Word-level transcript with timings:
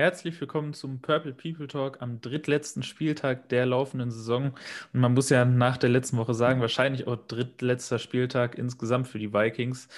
Herzlich 0.00 0.40
willkommen 0.40 0.72
zum 0.72 1.02
Purple 1.02 1.34
People 1.34 1.68
Talk 1.68 2.00
am 2.00 2.22
drittletzten 2.22 2.82
Spieltag 2.82 3.50
der 3.50 3.66
laufenden 3.66 4.10
Saison. 4.10 4.54
Und 4.94 5.00
man 5.00 5.12
muss 5.12 5.28
ja 5.28 5.44
nach 5.44 5.76
der 5.76 5.90
letzten 5.90 6.16
Woche 6.16 6.32
sagen, 6.32 6.62
wahrscheinlich 6.62 7.06
auch 7.06 7.16
drittletzter 7.16 7.98
Spieltag 7.98 8.56
insgesamt 8.56 9.08
für 9.08 9.18
die 9.18 9.34
Vikings. 9.34 9.88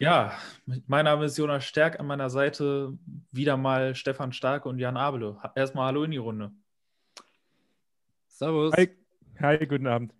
Ja, 0.00 0.32
mein 0.88 1.04
Name 1.04 1.26
ist 1.26 1.38
Jonas 1.38 1.64
Stärk, 1.64 2.00
an 2.00 2.08
meiner 2.08 2.30
Seite 2.30 2.98
wieder 3.30 3.56
mal 3.56 3.94
Stefan 3.94 4.32
Starke 4.32 4.68
und 4.68 4.80
Jan 4.80 4.96
Abele. 4.96 5.36
Erstmal 5.54 5.86
Hallo 5.86 6.02
in 6.02 6.10
die 6.10 6.16
Runde. 6.16 6.50
Servus. 8.26 8.72
Hi, 8.76 8.90
Hi 9.40 9.66
guten 9.68 9.86
Abend. 9.86 10.12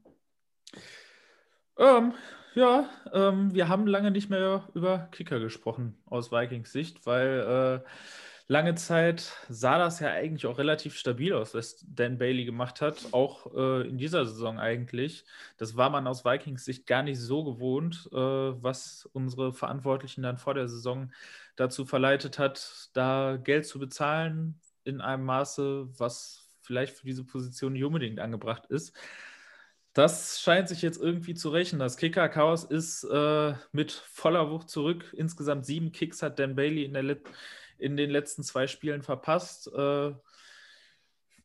Ähm, 1.77 2.15
ja, 2.55 2.89
ähm, 3.13 3.53
wir 3.53 3.69
haben 3.69 3.89
lange 3.89 4.13
nicht 4.13 4.31
mehr 4.31 4.69
über 4.75 5.09
Kicker 5.11 5.41
gesprochen 5.41 5.99
aus 6.07 6.31
Vikings 6.31 6.71
Sicht, 6.71 7.05
weil 7.05 7.83
äh, 7.85 7.89
lange 8.49 8.75
Zeit 8.75 9.33
sah 9.51 9.79
das 9.79 10.01
ja 10.01 10.11
eigentlich 10.11 10.47
auch 10.47 10.59
relativ 10.59 10.97
stabil 10.97 11.35
aus, 11.35 11.55
was 11.55 11.85
Dan 11.87 12.17
Bailey 12.19 12.47
gemacht 12.47 12.81
hat, 12.81 13.13
auch 13.13 13.55
äh, 13.55 13.87
in 13.87 13.99
dieser 13.99 14.25
Saison 14.25 14.59
eigentlich. 14.59 15.25
Das 15.59 15.77
war 15.77 15.91
man 15.91 16.07
aus 16.07 16.25
Vikings 16.25 16.65
Sicht 16.65 16.87
gar 16.87 17.03
nicht 17.03 17.21
so 17.21 17.45
gewohnt, 17.45 18.09
äh, 18.11 18.17
was 18.17 19.09
unsere 19.13 19.53
Verantwortlichen 19.53 20.23
dann 20.23 20.39
vor 20.39 20.55
der 20.55 20.69
Saison 20.69 21.13
dazu 21.57 21.85
verleitet 21.85 22.39
hat, 22.39 22.89
da 22.95 23.37
Geld 23.37 23.67
zu 23.67 23.79
bezahlen 23.79 24.59
in 24.85 25.03
einem 25.03 25.25
Maße, 25.25 25.89
was 25.99 26.49
vielleicht 26.63 26.97
für 26.97 27.07
diese 27.07 27.25
Position 27.25 27.75
nicht 27.75 27.85
unbedingt 27.85 28.19
angebracht 28.19 28.67
ist. 28.67 28.97
Das 29.93 30.41
scheint 30.41 30.69
sich 30.69 30.81
jetzt 30.81 31.01
irgendwie 31.01 31.35
zu 31.35 31.51
rächen. 31.51 31.79
Das 31.79 31.97
Kicker-Chaos 31.97 32.65
ist 32.65 33.05
äh, 33.05 33.55
mit 33.73 33.93
voller 33.93 34.51
Wucht 34.51 34.71
zurück. 34.71 35.13
Insgesamt 35.17 35.67
sieben 35.67 35.93
Kicks 35.93 36.23
hat 36.23 36.39
Dan 36.39 36.55
Bailey 36.55 36.85
in 36.85 36.93
der 36.95 37.03
letzten 37.03 37.33
in 37.79 37.97
den 37.97 38.11
letzten 38.11 38.43
zwei 38.43 38.67
Spielen 38.67 39.03
verpasst. 39.03 39.73
Äh, 39.73 40.13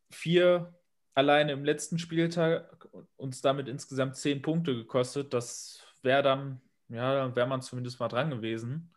vier 0.10 0.74
alleine 1.16 1.52
im 1.52 1.64
letzten 1.64 2.00
Spieltag 2.00 2.88
uns 3.18 3.42
damit 3.42 3.68
insgesamt 3.68 4.16
zehn 4.16 4.42
Punkte 4.42 4.76
gekostet. 4.76 5.34
Das 5.34 5.82
wäre 6.02 6.24
dann, 6.24 6.62
ja, 6.90 7.14
dann 7.14 7.36
wäre 7.36 7.48
man 7.48 7.62
zumindest 7.62 8.00
mal 8.00 8.08
dran 8.08 8.30
gewesen. 8.30 8.94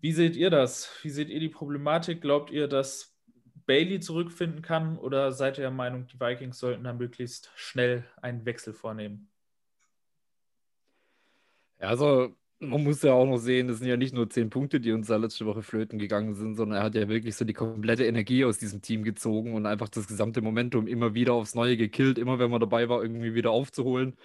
Wie 0.00 0.12
seht 0.12 0.36
ihr 0.36 0.50
das? 0.50 0.90
Wie 1.02 1.10
seht 1.10 1.28
ihr 1.28 1.40
die 1.40 1.48
Problematik? 1.48 2.20
Glaubt 2.20 2.50
ihr, 2.50 2.68
dass 2.68 3.16
Bailey 3.66 3.98
zurückfinden 4.00 4.62
kann 4.62 4.96
oder 4.98 5.32
seid 5.32 5.58
ihr 5.58 5.62
der 5.62 5.70
Meinung, 5.70 6.06
die 6.06 6.20
Vikings 6.20 6.58
sollten 6.58 6.84
dann 6.84 6.98
möglichst 6.98 7.50
schnell 7.56 8.04
einen 8.22 8.44
Wechsel 8.44 8.72
vornehmen? 8.72 9.28
Also 11.78 12.36
man 12.58 12.82
muss 12.84 13.02
ja 13.02 13.12
auch 13.12 13.26
noch 13.26 13.38
sehen, 13.38 13.68
das 13.68 13.78
sind 13.78 13.88
ja 13.88 13.96
nicht 13.96 14.14
nur 14.14 14.30
zehn 14.30 14.50
Punkte, 14.50 14.80
die 14.80 14.92
uns 14.92 15.08
da 15.08 15.16
letzte 15.16 15.46
Woche 15.46 15.62
flöten 15.62 15.98
gegangen 15.98 16.34
sind, 16.34 16.56
sondern 16.56 16.78
er 16.78 16.84
hat 16.84 16.94
ja 16.94 17.08
wirklich 17.08 17.36
so 17.36 17.44
die 17.44 17.52
komplette 17.52 18.06
Energie 18.06 18.44
aus 18.44 18.58
diesem 18.58 18.82
Team 18.82 19.04
gezogen 19.04 19.54
und 19.54 19.66
einfach 19.66 19.88
das 19.88 20.06
gesamte 20.06 20.40
Momentum 20.42 20.86
immer 20.86 21.14
wieder 21.14 21.34
aufs 21.34 21.54
Neue 21.54 21.76
gekillt, 21.76 22.18
immer 22.18 22.38
wenn 22.38 22.50
man 22.50 22.60
dabei 22.60 22.88
war, 22.88 23.02
irgendwie 23.02 23.34
wieder 23.34 23.50
aufzuholen 23.50 24.16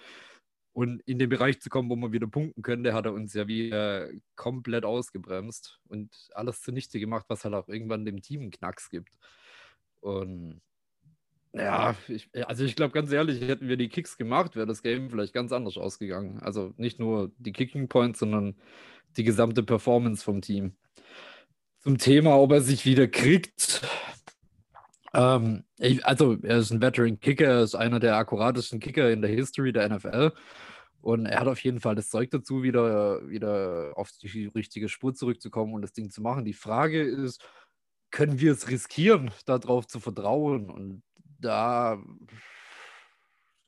und 0.72 1.02
in 1.02 1.18
den 1.18 1.28
Bereich 1.28 1.60
zu 1.60 1.68
kommen, 1.68 1.90
wo 1.90 1.96
man 1.96 2.12
wieder 2.12 2.26
punkten 2.26 2.62
könnte, 2.62 2.94
hat 2.94 3.04
er 3.06 3.12
uns 3.12 3.34
ja 3.34 3.46
wieder 3.46 4.08
komplett 4.36 4.84
ausgebremst 4.84 5.80
und 5.88 6.10
alles 6.34 6.62
zunichte 6.62 6.98
gemacht, 6.98 7.26
was 7.28 7.44
halt 7.44 7.54
auch 7.54 7.68
irgendwann 7.68 8.04
dem 8.06 8.22
Team 8.22 8.40
einen 8.42 8.50
Knacks 8.50 8.88
gibt. 8.88 9.12
Und 10.00 10.62
ja, 11.54 11.94
ich, 12.08 12.30
also 12.46 12.64
ich 12.64 12.76
glaube 12.76 12.92
ganz 12.92 13.12
ehrlich, 13.12 13.40
hätten 13.42 13.68
wir 13.68 13.76
die 13.76 13.88
Kicks 13.88 14.16
gemacht, 14.16 14.56
wäre 14.56 14.66
das 14.66 14.82
Game 14.82 15.10
vielleicht 15.10 15.34
ganz 15.34 15.52
anders 15.52 15.76
ausgegangen. 15.76 16.40
Also 16.40 16.72
nicht 16.76 16.98
nur 16.98 17.30
die 17.38 17.52
Kicking 17.52 17.88
Points, 17.88 18.20
sondern 18.20 18.56
die 19.16 19.24
gesamte 19.24 19.62
Performance 19.62 20.24
vom 20.24 20.40
Team. 20.40 20.76
Zum 21.80 21.98
Thema, 21.98 22.38
ob 22.38 22.52
er 22.52 22.60
sich 22.60 22.86
wieder 22.86 23.06
kriegt. 23.08 23.82
Ähm, 25.14 25.64
ich, 25.78 26.04
also 26.06 26.38
er 26.42 26.58
ist 26.58 26.70
ein 26.70 26.80
Veteran 26.80 27.20
Kicker, 27.20 27.46
er 27.46 27.62
ist 27.62 27.74
einer 27.74 28.00
der 28.00 28.16
akkuratesten 28.16 28.80
Kicker 28.80 29.10
in 29.10 29.20
der 29.20 29.30
History 29.30 29.72
der 29.72 29.88
NFL. 29.88 30.32
Und 31.02 31.26
er 31.26 31.40
hat 31.40 31.48
auf 31.48 31.58
jeden 31.62 31.80
Fall 31.80 31.96
das 31.96 32.08
Zeug 32.08 32.30
dazu, 32.30 32.62
wieder, 32.62 33.28
wieder 33.28 33.92
auf 33.96 34.10
die 34.22 34.46
richtige 34.54 34.88
Spur 34.88 35.12
zurückzukommen 35.14 35.74
und 35.74 35.82
das 35.82 35.92
Ding 35.92 36.10
zu 36.10 36.22
machen. 36.22 36.44
Die 36.44 36.52
Frage 36.54 37.02
ist, 37.02 37.44
können 38.12 38.38
wir 38.38 38.52
es 38.52 38.70
riskieren, 38.70 39.32
darauf 39.44 39.88
zu 39.88 39.98
vertrauen? 39.98 40.70
Und 40.70 41.02
da, 41.42 42.02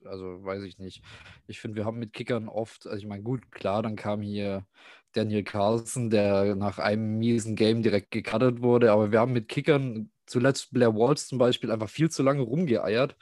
also 0.04 0.44
weiß 0.44 0.62
ich 0.64 0.78
nicht. 0.78 1.02
Ich 1.46 1.60
finde, 1.60 1.76
wir 1.76 1.84
haben 1.84 1.98
mit 1.98 2.12
Kickern 2.12 2.48
oft, 2.48 2.86
also 2.86 2.98
ich 2.98 3.06
meine, 3.06 3.22
gut, 3.22 3.50
klar, 3.50 3.82
dann 3.82 3.96
kam 3.96 4.22
hier 4.22 4.66
Daniel 5.12 5.44
Carlson, 5.44 6.10
der 6.10 6.56
nach 6.56 6.78
einem 6.78 7.18
miesen 7.18 7.56
Game 7.56 7.82
direkt 7.82 8.10
gecuttet 8.10 8.62
wurde, 8.62 8.92
aber 8.92 9.12
wir 9.12 9.20
haben 9.20 9.32
mit 9.32 9.48
Kickern 9.48 10.10
zuletzt 10.26 10.72
Blair 10.72 10.94
Walls 10.94 11.28
zum 11.28 11.38
Beispiel 11.38 11.70
einfach 11.70 11.88
viel 11.88 12.10
zu 12.10 12.22
lange 12.22 12.42
rumgeeiert 12.42 13.16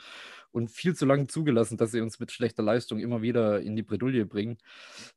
und 0.52 0.70
viel 0.70 0.94
zu 0.94 1.06
lange 1.06 1.26
zugelassen, 1.26 1.76
dass 1.78 1.92
sie 1.92 2.00
uns 2.00 2.20
mit 2.20 2.30
schlechter 2.30 2.62
Leistung 2.62 2.98
immer 3.00 3.22
wieder 3.22 3.60
in 3.60 3.74
die 3.74 3.82
Bredouille 3.82 4.26
bringen. 4.26 4.58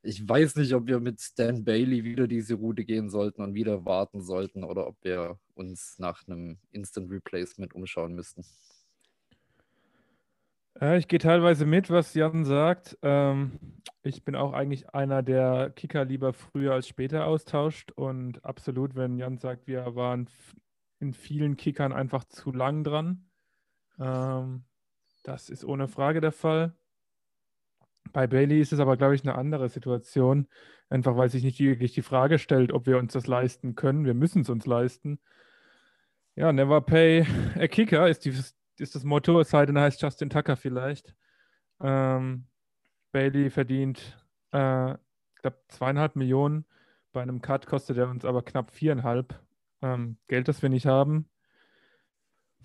Ich 0.01 0.27
weiß 0.27 0.55
nicht, 0.55 0.73
ob 0.73 0.87
wir 0.87 0.99
mit 0.99 1.21
Stan 1.21 1.63
Bailey 1.63 2.03
wieder 2.03 2.27
diese 2.27 2.55
Route 2.55 2.85
gehen 2.85 3.09
sollten 3.09 3.41
und 3.41 3.53
wieder 3.53 3.85
warten 3.85 4.21
sollten 4.21 4.63
oder 4.63 4.87
ob 4.87 4.97
wir 5.03 5.37
uns 5.53 5.99
nach 5.99 6.27
einem 6.27 6.57
Instant 6.71 7.11
Replacement 7.11 7.73
umschauen 7.73 8.15
müssten. 8.15 8.45
Äh, 10.79 10.97
ich 10.97 11.07
gehe 11.07 11.19
teilweise 11.19 11.65
mit, 11.65 11.89
was 11.89 12.13
Jan 12.13 12.45
sagt. 12.45 12.97
Ähm, 13.01 13.59
ich 14.03 14.23
bin 14.23 14.35
auch 14.35 14.53
eigentlich 14.53 14.89
einer, 14.93 15.23
der 15.23 15.71
Kicker 15.71 16.05
lieber 16.05 16.33
früher 16.33 16.73
als 16.73 16.87
später 16.87 17.25
austauscht. 17.25 17.91
Und 17.91 18.43
absolut, 18.45 18.95
wenn 18.95 19.17
Jan 19.17 19.37
sagt, 19.37 19.67
wir 19.67 19.95
waren 19.95 20.29
in 20.99 21.13
vielen 21.13 21.57
Kickern 21.57 21.93
einfach 21.93 22.23
zu 22.25 22.51
lang 22.51 22.83
dran. 22.83 23.29
Ähm, 23.99 24.63
das 25.23 25.49
ist 25.49 25.65
ohne 25.65 25.87
Frage 25.87 26.21
der 26.21 26.31
Fall. 26.31 26.73
Bei 28.13 28.27
Bailey 28.27 28.61
ist 28.61 28.71
es 28.71 28.79
aber, 28.79 28.97
glaube 28.97 29.15
ich, 29.15 29.23
eine 29.23 29.35
andere 29.35 29.69
Situation. 29.69 30.47
Einfach 30.89 31.17
weil 31.17 31.29
sich 31.29 31.43
nicht 31.43 31.59
wirklich 31.59 31.93
die 31.93 32.03
Frage 32.03 32.37
stellt, 32.37 32.71
ob 32.71 32.85
wir 32.85 32.99
uns 32.99 33.13
das 33.13 33.27
leisten 33.27 33.75
können. 33.75 34.05
Wir 34.05 34.13
müssen 34.13 34.43
es 34.43 34.49
uns 34.49 34.65
leisten. 34.65 35.19
Ja, 36.35 36.51
never 36.51 36.81
pay 36.81 37.25
a 37.55 37.67
kicker 37.67 38.07
ist 38.09 38.25
die, 38.25 38.33
ist 38.79 38.95
das 38.95 39.03
Motto, 39.03 39.39
es 39.39 39.49
sei 39.49 39.65
denn, 39.65 39.79
heißt 39.79 40.01
Justin 40.01 40.29
Tucker 40.29 40.55
vielleicht. 40.55 41.15
Ähm, 41.81 42.47
Bailey 43.11 43.49
verdient, 43.49 44.17
äh, 44.51 44.93
ich 44.93 45.41
glaube, 45.41 45.59
zweieinhalb 45.67 46.15
Millionen. 46.15 46.65
Bei 47.13 47.21
einem 47.21 47.41
Cut 47.41 47.65
kostet 47.67 47.97
er 47.97 48.09
uns 48.09 48.25
aber 48.25 48.43
knapp 48.43 48.71
viereinhalb. 48.71 49.39
Ähm, 49.81 50.17
Geld, 50.27 50.47
das 50.47 50.61
wir 50.61 50.69
nicht 50.69 50.85
haben. 50.85 51.29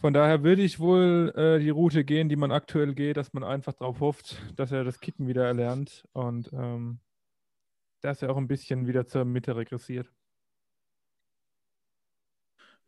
Von 0.00 0.15
daher 0.15 0.43
würde 0.43 0.62
ich 0.62 0.81
wohl 0.81 1.32
äh, 1.37 1.59
die 1.60 1.69
Route 1.69 2.04
gehen, 2.04 2.31
die 2.31 2.37
man 2.37 2.53
aktuell 2.53 2.94
geht, 2.94 3.19
dass 3.19 3.34
man 3.34 3.44
einfach 3.44 3.75
darauf 3.75 4.00
hofft, 4.00 4.41
dass 4.56 4.72
er 4.72 4.82
das 4.82 5.00
Kicken 5.00 5.28
wieder 5.28 5.44
erlernt 5.44 6.09
und 6.12 6.50
ähm, 6.54 7.00
dass 8.00 8.22
er 8.22 8.31
auch 8.31 8.38
ein 8.38 8.49
bisschen 8.49 8.87
wieder 8.87 9.06
zur 9.06 9.26
Mitte 9.26 9.56
regressiert. 9.56 10.10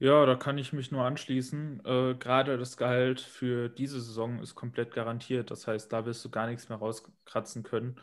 Ja, 0.02 0.26
da 0.26 0.34
kann 0.34 0.58
ich 0.58 0.72
mich 0.72 0.90
nur 0.90 1.04
anschließen. 1.04 1.80
Äh, 1.84 2.14
gerade 2.14 2.58
das 2.58 2.76
Gehalt 2.76 3.20
für 3.20 3.68
diese 3.68 4.00
Saison 4.00 4.40
ist 4.40 4.56
komplett 4.56 4.92
garantiert. 4.92 5.52
Das 5.52 5.68
heißt, 5.68 5.92
da 5.92 6.04
wirst 6.04 6.24
du 6.24 6.28
gar 6.28 6.48
nichts 6.48 6.68
mehr 6.68 6.78
rauskratzen 6.78 7.62
können. 7.62 7.94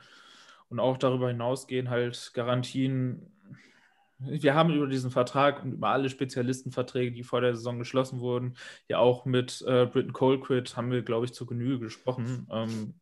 Und 0.70 0.80
auch 0.80 0.98
darüber 0.98 1.28
hinaus 1.28 1.68
gehen 1.68 1.90
halt 1.90 2.32
Garantien. 2.34 3.34
Wir 4.18 4.56
haben 4.56 4.74
über 4.74 4.88
diesen 4.88 5.12
Vertrag 5.12 5.62
und 5.62 5.74
über 5.74 5.90
alle 5.90 6.10
Spezialistenverträge, 6.10 7.12
die 7.12 7.24
vor 7.24 7.42
der 7.42 7.58
Saison 7.58 7.80
geschlossen 7.80 8.22
wurden, 8.22 8.56
ja 8.88 9.00
auch 9.00 9.26
mit 9.26 9.62
äh, 9.68 9.86
Britton 9.86 10.14
Colquitt 10.14 10.78
haben 10.78 10.92
wir, 10.92 11.02
glaube 11.02 11.26
ich, 11.26 11.34
zur 11.34 11.48
Genüge 11.48 11.80
gesprochen. 11.80 12.48
Ähm, 12.50 12.94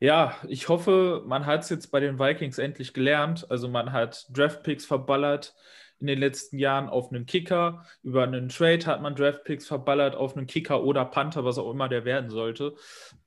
ja, 0.00 0.34
ich 0.48 0.68
hoffe, 0.68 1.22
man 1.24 1.46
hat 1.46 1.62
es 1.62 1.68
jetzt 1.68 1.92
bei 1.92 2.00
den 2.00 2.18
Vikings 2.18 2.58
endlich 2.58 2.94
gelernt. 2.94 3.48
Also 3.48 3.68
man 3.68 3.92
hat 3.92 4.26
Draftpicks 4.36 4.84
verballert 4.84 5.54
in 5.98 6.06
den 6.06 6.18
letzten 6.18 6.58
Jahren 6.58 6.88
auf 6.88 7.10
einen 7.10 7.26
Kicker. 7.26 7.84
Über 8.02 8.24
einen 8.24 8.48
Trade 8.48 8.84
hat 8.86 9.02
man 9.02 9.14
Draftpicks 9.14 9.66
verballert 9.66 10.14
auf 10.14 10.36
einen 10.36 10.46
Kicker 10.46 10.82
oder 10.82 11.04
Panther, 11.04 11.44
was 11.44 11.58
auch 11.58 11.70
immer 11.70 11.88
der 11.88 12.04
werden 12.04 12.30
sollte. 12.30 12.74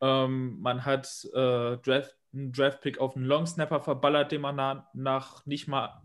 Ähm, 0.01 0.59
man 0.59 0.85
hat 0.85 1.07
äh, 1.33 1.77
Draft, 1.77 2.15
einen 2.33 2.51
Draftpick 2.51 2.99
auf 2.99 3.15
einen 3.15 3.25
Longsnapper 3.25 3.81
verballert, 3.81 4.31
den 4.31 4.41
man 4.41 4.55
na, 4.55 4.89
nach 4.93 5.45
nicht 5.45 5.67
mal 5.67 6.01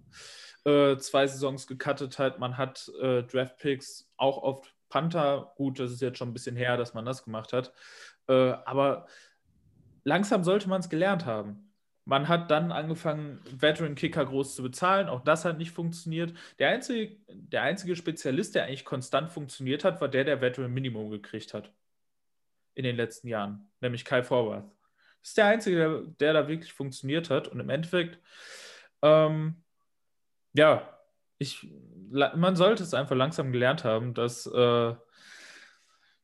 äh, 0.65 0.97
zwei 0.97 1.27
Saisons 1.27 1.67
gecuttet 1.67 2.19
hat. 2.19 2.39
Man 2.39 2.57
hat 2.57 2.91
äh, 3.01 3.23
Draftpicks 3.23 4.11
auch 4.17 4.39
auf 4.39 4.73
Panther. 4.89 5.53
Gut, 5.57 5.79
das 5.79 5.93
ist 5.93 6.01
jetzt 6.01 6.19
schon 6.19 6.31
ein 6.31 6.35
bisschen 6.35 6.57
her, 6.57 6.77
dass 6.77 6.95
man 6.95 7.05
das 7.05 7.25
gemacht 7.25 7.53
hat. 7.53 7.73
Äh, 8.29 8.55
aber 8.65 9.07
langsam 10.05 10.45
sollte 10.45 10.69
man 10.69 10.81
es 10.81 10.89
gelernt 10.89 11.27
haben. 11.27 11.74
Man 12.07 12.29
hat 12.29 12.51
dann 12.51 12.71
angefangen, 12.71 13.41
Veteran-Kicker 13.51 14.27
groß 14.27 14.55
zu 14.55 14.63
bezahlen. 14.63 15.09
Auch 15.09 15.23
das 15.23 15.45
hat 15.45 15.57
nicht 15.57 15.71
funktioniert. 15.71 16.35
Der 16.59 16.69
einzige, 16.69 17.17
der 17.29 17.63
einzige 17.63 17.97
Spezialist, 17.97 18.55
der 18.55 18.65
eigentlich 18.65 18.85
konstant 18.85 19.31
funktioniert 19.31 19.85
hat, 19.85 20.01
war 20.01 20.09
der, 20.09 20.25
der 20.25 20.41
Veteran-Minimum 20.41 21.11
gekriegt 21.11 21.55
hat. 21.55 21.73
In 22.75 22.85
den 22.85 22.97
letzten 22.97 23.29
Jahren. 23.29 23.71
Nämlich 23.81 24.05
Kai 24.05 24.23
Forworth. 24.23 24.65
Das 25.21 25.31
ist 25.31 25.39
der 25.39 25.47
einzige, 25.47 25.77
der, 25.77 26.01
der 26.21 26.33
da 26.35 26.49
wirklich 26.49 26.75
funktioniert 26.75 27.31
hat. 27.31 27.49
Und 27.49 27.61
im 27.61 27.71
Endeffekt, 27.71 28.19
ähm, 29.01 29.63
ja, 30.53 30.99
ich, 31.39 31.73
man 32.11 32.57
sollte 32.57 32.83
es 32.83 32.93
einfach 32.93 33.17
langsam 33.17 33.51
gelernt 33.51 33.85
haben, 33.85 34.13
dass 34.13 34.47
äh, 34.47 34.95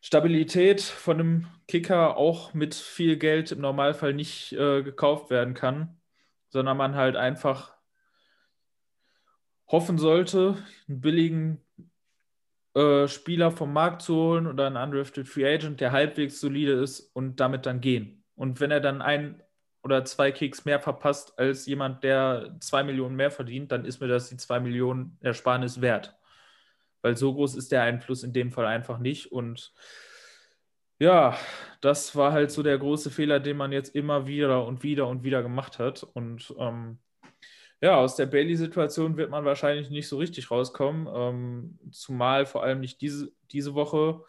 Stabilität 0.01 0.81
von 0.81 1.21
einem 1.21 1.47
Kicker 1.69 2.17
auch 2.17 2.55
mit 2.55 2.75
viel 2.75 3.17
Geld 3.17 3.53
im 3.53 3.61
Normalfall 3.61 4.15
nicht 4.15 4.53
äh, 4.53 4.83
gekauft 4.83 5.31
werden 5.31 5.55
kann, 5.55 6.01
sondern 6.49 6.77
man 6.77 6.95
halt 6.95 7.17
einfach 7.17 7.75
hoffen 9.69 9.99
sollte, 9.99 10.57
einen 10.89 11.01
billigen 11.01 11.65
äh, 12.75 13.09
Spieler 13.09 13.51
vom 13.51 13.73
Markt 13.73 14.03
zu 14.03 14.15
holen 14.15 14.47
oder 14.47 14.67
einen 14.67 14.77
undrafted 14.77 15.29
Free 15.29 15.47
Agent, 15.47 15.81
der 15.81 15.93
halbwegs 15.93 16.41
solide 16.41 16.73
ist 16.73 17.01
und 17.15 17.41
damit 17.41 17.67
dann 17.67 17.81
gehen. 17.81 18.25
Und 18.35 18.61
wenn 18.61 18.71
er 18.71 18.81
dann 18.81 19.03
ein 19.03 19.43
oder 19.83 20.05
zwei 20.05 20.33
Kicks 20.33 20.65
mehr 20.65 20.81
verpasst 20.81 21.39
als 21.39 21.67
jemand, 21.67 22.05
der 22.05 22.57
zwei 22.61 22.83
Millionen 22.83 23.17
mehr 23.17 23.31
verdient, 23.31 23.73
dann 23.73 23.85
ist 23.85 24.01
mir 24.01 24.09
das 24.09 24.29
die 24.29 24.37
zwei 24.37 24.61
Millionen 24.61 25.17
Ersparnis 25.21 25.81
wert. 25.81 26.17
Weil 27.03 27.17
so 27.17 27.33
groß 27.35 27.55
ist 27.57 27.73
der 27.73 27.83
Einfluss 27.83 28.23
in 28.23 28.33
dem 28.33 28.53
Fall 28.53 28.67
einfach 28.67 28.99
nicht. 28.99 29.33
Und 29.33 29.73
ja, 30.99 31.37
das 31.81 32.15
war 32.15 32.33
halt 32.33 32.51
so 32.51 32.63
der 32.63 32.79
große 32.79 33.11
Fehler, 33.11 33.41
den 33.41 33.57
man 33.57 33.73
jetzt 33.73 33.95
immer 33.95 34.27
wieder 34.27 34.67
und 34.67 34.83
wieder 34.83 35.09
und 35.09 35.25
wieder 35.25 35.43
gemacht 35.43 35.79
hat. 35.79 36.03
Und 36.03 36.55
ähm, 36.59 36.99
ja, 37.81 37.97
aus 37.97 38.17
der 38.17 38.27
Bailey-Situation 38.27 39.17
wird 39.17 39.31
man 39.31 39.47
wahrscheinlich 39.47 39.89
nicht 39.89 40.09
so 40.09 40.19
richtig 40.19 40.51
rauskommen. 40.51 41.09
Ähm, 41.13 41.79
zumal 41.91 42.45
vor 42.45 42.63
allem 42.63 42.81
nicht 42.81 43.01
diese, 43.01 43.33
diese 43.51 43.75
Woche, 43.75 44.23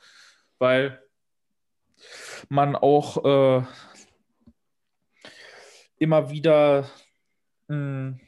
weil 0.58 1.02
man 2.48 2.76
auch 2.78 3.26
äh, 3.26 3.66
immer 5.98 6.30
wieder, 6.32 6.90
mh, 7.68 7.76
hm, 7.76 8.20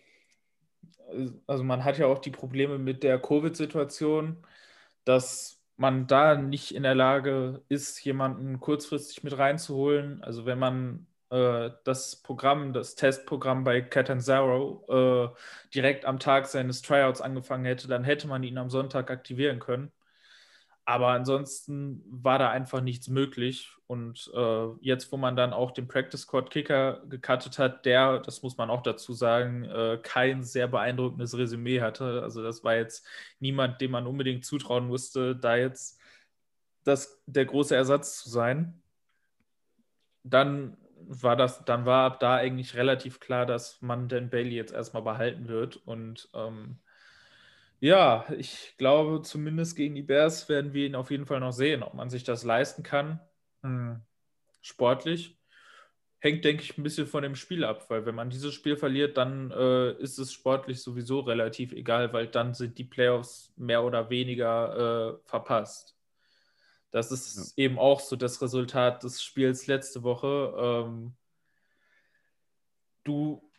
also 1.48 1.64
man 1.64 1.84
hat 1.84 1.98
ja 1.98 2.08
auch 2.08 2.20
die 2.20 2.32
Probleme 2.32 2.78
mit 2.78 3.04
der 3.04 3.20
Covid-Situation, 3.20 4.46
dass 5.06 5.62
man 5.78 6.08
da 6.08 6.36
nicht 6.36 6.74
in 6.76 6.84
der 6.84 6.96
Lage 6.96 7.64
ist, 7.70 8.04
jemanden 8.04 8.60
kurzfristig 8.60 9.24
mit 9.24 9.38
reinzuholen. 9.38 10.24
Also 10.24 10.46
wenn 10.46 10.60
man 10.60 11.08
äh, 11.30 11.72
das 11.84 12.18
Programm, 12.18 12.74
das 12.74 12.96
Testprogramm 12.96 13.64
bei 13.64 13.82
Catanzaro 13.82 15.34
äh, 15.36 15.40
direkt 15.74 16.06
am 16.06 16.20
Tag 16.20 16.48
seines 16.48 16.82
Tryouts 16.82 17.22
angefangen 17.22 17.66
hätte, 17.66 17.88
dann 17.88 18.04
hätte 18.04 18.28
man 18.28 18.44
ihn 18.44 18.58
am 18.58 18.70
Sonntag 18.70 19.12
aktivieren 19.12 19.60
können. 19.60 19.92
Aber 20.86 21.10
ansonsten 21.10 22.04
war 22.06 22.40
da 22.40 22.50
einfach 22.50 22.82
nichts 22.82 23.08
möglich. 23.08 23.72
Und 23.88 24.30
äh, 24.36 24.68
jetzt, 24.82 25.12
wo 25.12 25.18
man 25.18 25.36
dann 25.38 25.54
auch 25.54 25.72
den 25.72 25.88
Practice 25.88 26.22
Squad 26.22 26.50
Kicker 26.50 27.04
gecuttet 27.08 27.58
hat, 27.58 27.86
der, 27.86 28.20
das 28.20 28.42
muss 28.44 28.58
man 28.58 28.70
auch 28.70 28.82
dazu 28.82 29.14
sagen, 29.14 29.64
äh, 29.64 30.00
kein 30.04 30.44
sehr 30.44 30.68
beeindruckendes 30.68 31.38
Resümee 31.38 31.80
hatte. 31.80 32.22
Also 32.22 32.44
das 32.44 32.64
war 32.66 32.76
jetzt 32.76 33.06
niemand, 33.40 33.80
dem 33.80 33.92
man 33.92 34.08
unbedingt 34.08 34.44
zutrauen 34.46 34.88
musste, 34.88 35.36
da 35.38 35.56
jetzt 35.56 36.00
das, 36.84 37.22
der 37.28 37.46
große 37.46 37.76
Ersatz 37.76 38.22
zu 38.22 38.30
sein. 38.30 38.82
Dann 40.24 40.76
war 41.08 41.36
das, 41.38 41.64
dann 41.66 41.86
war 41.86 42.06
ab 42.06 42.20
da 42.20 42.36
eigentlich 42.36 42.76
relativ 42.76 43.20
klar, 43.22 43.46
dass 43.46 43.82
man 43.82 44.10
Dan 44.10 44.30
Bailey 44.30 44.56
jetzt 44.56 44.74
erstmal 44.74 45.04
behalten 45.04 45.48
wird. 45.48 45.78
Und 45.78 46.30
ähm, 46.34 46.80
ja, 47.84 48.26
ich 48.38 48.76
glaube, 48.78 49.24
zumindest 49.24 49.76
gegen 49.76 49.94
die 49.94 50.04
Bears 50.04 50.48
werden 50.48 50.72
wir 50.72 50.86
ihn 50.86 50.96
auf 50.96 51.12
jeden 51.12 51.26
Fall 51.26 51.42
noch 51.42 51.52
sehen, 51.52 51.84
ob 51.84 51.94
man 51.96 52.10
sich 52.10 52.24
das 52.24 52.46
leisten 52.46 52.82
kann. 52.82 53.20
Hm. 53.62 54.00
Sportlich. 54.62 55.38
Hängt, 56.20 56.46
denke 56.46 56.64
ich, 56.64 56.78
ein 56.78 56.84
bisschen 56.84 57.08
von 57.08 57.24
dem 57.24 57.36
Spiel 57.36 57.66
ab, 57.66 57.90
weil 57.90 58.06
wenn 58.06 58.16
man 58.16 58.30
dieses 58.30 58.54
Spiel 58.54 58.78
verliert, 58.78 59.18
dann 59.18 59.52
äh, 59.52 60.02
ist 60.02 60.18
es 60.18 60.32
sportlich 60.32 60.82
sowieso 60.82 61.20
relativ 61.20 61.74
egal, 61.74 62.14
weil 62.14 62.28
dann 62.28 62.54
sind 62.54 62.78
die 62.78 62.86
Playoffs 62.86 63.52
mehr 63.58 63.84
oder 63.84 64.10
weniger 64.10 65.18
äh, 65.20 65.28
verpasst. 65.28 65.98
Das 66.90 67.12
ist 67.12 67.58
ja. 67.58 67.66
eben 67.66 67.78
auch 67.78 68.00
so 68.00 68.16
das 68.16 68.42
Resultat 68.42 69.04
des 69.04 69.22
Spiels 69.22 69.68
letzte 69.68 70.04
Woche. 70.04 70.54
Ähm, 70.58 71.18
du, 73.04 73.52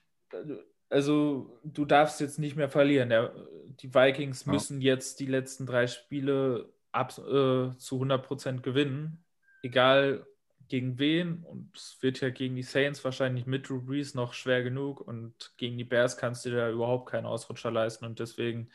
also 0.88 1.60
du 1.64 1.84
darfst 1.84 2.20
jetzt 2.20 2.38
nicht 2.38 2.56
mehr 2.56 2.68
verlieren. 2.68 3.08
Der, 3.08 3.34
die 3.80 3.94
Vikings 3.94 4.44
ja. 4.44 4.52
müssen 4.52 4.80
jetzt 4.80 5.20
die 5.20 5.26
letzten 5.26 5.66
drei 5.66 5.86
Spiele 5.86 6.72
ab, 6.92 7.10
äh, 7.18 7.76
zu 7.76 8.00
100% 8.00 8.60
gewinnen, 8.60 9.24
egal 9.62 10.26
gegen 10.68 10.98
wen. 10.98 11.42
Und 11.44 11.76
es 11.76 11.98
wird 12.00 12.20
ja 12.20 12.30
gegen 12.30 12.56
die 12.56 12.62
Saints 12.62 13.04
wahrscheinlich 13.04 13.46
mit 13.46 13.68
Drew 13.68 13.80
Brees 13.80 14.14
noch 14.14 14.32
schwer 14.32 14.62
genug 14.62 15.00
und 15.00 15.52
gegen 15.56 15.76
die 15.76 15.84
Bears 15.84 16.16
kannst 16.16 16.44
du 16.44 16.50
dir 16.50 16.70
überhaupt 16.70 17.10
keinen 17.10 17.26
Ausrutscher 17.26 17.70
leisten 17.70 18.04
und 18.04 18.18
deswegen 18.18 18.70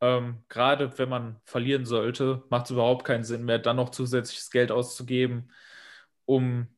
ähm, 0.00 0.44
gerade 0.48 0.98
wenn 0.98 1.08
man 1.08 1.40
verlieren 1.44 1.86
sollte, 1.86 2.42
macht 2.50 2.66
es 2.66 2.70
überhaupt 2.72 3.04
keinen 3.04 3.24
Sinn 3.24 3.44
mehr, 3.44 3.58
dann 3.58 3.76
noch 3.76 3.90
zusätzliches 3.90 4.50
Geld 4.50 4.70
auszugeben, 4.70 5.50
um 6.26 6.68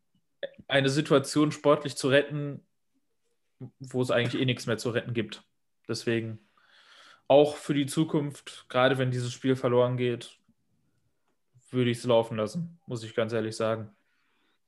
eine 0.68 0.88
Situation 0.88 1.52
sportlich 1.52 1.96
zu 1.96 2.08
retten, 2.08 2.64
wo 3.78 4.02
es 4.02 4.10
eigentlich 4.10 4.40
eh 4.40 4.44
nichts 4.44 4.66
mehr 4.66 4.78
zu 4.78 4.90
retten 4.90 5.14
gibt. 5.14 5.44
Deswegen 5.88 6.38
auch 7.26 7.56
für 7.56 7.74
die 7.74 7.86
Zukunft, 7.86 8.66
gerade 8.68 8.98
wenn 8.98 9.10
dieses 9.10 9.32
Spiel 9.32 9.56
verloren 9.56 9.96
geht, 9.96 10.38
würde 11.70 11.90
ich 11.90 11.98
es 11.98 12.04
laufen 12.04 12.36
lassen, 12.36 12.78
muss 12.86 13.04
ich 13.04 13.14
ganz 13.14 13.32
ehrlich 13.32 13.56
sagen. 13.56 13.90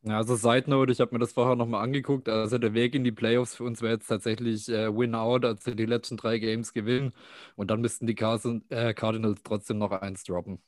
Ja, 0.03 0.17
also 0.17 0.35
Side 0.35 0.69
Note, 0.69 0.93
ich 0.93 1.01
habe 1.01 1.15
mir 1.15 1.19
das 1.19 1.33
vorher 1.33 1.57
nochmal 1.57 1.83
angeguckt. 1.83 2.29
Also 2.29 2.57
der 2.57 2.73
Weg 2.73 2.95
in 2.95 3.05
die 3.05 3.13
Playoffs 3.13 3.57
für 3.57 3.65
uns 3.65 3.83
wäre 3.83 3.95
jetzt 3.95 4.07
tatsächlich 4.07 4.69
äh, 4.71 4.95
Win-Out, 4.95 5.45
also 5.45 5.75
die 5.75 5.85
letzten 5.85 6.17
drei 6.17 6.39
Games 6.39 6.73
gewinnen. 6.73 7.13
Und 7.55 7.71
dann 7.71 7.83
müssten 7.83 8.07
die 8.07 8.15
Carson, 8.15 8.65
äh, 8.71 8.95
Cardinals 8.95 9.43
trotzdem 9.43 9.77
noch 9.79 9.93
eins 9.93 10.25
droppen. 10.25 10.59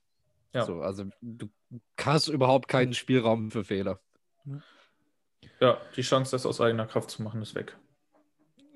Ja. 0.53 0.67
So, 0.67 0.83
also 0.83 1.05
du 1.23 1.49
hast 1.99 2.29
überhaupt 2.29 2.69
keinen 2.69 2.93
Spielraum 2.93 3.51
für 3.51 3.65
Fehler. 3.65 4.01
Ja, 5.61 5.81
die 5.97 6.03
Chance, 6.03 6.33
das 6.33 6.45
aus 6.45 6.61
eigener 6.61 6.87
Kraft 6.87 7.11
zu 7.11 7.23
machen, 7.23 7.41
ist 7.41 7.55
weg. 7.55 7.77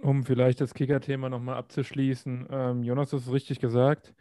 Um 0.02 0.24
vielleicht 0.24 0.60
das 0.60 0.74
Kicker-Thema 0.74 1.28
nochmal 1.28 1.56
abzuschließen, 1.56 2.48
ähm, 2.50 2.82
Jonas 2.82 3.12
hat 3.12 3.20
es 3.20 3.32
richtig 3.32 3.60
gesagt. 3.60 4.14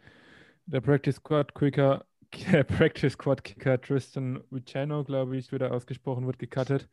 Der 0.66 0.80
Practice 0.80 1.16
Squad 1.16 1.54
Quicker 1.54 2.04
der 2.52 2.64
Practice 2.64 3.12
Squad 3.12 3.44
Kicker 3.44 3.80
Tristan 3.80 4.42
Viceno, 4.50 5.04
glaube 5.04 5.36
ich, 5.36 5.52
wieder 5.52 5.72
ausgesprochen 5.72 6.26
wird, 6.26 6.38
gecuttet. 6.38 6.88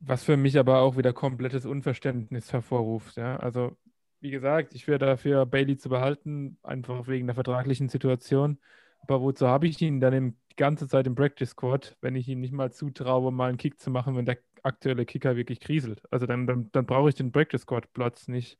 Was 0.00 0.24
für 0.24 0.36
mich 0.36 0.58
aber 0.58 0.80
auch 0.80 0.96
wieder 0.96 1.12
komplettes 1.12 1.66
Unverständnis 1.66 2.52
hervorruft. 2.52 3.16
Ja? 3.16 3.36
Also, 3.36 3.76
wie 4.20 4.30
gesagt, 4.30 4.74
ich 4.74 4.86
wäre 4.88 4.98
dafür, 4.98 5.46
Bailey 5.46 5.76
zu 5.76 5.88
behalten, 5.88 6.58
einfach 6.62 7.06
wegen 7.06 7.26
der 7.26 7.34
vertraglichen 7.34 7.88
Situation. 7.88 8.58
Aber 9.02 9.20
wozu 9.20 9.46
habe 9.46 9.66
ich 9.66 9.80
ihn 9.82 10.00
dann 10.00 10.36
die 10.50 10.56
ganze 10.56 10.88
Zeit 10.88 11.06
im 11.06 11.14
Practice 11.14 11.50
Squad, 11.50 11.96
wenn 12.00 12.16
ich 12.16 12.28
ihn 12.28 12.40
nicht 12.40 12.52
mal 12.52 12.72
zutraue, 12.72 13.32
mal 13.32 13.48
einen 13.48 13.58
Kick 13.58 13.78
zu 13.78 13.90
machen, 13.90 14.16
wenn 14.16 14.26
der 14.26 14.38
aktuelle 14.62 15.06
Kicker 15.06 15.36
wirklich 15.36 15.60
kriselt? 15.60 16.02
Also 16.10 16.26
dann, 16.26 16.46
dann, 16.46 16.70
dann 16.72 16.86
brauche 16.86 17.08
ich 17.08 17.14
den 17.14 17.32
Practice 17.32 17.62
Squad 17.62 17.92
Platz 17.92 18.28
nicht, 18.28 18.58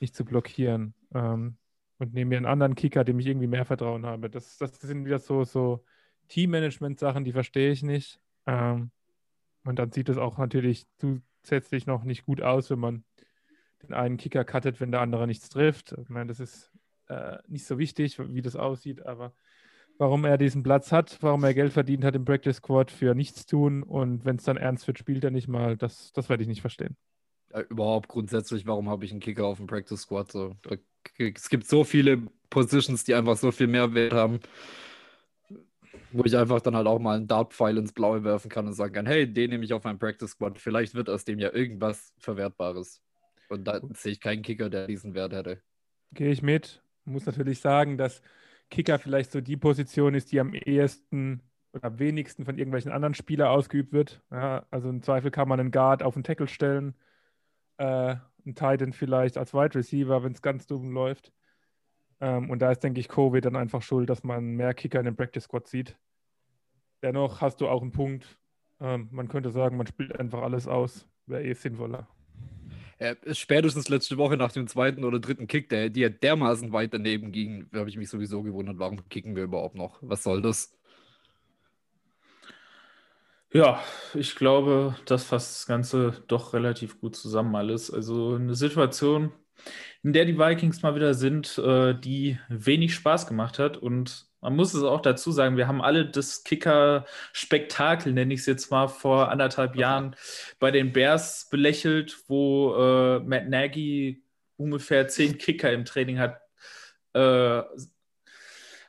nicht 0.00 0.14
zu 0.14 0.24
blockieren. 0.24 0.94
Ähm, 1.14 1.56
und 1.98 2.12
nehme 2.12 2.30
mir 2.30 2.36
einen 2.36 2.46
anderen 2.46 2.74
Kicker, 2.74 3.04
dem 3.04 3.18
ich 3.18 3.26
irgendwie 3.26 3.46
mehr 3.46 3.64
Vertrauen 3.64 4.04
habe. 4.04 4.28
Das, 4.28 4.58
das 4.58 4.78
sind 4.80 5.06
wieder 5.06 5.18
so, 5.18 5.44
so 5.44 5.84
Teammanagement-Sachen, 6.28 7.24
die 7.24 7.32
verstehe 7.32 7.70
ich 7.70 7.82
nicht. 7.82 8.20
Ähm, 8.46 8.90
und 9.64 9.78
dann 9.78 9.92
sieht 9.92 10.08
es 10.08 10.18
auch 10.18 10.38
natürlich 10.38 10.86
zusätzlich 10.98 11.86
noch 11.86 12.04
nicht 12.04 12.24
gut 12.24 12.42
aus, 12.42 12.70
wenn 12.70 12.78
man 12.78 13.04
den 13.82 13.94
einen 13.94 14.16
Kicker 14.16 14.44
cuttet, 14.44 14.80
wenn 14.80 14.90
der 14.90 15.00
andere 15.00 15.26
nichts 15.26 15.48
trifft. 15.48 15.92
Ich 15.92 16.08
meine, 16.08 16.28
das 16.28 16.40
ist 16.40 16.70
äh, 17.08 17.38
nicht 17.48 17.66
so 17.66 17.78
wichtig, 17.78 18.18
wie 18.18 18.42
das 18.42 18.56
aussieht, 18.56 19.04
aber 19.06 19.34
warum 19.98 20.24
er 20.24 20.38
diesen 20.38 20.62
Platz 20.62 20.92
hat, 20.92 21.18
warum 21.20 21.44
er 21.44 21.54
Geld 21.54 21.72
verdient 21.72 22.04
hat 22.04 22.14
im 22.14 22.24
Practice 22.24 22.56
Squad 22.56 22.90
für 22.90 23.14
nichts 23.14 23.46
tun 23.46 23.82
und 23.82 24.24
wenn 24.24 24.36
es 24.36 24.44
dann 24.44 24.56
ernst 24.56 24.86
wird, 24.86 24.98
spielt 24.98 25.24
er 25.24 25.30
nicht 25.30 25.48
mal, 25.48 25.76
das, 25.76 26.12
das 26.12 26.28
werde 26.28 26.42
ich 26.42 26.48
nicht 26.48 26.60
verstehen. 26.60 26.96
Ja, 27.52 27.62
überhaupt 27.62 28.08
grundsätzlich, 28.08 28.66
warum 28.66 28.88
habe 28.88 29.04
ich 29.04 29.10
einen 29.10 29.20
Kicker 29.20 29.46
auf 29.46 29.58
dem 29.58 29.66
Practice 29.66 30.02
Squad? 30.02 30.32
So, 30.32 30.54
da 30.62 30.76
es 31.18 31.48
gibt 31.48 31.66
so 31.66 31.84
viele 31.84 32.22
Positions, 32.50 33.04
die 33.04 33.14
einfach 33.14 33.36
so 33.36 33.52
viel 33.52 33.66
mehr 33.66 33.94
Wert 33.94 34.12
haben, 34.12 34.40
wo 36.12 36.24
ich 36.24 36.36
einfach 36.36 36.60
dann 36.60 36.76
halt 36.76 36.86
auch 36.86 36.98
mal 36.98 37.16
einen 37.16 37.26
Dart-Pfeil 37.26 37.78
ins 37.78 37.92
Blaue 37.92 38.24
werfen 38.24 38.48
kann 38.48 38.66
und 38.66 38.72
sagen 38.72 38.92
kann, 38.92 39.06
hey, 39.06 39.32
den 39.32 39.50
nehme 39.50 39.64
ich 39.64 39.72
auf 39.72 39.84
meinen 39.84 39.98
Practice 39.98 40.30
Squad. 40.30 40.58
Vielleicht 40.58 40.94
wird 40.94 41.08
aus 41.08 41.24
dem 41.24 41.38
ja 41.38 41.52
irgendwas 41.52 42.12
Verwertbares. 42.18 43.02
Und 43.48 43.64
da 43.64 43.80
sehe 43.94 44.12
ich 44.12 44.20
keinen 44.20 44.42
Kicker, 44.42 44.70
der 44.70 44.86
diesen 44.86 45.14
Wert 45.14 45.32
hätte. 45.32 45.60
Gehe 46.12 46.30
ich 46.30 46.42
mit. 46.42 46.82
Muss 47.04 47.26
natürlich 47.26 47.60
sagen, 47.60 47.98
dass 47.98 48.22
Kicker 48.70 48.98
vielleicht 48.98 49.32
so 49.32 49.40
die 49.40 49.56
Position 49.56 50.14
ist, 50.14 50.32
die 50.32 50.40
am 50.40 50.54
ehesten 50.54 51.42
oder 51.72 51.84
am 51.84 51.98
wenigsten 51.98 52.44
von 52.44 52.58
irgendwelchen 52.58 52.92
anderen 52.92 53.14
Spielern 53.14 53.48
ausgeübt 53.48 53.92
wird. 53.92 54.22
Ja, 54.30 54.66
also 54.70 54.88
im 54.88 55.02
Zweifel 55.02 55.30
kann 55.30 55.48
man 55.48 55.60
einen 55.60 55.70
Guard 55.70 56.02
auf 56.02 56.14
den 56.14 56.24
Tackle 56.24 56.48
stellen. 56.48 56.94
Äh, 57.78 58.16
ein 58.46 58.54
Titan 58.54 58.92
vielleicht 58.92 59.36
als 59.36 59.52
Wide 59.52 59.74
Receiver, 59.74 60.22
wenn 60.22 60.32
es 60.32 60.42
ganz 60.42 60.66
dumm 60.66 60.92
läuft. 60.92 61.32
Ähm, 62.20 62.50
und 62.50 62.60
da 62.60 62.70
ist, 62.70 62.82
denke 62.82 63.00
ich, 63.00 63.08
Covid 63.08 63.44
dann 63.44 63.56
einfach 63.56 63.82
schuld, 63.82 64.08
dass 64.08 64.24
man 64.24 64.44
mehr 64.44 64.74
Kicker 64.74 64.98
in 64.98 65.04
den 65.04 65.16
Practice 65.16 65.44
Squad 65.44 65.66
sieht. 65.66 65.96
Dennoch 67.02 67.40
hast 67.40 67.60
du 67.60 67.68
auch 67.68 67.82
einen 67.82 67.92
Punkt. 67.92 68.38
Ähm, 68.80 69.08
man 69.10 69.28
könnte 69.28 69.50
sagen, 69.50 69.76
man 69.76 69.86
spielt 69.86 70.18
einfach 70.18 70.42
alles 70.42 70.66
aus. 70.66 71.06
Wäre 71.26 71.44
eh 71.44 71.52
sinnvoller. 71.52 72.08
Äh, 72.98 73.16
spätestens 73.34 73.88
letzte 73.88 74.16
Woche 74.16 74.36
nach 74.36 74.52
dem 74.52 74.66
zweiten 74.68 75.04
oder 75.04 75.18
dritten 75.20 75.46
Kick, 75.46 75.68
der, 75.68 75.90
die 75.90 76.00
ja 76.00 76.08
dermaßen 76.08 76.72
weit 76.72 76.94
daneben 76.94 77.32
ging, 77.32 77.68
habe 77.74 77.88
ich 77.88 77.96
mich 77.96 78.08
sowieso 78.08 78.42
gewundert, 78.42 78.78
warum 78.78 79.08
kicken 79.08 79.36
wir 79.36 79.44
überhaupt 79.44 79.74
noch? 79.74 79.98
Was 80.02 80.22
soll 80.22 80.42
das? 80.42 80.76
Ja, 83.52 83.82
ich 84.14 84.34
glaube, 84.34 84.96
das 85.06 85.24
fasst 85.24 85.56
das 85.56 85.66
Ganze 85.66 86.22
doch 86.26 86.52
relativ 86.52 87.00
gut 87.00 87.16
zusammen 87.16 87.54
alles. 87.56 87.90
Also 87.90 88.34
eine 88.34 88.54
Situation, 88.54 89.32
in 90.02 90.12
der 90.12 90.24
die 90.26 90.38
Vikings 90.38 90.82
mal 90.82 90.94
wieder 90.94 91.14
sind, 91.14 91.56
äh, 91.58 91.98
die 91.98 92.38
wenig 92.48 92.94
Spaß 92.94 93.26
gemacht 93.26 93.58
hat. 93.58 93.76
Und 93.76 94.25
man 94.40 94.54
muss 94.54 94.74
es 94.74 94.82
auch 94.82 95.00
dazu 95.00 95.32
sagen, 95.32 95.56
wir 95.56 95.66
haben 95.66 95.82
alle 95.82 96.06
das 96.06 96.44
Kicker-Spektakel, 96.44 98.12
nenne 98.12 98.34
ich 98.34 98.40
es 98.40 98.46
jetzt 98.46 98.70
mal, 98.70 98.88
vor 98.88 99.30
anderthalb 99.30 99.76
Jahren 99.76 100.14
bei 100.58 100.70
den 100.70 100.92
Bears 100.92 101.48
belächelt, 101.50 102.16
wo 102.28 102.74
äh, 102.76 103.20
Matt 103.20 103.48
Nagy 103.48 104.22
ungefähr 104.56 105.08
zehn 105.08 105.38
Kicker 105.38 105.72
im 105.72 105.84
Training 105.84 106.18
hat, 106.18 106.40
äh, 107.14 107.62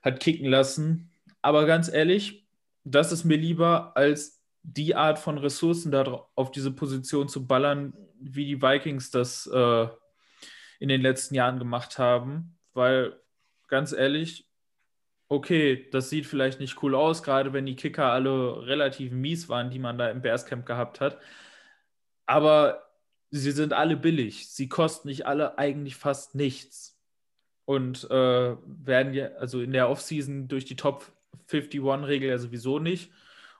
hat 0.02 0.20
kicken 0.20 0.48
lassen. 0.48 1.12
Aber 1.42 1.66
ganz 1.66 1.90
ehrlich, 1.90 2.48
das 2.84 3.12
ist 3.12 3.24
mir 3.24 3.38
lieber 3.38 3.96
als 3.96 4.42
die 4.64 4.96
Art 4.96 5.20
von 5.20 5.38
Ressourcen 5.38 5.92
da 5.92 6.28
auf 6.36 6.52
diese 6.52 6.72
Position 6.72 7.30
zu 7.30 7.48
ballern, 7.48 7.94
wie 8.20 8.46
die 8.46 8.62
Vikings 8.62 9.12
das 9.12 9.48
äh, 9.48 9.88
in 10.80 10.90
den 10.90 11.02
letzten 11.02 11.36
Jahren 11.36 11.60
gemacht 11.60 11.98
haben. 11.98 12.58
Weil, 12.74 13.20
ganz 13.68 13.94
ehrlich, 13.94 14.47
okay, 15.30 15.90
das 15.92 16.10
sieht 16.10 16.26
vielleicht 16.26 16.60
nicht 16.60 16.82
cool 16.84 16.96
aus, 16.96 17.24
gerade 17.24 17.54
wenn 17.54 17.66
die 17.66 17.76
Kicker 17.76 18.12
alle 18.12 18.66
relativ 18.66 19.12
mies 19.12 19.50
waren, 19.50 19.70
die 19.70 19.80
man 19.80 19.98
da 19.98 20.10
im 20.10 20.22
Bearscamp 20.22 20.66
gehabt 20.66 21.02
hat. 21.02 21.20
Aber 22.26 22.88
sie 23.32 23.52
sind 23.52 23.74
alle 23.74 23.98
billig. 23.98 24.50
Sie 24.50 24.70
kosten 24.70 25.08
nicht 25.10 25.26
alle 25.26 25.58
eigentlich 25.58 25.96
fast 25.96 26.36
nichts. 26.36 26.98
Und 27.66 28.10
äh, 28.10 28.56
werden 28.66 29.14
ja, 29.14 29.28
also 29.40 29.62
in 29.62 29.74
der 29.74 29.90
Offseason 29.90 30.48
durch 30.48 30.66
die 30.66 30.78
Top 30.78 31.12
51-Regel 31.50 32.30
ja 32.30 32.38
sowieso 32.38 32.80
nicht 32.80 33.12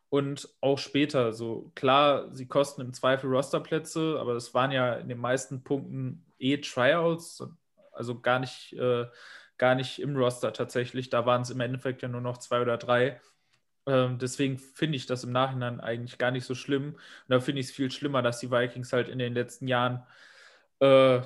und 0.10 0.50
auch 0.62 0.78
später. 0.78 1.34
So 1.34 1.72
klar, 1.76 2.34
sie 2.34 2.48
kosten 2.48 2.82
im 2.82 2.94
Zweifel 2.94 3.30
Rosterplätze, 3.30 4.18
aber 4.20 4.34
es 4.36 4.54
waren 4.54 4.72
ja 4.72 4.94
in 4.96 5.10
den 5.10 5.20
meisten 5.20 5.64
Punkten 5.64 6.26
eh 6.40 6.58
Tryouts, 6.58 7.44
also 7.92 8.20
gar 8.20 8.40
nicht, 8.40 8.74
äh, 8.74 9.06
gar 9.58 9.76
nicht 9.76 10.00
im 10.00 10.16
Roster 10.16 10.54
tatsächlich. 10.54 11.10
Da 11.10 11.26
waren 11.26 11.42
es 11.42 11.50
im 11.50 11.60
Endeffekt 11.60 12.02
ja 12.02 12.08
nur 12.08 12.22
noch 12.22 12.38
zwei 12.38 12.62
oder 12.62 12.78
drei. 12.78 13.20
Ähm, 13.86 14.20
deswegen 14.20 14.58
finde 14.58 14.98
ich 14.98 15.06
das 15.06 15.24
im 15.24 15.32
Nachhinein 15.32 15.80
eigentlich 15.80 16.18
gar 16.18 16.32
nicht 16.32 16.46
so 16.46 16.56
schlimm. 16.56 16.94
Und 16.94 17.00
da 17.28 17.40
finde 17.40 17.62
ich 17.62 17.68
es 17.68 17.72
viel 17.72 17.90
schlimmer, 17.92 18.22
dass 18.22 18.40
die 18.40 18.52
Vikings 18.52 18.94
halt 18.94 19.08
in 19.08 19.20
den 19.20 19.34
letzten 19.34 19.68
Jahren, 19.68 20.06
äh, 20.80 21.22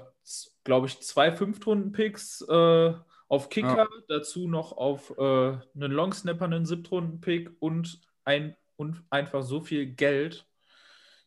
glaube 0.64 0.88
ich, 0.88 1.02
zwei 1.02 1.32
Fünftrunden-Picks 1.32 2.42
äh, 2.48 2.94
auf 3.28 3.50
Kicker, 3.50 3.78
ja. 3.78 4.04
dazu 4.08 4.48
noch 4.48 4.74
auf 4.78 5.18
äh, 5.18 5.22
einen 5.22 5.92
Longsnapper, 5.92 6.46
einen 6.46 6.66
Siebtrunden-Pick 6.66 7.52
und 7.60 8.00
ein 8.26 8.56
und 8.76 9.04
einfach 9.10 9.44
so 9.44 9.62
viel 9.62 9.86
Geld 9.88 10.48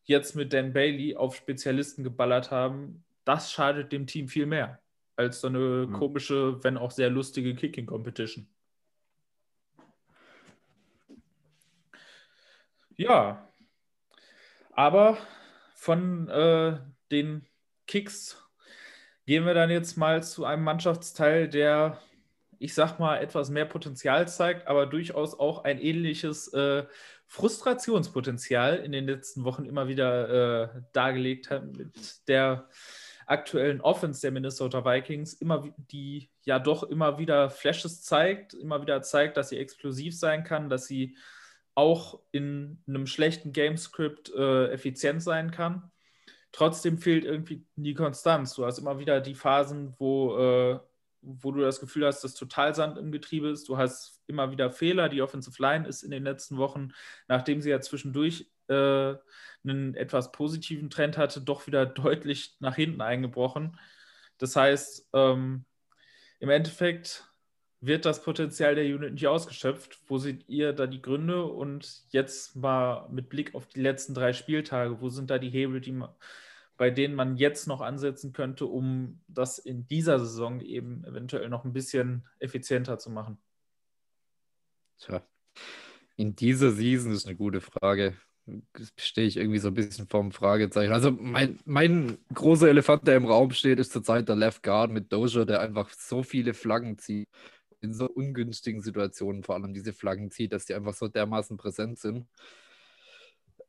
jetzt 0.04 0.36
mit 0.36 0.52
Dan 0.52 0.72
Bailey 0.72 1.16
auf 1.16 1.36
Spezialisten 1.36 2.04
geballert 2.04 2.50
haben, 2.50 3.04
das 3.24 3.50
schadet 3.50 3.92
dem 3.92 4.06
Team 4.06 4.28
viel 4.28 4.46
mehr 4.46 4.83
als 5.16 5.40
so 5.40 5.48
eine 5.48 5.86
mhm. 5.86 5.92
komische, 5.92 6.62
wenn 6.64 6.76
auch 6.76 6.90
sehr 6.90 7.10
lustige 7.10 7.54
Kicking-Competition. 7.54 8.48
Ja, 12.96 13.48
aber 14.72 15.18
von 15.74 16.28
äh, 16.28 16.78
den 17.10 17.46
Kicks 17.86 18.40
gehen 19.26 19.46
wir 19.46 19.54
dann 19.54 19.70
jetzt 19.70 19.96
mal 19.96 20.22
zu 20.22 20.44
einem 20.44 20.62
Mannschaftsteil, 20.62 21.48
der, 21.48 22.00
ich 22.58 22.74
sag 22.74 22.98
mal, 22.98 23.18
etwas 23.18 23.50
mehr 23.50 23.64
Potenzial 23.64 24.28
zeigt, 24.28 24.68
aber 24.68 24.86
durchaus 24.86 25.38
auch 25.38 25.64
ein 25.64 25.80
ähnliches 25.80 26.52
äh, 26.52 26.84
Frustrationspotenzial 27.26 28.76
in 28.76 28.92
den 28.92 29.06
letzten 29.06 29.44
Wochen 29.44 29.64
immer 29.64 29.88
wieder 29.88 30.64
äh, 30.64 30.82
dargelegt 30.92 31.50
hat 31.50 31.76
mit 31.76 32.28
der 32.28 32.68
aktuellen 33.26 33.80
Offense 33.80 34.20
der 34.20 34.32
Minnesota 34.32 34.84
Vikings, 34.84 35.34
immer 35.34 35.64
die 35.76 36.30
ja 36.44 36.58
doch 36.58 36.82
immer 36.84 37.18
wieder 37.18 37.50
Flashes 37.50 38.02
zeigt, 38.02 38.54
immer 38.54 38.82
wieder 38.82 39.02
zeigt, 39.02 39.36
dass 39.36 39.48
sie 39.48 39.58
explosiv 39.58 40.16
sein 40.18 40.44
kann, 40.44 40.68
dass 40.68 40.86
sie 40.86 41.16
auch 41.74 42.20
in 42.30 42.82
einem 42.86 43.06
schlechten 43.06 43.52
Gamescript 43.52 44.32
äh, 44.34 44.68
effizient 44.70 45.22
sein 45.22 45.50
kann. 45.50 45.90
Trotzdem 46.52 46.98
fehlt 46.98 47.24
irgendwie 47.24 47.66
die 47.74 47.94
Konstanz. 47.94 48.54
Du 48.54 48.64
hast 48.64 48.78
immer 48.78 48.98
wieder 48.98 49.20
die 49.20 49.34
Phasen, 49.34 49.94
wo 49.98 50.36
äh, 50.38 50.78
wo 51.24 51.52
du 51.52 51.60
das 51.60 51.80
Gefühl 51.80 52.06
hast, 52.06 52.22
dass 52.22 52.34
total 52.34 52.74
Sand 52.74 52.98
im 52.98 53.10
Getriebe 53.10 53.48
ist. 53.48 53.68
Du 53.68 53.78
hast 53.78 54.20
immer 54.26 54.50
wieder 54.50 54.70
Fehler. 54.70 55.08
Die 55.08 55.22
Offensive 55.22 55.60
Line 55.60 55.88
ist 55.88 56.02
in 56.02 56.10
den 56.10 56.24
letzten 56.24 56.58
Wochen, 56.58 56.92
nachdem 57.28 57.60
sie 57.60 57.70
ja 57.70 57.80
zwischendurch 57.80 58.50
äh, 58.68 59.14
einen 59.64 59.94
etwas 59.94 60.32
positiven 60.32 60.90
Trend 60.90 61.16
hatte, 61.16 61.40
doch 61.40 61.66
wieder 61.66 61.86
deutlich 61.86 62.56
nach 62.60 62.76
hinten 62.76 63.00
eingebrochen. 63.00 63.78
Das 64.38 64.56
heißt, 64.56 65.08
ähm, 65.12 65.64
im 66.40 66.50
Endeffekt 66.50 67.30
wird 67.80 68.04
das 68.04 68.22
Potenzial 68.22 68.74
der 68.74 68.84
Unit 68.84 69.14
nicht 69.14 69.26
ausgeschöpft. 69.26 69.98
Wo 70.06 70.18
seht 70.18 70.48
ihr 70.48 70.72
da 70.72 70.86
die 70.86 71.02
Gründe? 71.02 71.44
Und 71.44 72.02
jetzt 72.08 72.56
mal 72.56 73.08
mit 73.10 73.28
Blick 73.28 73.54
auf 73.54 73.66
die 73.66 73.80
letzten 73.80 74.14
drei 74.14 74.32
Spieltage, 74.32 75.00
wo 75.00 75.10
sind 75.10 75.30
da 75.30 75.38
die 75.38 75.50
Hebel, 75.50 75.80
die 75.80 75.92
man 75.92 76.10
bei 76.76 76.90
denen 76.90 77.14
man 77.14 77.36
jetzt 77.36 77.68
noch 77.68 77.80
ansetzen 77.80 78.32
könnte, 78.32 78.66
um 78.66 79.20
das 79.28 79.58
in 79.58 79.86
dieser 79.86 80.18
Saison 80.18 80.60
eben 80.60 81.04
eventuell 81.04 81.48
noch 81.48 81.64
ein 81.64 81.72
bisschen 81.72 82.26
effizienter 82.40 82.98
zu 82.98 83.10
machen? 83.10 83.38
Tja, 84.98 85.22
in 86.16 86.34
dieser 86.34 86.72
Season 86.72 87.12
ist 87.12 87.26
eine 87.26 87.36
gute 87.36 87.60
Frage. 87.60 88.16
Stehe 88.98 89.26
ich 89.26 89.36
irgendwie 89.38 89.58
so 89.58 89.68
ein 89.68 89.74
bisschen 89.74 90.06
vorm 90.06 90.30
Fragezeichen. 90.32 90.92
Also 90.92 91.10
mein, 91.10 91.58
mein 91.64 92.18
großer 92.34 92.68
Elefant, 92.68 93.06
der 93.06 93.16
im 93.16 93.26
Raum 93.26 93.52
steht, 93.52 93.78
ist 93.78 93.92
zurzeit 93.92 94.28
der 94.28 94.36
Left 94.36 94.62
Guard 94.62 94.90
mit 94.90 95.12
Doja, 95.12 95.44
der 95.44 95.60
einfach 95.60 95.90
so 95.90 96.22
viele 96.22 96.52
Flaggen 96.54 96.98
zieht. 96.98 97.28
In 97.80 97.94
so 97.94 98.06
ungünstigen 98.06 98.82
Situationen 98.82 99.42
vor 99.42 99.54
allem 99.54 99.74
diese 99.74 99.92
Flaggen 99.92 100.30
zieht, 100.30 100.52
dass 100.52 100.66
die 100.66 100.74
einfach 100.74 100.94
so 100.94 101.08
dermaßen 101.08 101.56
präsent 101.56 101.98
sind. 101.98 102.26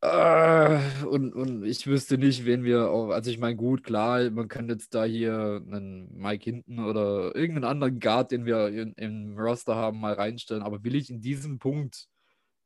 Äh, 0.01 1.05
und, 1.05 1.33
und 1.33 1.63
ich 1.63 1.87
wüsste 1.87 2.17
nicht, 2.17 2.45
wen 2.45 2.63
wir 2.63 2.89
auch, 2.89 3.09
also 3.09 3.31
ich 3.31 3.39
meine, 3.39 3.55
gut, 3.55 3.83
klar, 3.83 4.29
man 4.29 4.47
kann 4.47 4.69
jetzt 4.69 4.93
da 4.93 5.03
hier 5.05 5.61
einen 5.65 6.13
Mike 6.17 6.43
Hinton 6.43 6.79
oder 6.85 7.35
irgendeinen 7.35 7.63
anderen 7.65 7.99
Guard, 7.99 8.31
den 8.31 8.45
wir 8.45 8.67
in, 8.67 8.93
im 8.93 9.37
Roster 9.37 9.75
haben, 9.75 9.99
mal 9.99 10.13
reinstellen, 10.13 10.63
aber 10.63 10.83
will 10.83 10.95
ich 10.95 11.09
in 11.09 11.21
diesem 11.21 11.59
Punkt 11.59 12.07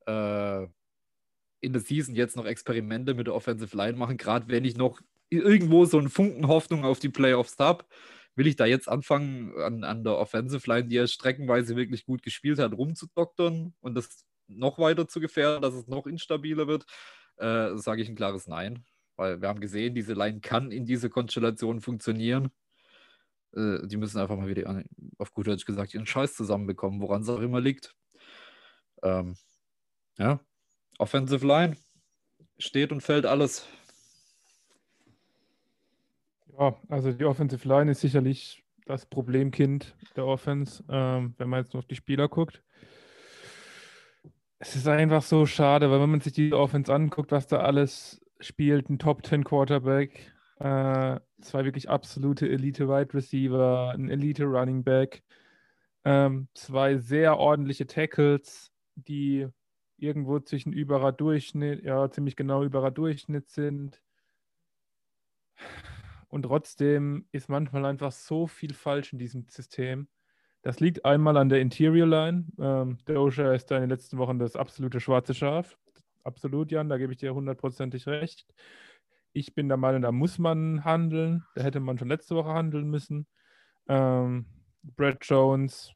äh, 0.08 0.68
in 1.62 1.74
der 1.74 1.82
Season 1.82 2.16
jetzt 2.16 2.36
noch 2.36 2.46
Experimente 2.46 3.14
mit 3.14 3.28
der 3.28 3.36
Offensive 3.36 3.76
Line 3.76 3.98
machen, 3.98 4.18
gerade 4.18 4.48
wenn 4.48 4.66
ich 4.66 4.78
noch 4.78 5.02
irgendwo 5.30 5.86
so 5.86 5.98
einen 5.98 6.10
Funken 6.10 6.48
Hoffnung 6.48 6.86
auf 6.86 7.00
die 7.00 7.10
Playoffs 7.10 7.58
habe, 7.60 7.86
will 8.36 8.48
ich 8.48 8.56
da 8.56 8.66
jetzt 8.66 8.88
anfangen, 8.88 9.54
an, 9.58 9.84
an 9.84 10.04
der 10.04 10.18
Offensive 10.18 10.70
Line, 10.70 10.88
die 10.88 10.96
ja 10.96 11.08
streckenweise 11.08 11.76
wirklich 11.76 12.06
gut 12.06 12.24
gespielt 12.24 12.60
hat, 12.60 12.74
rumzudoktern 12.74 13.74
und 13.82 13.96
das 13.96 14.26
noch 14.48 14.80
weiter 14.80 15.08
zu 15.08 15.20
gefährden, 15.20 15.62
dass 15.62 15.76
es 15.76 15.88
noch 15.88 16.08
instabiler 16.08 16.68
wird 16.68 16.86
äh, 17.40 17.78
sage 17.78 18.02
ich 18.02 18.10
ein 18.10 18.16
klares 18.16 18.48
Nein. 18.48 18.86
Weil 19.16 19.42
wir 19.42 19.50
haben 19.50 19.60
gesehen, 19.60 19.96
diese 19.96 20.14
Line 20.14 20.40
kann 20.40 20.72
in 20.72 20.86
dieser 20.86 21.10
Konstellation 21.10 21.82
funktionieren. 21.82 22.52
Äh, 23.54 23.88
die 23.88 23.98
müssen 23.98 24.20
einfach 24.20 24.38
mal 24.38 24.48
wieder, 24.48 24.84
auf 25.18 25.34
gut 25.34 25.48
Deutsch 25.48 25.66
gesagt, 25.66 25.94
ihren 25.94 26.06
Scheiß 26.06 26.36
zusammenbekommen, 26.36 27.02
woran 27.02 27.22
es 27.22 27.30
auch 27.30 27.40
immer 27.40 27.60
liegt. 27.60 27.96
Ähm, 29.04 29.36
ja, 30.18 30.40
Offensive 31.00 31.48
Line 31.48 31.78
steht 32.60 32.92
und 32.92 33.02
fällt 33.02 33.26
alles. 33.26 33.66
Ja, 36.60 36.76
also 36.90 37.12
die 37.14 37.26
Offensive 37.26 37.68
Line 37.68 37.92
ist 37.92 38.02
sicherlich 38.02 38.64
das 38.86 39.06
Problemkind 39.06 39.96
der 40.16 40.26
Offense, 40.26 40.84
ähm, 40.90 41.34
wenn 41.38 41.48
man 41.48 41.62
jetzt 41.62 41.74
nur 41.74 41.80
auf 41.80 41.88
die 41.88 41.96
Spieler 41.96 42.28
guckt. 42.28 42.62
Es 44.60 44.76
ist 44.76 44.88
einfach 44.88 45.22
so 45.22 45.46
schade, 45.46 45.90
weil 45.90 46.02
wenn 46.02 46.10
man 46.10 46.20
sich 46.20 46.34
die 46.34 46.54
Offense 46.54 46.94
anguckt, 46.94 47.32
was 47.32 47.48
da 47.48 47.62
alles 47.62 48.20
spielt, 48.42 48.90
ein 48.90 49.00
Top 49.00 49.26
10 49.26 49.46
Quarterback, 49.46 50.34
äh, 50.60 51.20
zwei 51.42 51.64
wirklich 51.64 51.90
absolute 51.90 52.50
Elite 52.50 52.90
Wide 52.90 53.14
Receiver, 53.14 53.94
ein 53.94 54.10
Elite 54.10 54.44
Running 54.44 54.84
Back, 54.84 55.24
ähm, 56.04 56.50
zwei 56.54 56.98
sehr 56.98 57.38
ordentliche 57.38 57.88
Tackles, 57.88 58.74
die 58.96 59.48
irgendwo 60.02 60.40
zwischen 60.40 60.74
überer 60.74 61.12
Durchschnitt, 61.12 61.84
ja, 61.84 62.10
ziemlich 62.10 62.36
genau 62.36 62.64
überer 62.64 62.92
Durchschnitt 62.92 63.50
sind. 63.50 64.02
Und 66.30 66.44
trotzdem 66.44 67.26
ist 67.32 67.50
manchmal 67.50 67.86
einfach 67.86 68.12
so 68.12 68.48
viel 68.48 68.74
falsch 68.74 69.14
in 69.14 69.20
diesem 69.20 69.48
System. 69.50 70.08
Das 70.62 70.80
liegt 70.80 71.06
einmal 71.06 71.38
an 71.38 71.50
der 71.50 71.62
Interior 71.62 72.08
Line. 72.08 72.46
Ähm, 72.60 72.98
Doja 73.06 73.54
ist 73.54 73.72
da 73.72 73.76
in 73.76 73.82
den 73.82 73.90
letzten 73.90 74.18
Wochen 74.18 74.40
das 74.40 74.56
absolute 74.56 75.00
schwarze 75.00 75.34
Schaf. 75.34 75.78
Absolut, 76.24 76.72
Jan, 76.72 76.90
da 76.90 76.98
gebe 76.98 77.14
ich 77.14 77.18
dir 77.18 77.34
hundertprozentig 77.34 78.08
recht. 78.08 78.46
Ich 79.32 79.56
bin 79.56 79.70
der 79.70 79.78
Meinung, 79.78 80.02
da 80.02 80.12
muss 80.12 80.38
man 80.38 80.84
handeln. 80.84 81.46
Da 81.56 81.64
hätte 81.64 81.80
man 81.80 81.98
schon 81.98 82.10
letzte 82.10 82.36
Woche 82.36 82.50
handeln 82.50 82.90
müssen. 82.90 83.26
Ähm, 83.88 84.46
Brad 84.84 85.20
Jones, 85.22 85.94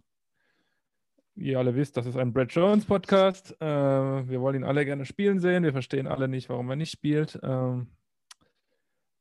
ihr 1.36 1.60
alle 1.60 1.76
wisst, 1.76 1.98
das 1.98 2.06
ist 2.06 2.18
ein 2.18 2.34
Brad 2.34 2.52
Jones 2.52 2.86
Podcast. 2.86 3.56
Äh, 3.62 3.66
wir 3.66 4.42
wollen 4.42 4.58
ihn 4.58 4.64
alle 4.64 4.86
gerne 4.86 5.06
spielen 5.06 5.40
sehen. 5.40 5.64
Wir 5.64 5.72
verstehen 5.72 6.08
alle 6.08 6.28
nicht, 6.28 6.50
warum 6.50 6.70
er 6.70 6.76
nicht 6.76 6.92
spielt. 6.92 7.40
Ähm, 7.44 7.88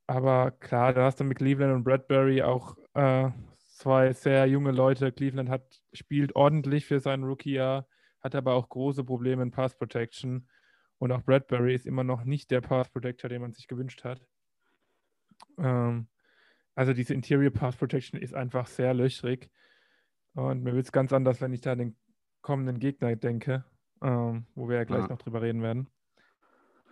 aber 0.06 0.50
klar, 0.50 0.92
da 0.92 1.04
hast 1.04 1.20
du 1.20 1.24
mit 1.24 1.38
Cleveland 1.38 1.74
und 1.74 1.84
Bradbury 1.84 2.42
auch 2.42 2.76
äh, 2.94 3.30
zwei 3.76 4.12
sehr 4.12 4.46
junge 4.46 4.72
Leute. 4.72 5.12
Cleveland 5.12 5.48
hat, 5.48 5.82
spielt 5.92 6.36
ordentlich 6.36 6.86
für 6.86 7.00
sein 7.00 7.24
Rookie-Jahr, 7.24 7.86
hat 8.20 8.34
aber 8.34 8.54
auch 8.54 8.68
große 8.68 9.04
Probleme 9.04 9.42
in 9.42 9.50
Pass 9.50 9.76
Protection. 9.76 10.48
Und 10.98 11.12
auch 11.12 11.22
Bradbury 11.22 11.74
ist 11.74 11.86
immer 11.86 12.04
noch 12.04 12.24
nicht 12.24 12.50
der 12.50 12.60
Pass 12.60 12.90
Protector, 12.90 13.28
den 13.28 13.42
man 13.42 13.52
sich 13.52 13.66
gewünscht 13.68 14.04
hat. 14.04 14.20
Ähm, 15.58 16.08
also 16.74 16.92
diese 16.92 17.14
Interior 17.14 17.50
Pass 17.50 17.76
Protection 17.76 18.20
ist 18.20 18.34
einfach 18.34 18.66
sehr 18.66 18.94
löchrig. 18.94 19.50
Und 20.34 20.62
mir 20.62 20.74
wird 20.74 20.86
es 20.86 20.92
ganz 20.92 21.12
anders, 21.12 21.40
wenn 21.40 21.52
ich 21.52 21.60
da 21.60 21.72
an 21.72 21.78
den 21.78 21.96
kommenden 22.40 22.78
Gegner 22.78 23.14
denke, 23.16 23.64
ähm, 24.02 24.46
wo 24.54 24.68
wir 24.68 24.76
ja 24.76 24.84
gleich 24.84 25.02
ja. 25.02 25.08
noch 25.08 25.18
drüber 25.18 25.42
reden 25.42 25.62
werden. 25.62 25.88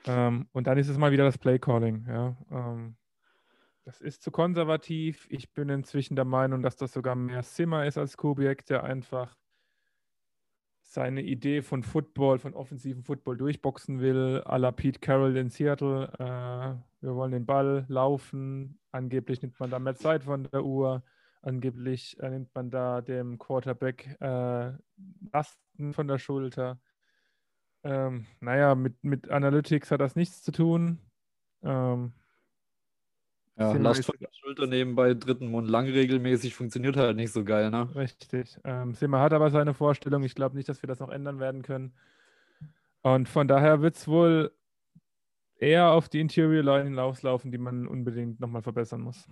Ähm, 0.06 0.48
und 0.52 0.66
dann 0.66 0.78
ist 0.78 0.88
es 0.88 0.98
mal 0.98 1.12
wieder 1.12 1.24
das 1.24 1.38
Play 1.38 1.58
Calling. 1.58 2.06
Ja. 2.08 2.36
Ähm, 2.50 2.96
das 3.84 4.00
ist 4.00 4.22
zu 4.22 4.30
konservativ. 4.30 5.26
Ich 5.30 5.52
bin 5.52 5.68
inzwischen 5.68 6.16
der 6.16 6.24
Meinung, 6.24 6.62
dass 6.62 6.76
das 6.76 6.92
sogar 6.92 7.14
mehr 7.14 7.42
Zimmer 7.42 7.86
ist 7.86 7.98
als 7.98 8.16
Kubiak, 8.16 8.64
der 8.66 8.84
einfach 8.84 9.36
seine 10.82 11.22
Idee 11.22 11.62
von 11.62 11.82
Football, 11.82 12.38
von 12.38 12.54
offensiven 12.54 13.04
Football 13.04 13.36
durchboxen 13.36 14.00
will, 14.00 14.42
à 14.44 14.58
la 14.58 14.72
Pete 14.72 14.98
Carroll 15.00 15.36
in 15.36 15.48
Seattle. 15.48 16.12
Äh, 16.18 17.04
wir 17.04 17.14
wollen 17.14 17.32
den 17.32 17.46
Ball 17.46 17.84
laufen. 17.88 18.78
Angeblich 18.90 19.40
nimmt 19.40 19.58
man 19.60 19.70
da 19.70 19.78
mehr 19.78 19.94
Zeit 19.94 20.24
von 20.24 20.48
der 20.52 20.64
Uhr. 20.64 21.02
Angeblich 21.42 22.18
äh, 22.20 22.28
nimmt 22.30 22.54
man 22.54 22.70
da 22.70 23.00
dem 23.00 23.38
Quarterback 23.38 24.16
äh, 24.20 24.72
Lasten 25.32 25.92
von 25.92 26.06
der 26.06 26.18
Schulter. 26.18 26.78
Ähm, 27.82 28.26
naja, 28.40 28.74
mit, 28.74 29.02
mit 29.02 29.30
Analytics 29.30 29.90
hat 29.90 30.00
das 30.00 30.16
nichts 30.16 30.42
zu 30.42 30.52
tun. 30.52 30.98
Ähm, 31.62 32.12
ja, 33.56 33.72
Last 33.72 34.04
von 34.04 34.16
der 34.18 34.30
Schulter 34.32 34.66
nehmen 34.66 34.94
bei 34.94 35.14
dritten 35.14 35.50
Mund 35.50 35.68
lang 35.68 35.86
regelmäßig 35.86 36.54
funktioniert 36.54 36.96
halt 36.96 37.16
nicht 37.16 37.32
so 37.32 37.44
geil, 37.44 37.70
ne? 37.70 37.94
Richtig. 37.94 38.58
Ähm, 38.64 38.94
Simmer 38.94 39.20
hat 39.20 39.32
aber 39.32 39.50
seine 39.50 39.74
Vorstellung. 39.74 40.22
Ich 40.22 40.34
glaube 40.34 40.56
nicht, 40.56 40.68
dass 40.68 40.82
wir 40.82 40.86
das 40.86 41.00
noch 41.00 41.10
ändern 41.10 41.40
werden 41.40 41.62
können. 41.62 41.92
Und 43.02 43.28
von 43.28 43.48
daher 43.48 43.82
wird 43.82 43.96
es 43.96 44.08
wohl 44.08 44.52
eher 45.56 45.92
auf 45.92 46.08
die 46.08 46.20
Interior 46.20 46.62
Line 46.62 46.84
hinauslaufen, 46.84 47.50
die 47.50 47.58
man 47.58 47.86
unbedingt 47.86 48.40
nochmal 48.40 48.62
verbessern 48.62 49.02
muss. 49.02 49.26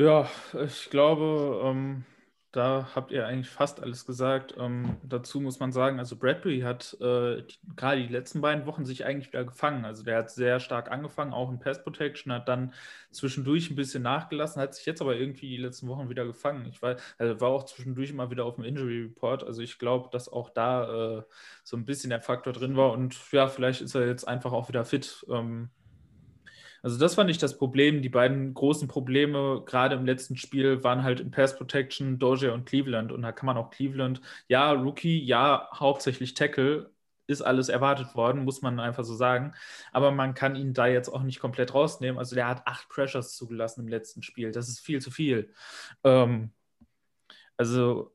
Ja, 0.00 0.30
ich 0.64 0.90
glaube, 0.90 1.60
ähm, 1.64 2.04
da 2.52 2.88
habt 2.94 3.10
ihr 3.10 3.26
eigentlich 3.26 3.48
fast 3.50 3.80
alles 3.82 4.06
gesagt. 4.06 4.54
Ähm, 4.56 4.96
dazu 5.02 5.40
muss 5.40 5.58
man 5.58 5.72
sagen, 5.72 5.98
also 5.98 6.16
Bradbury 6.16 6.60
hat 6.60 6.96
äh, 7.00 7.42
gerade 7.76 8.06
die 8.06 8.12
letzten 8.12 8.40
beiden 8.40 8.64
Wochen 8.66 8.84
sich 8.84 9.04
eigentlich 9.04 9.26
wieder 9.28 9.44
gefangen. 9.44 9.84
Also 9.84 10.04
der 10.04 10.18
hat 10.18 10.30
sehr 10.30 10.60
stark 10.60 10.90
angefangen, 10.92 11.32
auch 11.32 11.50
in 11.50 11.58
Pass 11.58 11.82
Protection, 11.82 12.32
hat 12.32 12.48
dann 12.48 12.72
zwischendurch 13.10 13.70
ein 13.70 13.76
bisschen 13.76 14.04
nachgelassen, 14.04 14.62
hat 14.62 14.74
sich 14.74 14.86
jetzt 14.86 15.02
aber 15.02 15.16
irgendwie 15.16 15.48
die 15.48 15.56
letzten 15.56 15.88
Wochen 15.88 16.08
wieder 16.08 16.24
gefangen. 16.24 16.66
Ich 16.66 16.80
war, 16.80 16.96
also 17.18 17.40
war 17.40 17.48
auch 17.48 17.64
zwischendurch 17.64 18.10
immer 18.10 18.30
wieder 18.30 18.44
auf 18.44 18.54
dem 18.54 18.64
Injury 18.64 19.02
Report. 19.02 19.42
Also 19.42 19.62
ich 19.62 19.78
glaube, 19.80 20.10
dass 20.12 20.28
auch 20.28 20.50
da 20.50 21.18
äh, 21.18 21.22
so 21.64 21.76
ein 21.76 21.84
bisschen 21.84 22.10
der 22.10 22.22
Faktor 22.22 22.52
drin 22.52 22.76
war. 22.76 22.92
Und 22.92 23.16
ja, 23.32 23.48
vielleicht 23.48 23.80
ist 23.80 23.96
er 23.96 24.06
jetzt 24.06 24.28
einfach 24.28 24.52
auch 24.52 24.68
wieder 24.68 24.84
fit. 24.84 25.26
Ähm, 25.28 25.70
also 26.82 26.98
das 26.98 27.16
war 27.16 27.24
nicht 27.24 27.42
das 27.42 27.58
Problem. 27.58 28.02
Die 28.02 28.08
beiden 28.08 28.54
großen 28.54 28.88
Probleme 28.88 29.62
gerade 29.66 29.96
im 29.96 30.06
letzten 30.06 30.36
Spiel 30.36 30.84
waren 30.84 31.02
halt 31.02 31.20
in 31.20 31.30
Pass 31.30 31.56
Protection, 31.56 32.18
Dozier 32.18 32.54
und 32.54 32.66
Cleveland. 32.66 33.12
Und 33.12 33.22
da 33.22 33.32
kann 33.32 33.46
man 33.46 33.56
auch 33.56 33.70
Cleveland, 33.70 34.20
ja, 34.48 34.72
Rookie, 34.72 35.18
ja, 35.24 35.68
hauptsächlich 35.74 36.34
Tackle, 36.34 36.90
ist 37.26 37.42
alles 37.42 37.68
erwartet 37.68 38.14
worden, 38.14 38.44
muss 38.44 38.62
man 38.62 38.80
einfach 38.80 39.04
so 39.04 39.14
sagen. 39.14 39.54
Aber 39.92 40.10
man 40.10 40.34
kann 40.34 40.56
ihn 40.56 40.72
da 40.72 40.86
jetzt 40.86 41.08
auch 41.08 41.22
nicht 41.22 41.40
komplett 41.40 41.74
rausnehmen. 41.74 42.18
Also 42.18 42.34
der 42.34 42.48
hat 42.48 42.66
acht 42.66 42.88
Pressures 42.88 43.36
zugelassen 43.36 43.82
im 43.82 43.88
letzten 43.88 44.22
Spiel. 44.22 44.50
Das 44.50 44.68
ist 44.68 44.80
viel 44.80 45.00
zu 45.02 45.10
viel. 45.10 45.52
Ähm, 46.04 46.52
also 47.56 48.12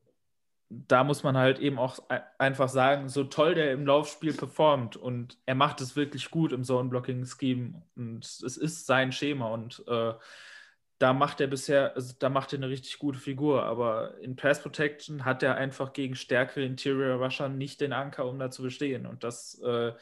da 0.88 1.04
muss 1.04 1.22
man 1.22 1.36
halt 1.36 1.58
eben 1.58 1.78
auch 1.78 1.98
einfach 2.38 2.68
sagen, 2.68 3.08
so 3.08 3.24
toll 3.24 3.54
der 3.54 3.72
im 3.72 3.86
Laufspiel 3.86 4.32
performt 4.34 4.96
und 4.96 5.38
er 5.46 5.54
macht 5.54 5.80
es 5.80 5.96
wirklich 5.96 6.30
gut 6.30 6.52
im 6.52 6.64
Zone-Blocking-Scheme 6.64 7.82
und 7.96 8.24
es 8.24 8.56
ist 8.56 8.86
sein 8.86 9.12
Schema 9.12 9.48
und 9.48 9.82
äh, 9.86 10.14
da 10.98 11.12
macht 11.12 11.40
er 11.40 11.48
bisher, 11.48 11.94
also 11.96 12.14
da 12.18 12.28
macht 12.28 12.52
er 12.52 12.58
eine 12.58 12.68
richtig 12.68 12.98
gute 12.98 13.18
Figur, 13.18 13.64
aber 13.64 14.18
in 14.20 14.36
Pass 14.36 14.62
Protection 14.62 15.24
hat 15.24 15.42
er 15.42 15.56
einfach 15.56 15.92
gegen 15.92 16.14
stärkere 16.14 16.64
Interior 16.64 17.22
Rusher 17.22 17.48
nicht 17.48 17.80
den 17.80 17.92
Anker, 17.92 18.26
um 18.26 18.38
da 18.38 18.50
zu 18.50 18.62
bestehen 18.62 19.06
und 19.06 19.24
das 19.24 19.60
äh, 19.64 19.92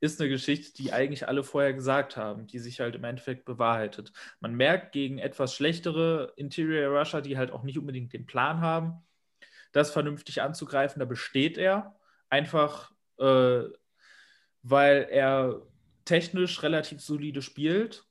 ist 0.00 0.20
eine 0.20 0.30
Geschichte, 0.30 0.72
die 0.82 0.92
eigentlich 0.92 1.28
alle 1.28 1.44
vorher 1.44 1.74
gesagt 1.74 2.16
haben, 2.16 2.46
die 2.46 2.58
sich 2.58 2.80
halt 2.80 2.94
im 2.94 3.04
Endeffekt 3.04 3.44
bewahrheitet. 3.44 4.12
Man 4.40 4.54
merkt 4.54 4.92
gegen 4.92 5.18
etwas 5.18 5.54
schlechtere 5.54 6.32
Interior 6.36 6.98
Rusher, 6.98 7.20
die 7.20 7.36
halt 7.36 7.52
auch 7.52 7.62
nicht 7.62 7.78
unbedingt 7.78 8.12
den 8.12 8.26
Plan 8.26 8.60
haben, 8.60 9.02
das 9.72 9.90
vernünftig 9.90 10.42
anzugreifen. 10.42 11.00
Da 11.00 11.06
besteht 11.06 11.58
er 11.58 11.96
einfach, 12.28 12.92
äh, 13.18 13.62
weil 14.62 15.06
er 15.10 15.62
technisch 16.04 16.62
relativ 16.62 17.00
solide 17.00 17.42
spielt 17.42 18.04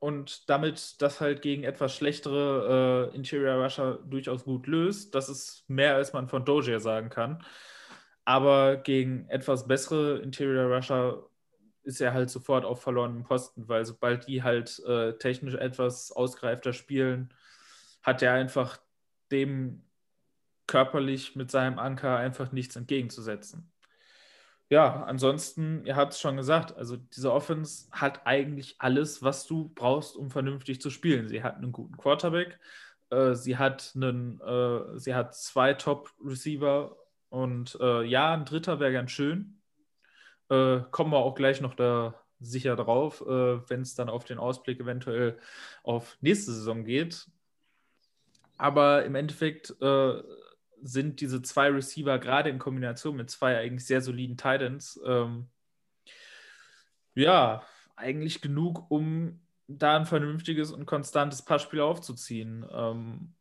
und 0.00 0.48
damit 0.48 1.00
das 1.00 1.20
halt 1.20 1.42
gegen 1.42 1.64
etwas 1.64 1.94
schlechtere 1.94 3.10
äh, 3.12 3.16
Interior 3.16 3.62
Rusher 3.62 3.98
durchaus 4.04 4.44
gut 4.44 4.66
löst. 4.66 5.14
Das 5.14 5.28
ist 5.28 5.64
mehr, 5.68 5.94
als 5.94 6.12
man 6.12 6.28
von 6.28 6.44
Dozier 6.44 6.80
sagen 6.80 7.08
kann. 7.08 7.44
Aber 8.24 8.76
gegen 8.76 9.28
etwas 9.28 9.66
bessere 9.66 10.18
Interior 10.18 10.74
Rusher 10.74 11.28
ist 11.84 12.00
er 12.00 12.14
halt 12.14 12.30
sofort 12.30 12.64
auf 12.64 12.80
verlorenen 12.80 13.24
Posten, 13.24 13.68
weil 13.68 13.84
sobald 13.84 14.28
die 14.28 14.42
halt 14.42 14.78
äh, 14.86 15.14
technisch 15.14 15.54
etwas 15.54 16.12
ausgereifter 16.12 16.72
spielen, 16.72 17.34
hat 18.02 18.22
er 18.22 18.34
einfach 18.34 18.78
dem 19.32 19.84
körperlich 20.72 21.36
mit 21.36 21.50
seinem 21.50 21.78
Anker 21.78 22.16
einfach 22.16 22.50
nichts 22.50 22.76
entgegenzusetzen. 22.76 23.70
Ja, 24.70 25.02
ansonsten, 25.02 25.84
ihr 25.84 25.96
habt 25.96 26.14
es 26.14 26.20
schon 26.20 26.38
gesagt, 26.38 26.74
also 26.78 26.96
diese 26.96 27.30
Offense 27.30 27.88
hat 27.92 28.26
eigentlich 28.26 28.76
alles, 28.78 29.22
was 29.22 29.46
du 29.46 29.70
brauchst, 29.74 30.16
um 30.16 30.30
vernünftig 30.30 30.80
zu 30.80 30.88
spielen. 30.88 31.28
Sie 31.28 31.42
hat 31.42 31.56
einen 31.56 31.72
guten 31.72 31.98
Quarterback, 31.98 32.58
äh, 33.10 33.34
sie, 33.34 33.58
hat 33.58 33.92
einen, 33.94 34.40
äh, 34.40 34.98
sie 34.98 35.14
hat 35.14 35.36
zwei 35.36 35.74
Top-Receiver 35.74 36.96
und 37.28 37.76
äh, 37.82 38.04
ja, 38.04 38.32
ein 38.32 38.46
dritter 38.46 38.80
wäre 38.80 38.94
ganz 38.94 39.10
schön. 39.10 39.60
Äh, 40.48 40.80
kommen 40.90 41.12
wir 41.12 41.18
auch 41.18 41.34
gleich 41.34 41.60
noch 41.60 41.74
da 41.74 42.14
sicher 42.40 42.76
drauf, 42.76 43.20
äh, 43.20 43.68
wenn 43.68 43.82
es 43.82 43.94
dann 43.94 44.08
auf 44.08 44.24
den 44.24 44.38
Ausblick 44.38 44.80
eventuell 44.80 45.38
auf 45.82 46.16
nächste 46.22 46.50
Saison 46.52 46.82
geht. 46.84 47.26
Aber 48.56 49.04
im 49.04 49.16
Endeffekt 49.16 49.74
äh, 49.82 50.22
sind 50.82 51.20
diese 51.20 51.42
zwei 51.42 51.68
Receiver 51.68 52.18
gerade 52.18 52.50
in 52.50 52.58
Kombination 52.58 53.16
mit 53.16 53.30
zwei 53.30 53.56
eigentlich 53.56 53.86
sehr 53.86 54.02
soliden 54.02 54.36
Titans 54.36 55.00
ähm, 55.06 55.48
ja 57.14 57.62
eigentlich 57.96 58.40
genug, 58.40 58.90
um 58.90 59.40
da 59.68 59.96
ein 59.96 60.06
vernünftiges 60.06 60.72
und 60.72 60.86
konstantes 60.86 61.42
Passspiel 61.42 61.80
aufzuziehen. 61.80 62.66
Ähm, 62.70 63.34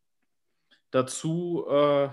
dazu 0.91 1.65
äh, 1.67 2.09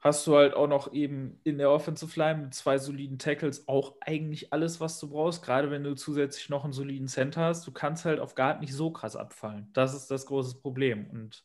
hast 0.00 0.26
du 0.26 0.36
halt 0.36 0.54
auch 0.54 0.68
noch 0.68 0.92
eben 0.92 1.40
in 1.44 1.58
der 1.58 1.70
Offensive 1.70 2.18
Line 2.18 2.42
mit 2.42 2.54
zwei 2.54 2.78
soliden 2.78 3.18
Tackles 3.18 3.66
auch 3.66 3.96
eigentlich 4.00 4.52
alles, 4.52 4.80
was 4.80 5.00
du 5.00 5.08
brauchst, 5.08 5.42
gerade 5.42 5.70
wenn 5.70 5.82
du 5.82 5.94
zusätzlich 5.94 6.48
noch 6.50 6.64
einen 6.64 6.72
soliden 6.72 7.08
Center 7.08 7.42
hast. 7.42 7.66
Du 7.66 7.72
kannst 7.72 8.04
halt 8.04 8.20
auf 8.20 8.34
Guard 8.34 8.60
nicht 8.60 8.74
so 8.74 8.90
krass 8.90 9.16
abfallen. 9.16 9.70
Das 9.72 9.94
ist 9.94 10.10
das 10.10 10.26
große 10.26 10.60
Problem. 10.60 11.10
Und 11.10 11.44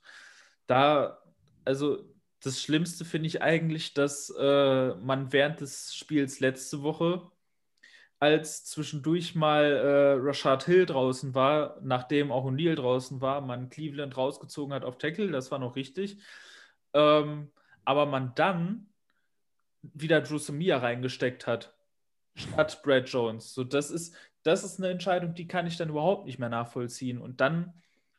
da, 0.67 1.17
also 1.65 2.12
das 2.43 2.61
Schlimmste 2.61 3.05
finde 3.05 3.27
ich 3.27 3.41
eigentlich, 3.41 3.93
dass 3.93 4.29
äh, 4.37 4.95
man 4.95 5.31
während 5.31 5.61
des 5.61 5.95
Spiels 5.95 6.41
letzte 6.41 6.83
Woche, 6.83 7.31
als 8.19 8.65
zwischendurch 8.65 9.33
mal 9.33 9.63
äh, 9.65 10.13
Rashad 10.19 10.65
Hill 10.65 10.85
draußen 10.85 11.33
war, 11.35 11.79
nachdem 11.81 12.31
auch 12.31 12.45
O'Neill 12.45 12.75
draußen 12.75 13.21
war, 13.21 13.41
man 13.41 13.69
Cleveland 13.69 14.15
rausgezogen 14.17 14.73
hat 14.73 14.83
auf 14.83 14.97
Tackle, 14.97 15.31
das 15.31 15.51
war 15.51 15.59
noch 15.59 15.75
richtig. 15.75 16.21
Ähm, 16.93 17.49
aber 17.85 18.05
man 18.05 18.33
dann 18.35 18.87
wieder 19.81 20.21
Drew 20.21 20.37
reingesteckt 20.75 21.47
hat, 21.47 21.75
statt 22.35 22.81
Brad 22.83 23.09
Jones. 23.09 23.53
So, 23.53 23.63
das 23.63 23.89
ist, 23.89 24.15
das 24.43 24.63
ist 24.63 24.79
eine 24.79 24.89
Entscheidung, 24.89 25.33
die 25.33 25.47
kann 25.47 25.67
ich 25.67 25.77
dann 25.77 25.89
überhaupt 25.89 26.25
nicht 26.25 26.39
mehr 26.39 26.49
nachvollziehen. 26.49 27.19
Und 27.19 27.41
dann 27.41 27.73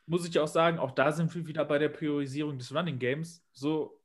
muss 0.06 0.26
ich 0.26 0.38
auch 0.38 0.48
sagen, 0.48 0.78
auch 0.78 0.92
da 0.92 1.12
sind 1.12 1.34
wir 1.34 1.46
wieder 1.46 1.64
bei 1.64 1.78
der 1.78 1.88
Priorisierung 1.88 2.58
des 2.58 2.74
Running 2.74 2.98
Games. 2.98 3.42
So, 3.52 4.00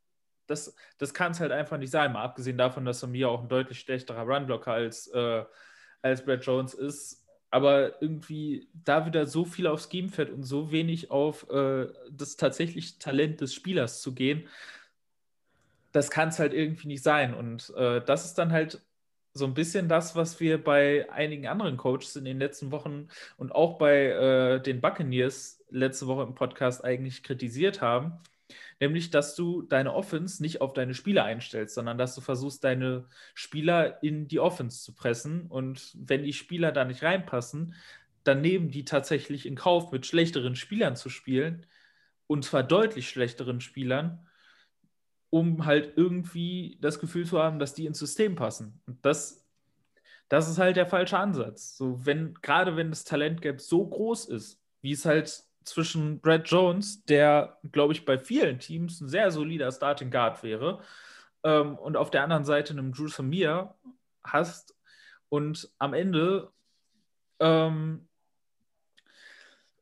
das, 0.50 0.76
das 0.98 1.14
kann 1.14 1.32
es 1.32 1.40
halt 1.40 1.52
einfach 1.52 1.78
nicht 1.78 1.92
sein. 1.92 2.14
Mal 2.14 2.24
abgesehen 2.24 2.58
davon, 2.58 2.86
dass 2.86 3.04
er 3.04 3.10
mir 3.10 3.30
auch 3.30 3.42
ein 3.42 3.50
deutlich 3.50 3.80
schlechterer 3.80 4.24
Runblocker 4.24 4.72
als, 4.72 5.08
äh, 5.08 5.44
als 6.02 6.26
Brad 6.26 6.44
Jones 6.46 6.74
ist, 6.74 7.26
aber 7.52 8.02
irgendwie 8.02 8.70
da 8.74 9.06
wieder 9.06 9.26
so 9.26 9.46
viel 9.46 9.68
aufs 9.68 9.90
Scheme 9.90 10.10
fährt 10.10 10.30
und 10.30 10.44
so 10.44 10.72
wenig 10.72 11.12
auf 11.12 11.50
äh, 11.50 11.88
das 12.12 12.36
tatsächliche 12.38 13.00
Talent 13.00 13.42
des 13.42 13.54
Spielers 13.54 14.02
zu 14.02 14.14
gehen, 14.14 14.48
das 15.92 16.12
kann 16.12 16.30
es 16.30 16.40
halt 16.40 16.54
irgendwie 16.54 16.88
nicht 16.88 17.04
sein. 17.04 17.34
Und 17.34 17.74
äh, 17.76 18.02
das 18.04 18.26
ist 18.26 18.36
dann 18.36 18.52
halt 18.52 18.82
so 19.34 19.46
ein 19.46 19.54
bisschen 19.54 19.88
das, 19.90 20.16
was 20.16 20.40
wir 20.40 20.64
bei 20.64 21.10
einigen 21.12 21.48
anderen 21.48 21.78
Coaches 21.78 22.16
in 22.16 22.26
den 22.26 22.40
letzten 22.40 22.72
Wochen 22.72 23.08
und 23.38 23.52
auch 23.54 23.78
bei 23.78 24.08
äh, 24.08 24.62
den 24.62 24.82
Buccaneers 24.82 25.64
letzte 25.70 26.08
Woche 26.08 26.24
im 26.24 26.36
Podcast 26.36 26.84
eigentlich 26.84 27.24
kritisiert 27.24 27.82
haben. 27.82 28.20
Nämlich, 28.80 29.10
dass 29.10 29.36
du 29.36 29.62
deine 29.62 29.94
Offense 29.94 30.42
nicht 30.42 30.62
auf 30.62 30.74
deine 30.74 30.94
Spieler 30.94 31.24
einstellst, 31.24 31.76
sondern 31.76 31.98
dass 31.98 32.16
du 32.16 32.22
versuchst, 32.22 32.64
deine 32.64 33.06
Spieler 33.34 34.02
in 34.04 34.28
die 34.28 34.40
Offense 34.40 34.84
zu 34.84 34.94
pressen. 34.94 35.48
Und 35.48 35.96
wenn 35.96 36.24
die 36.24 36.34
Spieler 36.34 36.72
da 36.72 36.86
nicht 36.86 37.04
reinpassen, 37.04 37.76
dann 38.24 38.42
nehmen 38.42 38.70
die 38.70 38.86
tatsächlich 38.86 39.46
in 39.46 39.56
Kauf, 39.56 39.92
mit 39.92 40.06
schlechteren 40.06 40.56
Spielern 40.56 40.96
zu 40.96 41.10
spielen. 41.10 41.66
Und 42.28 42.46
zwar 42.46 42.64
deutlich 42.64 43.10
schlechteren 43.10 43.62
Spielern 43.62 44.26
um 45.30 45.66
halt 45.66 45.94
irgendwie 45.96 46.78
das 46.82 47.00
Gefühl 47.00 47.26
zu 47.26 47.40
haben, 47.40 47.60
dass 47.60 47.74
die 47.74 47.86
ins 47.86 48.00
System 48.00 48.36
passen. 48.36 48.82
Und 48.88 49.04
das, 49.06 49.46
das 50.28 50.50
ist 50.50 50.58
halt 50.58 50.76
der 50.76 50.88
falsche 50.88 51.18
Ansatz. 51.18 51.78
So, 51.78 52.06
wenn, 52.06 52.34
gerade 52.36 52.76
wenn 52.76 52.90
das 52.90 53.04
Talentgap 53.04 53.62
so 53.62 53.86
groß 53.86 54.26
ist, 54.26 54.62
wie 54.82 54.92
es 54.92 55.06
halt 55.06 55.44
zwischen 55.70 56.20
Brad 56.20 56.50
Jones, 56.50 57.04
der, 57.06 57.58
glaube 57.72 57.94
ich, 57.94 58.06
bei 58.06 58.18
vielen 58.18 58.60
Teams 58.60 59.02
ein 59.02 59.10
sehr 59.10 59.32
solider 59.32 59.72
Starting 59.72 60.12
Guard 60.12 60.44
wäre, 60.44 60.82
ähm, 61.44 61.78
und 61.78 61.96
auf 61.98 62.12
der 62.12 62.24
anderen 62.24 62.44
Seite 62.44 62.74
einem 62.74 62.92
Drew 62.92 63.08
Samir 63.08 63.76
hast 64.24 64.76
und 65.30 65.72
am 65.78 65.94
Ende 65.94 66.52
ähm, 67.40 68.08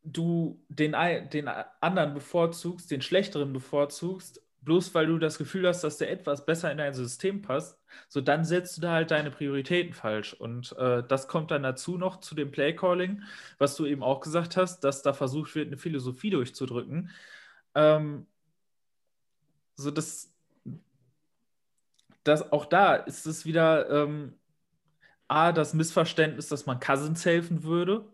du 0.03 0.63
den, 0.69 0.95
den 1.31 1.47
anderen 1.47 2.13
bevorzugst, 2.13 2.91
den 2.91 3.01
schlechteren 3.01 3.51
bevorzugst, 3.53 4.41
bloß 4.67 4.93
weil 4.93 5.07
du 5.07 5.17
das 5.17 5.37
Gefühl 5.37 5.65
hast, 5.65 5.81
dass 5.85 5.97
der 5.97 6.11
etwas 6.11 6.45
besser 6.45 6.69
in 6.69 6.77
dein 6.77 6.93
System 6.93 7.41
passt, 7.41 7.79
so 8.09 8.19
dann 8.19 8.43
setzt 8.43 8.75
du 8.75 8.81
da 8.81 8.91
halt 8.91 9.11
deine 9.11 9.31
Prioritäten 9.31 9.93
falsch. 9.93 10.33
Und 10.33 10.73
äh, 10.77 11.03
das 11.07 11.29
kommt 11.29 11.51
dann 11.51 11.63
dazu 11.63 11.97
noch 11.97 12.19
zu 12.19 12.35
dem 12.35 12.51
Playcalling, 12.51 13.23
was 13.59 13.77
du 13.77 13.85
eben 13.85 14.03
auch 14.03 14.19
gesagt 14.19 14.57
hast, 14.57 14.81
dass 14.81 15.03
da 15.03 15.13
versucht 15.13 15.55
wird, 15.55 15.67
eine 15.67 15.77
Philosophie 15.77 16.31
durchzudrücken. 16.31 17.09
Ähm, 17.75 18.27
so 19.75 19.89
das, 19.89 20.33
das, 22.25 22.51
auch 22.51 22.65
da 22.65 22.95
ist 22.95 23.25
es 23.25 23.45
wieder 23.45 23.89
ähm, 23.89 24.33
A, 25.29 25.53
das 25.53 25.73
Missverständnis, 25.73 26.49
dass 26.49 26.65
man 26.65 26.81
Cousins 26.81 27.25
helfen 27.25 27.63
würde 27.63 28.05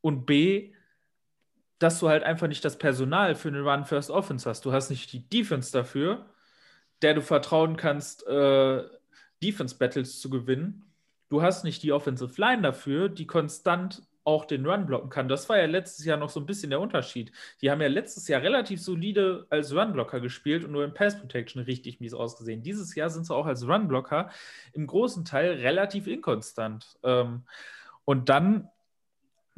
und 0.00 0.26
B, 0.26 0.74
dass 1.78 2.00
du 2.00 2.08
halt 2.08 2.22
einfach 2.24 2.48
nicht 2.48 2.64
das 2.64 2.78
Personal 2.78 3.34
für 3.34 3.48
eine 3.48 3.62
Run 3.62 3.84
First 3.84 4.10
Offense 4.10 4.48
hast. 4.48 4.64
Du 4.64 4.72
hast 4.72 4.90
nicht 4.90 5.12
die 5.12 5.28
Defense 5.28 5.72
dafür, 5.72 6.26
der 7.02 7.14
du 7.14 7.22
vertrauen 7.22 7.76
kannst, 7.76 8.26
äh, 8.26 8.82
Defense 9.42 9.76
Battles 9.76 10.20
zu 10.20 10.30
gewinnen. 10.30 10.92
Du 11.28 11.42
hast 11.42 11.62
nicht 11.62 11.82
die 11.82 11.92
Offensive 11.92 12.40
Line 12.40 12.62
dafür, 12.62 13.08
die 13.08 13.26
konstant 13.26 14.02
auch 14.28 14.44
den 14.44 14.66
Run 14.66 14.84
blocken 14.84 15.08
kann. 15.08 15.26
Das 15.26 15.48
war 15.48 15.56
ja 15.56 15.64
letztes 15.64 16.04
Jahr 16.04 16.18
noch 16.18 16.28
so 16.28 16.38
ein 16.38 16.44
bisschen 16.44 16.68
der 16.68 16.80
Unterschied. 16.80 17.32
Die 17.62 17.70
haben 17.70 17.80
ja 17.80 17.88
letztes 17.88 18.28
Jahr 18.28 18.42
relativ 18.42 18.82
solide 18.82 19.46
als 19.48 19.74
Runblocker 19.74 20.20
gespielt 20.20 20.64
und 20.64 20.72
nur 20.72 20.84
in 20.84 20.92
Pass 20.92 21.18
Protection 21.18 21.62
richtig 21.62 21.98
mies 22.00 22.12
ausgesehen. 22.12 22.62
Dieses 22.62 22.94
Jahr 22.94 23.08
sind 23.08 23.24
sie 23.24 23.34
auch 23.34 23.46
als 23.46 23.66
Runblocker 23.66 24.28
im 24.74 24.86
großen 24.86 25.24
Teil 25.24 25.52
relativ 25.52 26.06
inkonstant. 26.06 26.98
Ähm, 27.02 27.44
und 28.04 28.28
dann 28.28 28.68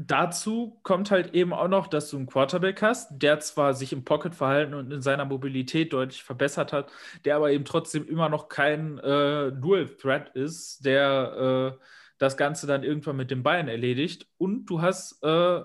dazu 0.06 0.80
kommt 0.82 1.10
halt 1.10 1.34
eben 1.34 1.52
auch 1.52 1.68
noch, 1.68 1.86
dass 1.86 2.08
du 2.10 2.16
einen 2.16 2.26
Quarterback 2.26 2.80
hast, 2.80 3.10
der 3.10 3.38
zwar 3.40 3.74
sich 3.74 3.92
im 3.92 4.04
Pocket 4.04 4.34
verhalten 4.34 4.72
und 4.72 4.90
in 4.90 5.02
seiner 5.02 5.26
Mobilität 5.26 5.92
deutlich 5.92 6.22
verbessert 6.22 6.72
hat, 6.72 6.90
der 7.24 7.36
aber 7.36 7.52
eben 7.52 7.66
trotzdem 7.66 8.08
immer 8.08 8.30
noch 8.30 8.48
kein 8.48 8.98
äh, 8.98 9.52
Dual 9.52 9.86
Threat 10.00 10.30
ist, 10.30 10.86
der 10.86 11.76
äh, 11.76 11.84
das 12.16 12.38
Ganze 12.38 12.66
dann 12.66 12.82
irgendwann 12.82 13.16
mit 13.16 13.30
dem 13.30 13.42
Bein 13.42 13.68
erledigt. 13.68 14.26
Und 14.38 14.66
du 14.66 14.80
hast 14.80 15.22
äh, 15.22 15.62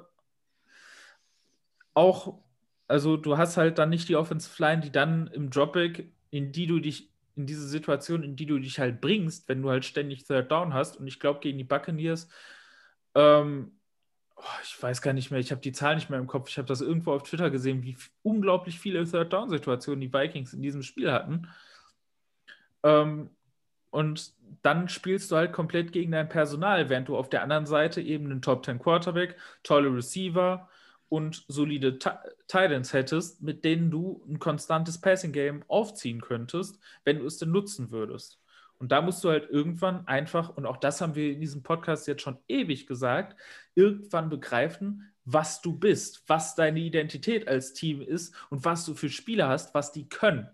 auch, 1.93 2.39
also 2.87 3.15
du 3.15 3.37
hast 3.37 3.55
halt 3.55 3.77
dann 3.77 3.89
nicht 3.89 4.09
die 4.09 4.17
Offensive 4.17 4.61
Line, 4.61 4.81
die 4.81 4.91
dann 4.91 5.27
im 5.27 5.49
Dropback, 5.49 6.11
in 6.29 6.51
die 6.51 6.67
du 6.67 6.79
dich 6.79 7.09
in 7.37 7.45
diese 7.45 7.67
Situation, 7.67 8.23
in 8.23 8.35
die 8.35 8.45
du 8.45 8.59
dich 8.59 8.79
halt 8.79 8.99
bringst, 8.99 9.47
wenn 9.47 9.61
du 9.61 9.69
halt 9.69 9.85
ständig 9.85 10.25
Third 10.25 10.51
Down 10.51 10.73
hast. 10.73 10.97
Und 10.97 11.07
ich 11.07 11.19
glaube, 11.21 11.39
gegen 11.39 11.57
die 11.57 11.63
Buccaneers 11.63 12.27
ähm, 13.13 13.71
ich 14.63 14.81
weiß 14.81 15.01
gar 15.01 15.13
nicht 15.13 15.31
mehr, 15.31 15.39
ich 15.39 15.51
habe 15.51 15.61
die 15.61 15.71
Zahl 15.71 15.95
nicht 15.95 16.09
mehr 16.09 16.19
im 16.19 16.27
Kopf. 16.27 16.49
Ich 16.49 16.57
habe 16.57 16.67
das 16.67 16.81
irgendwo 16.81 17.13
auf 17.13 17.23
Twitter 17.23 17.49
gesehen, 17.49 17.83
wie 17.83 17.97
unglaublich 18.23 18.79
viele 18.79 19.05
Third-Down-Situationen 19.05 20.01
die 20.01 20.13
Vikings 20.13 20.53
in 20.53 20.61
diesem 20.61 20.83
Spiel 20.83 21.11
hatten. 21.11 21.47
Ähm, 22.83 23.29
und 23.89 24.33
dann 24.61 24.89
spielst 24.89 25.31
du 25.31 25.37
halt 25.37 25.53
komplett 25.53 25.91
gegen 25.93 26.11
dein 26.11 26.27
Personal, 26.27 26.89
während 26.89 27.07
du 27.07 27.17
auf 27.17 27.29
der 27.29 27.43
anderen 27.43 27.65
Seite 27.65 28.01
eben 28.01 28.25
einen 28.25 28.41
Top 28.41 28.65
10 28.65 28.79
Quarterback, 28.79 29.37
tolle 29.63 29.93
Receiver 29.93 30.69
und 31.07 31.45
solide 31.47 31.97
Titans 32.47 32.93
hättest, 32.93 33.41
mit 33.41 33.63
denen 33.63 33.91
du 33.91 34.23
ein 34.27 34.39
konstantes 34.39 34.99
Passing 34.99 35.31
Game 35.31 35.63
aufziehen 35.67 36.19
könntest, 36.19 36.79
wenn 37.03 37.19
du 37.19 37.25
es 37.25 37.37
denn 37.37 37.51
nutzen 37.51 37.91
würdest. 37.91 38.39
Und 38.77 38.91
da 38.91 39.01
musst 39.01 39.23
du 39.23 39.29
halt 39.29 39.49
irgendwann 39.49 40.07
einfach, 40.07 40.49
und 40.55 40.65
auch 40.65 40.77
das 40.77 41.01
haben 41.01 41.15
wir 41.15 41.31
in 41.31 41.39
diesem 41.39 41.63
Podcast 41.63 42.07
jetzt 42.07 42.21
schon 42.21 42.37
ewig 42.47 42.87
gesagt, 42.87 43.35
irgendwann 43.73 44.29
begreifen, 44.29 45.11
was 45.23 45.61
du 45.61 45.77
bist, 45.77 46.23
was 46.27 46.55
deine 46.55 46.79
Identität 46.79 47.47
als 47.47 47.73
Team 47.73 48.01
ist 48.01 48.35
und 48.49 48.63
was 48.63 48.85
du 48.85 48.93
für 48.93 49.09
Spieler 49.09 49.49
hast, 49.49 49.73
was 49.73 49.91
die 49.91 50.07
können. 50.07 50.49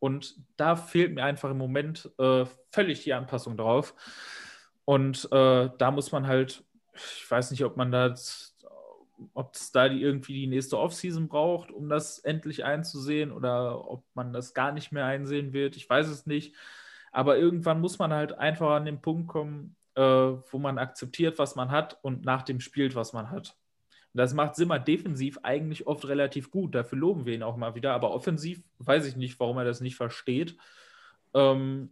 Und 0.00 0.34
da 0.56 0.74
fehlt 0.74 1.14
mir 1.14 1.24
einfach 1.24 1.50
im 1.50 1.58
Moment 1.58 2.10
äh, 2.18 2.44
völlig 2.72 3.04
die 3.04 3.12
Anpassung 3.12 3.56
drauf. 3.56 3.94
Und 4.84 5.28
äh, 5.30 5.70
da 5.78 5.90
muss 5.92 6.10
man 6.10 6.26
halt, 6.26 6.64
ich 6.94 7.30
weiß 7.30 7.52
nicht, 7.52 7.64
ob 7.64 7.76
man 7.76 7.92
da, 7.92 8.12
ob 9.34 9.54
es 9.54 9.70
da 9.70 9.88
die 9.88 10.02
irgendwie 10.02 10.32
die 10.32 10.46
nächste 10.48 10.78
Offseason 10.78 11.28
braucht, 11.28 11.70
um 11.70 11.88
das 11.88 12.18
endlich 12.18 12.64
einzusehen 12.64 13.30
oder 13.30 13.88
ob 13.88 14.02
man 14.14 14.32
das 14.32 14.54
gar 14.54 14.72
nicht 14.72 14.90
mehr 14.90 15.06
einsehen 15.06 15.52
wird. 15.52 15.76
Ich 15.76 15.88
weiß 15.88 16.08
es 16.08 16.26
nicht. 16.26 16.56
Aber 17.12 17.38
irgendwann 17.38 17.80
muss 17.80 17.98
man 17.98 18.12
halt 18.12 18.38
einfach 18.38 18.70
an 18.70 18.86
den 18.86 19.00
Punkt 19.00 19.28
kommen, 19.28 19.76
äh, 19.94 20.02
wo 20.02 20.58
man 20.58 20.78
akzeptiert, 20.78 21.38
was 21.38 21.54
man 21.54 21.70
hat 21.70 21.98
und 22.02 22.24
nach 22.24 22.42
dem 22.42 22.60
spielt, 22.60 22.94
was 22.94 23.12
man 23.12 23.30
hat. 23.30 23.56
Und 24.12 24.18
das 24.18 24.34
macht 24.34 24.56
Simmer 24.56 24.78
defensiv 24.78 25.38
eigentlich 25.42 25.86
oft 25.86 26.06
relativ 26.08 26.50
gut. 26.50 26.74
Dafür 26.74 26.98
loben 26.98 27.26
wir 27.26 27.34
ihn 27.34 27.42
auch 27.42 27.56
mal 27.56 27.74
wieder. 27.74 27.92
Aber 27.92 28.12
offensiv 28.12 28.62
weiß 28.78 29.06
ich 29.06 29.16
nicht, 29.16 29.38
warum 29.38 29.58
er 29.58 29.64
das 29.64 29.80
nicht 29.80 29.96
versteht. 29.96 30.56
Ähm, 31.34 31.90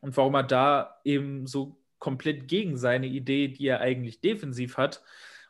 und 0.00 0.16
warum 0.16 0.34
er 0.34 0.44
da 0.44 1.00
eben 1.04 1.46
so 1.46 1.76
komplett 1.98 2.48
gegen 2.48 2.76
seine 2.78 3.06
Idee, 3.06 3.48
die 3.48 3.66
er 3.66 3.80
eigentlich 3.80 4.20
defensiv 4.20 4.76
hat, 4.76 5.02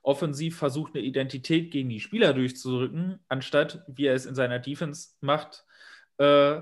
offensiv 0.03 0.59
versucht, 0.59 0.95
eine 0.95 1.05
Identität 1.05 1.71
gegen 1.71 1.89
die 1.89 2.01
Spieler 2.01 2.33
durchzudrücken, 2.33 3.21
anstatt, 3.29 3.85
wie 3.87 4.07
er 4.07 4.15
es 4.15 4.27
in 4.27 4.35
seiner 4.35 4.59
Defense 4.59 5.11
macht, 5.21 5.65
äh, 6.19 6.61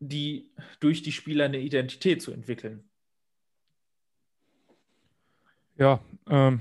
die 0.00 0.50
durch 0.80 1.02
die 1.02 1.12
Spieler 1.12 1.46
eine 1.46 1.58
Identität 1.58 2.22
zu 2.22 2.32
entwickeln. 2.32 2.88
Ja, 5.76 6.00
ähm, 6.28 6.60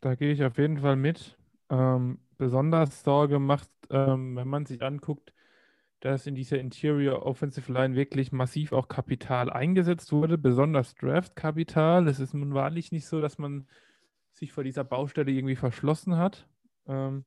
da 0.00 0.14
gehe 0.14 0.32
ich 0.32 0.44
auf 0.44 0.56
jeden 0.58 0.78
Fall 0.78 0.96
mit. 0.96 1.36
Ähm, 1.68 2.18
besonders 2.38 3.02
Sorge 3.02 3.38
macht, 3.38 3.70
ähm, 3.90 4.36
wenn 4.36 4.48
man 4.48 4.66
sich 4.66 4.82
anguckt, 4.82 5.32
dass 6.00 6.26
in 6.26 6.34
dieser 6.34 6.58
Interior 6.58 7.24
Offensive 7.24 7.72
Line 7.72 7.94
wirklich 7.94 8.32
massiv 8.32 8.72
auch 8.72 8.88
Kapital 8.88 9.50
eingesetzt 9.50 10.12
wurde, 10.12 10.36
besonders 10.36 10.94
Draft-Kapital. 10.96 12.08
Es 12.08 12.18
ist 12.18 12.34
nun 12.34 12.54
wahrlich 12.54 12.90
nicht 12.90 13.06
so, 13.06 13.20
dass 13.20 13.38
man 13.38 13.68
sich 14.32 14.52
vor 14.52 14.64
dieser 14.64 14.82
Baustelle 14.82 15.30
irgendwie 15.30 15.56
verschlossen 15.56 16.16
hat. 16.16 16.48
Ähm, 16.88 17.24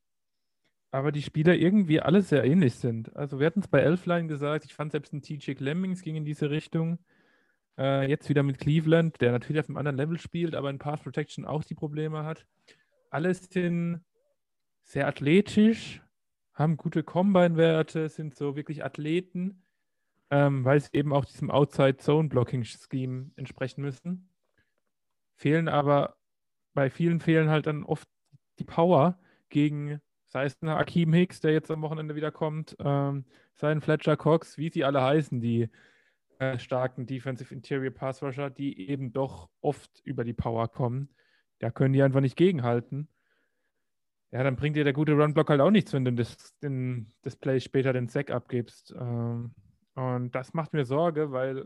aber 0.96 1.12
die 1.12 1.20
Spieler 1.20 1.54
irgendwie 1.54 2.00
alle 2.00 2.22
sehr 2.22 2.42
ähnlich 2.42 2.76
sind. 2.76 3.14
Also 3.14 3.38
wir 3.38 3.46
hatten 3.46 3.60
es 3.60 3.68
bei 3.68 3.80
Elfline 3.80 4.28
gesagt, 4.28 4.64
ich 4.64 4.72
fand 4.72 4.92
selbst 4.92 5.12
ein 5.12 5.20
TJ 5.20 5.52
Lemmings 5.58 6.00
ging 6.00 6.16
in 6.16 6.24
diese 6.24 6.48
Richtung. 6.48 6.98
Äh, 7.76 8.08
jetzt 8.08 8.30
wieder 8.30 8.42
mit 8.42 8.58
Cleveland, 8.58 9.20
der 9.20 9.32
natürlich 9.32 9.60
auf 9.60 9.68
einem 9.68 9.76
anderen 9.76 9.98
Level 9.98 10.18
spielt, 10.18 10.54
aber 10.54 10.70
in 10.70 10.78
Pass 10.78 11.02
Protection 11.02 11.44
auch 11.44 11.64
die 11.64 11.74
Probleme 11.74 12.24
hat. 12.24 12.46
Alle 13.10 13.34
sind 13.34 14.00
sehr 14.84 15.06
athletisch, 15.06 16.00
haben 16.54 16.78
gute 16.78 17.02
Combine-Werte, 17.02 18.08
sind 18.08 18.34
so 18.34 18.56
wirklich 18.56 18.82
Athleten, 18.82 19.64
ähm, 20.30 20.64
weil 20.64 20.80
sie 20.80 20.88
eben 20.94 21.12
auch 21.12 21.26
diesem 21.26 21.50
Outside-Zone-Blocking-Scheme 21.50 23.32
entsprechen 23.36 23.82
müssen. 23.82 24.30
Fehlen 25.34 25.68
aber, 25.68 26.16
bei 26.72 26.88
vielen 26.88 27.20
fehlen 27.20 27.50
halt 27.50 27.66
dann 27.66 27.84
oft 27.84 28.08
die 28.58 28.64
Power 28.64 29.18
gegen 29.50 30.00
sei 30.36 30.44
es 30.44 30.60
ein 30.60 30.68
Akeem 30.68 31.14
Hicks, 31.14 31.40
der 31.40 31.52
jetzt 31.52 31.70
am 31.70 31.80
Wochenende 31.80 32.14
wieder 32.14 32.30
kommt, 32.30 32.76
ähm, 32.78 33.24
sei 33.54 33.70
ein 33.70 33.80
Fletcher 33.80 34.18
Cox, 34.18 34.58
wie 34.58 34.68
sie 34.68 34.84
alle 34.84 35.00
heißen, 35.00 35.40
die 35.40 35.70
starken 36.58 37.06
Defensive 37.06 37.54
Interior 37.54 37.90
Pass 37.90 38.22
Rusher, 38.22 38.50
die 38.50 38.90
eben 38.90 39.14
doch 39.14 39.48
oft 39.62 39.90
über 40.04 40.24
die 40.24 40.34
Power 40.34 40.68
kommen. 40.68 41.08
Da 41.60 41.70
können 41.70 41.94
die 41.94 42.02
einfach 42.02 42.20
nicht 42.20 42.36
gegenhalten. 42.36 43.08
Ja, 44.30 44.42
dann 44.42 44.56
bringt 44.56 44.76
dir 44.76 44.84
der 44.84 44.92
gute 44.92 45.14
Runblock 45.14 45.48
halt 45.48 45.62
auch 45.62 45.70
nichts, 45.70 45.94
wenn 45.94 46.04
du 46.04 46.12
das, 46.12 46.54
den, 46.62 47.10
das 47.22 47.36
Play 47.36 47.58
später 47.58 47.94
den 47.94 48.08
Sack 48.08 48.30
abgibst. 48.30 48.94
Ähm, 48.94 49.54
und 49.94 50.34
das 50.34 50.52
macht 50.52 50.74
mir 50.74 50.84
Sorge, 50.84 51.32
weil 51.32 51.64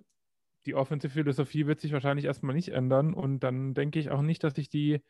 die 0.66 0.76
Offensive 0.76 1.12
Philosophie 1.12 1.66
wird 1.66 1.80
sich 1.80 1.92
wahrscheinlich 1.92 2.26
erstmal 2.26 2.54
nicht 2.54 2.68
ändern. 2.68 3.14
Und 3.14 3.40
dann 3.40 3.74
denke 3.74 3.98
ich 3.98 4.10
auch 4.10 4.22
nicht, 4.22 4.44
dass 4.44 4.54
sich 4.54 4.68
die, 4.68 5.02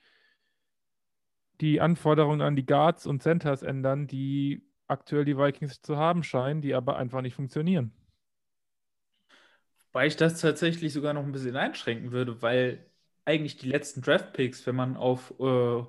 die 1.61 1.81
Anforderungen 1.81 2.41
an 2.41 2.57
die 2.57 2.67
Guards 2.67 3.07
und 3.07 3.23
Centers 3.23 3.63
ändern, 3.63 4.07
die 4.07 4.63
aktuell 4.89 5.25
die 5.25 5.37
Vikings 5.39 5.83
zu 5.83 5.97
haben 5.97 6.23
scheinen, 6.23 6.63
die 6.63 6.75
aber 6.75 6.97
einfach 6.97 7.21
nicht 7.23 7.35
funktionieren. 7.35 7.93
Weil 9.93 10.09
ich 10.09 10.17
das 10.17 10.41
tatsächlich 10.41 10.93
sogar 10.93 11.15
noch 11.15 11.23
ein 11.25 11.33
bisschen 11.33 11.57
einschränken 11.57 12.13
würde, 12.13 12.43
weil 12.43 12.87
eigentlich 13.25 13.57
die 13.57 13.69
letzten 13.69 14.03
Draft-Picks, 14.03 14.67
wenn 14.67 14.77
man 14.77 14.97
auf, 14.97 15.35
äh, 15.41 15.83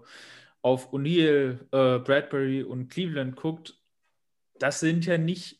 auf 0.61 0.93
O'Neill, 0.93 1.59
äh, 1.71 1.99
Bradbury 1.99 2.63
und 2.63 2.89
Cleveland 2.89 3.35
guckt, 3.35 3.77
das 4.59 4.79
sind 4.79 5.05
ja 5.05 5.17
nicht 5.17 5.59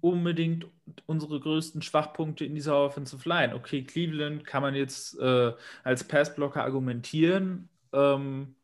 unbedingt 0.00 0.66
unsere 1.06 1.40
größten 1.40 1.82
Schwachpunkte 1.82 2.44
in 2.44 2.54
dieser 2.54 2.76
Offensive 2.78 3.28
Line. 3.28 3.54
Okay, 3.54 3.84
Cleveland 3.84 4.44
kann 4.46 4.62
man 4.62 4.74
jetzt 4.74 5.18
äh, 5.18 5.52
als 5.84 6.04
Passblocker 6.04 6.64
argumentieren. 6.64 7.68
Ähm, 7.92 8.56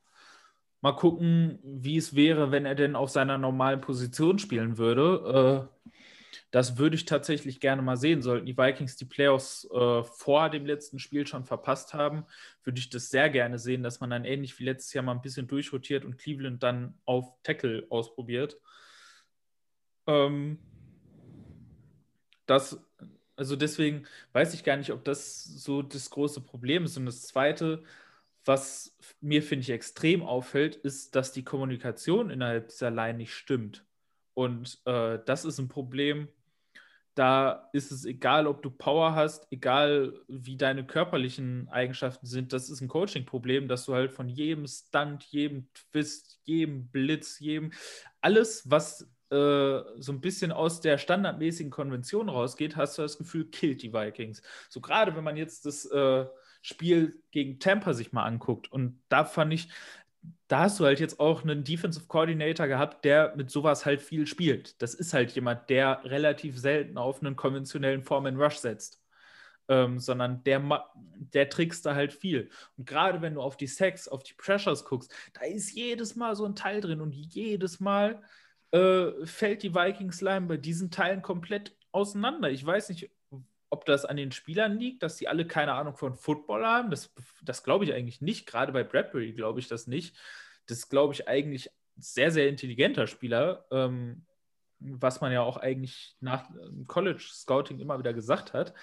mal 0.81 0.93
gucken, 0.93 1.59
wie 1.63 1.97
es 1.97 2.15
wäre, 2.15 2.51
wenn 2.51 2.67
er 2.67 2.75
denn 2.75 2.97
auf 2.97 3.11
seiner 3.11 3.39
normalen 3.39 3.81
Position 3.81 4.39
spielen 4.39 4.79
würde. 4.79 5.69
Äh, 5.71 5.79
das 6.51 6.79
würde 6.79 6.97
ich 6.97 7.05
tatsächlich 7.05 7.61
gerne 7.61 7.83
mal 7.83 7.97
sehen. 7.97 8.23
Sollten 8.23 8.47
die 8.47 8.57
Vikings 8.57 8.97
die 8.97 9.05
Playoffs 9.05 9.69
äh, 9.71 10.03
vor 10.03 10.49
dem 10.51 10.65
letzten 10.65 10.99
Spiel 10.99 11.27
schon 11.27 11.45
verpasst 11.45 11.93
haben, 11.95 12.25
würde 12.65 12.79
ich 12.79 12.89
das 12.89 13.11
sehr 13.11 13.29
gerne 13.29 13.59
sehen, 13.59 13.83
dass 13.83 14.01
man 14.01 14.11
dann 14.11 14.25
ähnlich 14.25 14.59
wie 14.59 14.65
letztes 14.65 14.93
Jahr 14.95 15.05
mal 15.05 15.13
ein 15.13 15.23
bisschen 15.23 15.47
durchrotiert 15.47 16.05
und 16.05 16.17
Cleveland 16.17 16.63
dann 16.63 16.95
auf 17.05 17.35
Tackle 17.43 17.87
ausprobiert. 17.91 18.59
Ähm, 20.07 20.59
das, 22.47 22.81
also 23.37 23.55
deswegen 23.55 24.07
weiß 24.33 24.55
ich 24.55 24.65
gar 24.65 24.79
nicht, 24.79 24.93
ob 24.93 25.05
das 25.05 25.45
so 25.45 25.83
das 25.83 26.09
große 26.09 26.41
Problem 26.41 26.85
ist. 26.85 26.97
Und 26.97 27.05
das 27.05 27.23
Zweite, 27.23 27.85
was 28.49 28.97
mir, 29.21 29.43
finde 29.43 29.61
ich, 29.63 29.71
extrem 29.71 30.23
auffällt, 30.23 30.75
ist, 30.75 31.15
dass 31.15 31.33
die 31.33 31.45
Kommunikation 31.45 32.31
innerhalb 32.31 32.69
dieser 32.69 32.91
Line 32.91 33.19
nicht 33.19 33.35
stimmt. 33.35 33.85
Und 34.33 34.81
äh, 34.87 35.19
das 35.27 35.45
ist 35.45 35.59
ein 35.59 35.69
Problem, 35.69 36.29
da 37.15 37.69
ist 37.73 37.91
es 37.91 38.05
egal, 38.05 38.47
ob 38.47 38.63
du 38.63 38.71
Power 38.71 39.15
hast, 39.15 39.49
egal 39.51 40.15
wie 40.29 40.57
deine 40.57 40.87
körperlichen 40.87 41.69
Eigenschaften 41.69 42.27
sind, 42.27 42.53
das 42.53 42.71
ist 42.71 42.81
ein 42.81 42.89
Coaching-Problem, 42.89 43.69
dass 43.69 43.85
du 43.85 43.95
halt 43.95 44.13
von 44.13 44.29
jedem 44.29 44.67
Stunt, 44.67 45.25
jedem 45.25 45.69
Twist, 45.75 46.41
jedem 46.45 46.89
Blitz, 46.89 47.41
jedem, 47.41 47.73
alles, 48.21 48.71
was 48.71 49.03
äh, 49.31 49.81
so 49.99 50.13
ein 50.13 50.21
bisschen 50.21 50.53
aus 50.53 50.81
der 50.81 50.97
standardmäßigen 50.97 51.71
Konvention 51.71 52.29
rausgeht, 52.29 52.77
hast 52.77 52.97
du 52.97 53.03
das 53.03 53.19
Gefühl, 53.19 53.51
killt 53.51 53.83
die 53.83 53.93
Vikings. 53.93 54.41
So 54.71 54.81
gerade 54.81 55.15
wenn 55.17 55.25
man 55.25 55.37
jetzt 55.37 55.67
das 55.67 55.85
äh, 55.87 56.25
Spiel 56.69 57.23
gegen 57.31 57.59
Tampa 57.59 57.95
sich 57.95 58.13
mal 58.13 58.25
anguckt 58.25 58.71
und 58.71 59.01
da 59.09 59.25
fand 59.25 59.53
ich, 59.55 59.69
da 60.49 60.61
hast 60.61 60.81
du 60.81 60.85
halt 60.85 61.01
jetzt 61.01 61.21
auch 61.21 61.43
einen 61.43 61.65
Defensive 61.65 62.07
Coordinator 62.07 62.67
gehabt, 62.67 63.05
der 63.05 63.35
mit 63.37 63.51
sowas 63.51 63.87
halt 63.87 64.03
viel 64.03 64.27
spielt. 64.27 64.81
Das 64.83 64.95
ist 64.95 65.15
halt 65.15 65.33
jemand, 65.33 65.71
der 65.71 66.03
relativ 66.05 66.59
selten 66.59 66.99
auf 66.99 67.21
einen 67.21 67.37
konventionellen 67.37 68.03
Form 68.03 68.27
Rush 68.27 68.57
setzt. 68.57 69.03
Ähm, 69.71 69.99
sondern 69.99 70.43
der, 70.45 70.63
der 71.35 71.51
trickst 71.51 71.85
da 71.85 71.95
halt 71.95 72.15
viel. 72.15 72.49
Und 72.79 72.87
gerade 72.87 73.21
wenn 73.21 73.35
du 73.35 73.43
auf 73.43 73.59
die 73.59 73.67
Sacks, 73.67 74.09
auf 74.09 74.23
die 74.23 74.33
Pressures 74.33 74.87
guckst, 74.87 75.13
da 75.35 75.43
ist 75.43 75.73
jedes 75.73 76.17
Mal 76.17 76.35
so 76.37 76.47
ein 76.47 76.55
Teil 76.57 76.81
drin 76.81 77.03
und 77.03 77.13
jedes 77.13 77.79
Mal 77.79 78.23
äh, 78.71 79.27
fällt 79.27 79.63
die 79.63 79.75
Vikings-Line 79.75 80.47
bei 80.47 80.57
diesen 80.57 80.91
Teilen 80.91 81.21
komplett 81.21 81.77
auseinander. 81.93 82.51
Ich 82.51 82.65
weiß 82.65 82.89
nicht, 82.89 83.11
ob 83.71 83.85
das 83.85 84.05
an 84.05 84.17
den 84.17 84.33
Spielern 84.33 84.79
liegt, 84.79 85.03
dass 85.03 85.17
die 85.17 85.29
alle 85.29 85.47
keine 85.47 85.75
Ahnung 85.75 85.97
von 85.97 86.15
Football 86.15 86.65
haben. 86.65 86.91
Das, 86.91 87.13
das 87.43 87.63
glaube 87.63 87.85
ich 87.85 87.93
eigentlich 87.93 88.21
nicht. 88.21 88.47
Gerade 88.47 88.73
bei 88.73 88.85
Bradbury 88.85 89.33
glaube 89.33 89.61
ich 89.61 89.69
das 89.69 89.87
nicht. 89.87 90.17
Das 90.67 90.89
glaube 90.89 91.15
ich 91.15 91.29
eigentlich 91.29 91.71
sehr, 91.97 92.31
sehr 92.31 92.49
intelligenter 92.49 93.07
Spieler, 93.07 93.67
ähm, 93.71 94.25
was 94.79 95.21
man 95.21 95.33
ja 95.33 95.43
auch 95.43 95.57
eigentlich 95.57 96.17
nach 96.21 96.49
ähm, 96.51 96.87
College 96.87 97.23
Scouting 97.23 97.81
immer 97.81 97.99
wieder 97.99 98.15
gesagt 98.15 98.53
hat. 98.53 98.75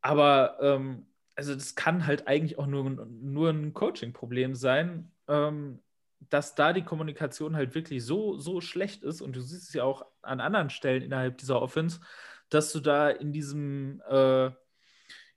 Aber 0.00 0.58
ähm, 0.60 1.06
also 1.34 1.54
das 1.54 1.74
kann 1.74 2.06
halt 2.06 2.26
eigentlich 2.28 2.58
auch 2.58 2.66
nur, 2.66 2.88
nur 3.06 3.50
ein 3.50 3.74
Coaching-Problem 3.74 4.54
sein, 4.54 5.10
ähm, 5.28 5.82
dass 6.30 6.54
da 6.54 6.72
die 6.72 6.82
Kommunikation 6.82 7.56
halt 7.56 7.74
wirklich 7.74 8.04
so, 8.04 8.38
so 8.38 8.60
schlecht 8.60 9.02
ist. 9.02 9.20
Und 9.20 9.36
du 9.36 9.40
siehst 9.40 9.68
es 9.68 9.74
ja 9.74 9.84
auch 9.84 10.04
an 10.22 10.40
anderen 10.40 10.70
Stellen 10.70 11.02
innerhalb 11.02 11.38
dieser 11.38 11.62
Offense, 11.62 12.00
dass 12.50 12.72
du 12.72 12.80
da 12.80 13.10
in 13.10 13.32
diesem, 13.32 14.02
äh, 14.08 14.46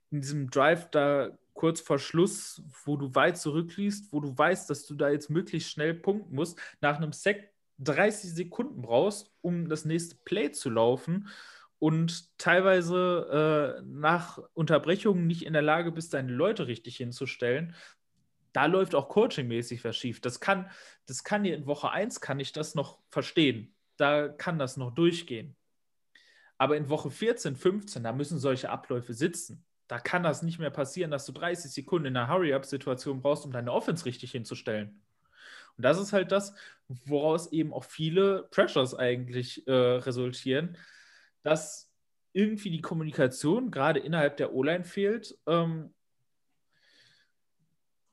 in 0.10 0.22
diesem 0.22 0.50
Drive 0.50 0.90
da 0.92 1.38
kurz 1.54 1.82
vor 1.82 2.00
Schluss, 2.00 2.64
wo 2.86 2.98
du 2.98 3.14
weit 3.14 3.38
zurückliest, 3.38 4.12
wo 4.12 4.20
du 4.20 4.38
weißt, 4.38 4.70
dass 4.70 4.86
du 4.86 4.96
da 4.96 5.10
jetzt 5.10 5.30
möglichst 5.30 5.70
schnell 5.70 5.94
punkten 5.94 6.36
musst, 6.36 6.60
nach 6.80 6.98
einem 6.98 7.14
Sack 7.14 7.52
30 7.80 8.34
Sekunden 8.34 8.82
brauchst, 8.82 9.32
um 9.42 9.68
das 9.70 9.86
nächste 9.86 10.16
Play 10.24 10.52
zu 10.52 10.70
laufen 10.70 11.28
und 11.80 12.38
teilweise 12.38 13.80
äh, 13.80 13.84
nach 13.86 14.40
Unterbrechungen 14.54 15.26
nicht 15.26 15.46
in 15.46 15.54
der 15.54 15.62
Lage 15.62 15.92
bist, 15.92 16.14
deine 16.14 16.32
Leute 16.32 16.68
richtig 16.68 16.98
hinzustellen, 16.98 17.76
da 18.54 18.66
läuft 18.66 18.96
auch 18.96 19.10
coachingmäßig 19.10 19.84
was 19.84 19.96
schief. 19.96 20.22
Das 20.22 20.40
kann, 20.40 20.70
das 21.06 21.24
kann 21.24 21.44
dir 21.44 21.56
in 21.56 21.66
Woche 21.66 21.90
1 21.90 22.22
kann 22.22 22.40
ich 22.40 22.52
das 22.52 22.76
noch 22.76 23.00
verstehen. 23.10 23.74
Da 23.98 24.28
kann 24.28 24.60
das 24.60 24.78
noch 24.78 24.94
durchgehen. 24.94 25.56
Aber 26.62 26.78
in 26.78 26.90
Woche 26.90 27.10
14, 27.10 27.56
15, 27.56 28.04
da 28.04 28.14
müssen 28.14 28.38
solche 28.38 28.70
Abläufe 28.70 29.16
sitzen. 29.16 29.66
Da 29.88 29.98
kann 29.98 30.22
das 30.22 30.44
nicht 30.44 30.60
mehr 30.60 30.70
passieren, 30.70 31.10
dass 31.10 31.26
du 31.26 31.32
30 31.32 31.72
Sekunden 31.72 32.06
in 32.06 32.16
einer 32.16 32.32
Hurry-Up-Situation 32.32 33.20
brauchst, 33.20 33.46
um 33.46 33.52
deine 33.52 33.72
Offense 33.72 34.06
richtig 34.06 34.30
hinzustellen. 34.30 35.02
Und 35.76 35.84
das 35.84 36.00
ist 36.00 36.14
halt 36.14 36.32
das, 36.32 36.54
woraus 36.88 37.52
eben 37.52 37.74
auch 37.74 37.84
viele 37.84 38.44
Pressures 38.52 38.94
eigentlich 38.94 39.68
äh, 39.68 39.72
resultieren, 39.72 40.78
dass 41.42 41.92
irgendwie 42.32 42.70
die 42.70 42.82
Kommunikation 42.82 43.72
gerade 43.72 44.00
innerhalb 44.00 44.38
der 44.38 44.54
O-Line 44.54 44.84
fehlt, 44.84 45.36
ähm, 45.48 45.92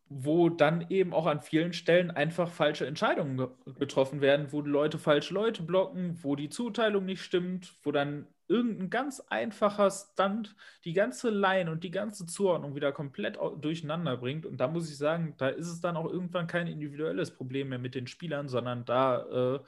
wo 0.09 0.49
dann 0.49 0.87
eben 0.89 1.13
auch 1.13 1.27
an 1.27 1.43
vielen 1.43 1.75
Stellen 1.75 2.11
einfach 2.11 2.51
falsche 2.51 2.87
Entscheidungen 2.87 3.37
ge 3.37 3.49
getroffen 3.79 4.23
werden, 4.23 4.53
wo 4.53 4.63
die 4.63 4.71
Leute 4.71 4.99
falsche 4.99 5.35
Leute 5.35 5.63
blocken, 5.63 6.19
wo 6.23 6.35
die 6.35 6.49
Zuteilung 6.49 7.05
nicht 7.05 7.21
stimmt, 7.21 7.75
wo 7.83 7.93
dann 7.93 8.27
irgendein 8.49 8.91
ganz 8.91 9.21
einfacher 9.21 9.91
Stunt 9.91 10.57
die 10.85 10.93
ganze 10.93 11.31
Line 11.31 11.71
und 11.71 11.85
die 11.85 11.91
ganze 11.91 12.27
Zuordnung 12.27 12.75
wieder 12.75 12.93
komplett 12.93 13.37
durcheinander 13.61 14.17
bringt. 14.17 14.47
Und 14.47 14.59
da 14.59 14.69
muss 14.69 14.91
ich 14.91 14.97
sagen, 14.97 15.35
da 15.39 15.49
ist 15.49 15.69
es 15.69 15.81
dann 15.81 15.97
auch 15.97 16.11
irgendwann 16.11 16.47
kein 16.47 16.67
individuelles 16.67 17.31
Problem 17.33 17.69
mehr 17.71 17.79
mit 17.79 17.95
den 17.95 18.07
Spielern, 18.07 18.49
sondern 18.49 18.85
da, 18.85 19.57
äh, 19.57 19.61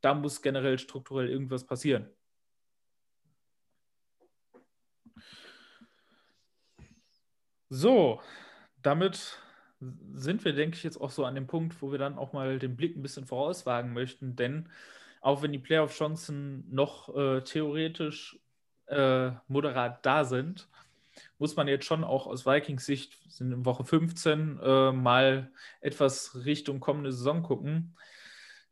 da 0.00 0.14
muss 0.14 0.42
generell 0.42 0.78
strukturell 0.78 1.28
irgendwas 1.30 1.66
passieren. 1.66 2.08
So, 7.70 8.20
damit 8.82 9.38
sind 10.14 10.44
wir, 10.44 10.52
denke 10.54 10.76
ich, 10.76 10.82
jetzt 10.82 11.00
auch 11.00 11.10
so 11.10 11.24
an 11.24 11.34
dem 11.34 11.46
Punkt, 11.46 11.80
wo 11.82 11.92
wir 11.92 11.98
dann 11.98 12.18
auch 12.18 12.32
mal 12.32 12.58
den 12.58 12.76
Blick 12.76 12.96
ein 12.96 13.02
bisschen 13.02 13.26
vorauswagen 13.26 13.92
möchten, 13.92 14.36
denn 14.36 14.68
auch 15.20 15.42
wenn 15.42 15.52
die 15.52 15.58
Playoff-Chancen 15.58 16.64
noch 16.70 17.14
äh, 17.14 17.42
theoretisch 17.42 18.38
äh, 18.86 19.30
moderat 19.48 20.04
da 20.04 20.24
sind, 20.24 20.68
muss 21.38 21.56
man 21.56 21.68
jetzt 21.68 21.84
schon 21.84 22.04
auch 22.04 22.26
aus 22.26 22.46
Vikings 22.46 22.86
Sicht, 22.86 23.16
sind 23.28 23.52
in 23.52 23.64
Woche 23.64 23.84
15, 23.84 24.58
äh, 24.62 24.92
mal 24.92 25.50
etwas 25.80 26.44
Richtung 26.44 26.80
kommende 26.80 27.12
Saison 27.12 27.42
gucken. 27.42 27.96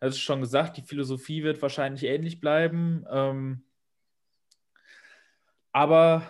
Das 0.00 0.14
ist 0.14 0.20
schon 0.20 0.40
gesagt, 0.40 0.76
die 0.76 0.82
Philosophie 0.82 1.42
wird 1.42 1.62
wahrscheinlich 1.62 2.04
ähnlich 2.04 2.40
bleiben. 2.40 3.04
Ähm, 3.11 3.62
aber 5.72 6.22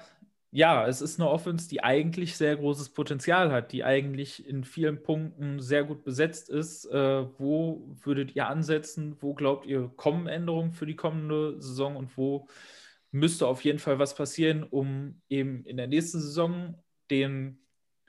ja, 0.57 0.87
es 0.89 1.03
ist 1.03 1.21
eine 1.21 1.29
Offense, 1.29 1.69
die 1.69 1.85
eigentlich 1.85 2.35
sehr 2.35 2.57
großes 2.57 2.89
Potenzial 2.89 3.53
hat, 3.53 3.73
die 3.73 3.85
eigentlich 3.85 4.49
in 4.49 4.65
vielen 4.65 5.03
Punkten 5.03 5.61
sehr 5.61 5.85
gut 5.85 6.03
besetzt 6.03 6.49
ist. 6.49 6.87
Äh, 6.87 7.27
wo 7.39 7.95
würdet 8.03 8.35
ihr 8.35 8.49
ansetzen? 8.49 9.19
Wo 9.21 9.35
glaubt 9.35 9.67
ihr, 9.67 9.93
kommen 9.97 10.27
Änderungen 10.27 10.73
für 10.73 10.87
die 10.87 10.97
kommende 10.97 11.61
Saison 11.61 11.97
und 11.97 12.17
wo 12.17 12.49
müsste 13.11 13.47
auf 13.47 13.65
jeden 13.67 13.79
Fall 13.79 13.99
was 13.99 14.15
passieren, 14.15 14.63
um 14.63 15.21
eben 15.29 15.63
in 15.67 15.77
der 15.77 15.89
nächsten 15.89 16.21
Saison 16.21 16.83
den 17.11 17.59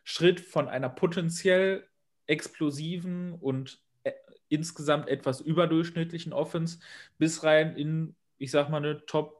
Schritt 0.05 0.39
von 0.39 0.69
einer 0.69 0.87
potenziell 0.87 1.85
explosiven 2.27 3.33
und 3.33 3.81
äh, 4.03 4.13
insgesamt 4.47 5.09
etwas 5.09 5.41
überdurchschnittlichen 5.41 6.31
Offense 6.31 6.79
bis 7.17 7.43
rein 7.43 7.75
in, 7.75 8.15
ich 8.37 8.51
sag 8.51 8.69
mal, 8.69 8.77
eine 8.77 9.05
Top 9.05 9.36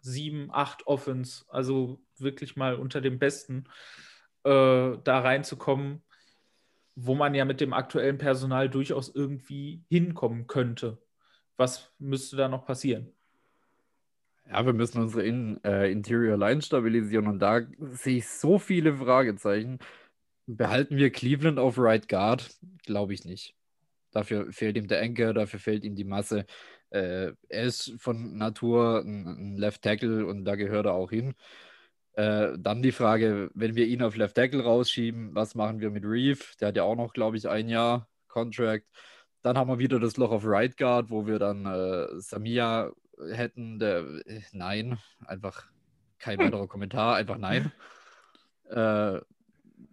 7, 0.00 0.50
8 0.52 0.86
Offens, 0.86 1.46
also 1.48 2.00
wirklich 2.18 2.56
mal 2.56 2.74
unter 2.74 3.00
dem 3.00 3.18
Besten, 3.18 3.64
äh, 4.44 4.96
da 5.04 5.20
reinzukommen, 5.20 6.02
wo 6.94 7.14
man 7.14 7.34
ja 7.34 7.44
mit 7.44 7.60
dem 7.60 7.72
aktuellen 7.72 8.18
Personal 8.18 8.68
durchaus 8.68 9.14
irgendwie 9.14 9.84
hinkommen 9.88 10.46
könnte. 10.46 10.98
Was 11.56 11.92
müsste 11.98 12.36
da 12.36 12.48
noch 12.48 12.64
passieren? 12.64 13.12
Ja, 14.48 14.66
wir 14.66 14.72
müssen 14.72 15.00
unsere 15.00 15.22
In 15.22 15.62
äh, 15.62 15.90
Interior 15.92 16.36
Line 16.36 16.60
stabilisieren 16.60 17.28
und 17.28 17.38
da 17.38 17.60
sehe 17.92 18.18
ich 18.18 18.28
so 18.28 18.58
viele 18.58 18.96
Fragezeichen. 18.96 19.78
Behalten 20.46 20.96
wir 20.96 21.10
Cleveland 21.10 21.58
auf 21.58 21.78
Right 21.78 22.08
Guard? 22.08 22.50
Glaube 22.84 23.14
ich 23.14 23.24
nicht. 23.24 23.54
Dafür 24.10 24.52
fehlt 24.52 24.76
ihm 24.76 24.88
der 24.88 25.02
Anker, 25.02 25.32
dafür 25.32 25.60
fehlt 25.60 25.84
ihm 25.84 25.94
die 25.94 26.04
Masse. 26.04 26.46
Äh, 26.90 27.32
er 27.48 27.64
ist 27.64 27.94
von 27.98 28.36
Natur 28.36 29.00
ein, 29.04 29.26
ein, 29.26 29.56
Left 29.56 29.82
Tackle 29.82 30.26
und 30.26 30.44
da 30.44 30.56
gehört 30.56 30.86
er 30.86 30.94
auch 30.94 31.10
hin. 31.10 31.34
Äh, 32.14 32.58
dann 32.58 32.82
die 32.82 32.92
Frage, 32.92 33.50
wenn 33.54 33.76
wir 33.76 33.86
ihn 33.86 34.02
auf 34.02 34.16
Left 34.16 34.34
Tackle 34.36 34.62
rausschieben, 34.64 35.34
was 35.34 35.54
machen 35.54 35.80
wir 35.80 35.90
mit 35.90 36.04
Reeve? 36.04 36.40
Der 36.60 36.68
hat 36.68 36.76
ja 36.76 36.82
auch 36.82 36.96
noch, 36.96 37.12
glaube 37.12 37.36
ich, 37.36 37.48
ein 37.48 37.68
Jahr 37.68 38.08
Contract. 38.28 38.86
Dann 39.42 39.56
haben 39.56 39.70
wir 39.70 39.78
wieder 39.78 40.00
das 40.00 40.16
Loch 40.16 40.32
auf 40.32 40.42
Right 40.44 40.76
Guard, 40.76 41.10
wo 41.10 41.26
wir 41.26 41.38
dann 41.38 41.66
äh, 41.66 42.20
Samia 42.20 42.90
hätten. 43.30 43.78
Der, 43.78 44.00
äh, 44.26 44.42
nein, 44.52 44.98
einfach 45.26 45.66
kein 46.18 46.38
weiterer 46.38 46.66
Kommentar, 46.68 47.16
einfach 47.16 47.38
nein. 47.38 47.72
Äh, 48.70 49.20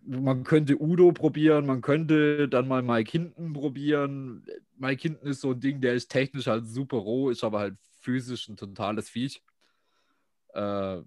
man 0.08 0.44
könnte 0.44 0.82
Udo 0.82 1.12
probieren, 1.12 1.66
man 1.66 1.82
könnte 1.82 2.48
dann 2.48 2.68
mal 2.68 2.82
Mike 2.82 3.12
Hinton 3.12 3.54
probieren. 3.54 4.46
Mike 4.78 5.02
Hinton 5.02 5.28
ist 5.28 5.42
so 5.42 5.52
ein 5.52 5.60
Ding, 5.60 5.82
der 5.82 5.94
ist 5.94 6.10
technisch 6.10 6.48
halt 6.48 6.66
super 6.66 6.98
roh, 6.98 7.30
ist 7.30 7.44
aber 7.44 7.60
halt 7.60 7.76
physisch 8.02 8.48
ein 8.48 8.56
totales 8.56 9.10
Viech. 9.10 9.44
Äh, 10.54 11.02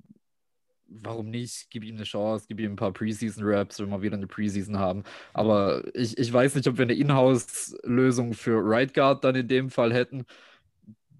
warum 0.86 1.30
nicht? 1.30 1.68
Gib 1.70 1.84
ihm 1.84 1.96
eine 1.96 2.04
Chance, 2.04 2.44
gib 2.48 2.60
ihm 2.60 2.72
ein 2.72 2.76
paar 2.76 2.92
Preseason-Raps, 2.92 3.80
wenn 3.80 3.88
wir 3.88 4.02
wieder 4.02 4.16
eine 4.16 4.26
Preseason 4.26 4.78
haben. 4.78 5.04
Aber 5.32 5.82
ich, 5.94 6.18
ich 6.18 6.32
weiß 6.32 6.54
nicht, 6.56 6.68
ob 6.68 6.76
wir 6.76 6.84
eine 6.84 6.94
Inhouse-Lösung 6.94 8.34
für 8.34 8.60
Right 8.62 8.92
Guard 8.92 9.24
dann 9.24 9.34
in 9.34 9.48
dem 9.48 9.70
Fall 9.70 9.94
hätten. 9.94 10.26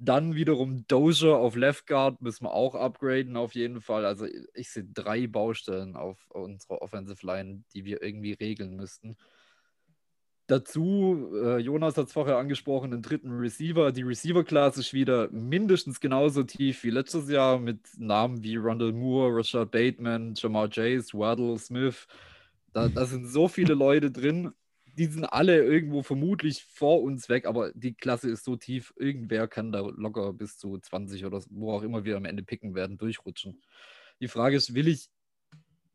Dann 0.02 0.34
wiederum 0.34 0.86
Dozier 0.86 1.36
auf 1.36 1.56
Left 1.56 1.86
Guard 1.86 2.22
müssen 2.22 2.44
wir 2.44 2.54
auch 2.54 2.74
upgraden 2.74 3.36
auf 3.36 3.54
jeden 3.54 3.82
Fall. 3.82 4.06
Also 4.06 4.26
ich 4.54 4.70
sehe 4.70 4.84
drei 4.84 5.26
Baustellen 5.26 5.94
auf 5.94 6.30
unserer 6.30 6.80
Offensive 6.80 7.24
Line, 7.26 7.64
die 7.74 7.84
wir 7.84 8.02
irgendwie 8.02 8.32
regeln 8.32 8.76
müssten. 8.76 9.18
Dazu, 10.46 11.30
äh, 11.34 11.58
Jonas 11.58 11.98
hat 11.98 12.06
es 12.06 12.12
vorher 12.14 12.38
angesprochen, 12.38 12.92
den 12.92 13.02
dritten 13.02 13.30
Receiver. 13.30 13.92
Die 13.92 14.02
Receiver-Class 14.02 14.78
ist 14.78 14.94
wieder 14.94 15.30
mindestens 15.30 16.00
genauso 16.00 16.44
tief 16.44 16.82
wie 16.82 16.90
letztes 16.90 17.28
Jahr 17.28 17.58
mit 17.58 17.80
Namen 17.98 18.42
wie 18.42 18.56
Rondell 18.56 18.92
Moore, 18.92 19.36
Rashad 19.36 19.70
Bateman, 19.70 20.32
Jamar 20.34 20.70
Chase, 20.70 21.12
Waddle, 21.12 21.58
Smith. 21.58 22.08
Da, 22.72 22.88
da 22.88 23.04
sind 23.04 23.26
so 23.26 23.48
viele 23.48 23.74
Leute 23.74 24.10
drin 24.10 24.52
die 25.00 25.06
sind 25.06 25.24
alle 25.24 25.64
irgendwo 25.64 26.02
vermutlich 26.02 26.62
vor 26.62 27.00
uns 27.00 27.30
weg, 27.30 27.46
aber 27.46 27.72
die 27.72 27.94
Klasse 27.94 28.28
ist 28.28 28.44
so 28.44 28.56
tief, 28.56 28.92
irgendwer 28.98 29.48
kann 29.48 29.72
da 29.72 29.80
locker 29.80 30.34
bis 30.34 30.58
zu 30.58 30.76
20 30.76 31.24
oder 31.24 31.42
wo 31.48 31.72
auch 31.72 31.82
immer 31.82 32.04
wir 32.04 32.18
am 32.18 32.26
Ende 32.26 32.42
picken 32.42 32.74
werden, 32.74 32.98
durchrutschen. 32.98 33.62
Die 34.20 34.28
Frage 34.28 34.56
ist, 34.56 34.74
will 34.74 34.88
ich 34.88 35.08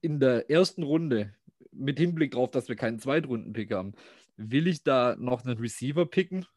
in 0.01 0.19
der 0.19 0.49
ersten 0.49 0.81
Runde, 0.81 1.35
mit 1.71 1.99
Hinblick 1.99 2.31
darauf, 2.31 2.49
dass 2.49 2.67
wir 2.67 2.75
keinen 2.75 2.97
Zweitrunden-Pick 2.97 3.71
haben, 3.71 3.93
will 4.37 4.65
ich 4.65 4.81
da 4.81 5.15
noch 5.19 5.45
einen 5.45 5.59
Receiver 5.59 6.07
picken? 6.07 6.47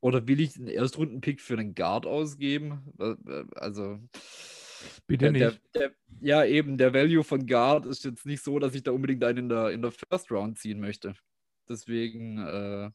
Oder 0.00 0.28
will 0.28 0.38
ich 0.38 0.56
einen 0.56 0.68
Erstrunden-Pick 0.68 1.40
für 1.40 1.54
einen 1.54 1.74
Guard 1.74 2.06
ausgeben? 2.06 2.92
Also. 3.56 3.98
Bitte 5.08 5.32
nicht. 5.32 5.60
Der, 5.74 5.88
der, 5.88 5.92
ja, 6.20 6.44
eben, 6.44 6.78
der 6.78 6.94
Value 6.94 7.24
von 7.24 7.48
Guard 7.48 7.84
ist 7.84 8.04
jetzt 8.04 8.26
nicht 8.26 8.44
so, 8.44 8.60
dass 8.60 8.76
ich 8.76 8.84
da 8.84 8.92
unbedingt 8.92 9.24
einen 9.24 9.38
in 9.38 9.48
der, 9.48 9.70
in 9.70 9.82
der 9.82 9.90
First 9.90 10.30
Round 10.30 10.56
ziehen 10.56 10.78
möchte. 10.78 11.16
Deswegen 11.68 12.38
äh, 12.38 12.90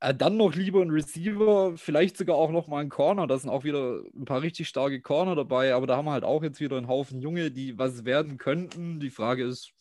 äh, 0.00 0.14
dann 0.14 0.36
noch 0.36 0.54
lieber 0.54 0.82
ein 0.82 0.90
Receiver, 0.90 1.76
vielleicht 1.76 2.16
sogar 2.16 2.36
auch 2.36 2.50
noch 2.50 2.68
mal 2.68 2.80
ein 2.80 2.88
Corner. 2.88 3.26
Da 3.26 3.38
sind 3.38 3.50
auch 3.50 3.64
wieder 3.64 4.02
ein 4.14 4.24
paar 4.24 4.42
richtig 4.42 4.68
starke 4.68 5.00
Corner 5.00 5.34
dabei, 5.34 5.74
aber 5.74 5.86
da 5.86 5.96
haben 5.96 6.06
wir 6.06 6.12
halt 6.12 6.24
auch 6.24 6.42
jetzt 6.42 6.60
wieder 6.60 6.76
einen 6.76 6.88
Haufen 6.88 7.20
Junge, 7.20 7.50
die 7.50 7.78
was 7.78 8.04
werden 8.04 8.38
könnten. 8.38 9.00
Die 9.00 9.10
Frage 9.10 9.44
ist, 9.44 9.72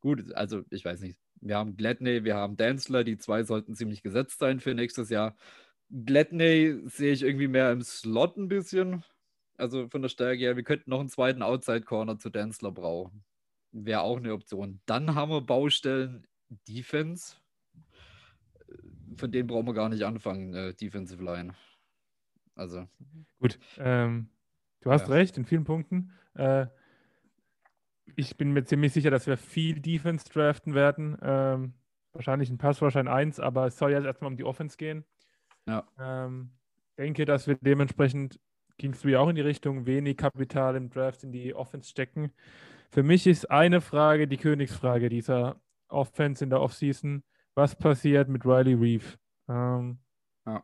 gut, 0.00 0.32
also 0.34 0.62
ich 0.70 0.84
weiß 0.84 1.00
nicht. 1.00 1.18
Wir 1.40 1.56
haben 1.56 1.76
Gladney, 1.76 2.24
wir 2.24 2.36
haben 2.36 2.56
Danzler, 2.56 3.04
die 3.04 3.18
zwei 3.18 3.42
sollten 3.44 3.74
ziemlich 3.74 4.02
gesetzt 4.02 4.38
sein 4.38 4.60
für 4.60 4.74
nächstes 4.74 5.10
Jahr. 5.10 5.36
Gladney 5.90 6.80
sehe 6.86 7.12
ich 7.12 7.22
irgendwie 7.22 7.48
mehr 7.48 7.72
im 7.72 7.82
Slot 7.82 8.36
ein 8.36 8.48
bisschen. 8.48 9.04
Also 9.56 9.88
von 9.88 10.02
der 10.02 10.08
Stärke 10.08 10.40
her, 10.40 10.56
wir 10.56 10.62
könnten 10.64 10.90
noch 10.90 11.00
einen 11.00 11.08
zweiten 11.08 11.42
Outside-Corner 11.42 12.18
zu 12.18 12.30
Danzler 12.30 12.72
brauchen 12.72 13.24
wäre 13.72 14.02
auch 14.02 14.18
eine 14.18 14.32
Option. 14.32 14.80
Dann 14.86 15.14
haben 15.14 15.30
wir 15.30 15.40
Baustellen 15.40 16.26
Defense. 16.68 17.36
Von 19.16 19.32
denen 19.32 19.46
brauchen 19.46 19.66
wir 19.66 19.74
gar 19.74 19.88
nicht 19.88 20.04
anfangen, 20.04 20.54
äh, 20.54 20.74
Defensive 20.74 21.22
Line. 21.22 21.54
Also. 22.54 22.86
Gut, 23.38 23.58
ähm, 23.78 24.28
du 24.80 24.90
hast 24.90 25.08
ja. 25.08 25.14
recht 25.14 25.36
in 25.36 25.44
vielen 25.44 25.64
Punkten. 25.64 26.12
Äh, 26.34 26.66
ich 28.16 28.36
bin 28.36 28.52
mir 28.52 28.64
ziemlich 28.64 28.92
sicher, 28.92 29.10
dass 29.10 29.26
wir 29.26 29.36
viel 29.36 29.80
Defense 29.80 30.28
draften 30.28 30.74
werden. 30.74 31.16
Ähm, 31.22 31.74
wahrscheinlich 32.12 32.50
ein 32.50 32.58
Passwahrschein 32.58 33.08
1, 33.08 33.40
aber 33.40 33.66
es 33.66 33.78
soll 33.78 33.92
jetzt 33.92 34.04
erstmal 34.04 34.30
um 34.30 34.36
die 34.36 34.44
Offense 34.44 34.76
gehen. 34.76 35.04
Ja. 35.66 35.86
Ähm, 35.98 36.50
denke, 36.98 37.24
dass 37.24 37.46
wir 37.46 37.56
dementsprechend, 37.60 38.38
gingst 38.78 39.04
du 39.04 39.08
ja 39.08 39.20
auch 39.20 39.28
in 39.28 39.36
die 39.36 39.42
Richtung, 39.42 39.86
wenig 39.86 40.16
Kapital 40.16 40.76
im 40.76 40.90
Draft 40.90 41.24
in 41.24 41.32
die 41.32 41.54
Offense 41.54 41.88
stecken. 41.88 42.32
Für 42.92 43.02
mich 43.02 43.26
ist 43.26 43.50
eine 43.50 43.80
Frage 43.80 44.28
die 44.28 44.36
Königsfrage 44.36 45.08
dieser 45.08 45.58
Offense 45.88 46.44
in 46.44 46.50
der 46.50 46.60
Offseason. 46.60 47.24
Was 47.54 47.74
passiert 47.74 48.28
mit 48.28 48.44
Riley 48.44 48.74
Reeve? 48.74 49.18
Ähm, 49.48 49.98
ja. 50.44 50.62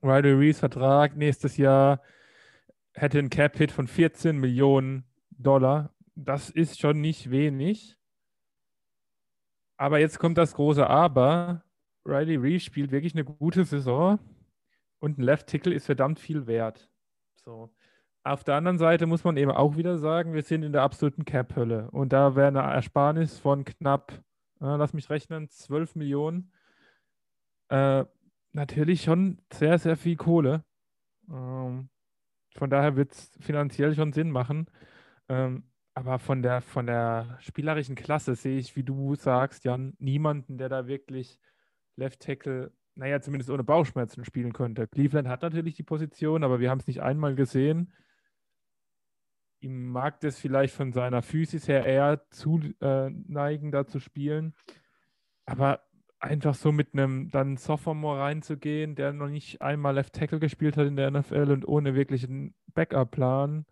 Riley 0.00 0.32
Reeves 0.34 0.60
Vertrag 0.60 1.16
nächstes 1.16 1.56
Jahr 1.56 2.00
hätte 2.92 3.18
einen 3.18 3.28
Cap-Hit 3.28 3.72
von 3.72 3.88
14 3.88 4.38
Millionen 4.38 5.04
Dollar. 5.30 5.92
Das 6.14 6.48
ist 6.48 6.78
schon 6.78 7.00
nicht 7.00 7.32
wenig. 7.32 7.98
Aber 9.76 9.98
jetzt 9.98 10.20
kommt 10.20 10.38
das 10.38 10.54
große 10.54 10.88
Aber. 10.88 11.64
Riley 12.06 12.36
Reeve 12.36 12.60
spielt 12.60 12.92
wirklich 12.92 13.14
eine 13.14 13.24
gute 13.24 13.64
Saison 13.64 14.20
und 15.00 15.18
ein 15.18 15.22
Left 15.22 15.48
Tickle 15.48 15.74
ist 15.74 15.86
verdammt 15.86 16.20
viel 16.20 16.46
wert. 16.46 16.88
So. 17.44 17.74
Auf 18.26 18.42
der 18.42 18.54
anderen 18.54 18.78
Seite 18.78 19.04
muss 19.04 19.22
man 19.22 19.36
eben 19.36 19.50
auch 19.50 19.76
wieder 19.76 19.98
sagen, 19.98 20.32
wir 20.32 20.42
sind 20.42 20.62
in 20.62 20.72
der 20.72 20.80
absoluten 20.80 21.26
Cap-Hölle. 21.26 21.90
Und 21.90 22.14
da 22.14 22.34
wäre 22.34 22.48
eine 22.48 22.60
Ersparnis 22.60 23.38
von 23.38 23.66
knapp, 23.66 24.12
äh, 24.62 24.76
lass 24.76 24.94
mich 24.94 25.10
rechnen, 25.10 25.50
12 25.50 25.94
Millionen. 25.94 26.50
Äh, 27.68 28.06
natürlich 28.52 29.02
schon 29.02 29.42
sehr, 29.52 29.78
sehr 29.78 29.96
viel 29.98 30.16
Kohle. 30.16 30.64
Ähm, 31.28 31.90
von 32.56 32.70
daher 32.70 32.96
wird 32.96 33.12
es 33.12 33.30
finanziell 33.40 33.94
schon 33.94 34.14
Sinn 34.14 34.30
machen. 34.30 34.70
Ähm, 35.28 35.64
aber 35.92 36.18
von 36.18 36.40
der, 36.40 36.62
von 36.62 36.86
der 36.86 37.36
spielerischen 37.40 37.94
Klasse 37.94 38.36
sehe 38.36 38.58
ich, 38.58 38.74
wie 38.74 38.84
du 38.84 39.16
sagst, 39.16 39.64
Jan, 39.64 39.96
niemanden, 39.98 40.56
der 40.56 40.70
da 40.70 40.86
wirklich 40.86 41.38
Left 41.96 42.20
Tackle, 42.20 42.72
naja, 42.94 43.20
zumindest 43.20 43.50
ohne 43.50 43.64
Bauchschmerzen 43.64 44.24
spielen 44.24 44.54
könnte. 44.54 44.88
Cleveland 44.88 45.28
hat 45.28 45.42
natürlich 45.42 45.74
die 45.74 45.82
Position, 45.82 46.42
aber 46.42 46.58
wir 46.58 46.70
haben 46.70 46.80
es 46.80 46.86
nicht 46.86 47.02
einmal 47.02 47.34
gesehen 47.34 47.92
ihm 49.64 49.88
mag 49.88 50.20
das 50.20 50.38
vielleicht 50.38 50.74
von 50.74 50.92
seiner 50.92 51.22
Physis 51.22 51.66
her 51.66 51.84
eher 51.84 52.28
zu 52.30 52.60
äh, 52.80 53.10
neigen, 53.10 53.72
da 53.72 53.86
zu 53.86 53.98
spielen. 53.98 54.54
Aber 55.46 55.80
einfach 56.20 56.54
so 56.54 56.72
mit 56.72 56.94
einem 56.94 57.30
dann 57.30 57.56
Sophomore 57.56 58.20
reinzugehen, 58.20 58.94
der 58.94 59.12
noch 59.12 59.28
nicht 59.28 59.60
einmal 59.60 59.94
Left 59.94 60.14
Tackle 60.14 60.38
gespielt 60.38 60.76
hat 60.76 60.86
in 60.86 60.96
der 60.96 61.10
NFL 61.10 61.50
und 61.50 61.66
ohne 61.66 61.94
wirklichen 61.94 62.54
Backup-Plan, 62.74 63.66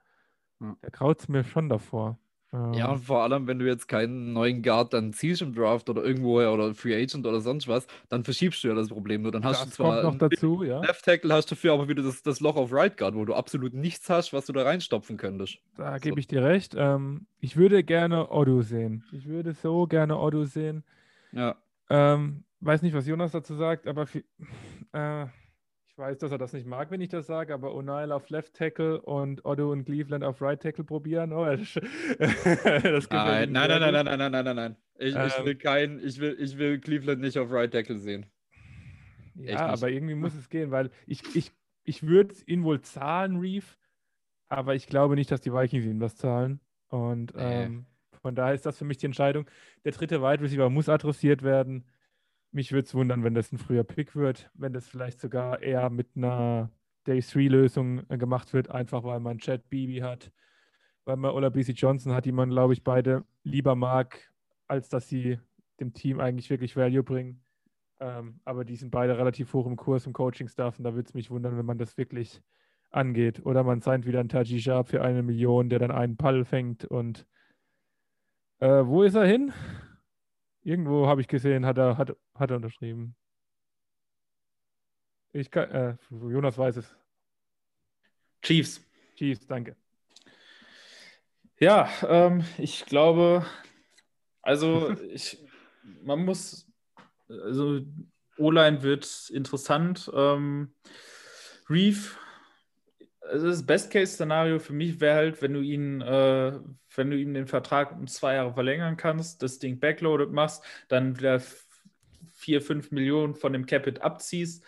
ja. 0.61 0.77
der 0.83 0.91
kraut 0.91 1.21
es 1.21 1.29
mir 1.29 1.45
schon 1.45 1.69
davor. 1.69 2.19
Ja, 2.53 2.91
und 2.91 2.99
vor 2.99 3.23
allem, 3.23 3.47
wenn 3.47 3.59
du 3.59 3.67
jetzt 3.67 3.89
keinen 3.89 4.35
neuen 4.35 4.63
Guard 4.63 4.93
dann 4.93 5.15
ziehst 5.15 5.41
im 5.41 5.55
Draft 5.55 5.89
oder 5.89 6.05
irgendwoher 6.05 6.53
oder 6.53 6.75
Free 6.75 6.95
Agent 6.95 7.27
oder 7.27 7.41
sonst 7.41 7.67
was, 7.67 7.87
dann 8.11 8.25
verschiebst 8.25 8.63
du 8.63 8.69
ja 8.69 8.75
das 8.75 8.89
Problem 8.89 9.23
nur. 9.23 9.33
Dann 9.33 9.43
hast 9.43 9.63
das 9.63 9.71
du 9.71 9.77
zwar 9.77 10.03
noch 10.03 10.17
dazu, 10.17 10.63
ja. 10.63 10.81
Left 10.83 11.03
Tackle, 11.03 11.33
hast 11.33 11.51
dafür 11.51 11.73
aber 11.73 11.89
wieder 11.89 12.03
das, 12.03 12.23
das 12.23 12.41
Loch 12.41 12.57
auf 12.57 12.71
Right 12.71 12.99
Guard, 12.99 13.15
wo 13.15 13.25
du 13.25 13.33
absolut 13.33 13.73
nichts 13.73 14.11
hast, 14.11 14.35
was 14.35 14.45
du 14.45 14.53
da 14.53 14.65
reinstopfen 14.65 15.17
könntest. 15.17 15.61
Da 15.79 15.95
so. 15.95 16.01
gebe 16.01 16.21
ich 16.21 16.27
dir 16.27 16.45
recht. 16.45 16.75
Ähm, 16.77 17.27
ich 17.39 17.57
würde 17.57 17.83
gerne 17.85 18.31
Odu 18.31 18.61
sehen. 18.61 19.03
Ich 19.13 19.27
würde 19.27 19.55
so 19.55 19.87
gerne 19.87 20.19
Odu 20.19 20.45
sehen. 20.45 20.85
Ja. 21.33 21.57
Ähm, 21.89 22.45
weiß 22.61 22.83
nicht, 22.83 22.95
was 22.95 23.07
Jonas 23.07 23.33
dazu 23.33 23.55
sagt, 23.55 23.87
aber 23.87 24.07
viel, 24.07 24.25
äh, 24.93 25.25
ich 25.93 25.99
weiß, 25.99 26.19
dass 26.19 26.33
er 26.33 26.39
das 26.39 26.55
nicht 26.55 26.67
mag, 26.67 26.91
wenn 26.91 27.03
ich 27.03 27.11
das 27.11 27.27
sage, 27.27 27.53
aber 27.53 27.75
O'Neill 27.75 28.13
auf 28.13 28.31
Left 28.31 28.55
Tackle 28.55 29.03
und 29.03 29.45
Otto 29.45 29.71
und 29.71 29.85
Cleveland 29.85 30.25
auf 30.25 30.41
Right 30.41 30.61
Tackle 30.61 30.85
probieren. 30.85 31.35
Oh, 31.35 31.45
das, 31.45 31.75
das 32.19 33.11
nein, 33.11 33.53
nein, 33.53 33.69
nein, 33.69 33.81
nein, 33.81 33.93
nein, 33.93 34.05
nein, 34.05 34.19
nein, 34.19 34.33
nein, 34.33 34.45
nein, 34.45 34.57
nein. 34.57 34.77
Ich, 34.99 35.15
ähm, 35.15 35.27
ich 35.27 35.45
will 35.45 35.55
kein, 35.57 36.01
ich 36.03 36.19
will, 36.19 36.35
ich 36.41 36.57
will 36.57 36.81
Cleveland 36.81 37.21
nicht 37.21 37.39
auf 37.39 37.51
Right 37.51 37.71
Tackle 37.71 37.99
sehen. 37.99 38.25
Ja, 39.35 39.67
aber 39.67 39.91
irgendwie 39.91 40.15
muss 40.15 40.35
es 40.35 40.49
gehen, 40.49 40.71
weil 40.71 40.91
ich, 41.07 41.23
ich, 41.37 41.53
ich 41.85 42.07
würde 42.07 42.35
ihn 42.47 42.65
wohl 42.65 42.81
zahlen, 42.81 43.37
Reef, 43.37 43.77
aber 44.49 44.75
ich 44.75 44.87
glaube 44.87 45.15
nicht, 45.15 45.31
dass 45.31 45.43
die 45.43 45.53
Vikings 45.53 45.85
ihm 45.85 46.01
das 46.01 46.17
zahlen. 46.17 46.61
Und 46.89 47.35
ähm, 47.37 47.85
von 48.23 48.35
daher 48.35 48.55
ist 48.55 48.65
das 48.65 48.79
für 48.79 48.85
mich 48.85 48.99
die 48.99 49.07
Entscheidung. 49.07 49.47
Der 49.85 49.93
dritte 49.93 50.23
Wide 50.23 50.43
Receiver 50.43 50.71
muss 50.71 50.89
adressiert 50.89 51.43
werden. 51.43 51.85
Mich 52.53 52.73
würde 52.73 52.87
es 52.87 52.95
wundern, 52.95 53.25
wenn 53.25 53.35
das 53.35 53.51
ein 53.51 53.59
früher 53.59 53.83
Pick 53.83 54.15
wird, 54.15 54.51
wenn 54.55 54.73
das 54.73 54.87
vielleicht 54.87 55.21
sogar 55.21 55.63
eher 55.63 55.89
mit 55.91 56.09
einer 56.15 56.71
Day-3-Lösung 57.07 58.03
äh, 58.09 58.19
gemacht 58.19 58.53
wird, 58.53 58.71
einfach 58.71 59.05
weil 59.05 59.21
man 59.21 59.39
Chad 59.39 59.69
Beebe 59.71 60.05
hat, 60.05 60.31
weil 61.05 61.17
man 61.17 61.33
Ola 61.33 61.49
BC 61.49 61.71
Johnson 61.71 62.13
hat, 62.13 62.27
die 62.27 62.33
man, 62.33 62.51
glaube 62.51 62.75
ich, 62.75 62.85
beide 62.85 63.25
lieber 63.43 63.75
mag, 63.75 64.31
als 64.69 64.89
dass 64.89 65.09
sie 65.09 65.39
dem 65.81 65.95
Team 65.95 66.21
eigentlich 66.21 66.51
wirklich 66.51 66.77
Value 66.77 67.03
bringen. 67.03 67.43
Ähm, 68.01 68.41
aber 68.45 68.65
die 68.65 68.77
sind 68.77 68.91
beide 68.91 69.17
relativ 69.17 69.53
hoch 69.53 69.67
im 69.67 69.77
Kurs 69.77 70.07
im 70.07 70.13
Coaching-Staff 70.13 70.79
und 70.79 70.85
da 70.85 70.95
würde 70.95 71.09
es 71.09 71.15
mich 71.15 71.31
wundern, 71.31 71.57
wenn 71.57 71.67
man 71.67 71.79
das 71.79 71.97
wirklich 71.97 72.43
angeht. 72.91 73.45
Oder 73.45 73.65
man 73.65 73.81
signed 73.81 74.07
wieder 74.07 74.21
einen 74.21 74.29
Taji 74.29 74.61
Sharp 74.61 74.89
für 74.89 75.03
eine 75.03 75.23
Million, 75.23 75.69
der 75.69 75.79
dann 75.79 75.91
einen 75.91 76.17
Pall 76.17 76.45
fängt 76.45 76.85
und 76.85 77.27
äh, 78.61 78.85
wo 78.87 79.03
ist 79.03 79.15
er 79.15 79.25
hin? 79.25 79.53
Irgendwo 80.65 81.07
habe 81.07 81.21
ich 81.21 81.29
gesehen, 81.29 81.67
hat 81.67 81.79
er, 81.79 81.97
hat, 81.99 82.17
hat 82.35 82.51
er 82.51 82.57
unterschrieben. 82.57 83.17
Ich 85.33 85.51
kann, 85.51 85.71
äh, 85.71 85.97
Jonas 86.11 86.59
weiß 86.59 86.77
es. 86.77 86.97
Chiefs. 88.43 88.81
Chiefs, 89.17 89.47
danke. 89.47 89.77
Ja, 91.59 91.89
ähm, 92.09 92.45
ich 92.59 92.85
glaube, 92.87 93.47
also 94.43 94.91
ich, 95.11 95.39
man 96.03 96.25
muss, 96.25 96.67
also 97.29 97.81
O-Line 98.37 98.83
wird 98.83 99.31
interessant. 99.31 100.11
Ähm, 100.15 100.75
Reef, 101.69 102.19
also 103.31 103.49
das 103.49 103.65
Best-Case-Szenario 103.65 104.59
für 104.59 104.73
mich 104.73 105.01
wäre 105.01 105.17
halt, 105.17 105.43
wenn 105.43 105.55
du 105.55 105.61
ihn, 105.61 106.01
äh, 106.01 106.59
wenn 106.95 107.11
du 107.11 107.17
ihm 107.17 107.35
den 107.35 107.47
Vertrag 107.47 107.93
um 107.93 108.07
zwei 108.07 108.35
Jahre 108.35 108.55
verlängern 108.55 108.97
kannst, 108.97 109.43
das 109.43 109.59
Ding 109.59 109.79
backloaded 109.79 110.33
machst, 110.33 110.65
dann 110.89 111.19
wieder 111.19 111.41
vier, 112.35 112.61
fünf 112.61 112.91
Millionen 112.91 113.35
von 113.35 113.53
dem 113.53 113.67
Capit 113.67 114.03
abziehst, 114.03 114.65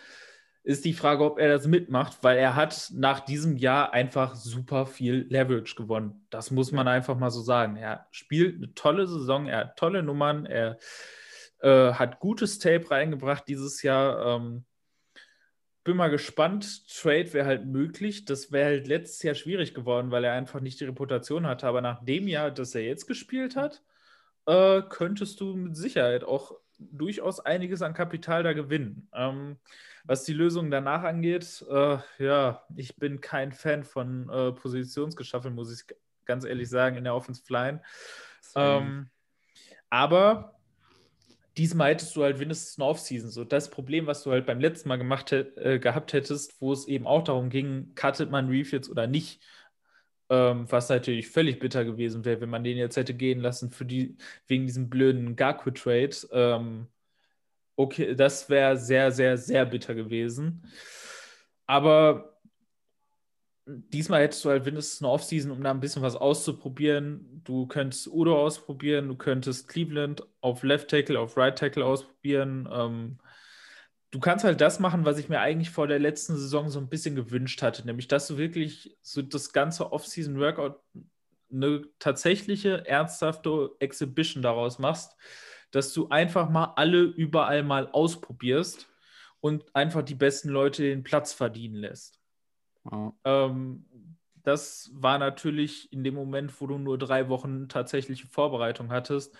ist 0.63 0.83
die 0.83 0.93
Frage, 0.93 1.23
ob 1.23 1.37
er 1.37 1.49
das 1.49 1.67
mitmacht, 1.67 2.17
weil 2.23 2.37
er 2.37 2.55
hat 2.55 2.91
nach 2.93 3.19
diesem 3.19 3.55
Jahr 3.57 3.93
einfach 3.93 4.33
super 4.33 4.87
viel 4.87 5.27
Leverage 5.29 5.75
gewonnen. 5.75 6.25
Das 6.31 6.49
muss 6.49 6.71
man 6.71 6.87
einfach 6.87 7.17
mal 7.17 7.29
so 7.29 7.41
sagen. 7.41 7.75
Er 7.75 8.07
spielt 8.09 8.55
eine 8.55 8.73
tolle 8.73 9.05
Saison, 9.05 9.45
er 9.45 9.59
hat 9.59 9.77
tolle 9.77 10.01
Nummern, 10.01 10.47
er 10.47 10.79
äh, 11.59 11.93
hat 11.93 12.19
gutes 12.19 12.57
Tape 12.57 12.89
reingebracht 12.89 13.47
dieses 13.47 13.83
Jahr. 13.83 14.37
Ähm, 14.37 14.65
bin 15.85 15.95
mal 15.95 16.09
gespannt. 16.09 16.87
Trade 16.89 17.31
wäre 17.31 17.45
halt 17.45 17.65
möglich. 17.65 18.25
Das 18.25 18.51
wäre 18.51 18.65
halt 18.65 18.87
letztes 18.87 19.23
Jahr 19.23 19.35
schwierig 19.35 19.73
geworden, 19.73 20.11
weil 20.11 20.23
er 20.25 20.33
einfach 20.33 20.59
nicht 20.59 20.79
die 20.79 20.85
Reputation 20.85 21.47
hatte. 21.47 21.67
Aber 21.67 21.79
nach 21.79 22.03
dem 22.03 22.27
Jahr, 22.27 22.51
das 22.51 22.75
er 22.75 22.81
jetzt 22.81 23.05
gespielt 23.05 23.55
hat, 23.55 23.83
äh, 24.47 24.81
könntest 24.89 25.39
du 25.39 25.55
mit 25.55 25.77
Sicherheit 25.77 26.23
auch 26.23 26.55
durchaus 26.77 27.39
einiges 27.39 27.81
an 27.83 27.93
Kapital 27.93 28.43
da 28.43 28.53
gewinnen. 28.53 29.07
Ähm, 29.13 29.57
was 30.03 30.23
die 30.23 30.33
Lösung 30.33 30.71
danach 30.71 31.03
angeht, 31.03 31.63
äh, 31.69 31.97
ja, 32.17 32.63
ich 32.75 32.95
bin 32.97 33.21
kein 33.21 33.53
Fan 33.53 33.83
von 33.83 34.27
äh, 34.29 34.51
Positionsgeschaffeln, 34.51 35.53
muss 35.53 35.71
ich 35.71 35.95
ganz 36.25 36.45
ehrlich 36.45 36.69
sagen, 36.69 36.97
in 36.97 37.03
der 37.03 37.15
Offensive 37.15 37.53
Line. 37.53 37.81
Ähm, 38.55 39.09
aber 39.89 40.54
diesmal 41.57 41.91
hättest 41.91 42.15
du 42.15 42.23
halt 42.23 42.39
wenigstens 42.39 42.77
eine 42.77 42.87
Offseason. 42.89 43.29
So 43.29 43.43
das 43.43 43.69
Problem, 43.69 44.07
was 44.07 44.23
du 44.23 44.31
halt 44.31 44.45
beim 44.45 44.59
letzten 44.59 44.89
Mal 44.89 44.97
gemacht 44.97 45.31
äh, 45.31 45.79
gehabt 45.79 46.13
hättest, 46.13 46.59
wo 46.61 46.73
es 46.73 46.87
eben 46.87 47.07
auch 47.07 47.23
darum 47.23 47.49
ging, 47.49 47.93
cuttet 47.95 48.31
man 48.31 48.49
Reef 48.49 48.71
jetzt 48.71 48.89
oder 48.89 49.07
nicht. 49.07 49.41
Ähm, 50.29 50.65
was 50.71 50.89
natürlich 50.89 51.27
völlig 51.29 51.59
bitter 51.59 51.85
gewesen 51.85 52.25
wäre, 52.25 52.41
wenn 52.41 52.49
man 52.49 52.63
den 52.63 52.77
jetzt 52.77 52.97
hätte 52.97 53.13
gehen 53.13 53.39
lassen 53.41 53.69
für 53.69 53.85
die, 53.85 54.17
wegen 54.47 54.65
diesem 54.65 54.89
blöden 54.89 55.35
Gaku-Trade. 55.35 56.15
Ähm, 56.31 56.87
okay, 57.75 58.15
das 58.15 58.49
wäre 58.49 58.77
sehr, 58.77 59.11
sehr, 59.11 59.37
sehr 59.37 59.65
bitter 59.65 59.93
gewesen. 59.95 60.63
Aber 61.67 62.34
diesmal 63.65 64.21
hättest 64.21 64.45
du 64.45 64.49
halt 64.49 64.65
mindestens 64.65 65.01
eine 65.01 65.11
Offseason, 65.11 65.51
um 65.51 65.63
da 65.63 65.71
ein 65.71 65.79
bisschen 65.79 66.01
was 66.01 66.15
auszuprobieren. 66.15 67.41
Du 67.43 67.67
könntest 67.67 68.07
Udo 68.07 68.39
ausprobieren, 68.39 69.07
du 69.07 69.15
könntest 69.15 69.67
Cleveland 69.67 70.23
auf 70.41 70.63
Left 70.63 70.89
Tackle, 70.89 71.19
auf 71.19 71.35
Right 71.35 71.57
Tackle 71.57 71.85
ausprobieren. 71.85 72.69
Ähm, 72.71 73.17
du 74.11 74.19
kannst 74.19 74.45
halt 74.45 74.61
das 74.61 74.79
machen, 74.79 75.05
was 75.05 75.17
ich 75.17 75.29
mir 75.29 75.39
eigentlich 75.39 75.71
vor 75.71 75.87
der 75.87 75.99
letzten 75.99 76.35
Saison 76.35 76.69
so 76.69 76.79
ein 76.79 76.89
bisschen 76.89 77.15
gewünscht 77.15 77.61
hatte, 77.61 77.85
nämlich 77.85 78.07
dass 78.07 78.27
du 78.27 78.37
wirklich 78.37 78.97
so 79.01 79.21
das 79.21 79.51
ganze 79.51 79.91
Off-Season-Workout 79.91 80.79
eine 81.51 81.83
tatsächliche, 81.99 82.85
ernsthafte 82.87 83.71
Exhibition 83.79 84.43
daraus 84.43 84.77
machst, 84.79 85.15
dass 85.71 85.93
du 85.93 86.09
einfach 86.09 86.49
mal 86.49 86.73
alle 86.75 87.01
überall 87.01 87.63
mal 87.63 87.89
ausprobierst 87.91 88.87
und 89.39 89.75
einfach 89.75 90.03
die 90.03 90.15
besten 90.15 90.49
Leute 90.49 90.83
den 90.83 91.03
Platz 91.03 91.33
verdienen 91.33 91.75
lässt. 91.75 92.19
Ähm, 93.23 93.85
das 94.43 94.91
war 94.93 95.17
natürlich 95.17 95.91
in 95.91 96.03
dem 96.03 96.13
Moment, 96.13 96.59
wo 96.61 96.67
du 96.67 96.77
nur 96.77 96.97
drei 96.97 97.29
Wochen 97.29 97.67
tatsächliche 97.67 98.27
Vorbereitung 98.27 98.91
hattest, 98.91 99.35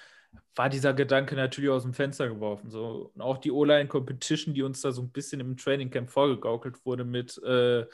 war 0.55 0.69
dieser 0.69 0.93
Gedanke 0.93 1.35
natürlich 1.35 1.69
aus 1.69 1.83
dem 1.83 1.93
Fenster 1.93 2.27
geworfen. 2.27 2.69
So. 2.69 3.11
Und 3.13 3.21
auch 3.21 3.37
die 3.37 3.51
O-Line-Competition, 3.51 4.53
die 4.53 4.63
uns 4.63 4.81
da 4.81 4.91
so 4.91 5.01
ein 5.01 5.11
bisschen 5.11 5.39
im 5.39 5.57
Training 5.57 5.89
Camp 5.91 6.09
vorgegaukelt 6.09 6.85
wurde 6.85 7.05
mit, 7.05 7.41
äh, 7.43 7.85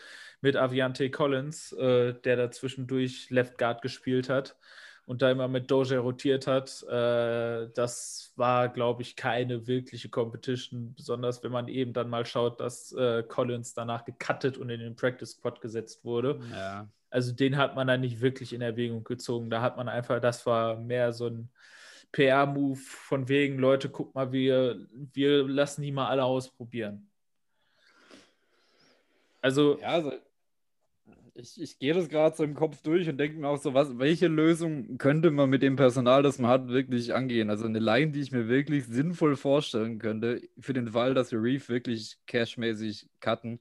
mit 0.42 0.56
Aviante 0.56 1.10
Collins, 1.12 1.72
äh, 1.74 2.14
der 2.14 2.36
da 2.38 2.52
zwischendurch 2.52 3.30
Left 3.30 3.58
Guard 3.58 3.82
gespielt 3.82 4.30
hat 4.30 4.56
und 5.12 5.22
da 5.22 5.30
immer 5.30 5.50
mit 5.50 5.70
Doge 5.70 5.98
rotiert 5.98 6.48
hat, 6.48 6.84
äh, 6.84 7.68
das 7.76 8.32
war, 8.38 8.70
glaube 8.70 9.02
ich, 9.02 9.18
keine 9.18 9.68
wirkliche 9.68 10.08
Competition, 10.08 10.94
besonders 10.96 11.44
wenn 11.44 11.52
man 11.52 11.68
eben 11.68 11.92
dann 11.92 12.10
mal 12.10 12.26
schaut, 12.26 12.62
dass 12.62 12.94
äh, 12.94 13.22
Collins 13.24 13.74
danach 13.74 14.06
gecuttet 14.06 14.58
und 14.58 14.70
in 14.70 14.80
den 14.80 14.96
Practice 14.96 15.32
Squad 15.32 15.60
gesetzt 15.60 16.06
wurde. 16.06 16.40
Ja. 16.54 16.88
Also 17.10 17.34
den 17.34 17.58
hat 17.58 17.76
man 17.76 17.88
dann 17.88 18.00
nicht 18.00 18.22
wirklich 18.22 18.54
in 18.54 18.62
Erwägung 18.62 19.04
gezogen. 19.04 19.50
Da 19.50 19.62
hat 19.62 19.76
man 19.76 19.90
einfach, 19.90 20.22
das 20.22 20.46
war 20.46 20.78
mehr 20.78 21.12
so 21.12 21.28
ein 21.28 21.50
PR-Move 22.14 22.80
von 22.80 23.28
wegen, 23.28 23.58
Leute, 23.58 23.90
guck 23.90 24.16
mal, 24.16 24.32
wir, 24.32 24.88
wir 25.12 25.46
lassen 25.46 25.82
die 25.82 25.92
mal 25.92 26.08
alle 26.08 26.24
ausprobieren. 26.24 27.12
Also, 29.42 29.78
Ja, 29.78 29.90
also 29.90 30.14
ich, 31.42 31.62
ich 31.62 31.80
gehe 31.80 31.94
das 31.94 32.10
gerade 32.10 32.36
so 32.36 32.44
im 32.44 32.54
Kopf 32.54 32.82
durch 32.82 33.10
und 33.10 33.18
denke 33.18 33.40
mir 33.40 33.48
auch 33.48 33.58
so, 33.58 33.74
was, 33.74 33.98
welche 33.98 34.28
Lösung 34.28 34.98
könnte 34.98 35.32
man 35.32 35.50
mit 35.50 35.62
dem 35.62 35.76
Personal, 35.76 36.24
das 36.24 36.40
man 36.40 36.52
hat, 36.52 36.68
wirklich 36.68 37.14
angehen? 37.14 37.50
Also 37.50 37.66
eine 37.66 37.80
Line, 37.80 38.12
die 38.12 38.22
ich 38.22 38.32
mir 38.32 38.48
wirklich 38.48 38.86
sinnvoll 38.86 39.36
vorstellen 39.36 40.00
könnte, 40.00 40.42
für 40.60 40.74
den 40.74 40.90
Fall, 40.90 41.14
dass 41.14 41.32
wir 41.32 41.42
Reef 41.42 41.70
wirklich 41.70 42.18
cashmäßig 42.28 43.10
cutten, 43.20 43.60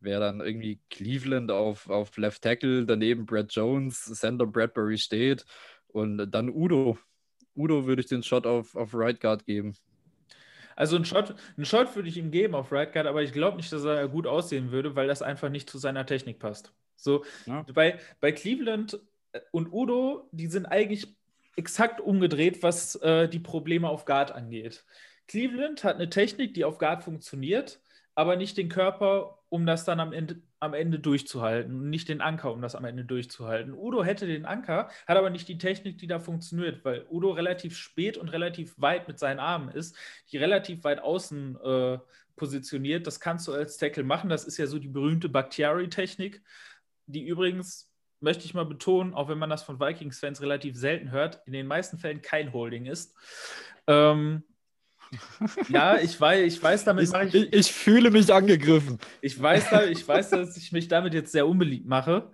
wäre 0.00 0.20
dann 0.20 0.40
irgendwie 0.40 0.80
Cleveland 0.90 1.50
auf, 1.50 1.90
auf 1.90 2.16
Left 2.16 2.42
Tackle, 2.42 2.86
daneben 2.86 3.26
Brad 3.26 3.52
Jones, 3.52 4.04
Center 4.04 4.46
Bradbury 4.46 4.98
steht 4.98 5.44
und 5.88 6.30
dann 6.30 6.48
Udo. 6.48 6.98
Udo 7.56 7.86
würde 7.86 8.00
ich 8.02 8.08
den 8.08 8.22
Shot 8.22 8.46
auf, 8.46 8.74
auf 8.76 8.94
Right 8.94 9.20
Guard 9.20 9.44
geben. 9.44 9.74
Also 10.76 10.96
einen 10.96 11.04
Shot, 11.04 11.34
einen 11.56 11.66
Shot 11.66 11.94
würde 11.94 12.08
ich 12.08 12.16
ihm 12.16 12.30
geben 12.30 12.54
auf 12.54 12.72
Right 12.72 12.92
Guard, 12.92 13.06
aber 13.06 13.22
ich 13.22 13.32
glaube 13.32 13.58
nicht, 13.58 13.70
dass 13.72 13.84
er 13.84 14.08
gut 14.08 14.26
aussehen 14.26 14.70
würde, 14.70 14.96
weil 14.96 15.08
das 15.08 15.20
einfach 15.20 15.50
nicht 15.50 15.68
zu 15.68 15.76
seiner 15.76 16.06
Technik 16.06 16.38
passt. 16.38 16.72
So, 17.00 17.24
Ja. 17.46 17.64
bei, 17.74 17.98
bei 18.20 18.32
Cleveland 18.32 19.00
und 19.52 19.72
Udo, 19.72 20.28
die 20.32 20.48
sind 20.48 20.66
eigentlich 20.66 21.06
exakt 21.56 22.00
umgedreht, 22.00 22.62
was 22.62 22.96
äh, 22.96 23.28
die 23.28 23.38
Probleme 23.38 23.88
auf 23.88 24.04
Guard 24.04 24.32
angeht. 24.32 24.84
Cleveland 25.26 25.84
hat 25.84 25.96
eine 25.96 26.10
Technik, 26.10 26.54
die 26.54 26.64
auf 26.64 26.78
Guard 26.78 27.04
funktioniert, 27.04 27.80
aber 28.14 28.36
nicht 28.36 28.56
den 28.56 28.68
Körper, 28.68 29.38
um 29.48 29.66
das 29.66 29.84
dann 29.84 30.00
am 30.00 30.12
Ende, 30.12 30.42
am 30.58 30.74
Ende 30.74 30.98
durchzuhalten. 30.98 31.74
Und 31.74 31.90
nicht 31.90 32.08
den 32.08 32.20
Anker, 32.20 32.52
um 32.52 32.60
das 32.62 32.74
am 32.74 32.84
Ende 32.84 33.04
durchzuhalten. 33.04 33.72
Udo 33.72 34.04
hätte 34.04 34.26
den 34.26 34.44
Anker, 34.44 34.90
hat 35.06 35.16
aber 35.16 35.30
nicht 35.30 35.48
die 35.48 35.58
Technik, 35.58 35.98
die 35.98 36.06
da 36.06 36.18
funktioniert, 36.18 36.84
weil 36.84 37.06
Udo 37.08 37.30
relativ 37.30 37.76
spät 37.76 38.16
und 38.18 38.28
relativ 38.28 38.74
weit 38.80 39.06
mit 39.08 39.18
seinen 39.18 39.38
Armen 39.38 39.70
ist, 39.70 39.96
die 40.32 40.38
relativ 40.38 40.82
weit 40.84 41.00
außen 41.00 41.56
äh, 41.62 41.98
positioniert. 42.36 43.06
Das 43.06 43.20
kannst 43.20 43.46
du 43.48 43.52
als 43.52 43.76
Tackle 43.76 44.02
machen. 44.04 44.30
Das 44.30 44.44
ist 44.44 44.56
ja 44.56 44.66
so 44.66 44.78
die 44.78 44.88
berühmte 44.88 45.28
Bakhtiari-Technik, 45.28 46.42
die 47.12 47.26
übrigens, 47.26 47.90
möchte 48.20 48.44
ich 48.44 48.54
mal 48.54 48.66
betonen, 48.66 49.14
auch 49.14 49.28
wenn 49.28 49.38
man 49.38 49.50
das 49.50 49.62
von 49.62 49.80
Vikings-Fans 49.80 50.40
relativ 50.42 50.76
selten 50.76 51.10
hört, 51.10 51.40
in 51.46 51.52
den 51.52 51.66
meisten 51.66 51.98
Fällen 51.98 52.22
kein 52.22 52.52
Holding 52.52 52.86
ist. 52.86 53.14
Ähm, 53.86 54.42
ja, 55.68 55.98
ich 55.98 56.20
weiß, 56.20 56.52
ich 56.52 56.62
weiß, 56.62 56.84
damit 56.84 57.04
Ich, 57.04 57.34
ich, 57.34 57.52
ich, 57.52 57.72
fühle 57.72 58.10
mich 58.10 58.32
angegriffen. 58.32 58.98
ich 59.20 59.40
weiß, 59.40 59.88
ich 59.90 60.06
weiß, 60.06 60.30
dass 60.30 60.56
ich 60.56 60.70
mich 60.70 60.88
damit 60.88 61.14
jetzt 61.14 61.32
sehr 61.32 61.46
unbeliebt 61.46 61.86
mache. 61.86 62.30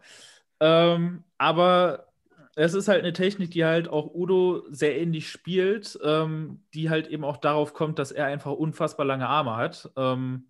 Ähm, 0.61 1.24
aber 1.39 2.09
es 2.55 2.74
ist 2.74 2.89
halt 2.89 3.03
eine 3.03 3.12
Technik, 3.12 3.51
die 3.51 3.64
halt 3.64 3.89
auch 3.89 4.14
Udo 4.14 4.64
sehr 4.70 4.99
ähnlich 4.99 5.29
spielt, 5.29 5.99
ähm, 6.03 6.62
die 6.74 6.91
halt 6.91 7.07
eben 7.09 7.24
auch 7.24 7.37
darauf 7.37 7.74
kommt, 7.74 7.99
dass 7.99 8.12
er 8.12 8.27
einfach 8.27 8.53
unfassbar 8.53 9.07
lange 9.07 9.29
Arme 9.29 9.57
hat. 9.57 9.91
Ähm, 9.97 10.47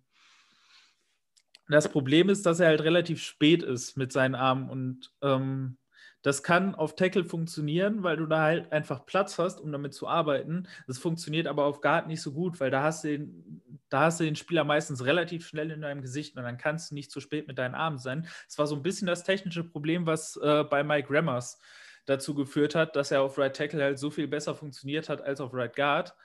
Das 1.69 1.89
Problem 1.89 2.29
ist, 2.29 2.45
dass 2.45 2.59
er 2.59 2.67
halt 2.67 2.81
relativ 2.81 3.21
spät 3.21 3.63
ist 3.63 3.97
mit 3.97 4.11
seinen 4.11 4.35
Armen 4.35 4.69
und 4.69 5.11
ähm, 5.21 5.77
das 6.23 6.43
kann 6.43 6.75
auf 6.75 6.95
Tackle 6.95 7.23
funktionieren, 7.23 8.03
weil 8.03 8.17
du 8.17 8.25
da 8.25 8.41
halt 8.41 8.71
einfach 8.71 9.05
Platz 9.05 9.37
hast, 9.37 9.61
um 9.61 9.71
damit 9.71 9.93
zu 9.93 10.07
arbeiten. 10.07 10.67
Das 10.87 10.97
funktioniert 10.97 11.47
aber 11.47 11.65
auf 11.65 11.79
Guard 11.79 12.07
nicht 12.07 12.21
so 12.21 12.33
gut, 12.33 12.59
weil 12.59 12.71
da 12.71 12.83
hast 12.83 13.03
du 13.03 13.09
den, 13.09 13.61
da 13.89 14.01
hast 14.01 14.19
du 14.19 14.23
den 14.23 14.35
Spieler 14.35 14.63
meistens 14.63 15.05
relativ 15.05 15.47
schnell 15.47 15.71
in 15.71 15.81
deinem 15.81 16.01
Gesicht 16.01 16.35
und 16.35 16.43
dann 16.43 16.57
kannst 16.57 16.91
du 16.91 16.95
nicht 16.95 17.11
zu 17.11 17.21
spät 17.21 17.47
mit 17.47 17.57
deinen 17.57 17.75
Armen 17.75 17.97
sein. 17.97 18.27
Das 18.47 18.57
war 18.57 18.67
so 18.67 18.75
ein 18.75 18.83
bisschen 18.83 19.07
das 19.07 19.23
technische 19.23 19.63
Problem, 19.63 20.05
was 20.05 20.35
äh, 20.37 20.63
bei 20.63 20.83
Mike 20.83 21.07
Rammers 21.11 21.59
dazu 22.05 22.33
geführt 22.33 22.73
hat, 22.73 22.95
dass 22.95 23.11
er 23.11 23.21
auf 23.21 23.37
Right 23.37 23.55
Tackle 23.55 23.83
halt 23.83 23.99
so 23.99 24.09
viel 24.09 24.27
besser 24.27 24.55
funktioniert 24.55 25.09
hat 25.09 25.21
als 25.21 25.39
auf 25.39 25.53
Right 25.53 25.75
Guard. 25.75 26.15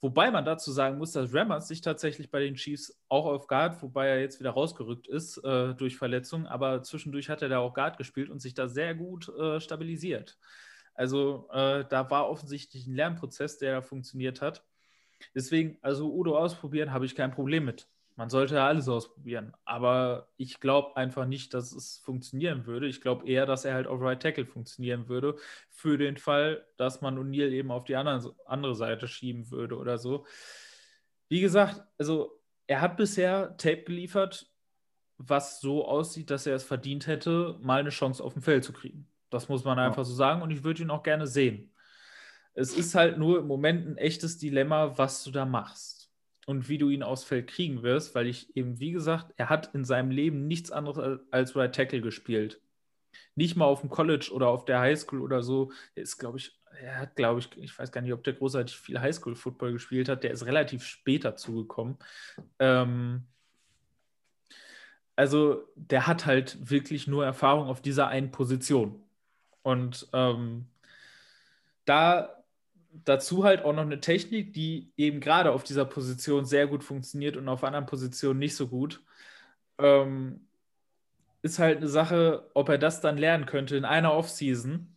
Wobei 0.00 0.30
man 0.30 0.44
dazu 0.44 0.70
sagen 0.70 0.96
muss, 0.98 1.12
dass 1.12 1.34
Rammers 1.34 1.66
sich 1.66 1.80
tatsächlich 1.80 2.30
bei 2.30 2.38
den 2.38 2.54
Chiefs 2.54 3.00
auch 3.08 3.26
auf 3.26 3.48
Guard, 3.48 3.82
wobei 3.82 4.06
er 4.06 4.20
jetzt 4.20 4.38
wieder 4.38 4.50
rausgerückt 4.50 5.08
ist 5.08 5.38
äh, 5.38 5.74
durch 5.74 5.96
Verletzung, 5.96 6.46
aber 6.46 6.84
zwischendurch 6.84 7.28
hat 7.28 7.42
er 7.42 7.48
da 7.48 7.58
auch 7.58 7.74
Guard 7.74 7.98
gespielt 7.98 8.30
und 8.30 8.40
sich 8.40 8.54
da 8.54 8.68
sehr 8.68 8.94
gut 8.94 9.28
äh, 9.28 9.60
stabilisiert. 9.60 10.38
Also 10.94 11.48
äh, 11.52 11.84
da 11.88 12.10
war 12.10 12.28
offensichtlich 12.28 12.86
ein 12.86 12.94
Lernprozess, 12.94 13.58
der 13.58 13.72
da 13.72 13.82
funktioniert 13.82 14.40
hat. 14.40 14.64
Deswegen, 15.34 15.78
also 15.82 16.12
Udo 16.12 16.38
ausprobieren, 16.38 16.92
habe 16.92 17.04
ich 17.04 17.16
kein 17.16 17.32
Problem 17.32 17.64
mit. 17.64 17.88
Man 18.18 18.30
sollte 18.30 18.56
ja 18.56 18.66
alles 18.66 18.88
ausprobieren. 18.88 19.52
Aber 19.64 20.26
ich 20.36 20.58
glaube 20.58 20.96
einfach 20.96 21.24
nicht, 21.24 21.54
dass 21.54 21.70
es 21.70 21.98
funktionieren 21.98 22.66
würde. 22.66 22.88
Ich 22.88 23.00
glaube 23.00 23.28
eher, 23.28 23.46
dass 23.46 23.64
er 23.64 23.74
halt 23.74 23.86
auf 23.86 24.00
Right 24.00 24.20
Tackle 24.20 24.44
funktionieren 24.44 25.08
würde, 25.08 25.36
für 25.70 25.98
den 25.98 26.16
Fall, 26.16 26.66
dass 26.78 27.00
man 27.00 27.16
O'Neill 27.16 27.52
eben 27.52 27.70
auf 27.70 27.84
die 27.84 27.94
andere, 27.94 28.34
andere 28.44 28.74
Seite 28.74 29.06
schieben 29.06 29.52
würde 29.52 29.76
oder 29.76 29.98
so. 29.98 30.26
Wie 31.28 31.40
gesagt, 31.40 31.80
also 31.96 32.42
er 32.66 32.80
hat 32.80 32.96
bisher 32.96 33.56
Tape 33.56 33.84
geliefert, 33.84 34.50
was 35.18 35.60
so 35.60 35.86
aussieht, 35.86 36.30
dass 36.30 36.44
er 36.44 36.56
es 36.56 36.64
verdient 36.64 37.06
hätte, 37.06 37.56
mal 37.60 37.78
eine 37.78 37.90
Chance 37.90 38.24
auf 38.24 38.32
dem 38.32 38.42
Feld 38.42 38.64
zu 38.64 38.72
kriegen. 38.72 39.06
Das 39.30 39.48
muss 39.48 39.62
man 39.62 39.78
einfach 39.78 39.98
ja. 39.98 40.04
so 40.04 40.14
sagen 40.14 40.42
und 40.42 40.50
ich 40.50 40.64
würde 40.64 40.82
ihn 40.82 40.90
auch 40.90 41.04
gerne 41.04 41.28
sehen. 41.28 41.72
Es 42.54 42.76
ist 42.76 42.96
halt 42.96 43.16
nur 43.16 43.38
im 43.38 43.46
Moment 43.46 43.86
ein 43.86 43.96
echtes 43.96 44.38
Dilemma, 44.38 44.98
was 44.98 45.22
du 45.22 45.30
da 45.30 45.44
machst 45.44 45.97
und 46.48 46.70
wie 46.70 46.78
du 46.78 46.88
ihn 46.88 47.02
aufs 47.02 47.24
Feld 47.24 47.46
kriegen 47.46 47.82
wirst, 47.82 48.14
weil 48.14 48.26
ich 48.26 48.56
eben, 48.56 48.80
wie 48.80 48.90
gesagt, 48.90 49.34
er 49.36 49.50
hat 49.50 49.74
in 49.74 49.84
seinem 49.84 50.10
Leben 50.10 50.46
nichts 50.48 50.70
anderes 50.70 51.20
als 51.30 51.54
Right 51.54 51.74
Tackle 51.74 52.00
gespielt. 52.00 52.62
Nicht 53.34 53.54
mal 53.54 53.66
auf 53.66 53.82
dem 53.82 53.90
College 53.90 54.30
oder 54.32 54.48
auf 54.48 54.64
der 54.64 54.80
Highschool 54.80 55.20
oder 55.20 55.42
so. 55.42 55.72
Er 55.94 56.04
ist, 56.04 56.16
glaube 56.16 56.38
ich, 56.38 56.58
er 56.80 57.00
hat, 57.00 57.16
glaube 57.16 57.40
ich, 57.40 57.54
ich 57.58 57.78
weiß 57.78 57.92
gar 57.92 58.00
nicht, 58.00 58.14
ob 58.14 58.24
der 58.24 58.32
großartig 58.32 58.78
viel 58.78 58.98
Highschool-Football 58.98 59.72
gespielt 59.72 60.08
hat. 60.08 60.24
Der 60.24 60.30
ist 60.30 60.46
relativ 60.46 60.84
spät 60.84 61.26
dazugekommen. 61.26 61.98
Ähm, 62.58 63.26
also, 65.16 65.68
der 65.74 66.06
hat 66.06 66.24
halt 66.24 66.70
wirklich 66.70 67.06
nur 67.06 67.26
Erfahrung 67.26 67.68
auf 67.68 67.82
dieser 67.82 68.08
einen 68.08 68.30
Position. 68.30 69.02
Und 69.60 70.08
ähm, 70.14 70.66
da 71.84 72.37
dazu 72.90 73.44
halt 73.44 73.64
auch 73.64 73.72
noch 73.72 73.82
eine 73.82 74.00
Technik, 74.00 74.52
die 74.52 74.92
eben 74.96 75.20
gerade 75.20 75.52
auf 75.52 75.64
dieser 75.64 75.84
Position 75.84 76.44
sehr 76.44 76.66
gut 76.66 76.84
funktioniert 76.84 77.36
und 77.36 77.48
auf 77.48 77.64
anderen 77.64 77.86
Positionen 77.86 78.38
nicht 78.38 78.56
so 78.56 78.68
gut. 78.68 79.02
Ähm, 79.78 80.46
ist 81.42 81.58
halt 81.58 81.78
eine 81.78 81.88
Sache, 81.88 82.50
ob 82.54 82.68
er 82.68 82.78
das 82.78 83.00
dann 83.00 83.16
lernen 83.16 83.46
könnte 83.46 83.76
in 83.76 83.84
einer 83.84 84.12
Offseason, 84.14 84.94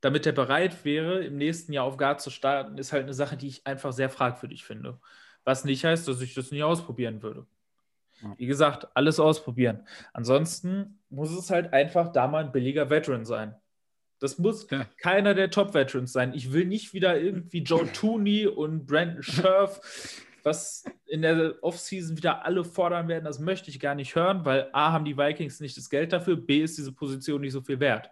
damit 0.00 0.26
er 0.26 0.32
bereit 0.32 0.84
wäre, 0.84 1.24
im 1.24 1.36
nächsten 1.36 1.72
Jahr 1.72 1.84
auf 1.84 1.96
Guard 1.96 2.20
zu 2.20 2.30
starten, 2.30 2.78
ist 2.78 2.92
halt 2.92 3.04
eine 3.04 3.14
Sache, 3.14 3.36
die 3.36 3.48
ich 3.48 3.66
einfach 3.66 3.92
sehr 3.92 4.10
fragwürdig 4.10 4.64
finde. 4.64 5.00
Was 5.44 5.64
nicht 5.64 5.84
heißt, 5.84 6.06
dass 6.08 6.20
ich 6.20 6.34
das 6.34 6.50
nie 6.50 6.62
ausprobieren 6.62 7.22
würde. 7.22 7.46
Wie 8.36 8.46
gesagt, 8.46 8.88
alles 8.94 9.20
ausprobieren. 9.20 9.86
Ansonsten 10.12 10.98
muss 11.08 11.30
es 11.30 11.50
halt 11.50 11.72
einfach 11.72 12.10
da 12.12 12.26
mal 12.26 12.44
ein 12.44 12.52
billiger 12.52 12.90
Veteran 12.90 13.24
sein. 13.24 13.54
Das 14.18 14.38
muss 14.38 14.68
ja. 14.70 14.84
keiner 14.96 15.34
der 15.34 15.50
Top-Veterans 15.50 16.12
sein. 16.12 16.34
Ich 16.34 16.52
will 16.52 16.66
nicht 16.66 16.92
wieder 16.92 17.20
irgendwie 17.20 17.62
Joe 17.62 17.86
Tooney 17.92 18.46
und 18.46 18.86
Brandon 18.86 19.22
Scherf, 19.22 19.80
was 20.42 20.84
in 21.06 21.22
der 21.22 21.56
Offseason 21.62 22.16
wieder 22.16 22.44
alle 22.44 22.64
fordern 22.64 23.08
werden. 23.08 23.24
Das 23.24 23.38
möchte 23.38 23.70
ich 23.70 23.80
gar 23.80 23.94
nicht 23.94 24.14
hören, 24.14 24.44
weil 24.44 24.68
A, 24.72 24.92
haben 24.92 25.04
die 25.04 25.16
Vikings 25.16 25.60
nicht 25.60 25.76
das 25.76 25.90
Geld 25.90 26.12
dafür, 26.12 26.36
B, 26.36 26.62
ist 26.62 26.78
diese 26.78 26.92
Position 26.92 27.40
nicht 27.40 27.52
so 27.52 27.62
viel 27.62 27.80
wert. 27.80 28.10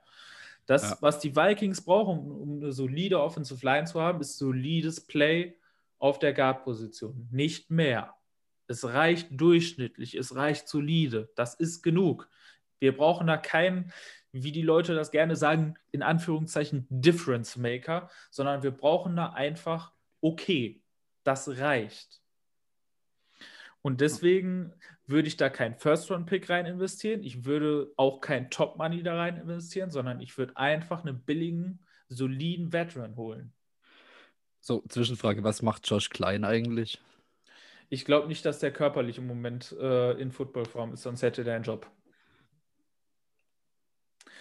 Das, 0.67 0.83
ja. 0.83 0.99
was 1.01 1.21
die 1.21 1.35
Vikings 1.35 1.81
brauchen, 1.81 2.31
um 2.31 2.57
eine 2.61 2.73
solide 2.73 3.21
Offensive 3.21 3.65
Line 3.65 3.87
zu 3.87 4.01
haben, 4.01 4.21
ist 4.21 4.37
solides 4.37 5.01
Play 5.01 5.57
auf 5.99 6.19
der 6.19 6.35
Guard-Position. 6.35 7.29
Nicht 7.31 7.71
mehr. 7.71 8.15
Es 8.67 8.85
reicht 8.85 9.29
durchschnittlich, 9.31 10.17
es 10.17 10.35
reicht 10.35 10.69
solide. 10.69 11.31
Das 11.37 11.55
ist 11.55 11.83
genug. 11.83 12.29
Wir 12.81 12.97
brauchen 12.97 13.29
da 13.29 13.37
keinen 13.37 13.93
wie 14.33 14.53
die 14.53 14.63
Leute 14.63 14.95
das 14.95 15.11
gerne 15.11 15.37
sagen, 15.37 15.77
in 15.93 16.03
Anführungszeichen 16.03 16.87
Difference 16.91 17.57
Maker, 17.57 18.11
sondern 18.31 18.63
wir 18.63 18.71
brauchen 18.71 19.17
da 19.17 19.33
einfach 19.33 19.93
okay. 20.21 20.83
Das 21.25 21.49
reicht. 21.59 22.21
Und 23.83 24.01
deswegen 24.01 24.73
würde 25.07 25.29
ich 25.29 25.37
da 25.37 25.49
kein 25.49 25.77
First-Round-Pick 25.77 26.51
rein 26.51 26.67
investieren. 26.67 27.23
Ich 27.23 27.45
würde 27.45 27.93
auch 27.97 28.21
kein 28.21 28.51
Top-Money 28.51 29.03
da 29.03 29.17
rein 29.17 29.37
investieren, 29.37 29.91
sondern 29.91 30.21
ich 30.21 30.37
würde 30.39 30.57
einfach 30.57 31.05
einen 31.05 31.21
billigen, 31.21 31.81
soliden 32.09 32.73
Veteran 32.73 33.17
holen. 33.17 33.53
So, 34.61 34.83
Zwischenfrage: 34.89 35.45
Was 35.45 35.63
macht 35.63 35.89
Josh 35.89 36.11
Klein 36.11 36.45
eigentlich? 36.45 37.01
Ich 37.89 38.05
glaube 38.05 38.27
nicht, 38.27 38.45
dass 38.45 38.59
der 38.59 38.73
körperlich 38.73 39.19
im 39.19 39.29
Moment 39.29 39.71
äh, 39.79 40.13
in 40.13 40.33
Footballform 40.33 40.93
ist, 40.93 41.03
sonst 41.03 41.23
hätte 41.23 41.45
der 41.45 41.55
einen 41.55 41.65
Job. 41.65 41.89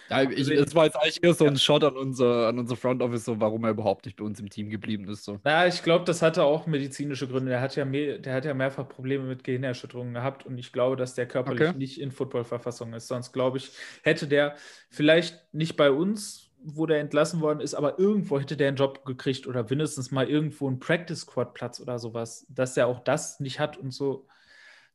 Ja, 0.08 0.22
ich, 0.22 0.48
es 0.48 0.74
war 0.74 0.84
jetzt 0.84 0.96
eigentlich 0.96 1.22
eher 1.22 1.34
so 1.34 1.46
ein 1.46 1.56
Shot 1.56 1.82
an 1.84 1.96
unser, 1.96 2.48
an 2.48 2.58
unser 2.58 2.76
Front 2.76 3.02
Office, 3.02 3.24
so, 3.24 3.40
warum 3.40 3.64
er 3.64 3.70
überhaupt 3.70 4.04
nicht 4.04 4.16
bei 4.16 4.24
uns 4.24 4.38
im 4.40 4.48
Team 4.48 4.70
geblieben 4.70 5.08
ist. 5.08 5.24
So. 5.24 5.40
Ja, 5.44 5.66
ich 5.66 5.82
glaube, 5.82 6.04
das 6.04 6.22
hatte 6.22 6.44
auch 6.44 6.66
medizinische 6.66 7.26
Gründe. 7.26 7.50
Der 7.50 7.60
hat, 7.60 7.76
ja 7.76 7.84
mehr, 7.84 8.18
der 8.18 8.34
hat 8.34 8.44
ja 8.44 8.54
mehrfach 8.54 8.88
Probleme 8.88 9.24
mit 9.24 9.44
Gehirnerschütterungen 9.44 10.14
gehabt 10.14 10.46
und 10.46 10.58
ich 10.58 10.72
glaube, 10.72 10.96
dass 10.96 11.14
der 11.14 11.26
körperlich 11.26 11.68
okay. 11.68 11.78
nicht 11.78 12.00
in 12.00 12.12
Football-Verfassung 12.12 12.92
ist. 12.94 13.08
Sonst, 13.08 13.32
glaube 13.32 13.58
ich, 13.58 13.72
hätte 14.02 14.28
der 14.28 14.54
vielleicht 14.90 15.52
nicht 15.52 15.76
bei 15.76 15.90
uns, 15.90 16.50
wo 16.62 16.86
der 16.86 17.00
entlassen 17.00 17.40
worden 17.40 17.60
ist, 17.60 17.74
aber 17.74 17.98
irgendwo 17.98 18.40
hätte 18.40 18.56
der 18.56 18.68
einen 18.68 18.76
Job 18.76 19.04
gekriegt 19.04 19.46
oder 19.46 19.64
mindestens 19.68 20.10
mal 20.10 20.28
irgendwo 20.28 20.66
einen 20.68 20.78
Practice-Squad-Platz 20.78 21.80
oder 21.80 21.98
sowas. 21.98 22.46
Dass 22.48 22.76
er 22.76 22.86
auch 22.86 23.00
das 23.00 23.40
nicht 23.40 23.60
hat 23.60 23.76
und 23.76 23.92
so, 23.92 24.26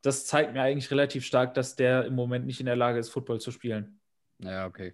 das 0.02 0.26
zeigt 0.26 0.54
mir 0.54 0.62
eigentlich 0.62 0.92
relativ 0.92 1.26
stark, 1.26 1.54
dass 1.54 1.76
der 1.76 2.06
im 2.06 2.16
Moment 2.16 2.46
nicht 2.46 2.60
in 2.60 2.66
der 2.66 2.76
Lage 2.76 3.00
ist, 3.00 3.10
Football 3.10 3.40
zu 3.40 3.52
spielen. 3.52 4.00
Ja, 4.40 4.66
okay. 4.66 4.94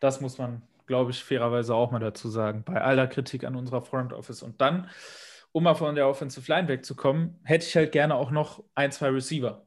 Das 0.00 0.20
muss 0.20 0.38
man, 0.38 0.62
glaube 0.86 1.10
ich, 1.12 1.22
fairerweise 1.22 1.74
auch 1.74 1.90
mal 1.90 2.00
dazu 2.00 2.28
sagen, 2.28 2.64
bei 2.64 2.80
aller 2.80 3.06
Kritik 3.06 3.44
an 3.44 3.54
unserer 3.54 3.82
Front 3.82 4.12
Office. 4.12 4.42
Und 4.42 4.60
dann, 4.60 4.90
um 5.52 5.64
mal 5.64 5.74
von 5.74 5.94
der 5.94 6.08
Offensive 6.08 6.50
Line 6.50 6.68
wegzukommen, 6.68 7.38
hätte 7.44 7.66
ich 7.66 7.76
halt 7.76 7.92
gerne 7.92 8.14
auch 8.14 8.30
noch 8.30 8.64
ein, 8.74 8.90
zwei 8.90 9.08
Receiver. 9.08 9.66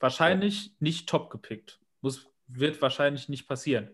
Wahrscheinlich 0.00 0.66
ja. 0.66 0.72
nicht 0.80 1.08
top 1.08 1.30
gepickt. 1.30 1.80
Muss, 2.00 2.30
wird 2.46 2.80
wahrscheinlich 2.82 3.28
nicht 3.28 3.46
passieren. 3.46 3.90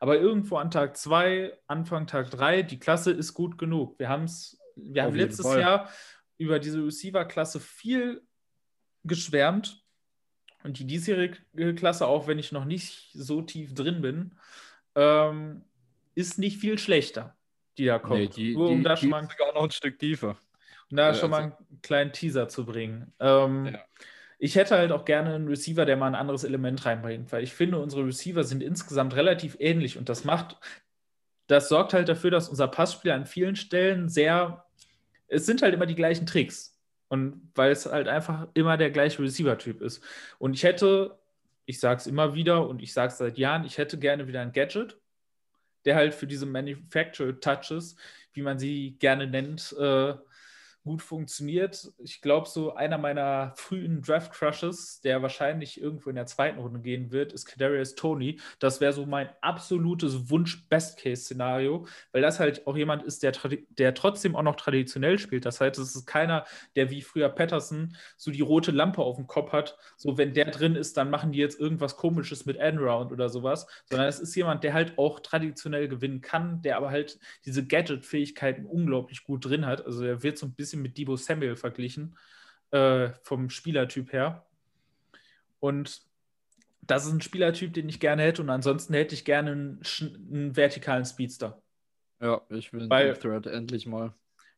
Aber 0.00 0.18
irgendwo 0.18 0.56
an 0.56 0.70
Tag 0.70 0.96
2, 0.96 1.56
Anfang 1.68 2.08
Tag 2.08 2.30
3, 2.30 2.62
die 2.62 2.80
Klasse 2.80 3.12
ist 3.12 3.34
gut 3.34 3.56
genug. 3.56 3.98
Wir, 4.00 4.08
haben's, 4.08 4.58
wir 4.74 5.04
haben 5.04 5.14
letztes 5.14 5.46
Fall. 5.46 5.60
Jahr 5.60 5.90
über 6.38 6.58
diese 6.58 6.84
Receiver-Klasse 6.84 7.60
viel 7.60 8.22
geschwärmt. 9.04 9.84
Und 10.64 10.78
die 10.78 10.86
diesjährige 10.86 11.74
Klasse, 11.74 12.06
auch 12.06 12.26
wenn 12.26 12.38
ich 12.38 12.50
noch 12.50 12.64
nicht 12.64 13.10
so 13.14 13.42
tief 13.42 13.74
drin 13.74 14.00
bin, 14.00 14.34
ähm, 14.94 15.62
ist 16.14 16.38
nicht 16.38 16.58
viel 16.58 16.78
schlechter, 16.78 17.36
die 17.78 17.86
da 17.86 17.98
kommt. 17.98 18.20
Nee, 18.20 18.28
die, 18.28 18.54
Nur 18.54 18.68
um 18.68 18.78
die, 18.78 18.82
da 18.82 18.96
schon 18.96 19.10
mal 19.10 19.22
sogar 19.22 19.54
noch 19.54 19.64
ein 19.64 19.70
Stück 19.70 19.98
tiefer. 19.98 20.36
Um 20.90 20.96
da 20.96 21.08
ja, 21.08 21.14
schon 21.14 21.32
also. 21.32 21.48
mal 21.48 21.56
einen 21.56 21.82
kleinen 21.82 22.12
Teaser 22.12 22.48
zu 22.48 22.66
bringen. 22.66 23.12
Ähm, 23.18 23.66
ja. 23.66 23.80
Ich 24.38 24.56
hätte 24.56 24.76
halt 24.76 24.90
auch 24.90 25.04
gerne 25.04 25.34
einen 25.34 25.48
Receiver, 25.48 25.84
der 25.84 25.96
mal 25.96 26.08
ein 26.08 26.14
anderes 26.16 26.44
Element 26.44 26.84
reinbringt, 26.84 27.30
weil 27.30 27.44
ich 27.44 27.52
finde, 27.52 27.78
unsere 27.78 28.04
Receiver 28.04 28.42
sind 28.42 28.62
insgesamt 28.62 29.14
relativ 29.14 29.56
ähnlich 29.60 29.98
und 29.98 30.08
das 30.08 30.24
macht, 30.24 30.56
das 31.46 31.68
sorgt 31.68 31.94
halt 31.94 32.08
dafür, 32.08 32.30
dass 32.30 32.48
unser 32.48 32.66
Passspiel 32.66 33.12
an 33.12 33.24
vielen 33.24 33.54
Stellen 33.56 34.08
sehr, 34.08 34.64
es 35.28 35.46
sind 35.46 35.62
halt 35.62 35.74
immer 35.74 35.86
die 35.86 35.94
gleichen 35.94 36.26
Tricks. 36.26 36.72
Und 37.08 37.50
weil 37.54 37.72
es 37.72 37.84
halt 37.84 38.08
einfach 38.08 38.48
immer 38.54 38.78
der 38.78 38.90
gleiche 38.90 39.22
Receiver-Typ 39.22 39.82
ist. 39.82 40.02
Und 40.38 40.54
ich 40.54 40.62
hätte 40.62 41.18
ich 41.72 41.80
sage 41.80 42.00
es 42.00 42.06
immer 42.06 42.34
wieder 42.34 42.68
und 42.68 42.82
ich 42.82 42.92
sage 42.92 43.12
es 43.12 43.18
seit 43.18 43.38
Jahren, 43.38 43.64
ich 43.64 43.78
hätte 43.78 43.98
gerne 43.98 44.28
wieder 44.28 44.42
ein 44.42 44.52
Gadget, 44.52 44.98
der 45.86 45.96
halt 45.96 46.14
für 46.14 46.26
diese 46.26 46.46
Manufactured 46.46 47.42
Touches, 47.42 47.96
wie 48.34 48.42
man 48.42 48.58
sie 48.58 48.96
gerne 48.98 49.26
nennt, 49.26 49.74
äh, 49.78 50.14
gut 50.82 51.00
funktioniert. 51.02 51.92
Ich 51.98 52.20
glaube, 52.20 52.48
so 52.48 52.74
einer 52.74 52.98
meiner 52.98 53.52
frühen 53.56 54.02
Draft-Crushes, 54.02 55.00
der 55.00 55.22
wahrscheinlich 55.22 55.80
irgendwo 55.80 56.10
in 56.10 56.16
der 56.16 56.26
zweiten 56.26 56.58
Runde 56.58 56.80
gehen 56.80 57.12
wird, 57.12 57.32
ist 57.32 57.46
Kadarius 57.46 57.94
Tony. 57.94 58.40
Das 58.58 58.80
wäre 58.80 58.92
so 58.92 59.06
mein 59.06 59.28
absolutes 59.40 60.28
Wunsch-Best-Case-Szenario, 60.30 61.86
weil 62.10 62.22
das 62.22 62.40
halt 62.40 62.66
auch 62.66 62.76
jemand 62.76 63.04
ist, 63.04 63.22
der, 63.22 63.32
der 63.70 63.94
trotzdem 63.94 64.34
auch 64.34 64.42
noch 64.42 64.56
traditionell 64.56 65.18
spielt. 65.18 65.44
Das 65.44 65.60
heißt, 65.60 65.78
es 65.78 65.94
ist 65.94 66.06
keiner, 66.06 66.44
der 66.74 66.90
wie 66.90 67.02
früher 67.02 67.28
Patterson 67.28 67.96
so 68.16 68.30
die 68.30 68.40
rote 68.40 68.72
Lampe 68.72 69.02
auf 69.02 69.16
dem 69.16 69.26
Kopf 69.28 69.52
hat. 69.52 69.78
So, 69.96 70.18
wenn 70.18 70.34
der 70.34 70.50
drin 70.50 70.74
ist, 70.74 70.96
dann 70.96 71.10
machen 71.10 71.32
die 71.32 71.38
jetzt 71.38 71.60
irgendwas 71.60 71.96
Komisches 71.96 72.44
mit 72.44 72.56
Endround 72.56 73.12
oder 73.12 73.28
sowas, 73.28 73.66
sondern 73.88 74.08
es 74.08 74.18
ist 74.18 74.34
jemand, 74.34 74.64
der 74.64 74.74
halt 74.74 74.98
auch 74.98 75.20
traditionell 75.20 75.86
gewinnen 75.86 76.20
kann, 76.20 76.60
der 76.62 76.76
aber 76.76 76.90
halt 76.90 77.20
diese 77.44 77.64
Gadget-Fähigkeiten 77.64 78.66
unglaublich 78.66 79.24
gut 79.24 79.44
drin 79.44 79.64
hat. 79.64 79.86
Also 79.86 80.04
er 80.04 80.22
wird 80.22 80.38
so 80.38 80.46
ein 80.46 80.54
bisschen 80.54 80.71
bisschen 80.72 80.82
mit 80.82 80.96
Debo 80.96 81.16
Samuel 81.16 81.56
verglichen, 81.56 82.16
äh, 82.70 83.10
vom 83.22 83.50
Spielertyp 83.50 84.12
her. 84.12 84.46
Und 85.60 86.02
das 86.80 87.06
ist 87.06 87.12
ein 87.12 87.20
Spielertyp, 87.20 87.72
den 87.74 87.88
ich 87.88 88.00
gerne 88.00 88.22
hätte. 88.22 88.42
Und 88.42 88.50
ansonsten 88.50 88.94
hätte 88.94 89.14
ich 89.14 89.24
gerne 89.24 89.52
einen, 89.52 89.80
einen 90.32 90.56
vertikalen 90.56 91.04
Speedster. 91.04 91.62
Ja, 92.20 92.40
ich 92.48 92.72
will 92.72 92.90
einen 92.90 93.14
Thread 93.20 93.46
endlich 93.46 93.86
mal. 93.86 94.14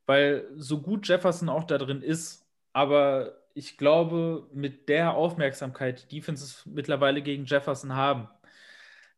Weil 0.06 0.46
so 0.56 0.80
gut 0.80 1.08
Jefferson 1.08 1.48
auch 1.48 1.64
da 1.64 1.78
drin 1.78 2.02
ist, 2.02 2.46
aber 2.72 3.40
ich 3.54 3.78
glaube, 3.78 4.48
mit 4.52 4.88
der 4.88 5.14
Aufmerksamkeit, 5.14 6.10
die 6.10 6.16
Defenses 6.16 6.66
mittlerweile 6.66 7.22
gegen 7.22 7.46
Jefferson 7.46 7.94
haben, 7.94 8.28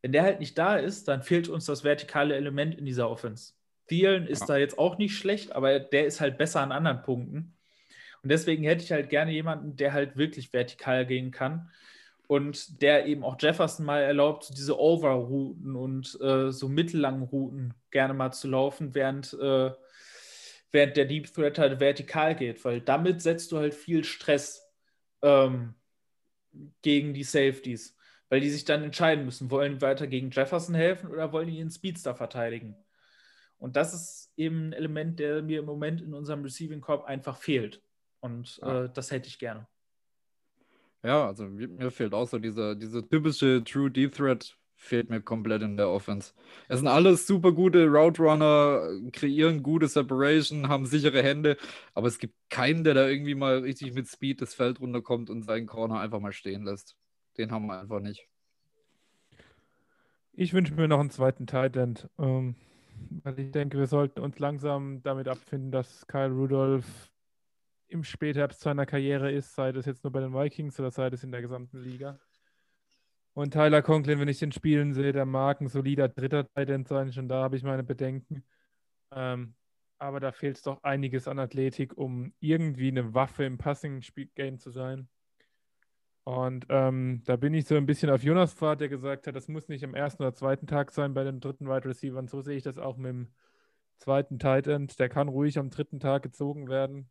wenn 0.02 0.12
der 0.12 0.22
halt 0.22 0.40
nicht 0.40 0.56
da 0.58 0.76
ist, 0.76 1.08
dann 1.08 1.22
fehlt 1.22 1.48
uns 1.48 1.64
das 1.64 1.82
vertikale 1.82 2.36
Element 2.36 2.76
in 2.76 2.84
dieser 2.84 3.10
Offense. 3.10 3.54
Thielen 3.88 4.26
ist 4.26 4.40
ja. 4.40 4.46
da 4.46 4.56
jetzt 4.56 4.78
auch 4.78 4.98
nicht 4.98 5.16
schlecht, 5.16 5.52
aber 5.52 5.78
der 5.78 6.06
ist 6.06 6.20
halt 6.20 6.38
besser 6.38 6.60
an 6.60 6.72
anderen 6.72 7.02
Punkten. 7.02 7.56
Und 8.22 8.30
deswegen 8.30 8.64
hätte 8.64 8.82
ich 8.82 8.92
halt 8.92 9.08
gerne 9.08 9.32
jemanden, 9.32 9.76
der 9.76 9.92
halt 9.92 10.16
wirklich 10.16 10.52
vertikal 10.52 11.06
gehen 11.06 11.30
kann 11.30 11.70
und 12.26 12.82
der 12.82 13.06
eben 13.06 13.22
auch 13.22 13.36
Jefferson 13.38 13.86
mal 13.86 14.02
erlaubt, 14.02 14.50
diese 14.56 14.78
Over-Routen 14.78 15.76
und 15.76 16.18
äh, 16.20 16.50
so 16.50 16.68
mittellangen 16.68 17.22
Routen 17.22 17.74
gerne 17.90 18.14
mal 18.14 18.32
zu 18.32 18.48
laufen, 18.48 18.94
während, 18.94 19.32
äh, 19.34 19.70
während 20.72 20.96
der 20.96 21.04
Deep 21.04 21.32
Threat 21.32 21.58
halt 21.58 21.78
vertikal 21.78 22.34
geht, 22.34 22.64
weil 22.64 22.80
damit 22.80 23.22
setzt 23.22 23.52
du 23.52 23.58
halt 23.58 23.74
viel 23.74 24.02
Stress 24.02 24.66
ähm, 25.22 25.74
gegen 26.82 27.14
die 27.14 27.24
Safeties, 27.24 27.96
weil 28.28 28.40
die 28.40 28.50
sich 28.50 28.64
dann 28.64 28.82
entscheiden 28.82 29.24
müssen, 29.24 29.50
wollen 29.50 29.74
die 29.74 29.82
weiter 29.82 30.06
gegen 30.06 30.30
Jefferson 30.30 30.74
helfen 30.74 31.10
oder 31.10 31.32
wollen 31.32 31.48
die 31.48 31.58
ihren 31.58 31.70
Speedster 31.70 32.14
verteidigen. 32.14 32.76
Und 33.58 33.76
das 33.76 33.94
ist 33.94 34.32
eben 34.36 34.68
ein 34.68 34.72
Element, 34.72 35.18
der 35.18 35.42
mir 35.42 35.60
im 35.60 35.64
Moment 35.64 36.02
in 36.02 36.14
unserem 36.14 36.42
Receiving 36.42 36.80
Corp 36.80 37.04
einfach 37.04 37.36
fehlt. 37.36 37.82
Und 38.20 38.58
ja. 38.58 38.84
äh, 38.84 38.90
das 38.92 39.10
hätte 39.10 39.28
ich 39.28 39.38
gerne. 39.38 39.66
Ja, 41.02 41.26
also 41.26 41.44
mir 41.44 41.90
fehlt 41.90 42.14
auch 42.14 42.26
so 42.26 42.38
dieser, 42.38 42.74
diese 42.74 43.06
typische 43.08 43.62
True 43.64 43.90
Deep 43.90 44.14
Threat 44.14 44.56
fehlt 44.76 45.08
mir 45.08 45.20
komplett 45.20 45.62
in 45.62 45.76
der 45.76 45.88
Offense. 45.88 46.32
Es 46.68 46.78
sind 46.78 46.88
alles 46.88 47.26
super 47.26 47.52
gute 47.52 47.86
Route 47.86 48.22
Runner, 48.22 48.88
kreieren 49.12 49.62
gute 49.62 49.88
Separation, 49.88 50.68
haben 50.68 50.86
sichere 50.86 51.22
Hände, 51.22 51.56
aber 51.94 52.08
es 52.08 52.18
gibt 52.18 52.34
keinen, 52.50 52.84
der 52.84 52.94
da 52.94 53.08
irgendwie 53.08 53.34
mal 53.34 53.58
richtig 53.58 53.94
mit 53.94 54.06
Speed 54.06 54.42
das 54.42 54.54
Feld 54.54 54.80
runterkommt 54.80 55.30
und 55.30 55.42
seinen 55.42 55.66
Corner 55.66 56.00
einfach 56.00 56.20
mal 56.20 56.32
stehen 56.32 56.64
lässt. 56.64 56.96
Den 57.38 57.50
haben 57.52 57.66
wir 57.66 57.80
einfach 57.80 58.00
nicht. 58.00 58.28
Ich 60.32 60.52
wünsche 60.52 60.74
mir 60.74 60.86
noch 60.88 61.00
einen 61.00 61.10
zweiten 61.10 61.46
Tight 61.46 61.76
End. 61.76 62.08
Ähm, 62.18 62.56
weil 63.22 63.38
ich 63.38 63.50
denke, 63.50 63.78
wir 63.78 63.86
sollten 63.86 64.20
uns 64.20 64.38
langsam 64.38 65.02
damit 65.02 65.28
abfinden, 65.28 65.70
dass 65.70 66.06
Kyle 66.06 66.30
Rudolph 66.30 67.10
im 67.88 68.04
Spätherbst 68.04 68.60
seiner 68.60 68.86
Karriere 68.86 69.30
ist, 69.30 69.54
sei 69.54 69.72
das 69.72 69.86
jetzt 69.86 70.04
nur 70.04 70.12
bei 70.12 70.20
den 70.20 70.34
Vikings 70.34 70.78
oder 70.80 70.90
sei 70.90 71.10
das 71.10 71.22
in 71.22 71.32
der 71.32 71.42
gesamten 71.42 71.78
Liga. 71.78 72.18
Und 73.34 73.52
Tyler 73.52 73.82
Conklin, 73.82 74.18
wenn 74.18 74.28
ich 74.28 74.38
den 74.38 74.50
spielen 74.50 74.94
sehe, 74.94 75.12
der 75.12 75.26
mag 75.26 75.60
ein 75.60 75.68
solider 75.68 76.08
dritter 76.08 76.48
Tight 76.48 76.88
sein, 76.88 77.12
schon 77.12 77.28
da 77.28 77.42
habe 77.42 77.56
ich 77.56 77.62
meine 77.62 77.84
Bedenken. 77.84 78.42
Ähm, 79.10 79.54
aber 79.98 80.20
da 80.20 80.32
fehlt 80.32 80.56
es 80.56 80.62
doch 80.62 80.82
einiges 80.82 81.28
an 81.28 81.38
Athletik, 81.38 81.96
um 81.96 82.32
irgendwie 82.40 82.88
eine 82.88 83.14
Waffe 83.14 83.44
im 83.44 83.58
Passing-Game 83.58 84.58
zu 84.58 84.70
sein. 84.70 85.08
Und 86.26 86.66
ähm, 86.70 87.22
da 87.24 87.36
bin 87.36 87.54
ich 87.54 87.68
so 87.68 87.76
ein 87.76 87.86
bisschen 87.86 88.10
auf 88.10 88.24
Jonas 88.24 88.52
Fahrt, 88.52 88.80
der 88.80 88.88
gesagt 88.88 89.28
hat, 89.28 89.36
das 89.36 89.46
muss 89.46 89.68
nicht 89.68 89.84
am 89.84 89.94
ersten 89.94 90.24
oder 90.24 90.34
zweiten 90.34 90.66
Tag 90.66 90.90
sein 90.90 91.14
bei 91.14 91.22
den 91.22 91.38
dritten 91.38 91.68
Wide 91.68 91.88
Receivers. 91.88 92.28
So 92.32 92.40
sehe 92.40 92.56
ich 92.56 92.64
das 92.64 92.78
auch 92.78 92.96
mit 92.96 93.10
dem 93.10 93.28
zweiten 93.98 94.40
Tight 94.40 94.66
End. 94.66 94.98
Der 94.98 95.08
kann 95.08 95.28
ruhig 95.28 95.56
am 95.56 95.70
dritten 95.70 96.00
Tag 96.00 96.24
gezogen 96.24 96.68
werden. 96.68 97.08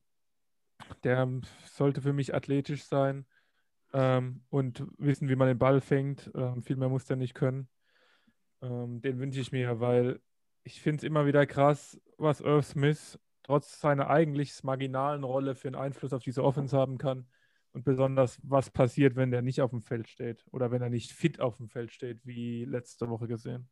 Der 1.05 1.29
sollte 1.63 2.01
für 2.01 2.11
mich 2.11 2.35
athletisch 2.35 2.83
sein 2.83 3.25
ähm, 3.93 4.43
und 4.49 4.85
wissen, 4.97 5.29
wie 5.29 5.37
man 5.37 5.47
den 5.47 5.59
Ball 5.59 5.79
fängt. 5.79 6.29
Ähm, 6.35 6.61
viel 6.61 6.75
mehr 6.75 6.89
muss 6.89 7.05
der 7.05 7.15
nicht 7.15 7.35
können. 7.35 7.69
Ähm, 8.61 8.99
den 8.99 9.17
wünsche 9.17 9.39
ich 9.39 9.53
mir, 9.53 9.79
weil 9.79 10.19
ich 10.63 10.81
finde 10.81 10.97
es 10.97 11.03
immer 11.05 11.25
wieder 11.25 11.45
krass, 11.45 11.97
was 12.17 12.41
Irv 12.41 12.65
Smith 12.65 13.17
trotz 13.43 13.79
seiner 13.79 14.09
eigentlich 14.09 14.61
marginalen 14.65 15.23
Rolle 15.23 15.55
für 15.55 15.69
einen 15.69 15.75
Einfluss 15.75 16.11
auf 16.11 16.23
diese 16.23 16.43
Offense 16.43 16.77
haben 16.77 16.97
kann 16.97 17.27
und 17.75 17.83
besonders, 17.83 18.39
was 18.43 18.69
passiert, 18.69 19.15
wenn 19.15 19.31
der 19.31 19.41
nicht 19.41 19.61
auf 19.61 19.71
dem 19.71 19.81
Feld 19.81 20.07
steht 20.07 20.45
oder 20.51 20.71
wenn 20.71 20.81
er 20.81 20.89
nicht 20.89 21.11
fit 21.11 21.39
auf 21.41 21.57
dem 21.57 21.69
Feld 21.69 21.91
steht, 21.91 22.25
wie 22.25 22.65
letzte 22.65 23.09
Woche 23.09 23.27
gesehen. 23.27 23.69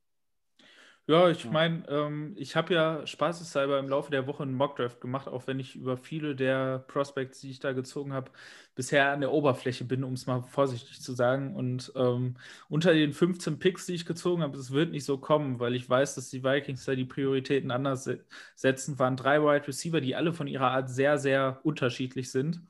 Ja, 1.06 1.30
ich 1.30 1.44
meine, 1.50 1.86
ähm, 1.90 2.34
ich 2.38 2.56
habe 2.56 2.74
ja 2.74 3.06
spaßeshalber 3.06 3.78
im 3.80 3.90
Laufe 3.90 4.10
der 4.10 4.26
Woche 4.26 4.44
einen 4.44 4.54
Mockdraft 4.54 5.02
gemacht, 5.02 5.28
auch 5.28 5.48
wenn 5.48 5.60
ich 5.60 5.76
über 5.76 5.98
viele 5.98 6.34
der 6.34 6.80
Prospects, 6.80 7.42
die 7.42 7.50
ich 7.50 7.60
da 7.60 7.74
gezogen 7.74 8.14
habe, 8.14 8.32
bisher 8.74 9.12
an 9.12 9.20
der 9.20 9.34
Oberfläche 9.34 9.84
bin, 9.84 10.06
um 10.06 10.14
es 10.14 10.28
mal 10.28 10.44
vorsichtig 10.44 11.02
zu 11.02 11.14
sagen. 11.14 11.56
Und 11.56 11.92
ähm, 11.98 12.36
unter 12.70 12.94
den 12.94 13.12
15 13.12 13.60
Picks, 13.60 13.86
die 13.86 13.96
ich 13.96 14.06
gezogen 14.06 14.44
habe, 14.44 14.58
es 14.58 14.72
wird 14.72 14.92
nicht 14.92 15.04
so 15.04 15.18
kommen, 15.18 15.60
weil 15.60 15.76
ich 15.76 15.90
weiß, 15.90 16.16
dass 16.16 16.30
die 16.30 16.44
Vikings 16.44 16.86
da 16.86 16.96
die 16.96 17.04
Prioritäten 17.06 17.72
anders 17.72 18.10
setzen, 18.56 18.98
waren 18.98 19.18
drei 19.18 19.42
Wide 19.42 19.68
Receiver, 19.68 20.00
die 20.00 20.16
alle 20.16 20.32
von 20.32 20.48
ihrer 20.48 20.72
Art 20.72 20.90
sehr, 20.90 21.18
sehr 21.18 21.60
unterschiedlich 21.64 22.32
sind 22.32 22.62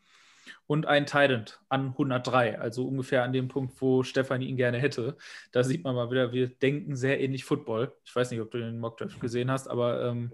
und 0.68 0.86
ein 0.86 1.06
Tident 1.06 1.62
an 1.70 1.90
103, 1.90 2.60
also 2.60 2.88
ungefähr 2.88 3.24
an 3.24 3.34
dem 3.34 3.48
Punkt, 3.48 3.80
wo 3.82 4.04
Stefanie 4.04 4.48
ihn 4.48 4.58
gerne 4.58 4.78
hätte. 4.78 5.18
Da 5.52 5.64
sieht 5.64 5.84
man 5.84 5.96
mal 5.96 6.12
wieder, 6.12 6.32
wir 6.32 6.48
denken 6.48 6.96
sehr 6.96 7.20
ähnlich 7.20 7.46
Football. 7.46 7.94
Ich 8.06 8.16
weiß 8.16 8.32
nicht, 8.32 8.42
ob 8.42 8.52
du 8.52 8.60
den 8.60 8.80
Mockdraft 8.80 9.20
gesehen 9.20 9.52
hast, 9.52 9.68
aber 9.68 10.04
ähm, 10.04 10.32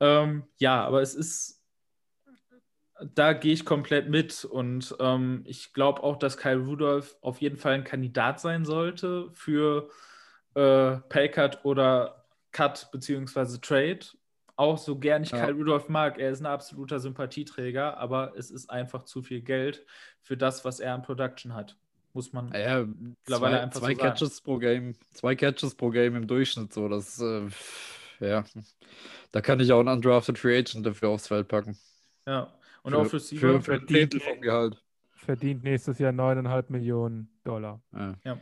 ähm, 0.00 0.44
ja, 0.58 0.84
aber 0.84 1.02
es 1.02 1.14
ist, 1.14 1.62
da 3.14 3.32
gehe 3.32 3.52
ich 3.52 3.64
komplett 3.64 4.08
mit 4.08 4.44
und 4.44 4.94
ähm, 5.00 5.42
ich 5.46 5.72
glaube 5.72 6.02
auch, 6.02 6.16
dass 6.16 6.36
Kyle 6.36 6.58
Rudolph 6.58 7.16
auf 7.20 7.40
jeden 7.40 7.56
Fall 7.56 7.74
ein 7.74 7.84
Kandidat 7.84 8.40
sein 8.40 8.64
sollte 8.64 9.30
für 9.34 9.88
äh, 10.54 10.96
Paycut 11.08 11.64
oder 11.64 12.26
Cut 12.52 12.90
beziehungsweise 12.90 13.60
Trade 13.60 14.00
auch 14.60 14.76
so 14.76 14.98
gern 14.98 15.22
ich 15.22 15.30
ja. 15.30 15.46
Kyle 15.46 15.54
Rudolph 15.54 15.88
mag, 15.88 16.18
er 16.18 16.30
ist 16.30 16.40
ein 16.40 16.46
absoluter 16.46 17.00
Sympathieträger, 17.00 17.96
aber 17.96 18.34
es 18.36 18.50
ist 18.50 18.68
einfach 18.68 19.04
zu 19.04 19.22
viel 19.22 19.40
Geld 19.40 19.86
für 20.20 20.36
das, 20.36 20.64
was 20.66 20.80
er 20.80 20.94
an 20.94 21.02
Production 21.02 21.54
hat. 21.54 21.78
Muss 22.12 22.32
man 22.32 22.52
ja, 22.52 22.84
mittlerweile 22.84 23.56
zwei, 23.56 23.62
einfach 23.62 23.80
zwei 23.80 23.94
so 23.94 24.00
Catches 24.00 24.36
sagen. 24.36 24.44
pro 24.44 24.58
Game, 24.58 24.94
zwei 25.14 25.34
Catches 25.34 25.74
pro 25.74 25.90
Game 25.90 26.14
im 26.14 26.26
Durchschnitt, 26.26 26.72
so 26.72 26.88
das 26.88 27.20
äh, 27.20 27.48
ja, 28.20 28.44
da 29.32 29.40
kann 29.40 29.60
ich 29.60 29.72
auch 29.72 29.80
einen 29.80 29.88
undrafted 29.88 30.38
Free 30.38 30.58
Agent 30.58 30.84
dafür 30.84 31.08
aufs 31.08 31.28
Feld 31.28 31.48
packen. 31.48 31.78
Ja, 32.26 32.52
und 32.82 32.92
für, 32.92 32.98
auch 32.98 33.06
für 33.06 33.20
vom 33.20 34.40
Gehalt. 34.40 34.82
Verdient 35.14 35.62
nächstes 35.62 35.98
Jahr 35.98 36.12
9,5 36.12 36.64
Millionen 36.68 37.30
Dollar. 37.44 37.80
Ja. 37.92 38.14
ja. 38.24 38.38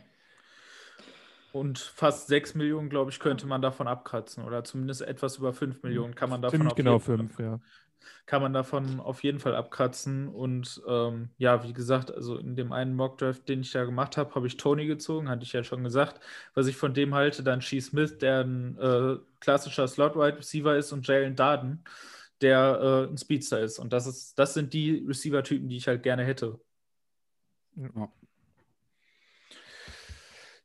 Und 1.59 1.77
fast 1.77 2.27
6 2.29 2.55
Millionen, 2.55 2.89
glaube 2.89 3.11
ich, 3.11 3.19
könnte 3.19 3.45
man 3.45 3.61
davon 3.61 3.85
abkratzen. 3.85 4.45
Oder 4.45 4.63
zumindest 4.63 5.01
etwas 5.01 5.39
über 5.39 5.51
5 5.51 5.83
Millionen 5.83 6.15
kann 6.15 6.29
man 6.29 6.41
davon 6.41 6.57
Ziemlich 6.57 6.75
genau 6.75 6.99
5, 6.99 7.37
ja. 7.37 7.59
Kann 8.25 8.41
man 8.41 8.53
davon 8.53 9.01
auf 9.01 9.23
jeden 9.23 9.39
Fall 9.39 9.53
abkratzen. 9.57 10.29
Und 10.29 10.81
ähm, 10.87 11.31
ja, 11.37 11.65
wie 11.65 11.73
gesagt, 11.73 12.11
also 12.11 12.37
in 12.37 12.55
dem 12.55 12.71
einen 12.71 12.95
Mockdraft, 12.95 13.49
den 13.49 13.59
ich 13.59 13.73
da 13.73 13.83
gemacht 13.83 14.15
habe, 14.15 14.33
habe 14.35 14.47
ich 14.47 14.55
Tony 14.55 14.85
gezogen, 14.85 15.27
hatte 15.27 15.43
ich 15.43 15.51
ja 15.51 15.65
schon 15.65 15.83
gesagt. 15.83 16.21
Was 16.53 16.67
ich 16.67 16.77
von 16.77 16.93
dem 16.93 17.13
halte, 17.13 17.43
dann 17.43 17.61
Shee 17.61 17.81
Smith, 17.81 18.19
der 18.19 18.45
ein 18.45 18.77
äh, 18.77 19.17
klassischer 19.41 19.85
Slot-Wide 19.89 20.37
Receiver 20.37 20.77
ist, 20.77 20.93
und 20.93 21.05
Jalen 21.05 21.35
Darden, 21.35 21.83
der 22.39 22.79
äh, 23.09 23.11
ein 23.11 23.17
Speedster 23.17 23.59
ist. 23.59 23.79
Und 23.79 23.91
das, 23.91 24.07
ist, 24.07 24.39
das 24.39 24.53
sind 24.53 24.73
die 24.73 25.03
Receiver-Typen, 25.05 25.67
die 25.67 25.75
ich 25.75 25.89
halt 25.89 26.03
gerne 26.03 26.23
hätte. 26.23 26.57
Ja. 27.75 28.09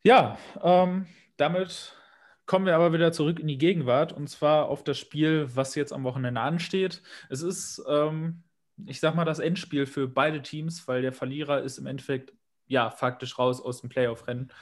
Ja, 0.06 0.38
ähm, 0.62 1.06
damit 1.38 1.96
kommen 2.44 2.66
wir 2.66 2.74
aber 2.74 2.92
wieder 2.92 3.10
zurück 3.12 3.40
in 3.40 3.48
die 3.48 3.56
Gegenwart 3.56 4.12
und 4.12 4.28
zwar 4.28 4.68
auf 4.68 4.84
das 4.84 4.98
Spiel, 4.98 5.48
was 5.54 5.74
jetzt 5.74 5.94
am 5.94 6.04
Wochenende 6.04 6.42
ansteht. 6.42 7.02
Es 7.30 7.40
ist, 7.40 7.82
ähm, 7.88 8.42
ich 8.84 9.00
sag 9.00 9.14
mal, 9.14 9.24
das 9.24 9.38
Endspiel 9.38 9.86
für 9.86 10.06
beide 10.06 10.42
Teams, 10.42 10.86
weil 10.88 11.00
der 11.00 11.14
Verlierer 11.14 11.62
ist 11.62 11.78
im 11.78 11.86
Endeffekt 11.86 12.34
ja 12.66 12.90
faktisch 12.90 13.38
raus 13.38 13.62
aus 13.62 13.80
dem 13.80 13.88
Playoff-Rennen. 13.88 14.52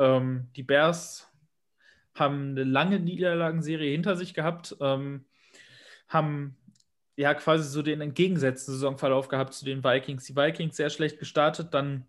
Ähm, 0.00 0.48
die 0.56 0.64
Bears 0.64 1.30
haben 2.14 2.50
eine 2.50 2.64
lange 2.64 2.98
Niederlagenserie 2.98 3.92
hinter 3.92 4.16
sich 4.16 4.34
gehabt, 4.34 4.76
ähm, 4.80 5.24
haben 6.08 6.56
ja 7.14 7.34
quasi 7.34 7.68
so 7.68 7.82
den 7.82 8.00
entgegengesetzten 8.00 8.74
Saisonverlauf 8.74 9.28
gehabt 9.28 9.54
zu 9.54 9.64
den 9.64 9.84
Vikings. 9.84 10.24
Die 10.24 10.34
Vikings 10.34 10.76
sehr 10.76 10.90
schlecht 10.90 11.20
gestartet, 11.20 11.74
dann 11.74 12.08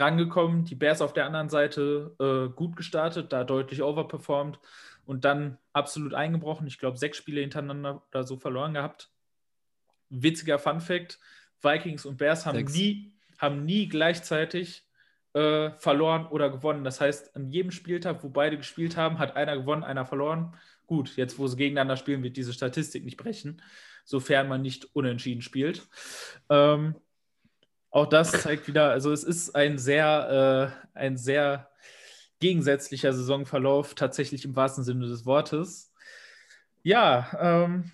rangekommen, 0.00 0.64
die 0.64 0.74
Bears 0.74 1.00
auf 1.00 1.12
der 1.12 1.26
anderen 1.26 1.48
Seite 1.48 2.14
äh, 2.20 2.54
gut 2.54 2.76
gestartet, 2.76 3.32
da 3.32 3.44
deutlich 3.44 3.82
overperformed 3.82 4.58
und 5.04 5.24
dann 5.24 5.58
absolut 5.72 6.14
eingebrochen. 6.14 6.66
Ich 6.66 6.78
glaube, 6.78 6.98
sechs 6.98 7.18
Spiele 7.18 7.40
hintereinander 7.40 8.02
oder 8.10 8.24
so 8.24 8.36
verloren 8.36 8.74
gehabt. 8.74 9.10
Witziger 10.10 10.58
Fun 10.58 10.80
Fact: 10.80 11.18
Vikings 11.62 12.04
und 12.06 12.18
Bears 12.18 12.46
haben, 12.46 12.64
nie, 12.64 13.12
haben 13.38 13.64
nie 13.64 13.88
gleichzeitig 13.88 14.86
äh, 15.36 15.70
verloren 15.78 16.26
oder 16.26 16.50
gewonnen. 16.50 16.84
Das 16.84 17.00
heißt, 17.00 17.36
an 17.36 17.50
jedem 17.50 17.70
Spieltag, 17.70 18.24
wo 18.24 18.28
beide 18.28 18.56
gespielt 18.56 18.96
haben, 18.96 19.18
hat 19.18 19.36
einer 19.36 19.56
gewonnen, 19.56 19.84
einer 19.84 20.06
verloren. 20.06 20.56
Gut, 20.86 21.16
jetzt, 21.16 21.38
wo 21.38 21.46
sie 21.46 21.56
gegeneinander 21.56 21.96
spielen, 21.96 22.22
wird 22.22 22.36
diese 22.36 22.52
Statistik 22.52 23.04
nicht 23.04 23.16
brechen, 23.16 23.60
sofern 24.04 24.48
man 24.48 24.62
nicht 24.62 24.94
unentschieden 24.94 25.42
spielt. 25.42 25.86
Ähm, 26.48 26.94
auch 27.96 28.06
das 28.06 28.30
zeigt 28.30 28.68
wieder, 28.68 28.90
also 28.90 29.10
es 29.10 29.24
ist 29.24 29.56
ein 29.56 29.78
sehr, 29.78 30.74
äh, 30.94 30.98
ein 30.98 31.16
sehr 31.16 31.70
gegensätzlicher 32.40 33.14
Saisonverlauf, 33.14 33.94
tatsächlich 33.94 34.44
im 34.44 34.54
wahrsten 34.54 34.84
Sinne 34.84 35.06
des 35.06 35.24
Wortes. 35.24 35.94
Ja, 36.82 37.30
ähm, 37.40 37.90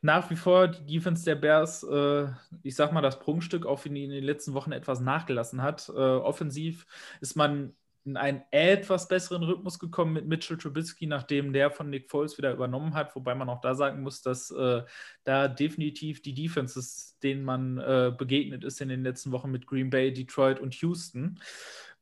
nach 0.00 0.30
wie 0.30 0.36
vor 0.36 0.68
die 0.68 0.86
Defense 0.86 1.26
der 1.26 1.34
Bears, 1.34 1.82
äh, 1.82 2.28
ich 2.62 2.74
sag 2.74 2.92
mal, 2.92 3.02
das 3.02 3.18
Prunkstück, 3.18 3.66
auch 3.66 3.84
wenn 3.84 3.94
die 3.94 4.04
in 4.04 4.10
den 4.10 4.24
letzten 4.24 4.54
Wochen 4.54 4.72
etwas 4.72 5.00
nachgelassen 5.00 5.62
hat. 5.62 5.90
Äh, 5.90 5.92
offensiv 5.92 6.86
ist 7.20 7.36
man 7.36 7.74
in 8.04 8.16
einen 8.16 8.42
etwas 8.50 9.08
besseren 9.08 9.42
Rhythmus 9.42 9.78
gekommen 9.78 10.12
mit 10.12 10.26
Mitchell 10.26 10.58
Trubisky, 10.58 11.06
nachdem 11.06 11.52
der 11.52 11.70
von 11.70 11.88
Nick 11.88 12.10
Foles 12.10 12.36
wieder 12.36 12.52
übernommen 12.52 12.94
hat, 12.94 13.16
wobei 13.16 13.34
man 13.34 13.48
auch 13.48 13.60
da 13.60 13.74
sagen 13.74 14.02
muss, 14.02 14.20
dass 14.20 14.50
äh, 14.50 14.82
da 15.24 15.48
definitiv 15.48 16.20
die 16.20 16.34
Defenses, 16.34 17.18
denen 17.22 17.44
man 17.44 17.78
äh, 17.78 18.12
begegnet 18.16 18.62
ist 18.62 18.80
in 18.80 18.88
den 18.90 19.02
letzten 19.02 19.32
Wochen 19.32 19.50
mit 19.50 19.66
Green 19.66 19.88
Bay, 19.88 20.12
Detroit 20.12 20.60
und 20.60 20.74
Houston, 20.74 21.40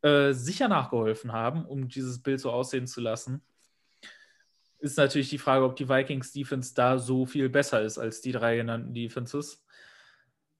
äh, 0.02 0.32
sicher 0.32 0.66
nachgeholfen 0.66 1.32
haben, 1.32 1.64
um 1.64 1.88
dieses 1.88 2.20
Bild 2.20 2.40
so 2.40 2.50
aussehen 2.50 2.88
zu 2.88 3.00
lassen. 3.00 3.40
Ist 4.80 4.98
natürlich 4.98 5.30
die 5.30 5.38
Frage, 5.38 5.64
ob 5.64 5.76
die 5.76 5.88
Vikings 5.88 6.32
Defense 6.32 6.74
da 6.74 6.98
so 6.98 7.26
viel 7.26 7.48
besser 7.48 7.82
ist 7.82 7.98
als 7.98 8.20
die 8.20 8.32
drei 8.32 8.56
genannten 8.56 8.92
Defenses. 8.92 9.64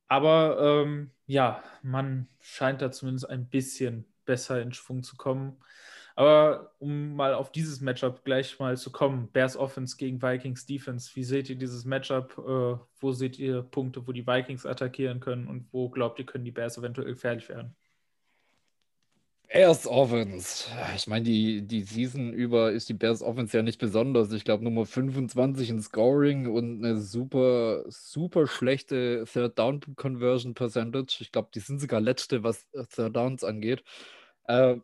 Aber 0.06 0.84
ähm, 0.84 1.10
ja, 1.26 1.64
man 1.82 2.28
scheint 2.38 2.82
da 2.82 2.92
zumindest 2.92 3.28
ein 3.28 3.48
bisschen 3.48 4.11
besser 4.24 4.60
in 4.62 4.72
Schwung 4.72 5.02
zu 5.02 5.16
kommen. 5.16 5.56
Aber 6.14 6.74
um 6.78 7.14
mal 7.14 7.34
auf 7.34 7.52
dieses 7.52 7.80
Matchup 7.80 8.24
gleich 8.24 8.58
mal 8.58 8.76
zu 8.76 8.92
kommen, 8.92 9.30
Bears 9.32 9.56
Offense 9.56 9.96
gegen 9.96 10.20
Vikings 10.20 10.66
Defense, 10.66 11.10
wie 11.14 11.24
seht 11.24 11.48
ihr 11.48 11.56
dieses 11.56 11.84
Matchup? 11.84 12.36
Äh, 12.38 12.78
wo 13.00 13.12
seht 13.12 13.38
ihr 13.38 13.62
Punkte, 13.62 14.06
wo 14.06 14.12
die 14.12 14.26
Vikings 14.26 14.66
attackieren 14.66 15.20
können 15.20 15.48
und 15.48 15.72
wo 15.72 15.88
glaubt 15.88 16.18
ihr, 16.18 16.26
können 16.26 16.44
die 16.44 16.50
Bears 16.50 16.76
eventuell 16.78 17.08
gefährlich 17.14 17.48
werden? 17.48 17.74
Bears 19.52 19.86
Offense. 19.86 20.64
Ich 20.96 21.06
meine, 21.06 21.24
die, 21.24 21.60
die 21.66 21.82
Season 21.82 22.32
über 22.32 22.72
ist 22.72 22.88
die 22.88 22.94
Bears 22.94 23.22
Offense 23.22 23.54
ja 23.54 23.62
nicht 23.62 23.78
besonders. 23.78 24.32
Ich 24.32 24.44
glaube, 24.44 24.64
Nummer 24.64 24.86
25 24.86 25.68
in 25.68 25.82
Scoring 25.82 26.46
und 26.46 26.82
eine 26.82 26.98
super, 26.98 27.84
super 27.88 28.46
schlechte 28.46 29.24
Third 29.30 29.58
Down 29.58 29.80
Conversion 29.96 30.54
Percentage. 30.54 31.18
Ich 31.20 31.32
glaube, 31.32 31.50
die 31.54 31.60
sind 31.60 31.80
sogar 31.80 32.00
letzte, 32.00 32.42
was 32.42 32.66
Third 32.94 33.14
Downs 33.14 33.44
angeht. 33.44 33.84
Äh, 34.44 34.76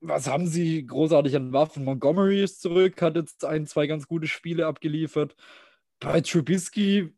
was 0.00 0.28
haben 0.28 0.46
sie 0.46 0.86
großartig 0.86 1.34
an 1.36 1.52
Waffen? 1.52 1.84
Montgomery 1.84 2.42
ist 2.42 2.62
zurück, 2.62 3.02
hat 3.02 3.16
jetzt 3.16 3.44
ein, 3.44 3.66
zwei 3.66 3.86
ganz 3.88 4.06
gute 4.08 4.28
Spiele 4.28 4.66
abgeliefert. 4.66 5.34
Bei 6.00 6.20
Trubisky 6.20 7.12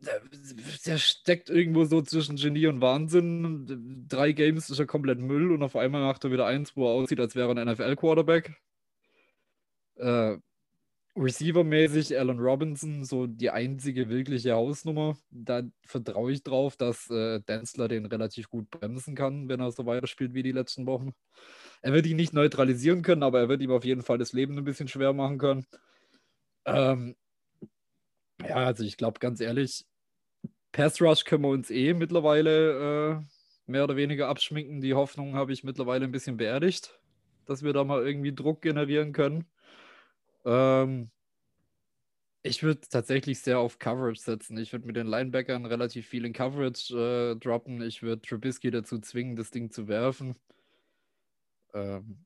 der, 0.00 0.98
steckt 0.98 1.50
irgendwo 1.50 1.84
so 1.84 2.02
zwischen 2.02 2.36
Genie 2.36 2.66
und 2.66 2.80
Wahnsinn. 2.80 4.06
Drei 4.08 4.32
Games 4.32 4.70
ist 4.70 4.78
er 4.78 4.86
komplett 4.86 5.18
Müll 5.18 5.50
und 5.50 5.62
auf 5.62 5.76
einmal 5.76 6.02
macht 6.02 6.24
er 6.24 6.32
wieder 6.32 6.46
eins, 6.46 6.76
wo 6.76 6.86
er 6.86 6.92
aussieht, 6.92 7.20
als 7.20 7.34
wäre 7.34 7.52
er 7.52 7.56
ein 7.56 7.68
NFL-Quarterback. 7.68 8.54
Äh, 9.96 10.36
Receiver-mäßig 11.16 12.16
Alan 12.16 12.38
Robinson, 12.38 13.04
so 13.04 13.26
die 13.26 13.50
einzige 13.50 14.08
wirkliche 14.08 14.52
Hausnummer. 14.52 15.16
Da 15.30 15.62
vertraue 15.84 16.30
ich 16.32 16.44
drauf, 16.44 16.76
dass 16.76 17.10
äh, 17.10 17.40
Denzler 17.40 17.88
den 17.88 18.06
relativ 18.06 18.48
gut 18.48 18.70
bremsen 18.70 19.16
kann, 19.16 19.48
wenn 19.48 19.60
er 19.60 19.72
so 19.72 19.84
weiterspielt 19.84 20.34
wie 20.34 20.44
die 20.44 20.52
letzten 20.52 20.86
Wochen. 20.86 21.12
Er 21.82 21.92
wird 21.92 22.06
ihn 22.06 22.16
nicht 22.16 22.32
neutralisieren 22.32 23.02
können, 23.02 23.24
aber 23.24 23.40
er 23.40 23.48
wird 23.48 23.62
ihm 23.62 23.72
auf 23.72 23.84
jeden 23.84 24.02
Fall 24.02 24.18
das 24.18 24.32
Leben 24.32 24.56
ein 24.58 24.64
bisschen 24.64 24.88
schwer 24.88 25.12
machen 25.12 25.38
können. 25.38 25.66
Ähm, 26.64 27.16
ja, 28.40 28.56
also 28.56 28.84
ich 28.84 28.96
glaube 28.96 29.20
ganz 29.20 29.40
ehrlich, 29.40 29.84
Pass 30.72 31.00
Rush 31.00 31.24
können 31.24 31.44
wir 31.44 31.48
uns 31.48 31.70
eh 31.70 31.94
mittlerweile 31.94 33.20
äh, 33.20 33.70
mehr 33.70 33.84
oder 33.84 33.96
weniger 33.96 34.28
abschminken. 34.28 34.80
Die 34.80 34.94
Hoffnung 34.94 35.34
habe 35.34 35.52
ich 35.52 35.64
mittlerweile 35.64 36.04
ein 36.04 36.12
bisschen 36.12 36.36
beerdigt, 36.36 36.98
dass 37.46 37.62
wir 37.62 37.72
da 37.72 37.84
mal 37.84 38.06
irgendwie 38.06 38.34
Druck 38.34 38.62
generieren 38.62 39.12
können. 39.12 39.46
Ähm, 40.44 41.10
ich 42.42 42.62
würde 42.62 42.80
tatsächlich 42.88 43.40
sehr 43.40 43.58
auf 43.58 43.78
Coverage 43.78 44.20
setzen. 44.20 44.56
Ich 44.58 44.72
würde 44.72 44.86
mit 44.86 44.96
den 44.96 45.06
Linebackern 45.06 45.66
relativ 45.66 46.06
viel 46.06 46.24
in 46.24 46.32
Coverage 46.32 46.94
äh, 47.34 47.36
droppen. 47.36 47.82
Ich 47.82 48.02
würde 48.02 48.22
Trubisky 48.22 48.70
dazu 48.70 48.98
zwingen, 49.00 49.36
das 49.36 49.50
Ding 49.50 49.70
zu 49.70 49.88
werfen. 49.88 50.36
Ähm, 51.74 52.24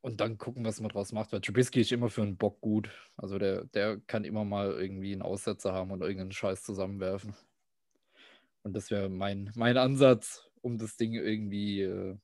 und 0.00 0.20
dann 0.20 0.38
gucken, 0.38 0.64
was 0.64 0.80
man 0.80 0.90
draus 0.90 1.12
macht, 1.12 1.32
weil 1.32 1.40
Trubisky 1.40 1.80
ist 1.80 1.92
immer 1.92 2.08
für 2.08 2.22
einen 2.22 2.36
Bock 2.36 2.60
gut. 2.60 2.90
Also 3.16 3.38
der, 3.38 3.64
der 3.66 3.98
kann 4.06 4.24
immer 4.24 4.44
mal 4.44 4.70
irgendwie 4.72 5.12
einen 5.12 5.22
Aussetzer 5.22 5.72
haben 5.72 5.90
und 5.90 6.02
irgendeinen 6.02 6.32
Scheiß 6.32 6.62
zusammenwerfen. 6.62 7.34
Und 8.62 8.74
das 8.74 8.90
wäre 8.90 9.08
mein, 9.08 9.50
mein 9.54 9.76
Ansatz, 9.76 10.48
um 10.60 10.78
das 10.78 10.96
Ding 10.96 11.14
irgendwie 11.14 11.82
äh, 11.82 12.16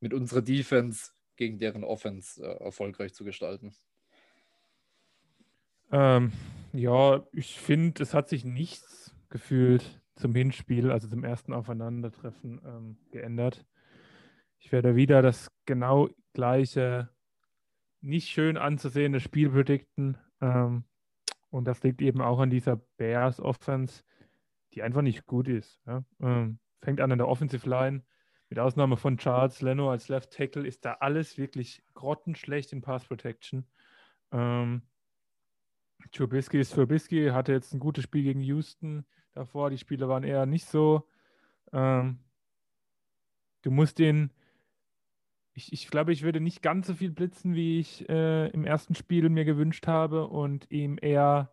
mit 0.00 0.14
unserer 0.14 0.42
Defense 0.42 1.12
gegen 1.36 1.58
deren 1.58 1.84
Offense 1.84 2.42
äh, 2.42 2.64
erfolgreich 2.64 3.14
zu 3.14 3.24
gestalten. 3.24 3.74
Ähm, 5.90 6.32
ja, 6.72 7.26
ich 7.32 7.58
finde, 7.58 8.02
es 8.02 8.14
hat 8.14 8.28
sich 8.28 8.44
nichts 8.44 9.14
gefühlt 9.30 10.02
zum 10.16 10.34
Hinspiel, 10.34 10.90
also 10.90 11.08
zum 11.08 11.24
ersten 11.24 11.52
Aufeinandertreffen 11.52 12.60
ähm, 12.64 12.98
geändert. 13.10 13.64
Ich 14.58 14.72
werde 14.72 14.96
wieder 14.96 15.22
das 15.22 15.50
genau 15.64 16.08
gleiche, 16.38 17.08
nicht 18.00 18.28
schön 18.28 18.56
anzusehende 18.56 19.18
Spiel 19.18 19.50
predikten. 19.50 20.16
Ähm, 20.40 20.84
und 21.50 21.64
das 21.64 21.82
liegt 21.82 22.00
eben 22.00 22.20
auch 22.20 22.38
an 22.38 22.48
dieser 22.48 22.76
Bears 22.96 23.40
Offense, 23.40 24.04
die 24.72 24.84
einfach 24.84 25.02
nicht 25.02 25.26
gut 25.26 25.48
ist. 25.48 25.80
Ja? 25.84 26.04
Ähm, 26.20 26.60
fängt 26.80 27.00
an 27.00 27.10
an 27.10 27.18
der 27.18 27.26
Offensive 27.26 27.68
Line. 27.68 28.04
Mit 28.50 28.60
Ausnahme 28.60 28.96
von 28.96 29.18
Charles 29.18 29.62
Leno 29.62 29.90
als 29.90 30.08
Left 30.08 30.32
Tackle 30.32 30.64
ist 30.64 30.84
da 30.84 30.92
alles 31.00 31.38
wirklich 31.38 31.82
grottenschlecht 31.94 32.72
in 32.72 32.82
Pass 32.82 33.04
Protection. 33.04 33.66
Ähm, 34.30 34.82
Trubisky 36.12 36.60
ist 36.60 36.72
Trubisky, 36.72 37.30
hatte 37.30 37.50
jetzt 37.50 37.74
ein 37.74 37.80
gutes 37.80 38.04
Spiel 38.04 38.22
gegen 38.22 38.42
Houston 38.42 39.04
davor. 39.32 39.70
Die 39.70 39.78
Spiele 39.78 40.08
waren 40.08 40.22
eher 40.22 40.46
nicht 40.46 40.66
so. 40.66 41.08
Ähm, 41.72 42.20
du 43.62 43.72
musst 43.72 43.98
den 43.98 44.30
ich, 45.58 45.72
ich 45.72 45.90
glaube, 45.90 46.12
ich 46.12 46.22
würde 46.22 46.40
nicht 46.40 46.62
ganz 46.62 46.86
so 46.86 46.94
viel 46.94 47.10
blitzen, 47.10 47.54
wie 47.54 47.80
ich 47.80 48.08
äh, 48.08 48.46
im 48.50 48.64
ersten 48.64 48.94
Spiel 48.94 49.28
mir 49.28 49.44
gewünscht 49.44 49.88
habe 49.88 50.28
und 50.28 50.70
ihm 50.70 50.98
eher 51.00 51.52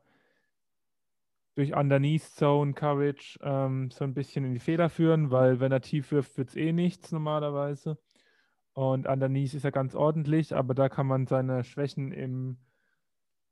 durch 1.55 1.73
Underneath 1.75 2.21
Zone 2.21 2.73
Coverage 2.73 3.39
ähm, 3.41 3.89
so 3.89 4.03
ein 4.03 4.13
bisschen 4.13 4.45
in 4.45 4.53
die 4.53 4.59
Fehler 4.59 4.89
führen, 4.89 5.31
weil 5.31 5.59
wenn 5.59 5.71
er 5.71 5.81
tief 5.81 6.11
wirft, 6.11 6.37
wird 6.37 6.49
es 6.49 6.55
eh 6.55 6.71
nichts 6.71 7.11
normalerweise. 7.11 7.97
Und 8.73 9.07
Underneath 9.07 9.55
ist 9.55 9.65
er 9.65 9.71
ganz 9.71 9.95
ordentlich, 9.95 10.55
aber 10.55 10.75
da 10.75 10.87
kann 10.87 11.07
man 11.07 11.25
seine 11.25 11.63
Schwächen 11.63 12.11
im, 12.11 12.57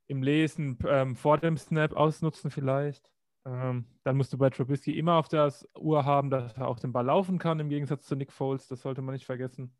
im 0.06 0.22
Lesen 0.22 0.78
ähm, 0.86 1.16
vor 1.16 1.38
dem 1.38 1.56
Snap 1.56 1.94
ausnutzen 1.94 2.52
vielleicht. 2.52 3.10
Ähm, 3.44 3.86
dann 4.04 4.16
musst 4.16 4.32
du 4.32 4.38
bei 4.38 4.50
Trubisky 4.50 4.96
immer 4.96 5.14
auf 5.14 5.26
der 5.26 5.52
Uhr 5.76 6.04
haben, 6.04 6.30
dass 6.30 6.56
er 6.56 6.68
auch 6.68 6.78
den 6.78 6.92
Ball 6.92 7.06
laufen 7.06 7.38
kann, 7.38 7.58
im 7.58 7.70
Gegensatz 7.70 8.06
zu 8.06 8.14
Nick 8.14 8.30
Foles. 8.30 8.68
Das 8.68 8.82
sollte 8.82 9.02
man 9.02 9.14
nicht 9.14 9.26
vergessen. 9.26 9.74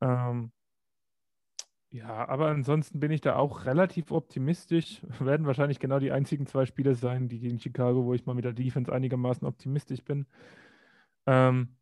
Ähm, 0.00 0.52
ja, 1.90 2.28
aber 2.28 2.48
ansonsten 2.48 3.00
bin 3.00 3.10
ich 3.10 3.22
da 3.22 3.36
auch 3.36 3.64
relativ 3.64 4.10
optimistisch. 4.10 5.00
Werden 5.20 5.46
wahrscheinlich 5.46 5.78
genau 5.80 5.98
die 5.98 6.12
einzigen 6.12 6.46
zwei 6.46 6.66
Spiele 6.66 6.94
sein, 6.94 7.28
die 7.28 7.40
gegen 7.40 7.58
Chicago, 7.60 8.04
wo 8.04 8.14
ich 8.14 8.26
mal 8.26 8.34
mit 8.34 8.44
der 8.44 8.52
Defense 8.52 8.92
einigermaßen 8.92 9.46
optimistisch 9.46 10.04
bin. 10.04 10.26
Ähm, 11.26 11.76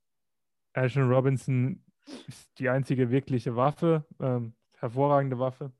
Ashton 0.74 1.10
Robinson 1.10 1.82
ist 2.28 2.58
die 2.58 2.68
einzige 2.68 3.10
wirkliche 3.10 3.56
Waffe, 3.56 4.04
ähm, 4.20 4.54
hervorragende 4.78 5.38
Waffe. 5.38 5.72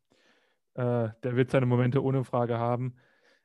Äh, 0.75 1.11
der 1.23 1.37
wird 1.37 1.51
seine 1.51 1.67
Momente 1.67 2.03
ohne 2.03 2.25
Frage 2.25 2.59
haben, 2.59 2.97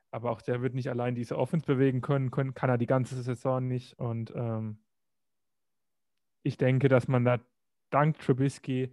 aber 0.10 0.32
auch 0.32 0.42
der 0.42 0.62
wird 0.62 0.74
nicht 0.74 0.90
allein 0.90 1.16
diese 1.16 1.38
Offense 1.38 1.66
bewegen 1.66 2.02
können, 2.02 2.32
können 2.32 2.54
kann 2.54 2.70
er 2.70 2.78
die 2.78 2.88
ganze 2.88 3.22
Saison 3.22 3.68
nicht. 3.68 4.00
Und 4.00 4.34
ähm, 4.36 4.80
ich 6.44 6.58
denke, 6.58 6.88
dass 6.90 7.08
man 7.08 7.24
da 7.24 7.40
dank 7.92 8.20
Trubisky 8.20 8.92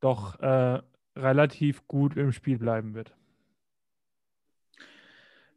doch 0.00 0.40
äh, 0.40 0.82
relativ 1.16 1.86
gut 1.86 2.16
im 2.16 2.32
Spiel 2.32 2.58
bleiben 2.58 2.94
wird. 2.94 3.14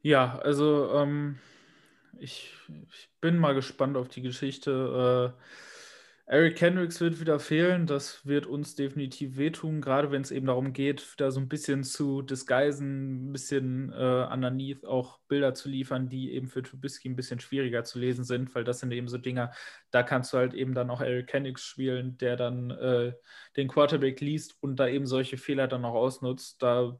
Ja, 0.01 0.37
also 0.39 0.91
ähm, 0.93 1.39
ich, 2.19 2.53
ich 2.91 3.09
bin 3.21 3.39
mal 3.39 3.55
gespannt 3.55 3.97
auf 3.97 4.07
die 4.07 4.21
Geschichte. 4.21 5.33
Äh, 5.35 5.74
Eric 6.27 6.55
Kendricks 6.57 6.99
wird 7.01 7.19
wieder 7.19 7.39
fehlen. 7.39 7.85
Das 7.85 8.25
wird 8.25 8.47
uns 8.47 8.73
definitiv 8.73 9.37
wehtun, 9.37 9.79
gerade 9.79 10.09
wenn 10.09 10.23
es 10.23 10.31
eben 10.31 10.47
darum 10.47 10.73
geht, 10.73 11.13
da 11.17 11.29
so 11.29 11.39
ein 11.39 11.47
bisschen 11.47 11.83
zu 11.83 12.23
disguisen, 12.23 13.29
ein 13.29 13.31
bisschen 13.31 13.91
äh, 13.93 14.27
underneath 14.31 14.85
auch 14.85 15.19
Bilder 15.27 15.53
zu 15.53 15.69
liefern, 15.69 16.09
die 16.09 16.31
eben 16.31 16.47
für 16.47 16.63
Trubisky 16.63 17.09
ein 17.09 17.15
bisschen 17.15 17.39
schwieriger 17.39 17.83
zu 17.83 17.99
lesen 17.99 18.23
sind, 18.23 18.55
weil 18.55 18.63
das 18.63 18.79
sind 18.79 18.91
eben 18.91 19.07
so 19.07 19.19
Dinger, 19.19 19.51
da 19.91 20.01
kannst 20.01 20.33
du 20.33 20.37
halt 20.37 20.55
eben 20.55 20.73
dann 20.73 20.89
auch 20.89 21.01
Eric 21.01 21.27
Kendricks 21.27 21.63
spielen, 21.63 22.17
der 22.17 22.37
dann 22.37 22.71
äh, 22.71 23.13
den 23.55 23.67
Quarterback 23.67 24.19
liest 24.19 24.57
und 24.61 24.77
da 24.77 24.87
eben 24.87 25.05
solche 25.05 25.37
Fehler 25.37 25.67
dann 25.67 25.85
auch 25.85 25.93
ausnutzt. 25.93 26.63
Da, 26.63 26.99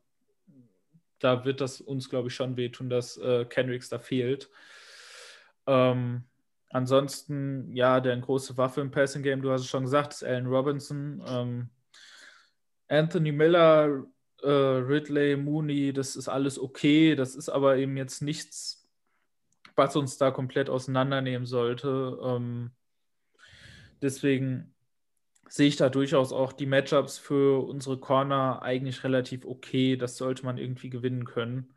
da 1.17 1.45
wird 1.45 1.61
das 1.61 1.81
uns, 1.81 2.11
glaube 2.11 2.27
ich, 2.27 2.35
schon 2.35 2.57
wehtun, 2.57 2.91
dass 2.91 3.17
äh, 3.17 3.45
Kendricks 3.45 3.89
da 3.89 3.97
fehlt. 3.97 4.51
Ähm, 5.65 6.25
Ansonsten, 6.69 7.73
ja, 7.73 7.99
der 7.99 8.17
große 8.17 8.57
Waffe 8.57 8.81
im 8.81 8.91
Passing 8.91 9.23
Game, 9.23 9.41
du 9.41 9.51
hast 9.51 9.61
es 9.61 9.67
schon 9.67 9.83
gesagt, 9.83 10.13
ist 10.13 10.23
Allen 10.23 10.47
Robinson. 10.47 11.23
Ähm, 11.27 11.69
Anthony 12.87 13.31
Miller, 13.31 14.05
äh, 14.41 14.49
Ridley, 14.49 15.37
Mooney, 15.37 15.93
das 15.93 16.15
ist 16.15 16.27
alles 16.27 16.59
okay. 16.59 17.15
Das 17.15 17.35
ist 17.35 17.49
aber 17.49 17.77
eben 17.77 17.97
jetzt 17.97 18.21
nichts, 18.21 18.87
was 19.75 19.95
uns 19.95 20.17
da 20.17 20.31
komplett 20.31 20.69
auseinandernehmen 20.69 21.45
sollte. 21.45 22.19
Ähm, 22.21 22.71
deswegen 24.01 24.73
sehe 25.47 25.67
ich 25.67 25.77
da 25.77 25.89
durchaus 25.89 26.33
auch 26.33 26.53
die 26.53 26.65
Matchups 26.65 27.17
für 27.17 27.65
unsere 27.65 27.99
Corner 27.99 28.61
eigentlich 28.61 29.03
relativ 29.03 29.45
okay. 29.45 29.95
Das 29.95 30.17
sollte 30.17 30.43
man 30.45 30.57
irgendwie 30.57 30.89
gewinnen 30.89 31.25
können. 31.25 31.73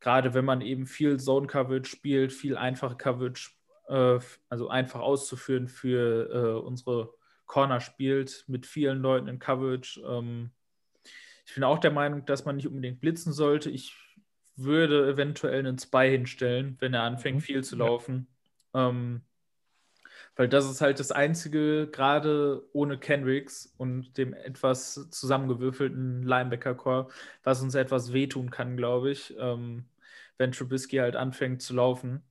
Gerade 0.00 0.32
wenn 0.34 0.46
man 0.46 0.62
eben 0.62 0.86
viel 0.86 1.20
Zone 1.20 1.46
Coverage 1.46 1.90
spielt, 1.90 2.32
viel 2.32 2.56
einfache 2.56 2.96
Coverage 2.96 3.50
äh, 3.50 3.59
also 3.90 4.68
einfach 4.68 5.00
auszuführen 5.00 5.68
für 5.68 6.30
äh, 6.32 6.66
unsere 6.66 7.12
Corner 7.46 7.80
spielt, 7.80 8.44
mit 8.46 8.66
vielen 8.66 9.00
Leuten 9.00 9.26
in 9.26 9.38
Coverage. 9.38 10.00
Ähm, 10.06 10.50
ich 11.44 11.54
bin 11.54 11.64
auch 11.64 11.78
der 11.78 11.90
Meinung, 11.90 12.24
dass 12.24 12.44
man 12.44 12.56
nicht 12.56 12.68
unbedingt 12.68 13.00
blitzen 13.00 13.32
sollte. 13.32 13.70
Ich 13.70 13.96
würde 14.54 15.08
eventuell 15.08 15.58
einen 15.58 15.78
Spy 15.78 16.10
hinstellen, 16.10 16.76
wenn 16.78 16.94
er 16.94 17.02
anfängt, 17.02 17.38
mhm. 17.38 17.42
viel 17.42 17.64
zu 17.64 17.76
laufen. 17.76 18.28
Ja. 18.74 18.90
Ähm, 18.90 19.22
weil 20.36 20.48
das 20.48 20.70
ist 20.70 20.80
halt 20.80 21.00
das 21.00 21.10
Einzige, 21.10 21.88
gerade 21.90 22.62
ohne 22.72 22.98
Kendricks 22.98 23.74
und 23.76 24.16
dem 24.16 24.32
etwas 24.32 25.10
zusammengewürfelten 25.10 26.22
Linebacker-Core, 26.22 27.08
was 27.42 27.62
uns 27.62 27.74
etwas 27.74 28.12
wehtun 28.12 28.50
kann, 28.50 28.76
glaube 28.76 29.10
ich, 29.10 29.34
ähm, 29.38 29.86
wenn 30.38 30.52
Trubisky 30.52 30.98
halt 30.98 31.16
anfängt 31.16 31.62
zu 31.62 31.74
laufen. 31.74 32.22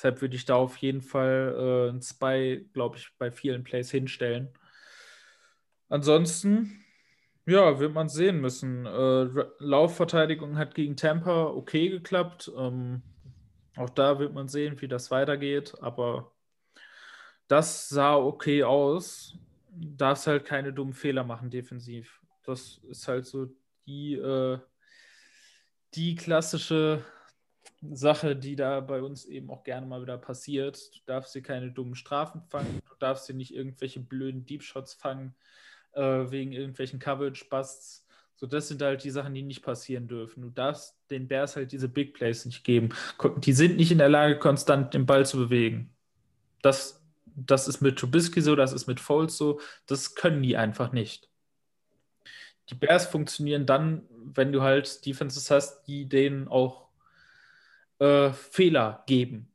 Deshalb 0.00 0.22
würde 0.22 0.34
ich 0.34 0.46
da 0.46 0.54
auf 0.54 0.78
jeden 0.78 1.02
Fall 1.02 1.54
äh, 1.58 1.90
ein 1.90 2.00
Spy, 2.00 2.66
glaube 2.72 2.96
ich, 2.96 3.10
bei 3.18 3.30
vielen 3.30 3.64
Plays 3.64 3.90
hinstellen. 3.90 4.48
Ansonsten, 5.90 6.82
ja, 7.44 7.78
wird 7.78 7.92
man 7.92 8.08
sehen 8.08 8.40
müssen. 8.40 8.86
Äh, 8.86 9.28
Laufverteidigung 9.58 10.56
hat 10.56 10.74
gegen 10.74 10.96
Tampa 10.96 11.48
okay 11.48 11.90
geklappt. 11.90 12.50
Ähm, 12.56 13.02
auch 13.76 13.90
da 13.90 14.18
wird 14.18 14.32
man 14.32 14.48
sehen, 14.48 14.80
wie 14.80 14.88
das 14.88 15.10
weitergeht. 15.10 15.74
Aber 15.82 16.32
das 17.46 17.90
sah 17.90 18.16
okay 18.16 18.64
aus. 18.64 19.36
Darfst 19.68 20.26
halt 20.26 20.46
keine 20.46 20.72
dummen 20.72 20.94
Fehler 20.94 21.24
machen 21.24 21.50
defensiv. 21.50 22.22
Das 22.46 22.80
ist 22.88 23.06
halt 23.06 23.26
so 23.26 23.48
die, 23.84 24.14
äh, 24.14 24.58
die 25.92 26.14
klassische 26.14 27.04
Sache, 27.82 28.36
die 28.36 28.56
da 28.56 28.80
bei 28.80 29.00
uns 29.00 29.24
eben 29.24 29.50
auch 29.50 29.64
gerne 29.64 29.86
mal 29.86 30.02
wieder 30.02 30.18
passiert. 30.18 30.94
Du 30.94 31.00
darfst 31.06 31.34
dir 31.34 31.42
keine 31.42 31.72
dummen 31.72 31.94
Strafen 31.94 32.42
fangen, 32.42 32.80
du 32.86 32.94
darfst 32.98 33.28
dir 33.28 33.34
nicht 33.34 33.54
irgendwelche 33.54 34.00
blöden 34.00 34.44
Deep 34.44 34.62
Shots 34.62 34.94
fangen, 34.94 35.34
äh, 35.92 36.02
wegen 36.02 36.52
irgendwelchen 36.52 36.98
Coverage-Busts. 36.98 38.06
So, 38.36 38.46
das 38.46 38.68
sind 38.68 38.80
halt 38.80 39.04
die 39.04 39.10
Sachen, 39.10 39.34
die 39.34 39.42
nicht 39.42 39.62
passieren 39.62 40.08
dürfen. 40.08 40.42
Du 40.42 40.50
darfst 40.50 40.96
den 41.10 41.28
Bears 41.28 41.56
halt 41.56 41.72
diese 41.72 41.88
Big 41.88 42.14
Plays 42.14 42.46
nicht 42.46 42.64
geben. 42.64 42.90
Die 43.38 43.52
sind 43.52 43.76
nicht 43.76 43.92
in 43.92 43.98
der 43.98 44.08
Lage, 44.08 44.38
konstant 44.38 44.94
den 44.94 45.04
Ball 45.04 45.26
zu 45.26 45.36
bewegen. 45.36 45.90
Das, 46.62 47.02
das 47.26 47.68
ist 47.68 47.82
mit 47.82 47.98
Trubisky 47.98 48.40
so, 48.40 48.56
das 48.56 48.72
ist 48.72 48.86
mit 48.86 48.98
Foles 48.98 49.36
so. 49.36 49.60
Das 49.86 50.14
können 50.14 50.42
die 50.42 50.56
einfach 50.56 50.92
nicht. 50.92 51.28
Die 52.70 52.74
Bears 52.74 53.06
funktionieren 53.06 53.66
dann, 53.66 54.02
wenn 54.10 54.52
du 54.52 54.62
halt 54.62 55.04
Defenses 55.04 55.50
hast, 55.50 55.82
die 55.84 56.08
denen 56.08 56.48
auch 56.48 56.89
äh, 58.00 58.32
Fehler 58.32 59.04
geben. 59.06 59.46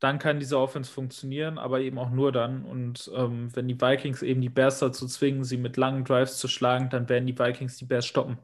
Dann 0.00 0.18
kann 0.18 0.40
diese 0.40 0.58
Offense 0.58 0.90
funktionieren, 0.90 1.58
aber 1.58 1.80
eben 1.80 1.96
auch 1.98 2.10
nur 2.10 2.32
dann. 2.32 2.64
Und 2.64 3.10
ähm, 3.14 3.54
wenn 3.54 3.68
die 3.68 3.80
Vikings 3.80 4.22
eben 4.22 4.40
die 4.40 4.48
Bears 4.48 4.80
dazu 4.80 5.06
zwingen, 5.06 5.44
sie 5.44 5.56
mit 5.56 5.76
langen 5.76 6.04
Drives 6.04 6.38
zu 6.38 6.48
schlagen, 6.48 6.90
dann 6.90 7.08
werden 7.08 7.26
die 7.26 7.38
Vikings 7.38 7.76
die 7.76 7.84
Bears 7.84 8.04
stoppen. 8.04 8.38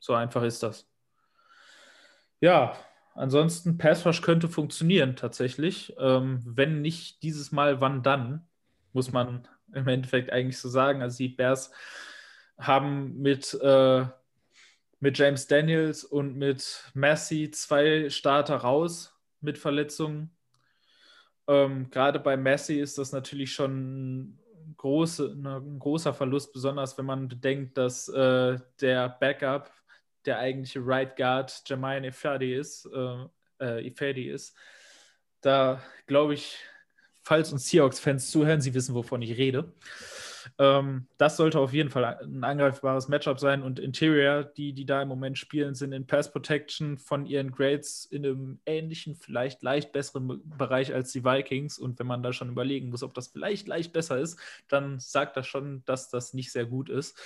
So 0.00 0.14
einfach 0.14 0.42
ist 0.42 0.64
das. 0.64 0.90
Ja, 2.40 2.76
ansonsten 3.14 3.78
Pass 3.78 4.04
Rush 4.04 4.20
könnte 4.20 4.48
funktionieren 4.48 5.14
tatsächlich. 5.14 5.94
Ähm, 5.98 6.42
wenn 6.44 6.82
nicht 6.82 7.22
dieses 7.22 7.52
Mal, 7.52 7.80
wann 7.80 8.02
dann? 8.02 8.48
Muss 8.92 9.12
man 9.12 9.46
im 9.72 9.86
Endeffekt 9.86 10.32
eigentlich 10.32 10.58
so 10.58 10.68
sagen. 10.68 11.02
Also 11.02 11.18
die 11.18 11.28
Bears 11.28 11.70
haben 12.58 13.20
mit 13.20 13.54
äh, 13.54 14.06
mit 15.00 15.18
James 15.18 15.46
Daniels 15.46 16.04
und 16.04 16.36
mit 16.36 16.90
Messi 16.94 17.50
zwei 17.50 18.08
Starter 18.10 18.56
raus 18.56 19.18
mit 19.40 19.58
Verletzungen. 19.58 20.30
Ähm, 21.48 21.90
Gerade 21.90 22.20
bei 22.20 22.36
Messi 22.36 22.78
ist 22.78 22.98
das 22.98 23.12
natürlich 23.12 23.52
schon 23.52 24.38
große, 24.76 25.34
ne, 25.36 25.56
ein 25.56 25.78
großer 25.78 26.14
Verlust, 26.14 26.52
besonders 26.52 26.96
wenn 26.98 27.06
man 27.06 27.28
bedenkt, 27.28 27.76
dass 27.78 28.08
äh, 28.08 28.58
der 28.80 29.08
Backup, 29.08 29.70
der 30.26 30.38
eigentliche 30.38 30.80
Right 30.84 31.16
Guard, 31.16 31.62
Jermaine 31.66 32.08
Ifedi 32.08 32.54
ist, 32.54 32.86
äh, 32.86 33.24
äh, 33.60 33.86
Ifedi 33.86 34.28
ist. 34.28 34.54
Da 35.40 35.82
glaube 36.06 36.34
ich, 36.34 36.58
falls 37.22 37.52
uns 37.52 37.68
Seahawks-Fans 37.68 38.30
zuhören, 38.30 38.60
sie 38.60 38.74
wissen, 38.74 38.94
wovon 38.94 39.22
ich 39.22 39.38
rede. 39.38 39.72
Ähm, 40.58 41.06
das 41.18 41.36
sollte 41.36 41.58
auf 41.58 41.72
jeden 41.72 41.90
Fall 41.90 42.04
ein 42.04 42.44
angreifbares 42.44 43.08
Matchup 43.08 43.40
sein. 43.40 43.62
Und 43.62 43.78
Interior, 43.78 44.44
die, 44.44 44.72
die 44.72 44.86
da 44.86 45.02
im 45.02 45.08
Moment 45.08 45.38
spielen, 45.38 45.74
sind 45.74 45.92
in 45.92 46.06
Pass 46.06 46.32
Protection 46.32 46.98
von 46.98 47.26
ihren 47.26 47.50
Grades 47.50 48.04
in 48.04 48.24
einem 48.24 48.60
ähnlichen, 48.66 49.14
vielleicht 49.14 49.62
leicht 49.62 49.92
besseren 49.92 50.42
Bereich 50.58 50.94
als 50.94 51.12
die 51.12 51.24
Vikings. 51.24 51.78
Und 51.78 51.98
wenn 51.98 52.06
man 52.06 52.22
da 52.22 52.32
schon 52.32 52.50
überlegen 52.50 52.90
muss, 52.90 53.02
ob 53.02 53.14
das 53.14 53.28
vielleicht 53.28 53.68
leicht 53.68 53.92
besser 53.92 54.18
ist, 54.18 54.38
dann 54.68 54.98
sagt 55.00 55.36
das 55.36 55.46
schon, 55.46 55.82
dass 55.84 56.08
das 56.08 56.34
nicht 56.34 56.52
sehr 56.52 56.66
gut 56.66 56.88
ist. 56.88 57.18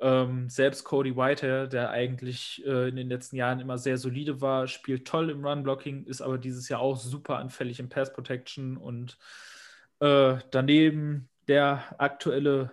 Ähm, 0.00 0.48
selbst 0.48 0.84
Cody 0.84 1.16
Whitehair, 1.16 1.66
der 1.66 1.90
eigentlich 1.90 2.64
äh, 2.64 2.88
in 2.88 2.96
den 2.96 3.08
letzten 3.08 3.34
Jahren 3.34 3.58
immer 3.58 3.78
sehr 3.78 3.98
solide 3.98 4.40
war, 4.40 4.68
spielt 4.68 5.08
toll 5.08 5.28
im 5.28 5.44
Run-Blocking, 5.44 6.04
ist 6.04 6.20
aber 6.20 6.38
dieses 6.38 6.68
Jahr 6.68 6.80
auch 6.80 6.96
super 6.96 7.38
anfällig 7.38 7.80
im 7.80 7.88
Pass-Protection 7.88 8.76
und 8.76 9.18
äh, 9.98 10.36
daneben 10.52 11.28
der 11.48 11.82
aktuelle 11.98 12.70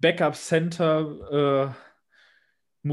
Backup-Center 0.00 1.74
äh, 1.74 2.88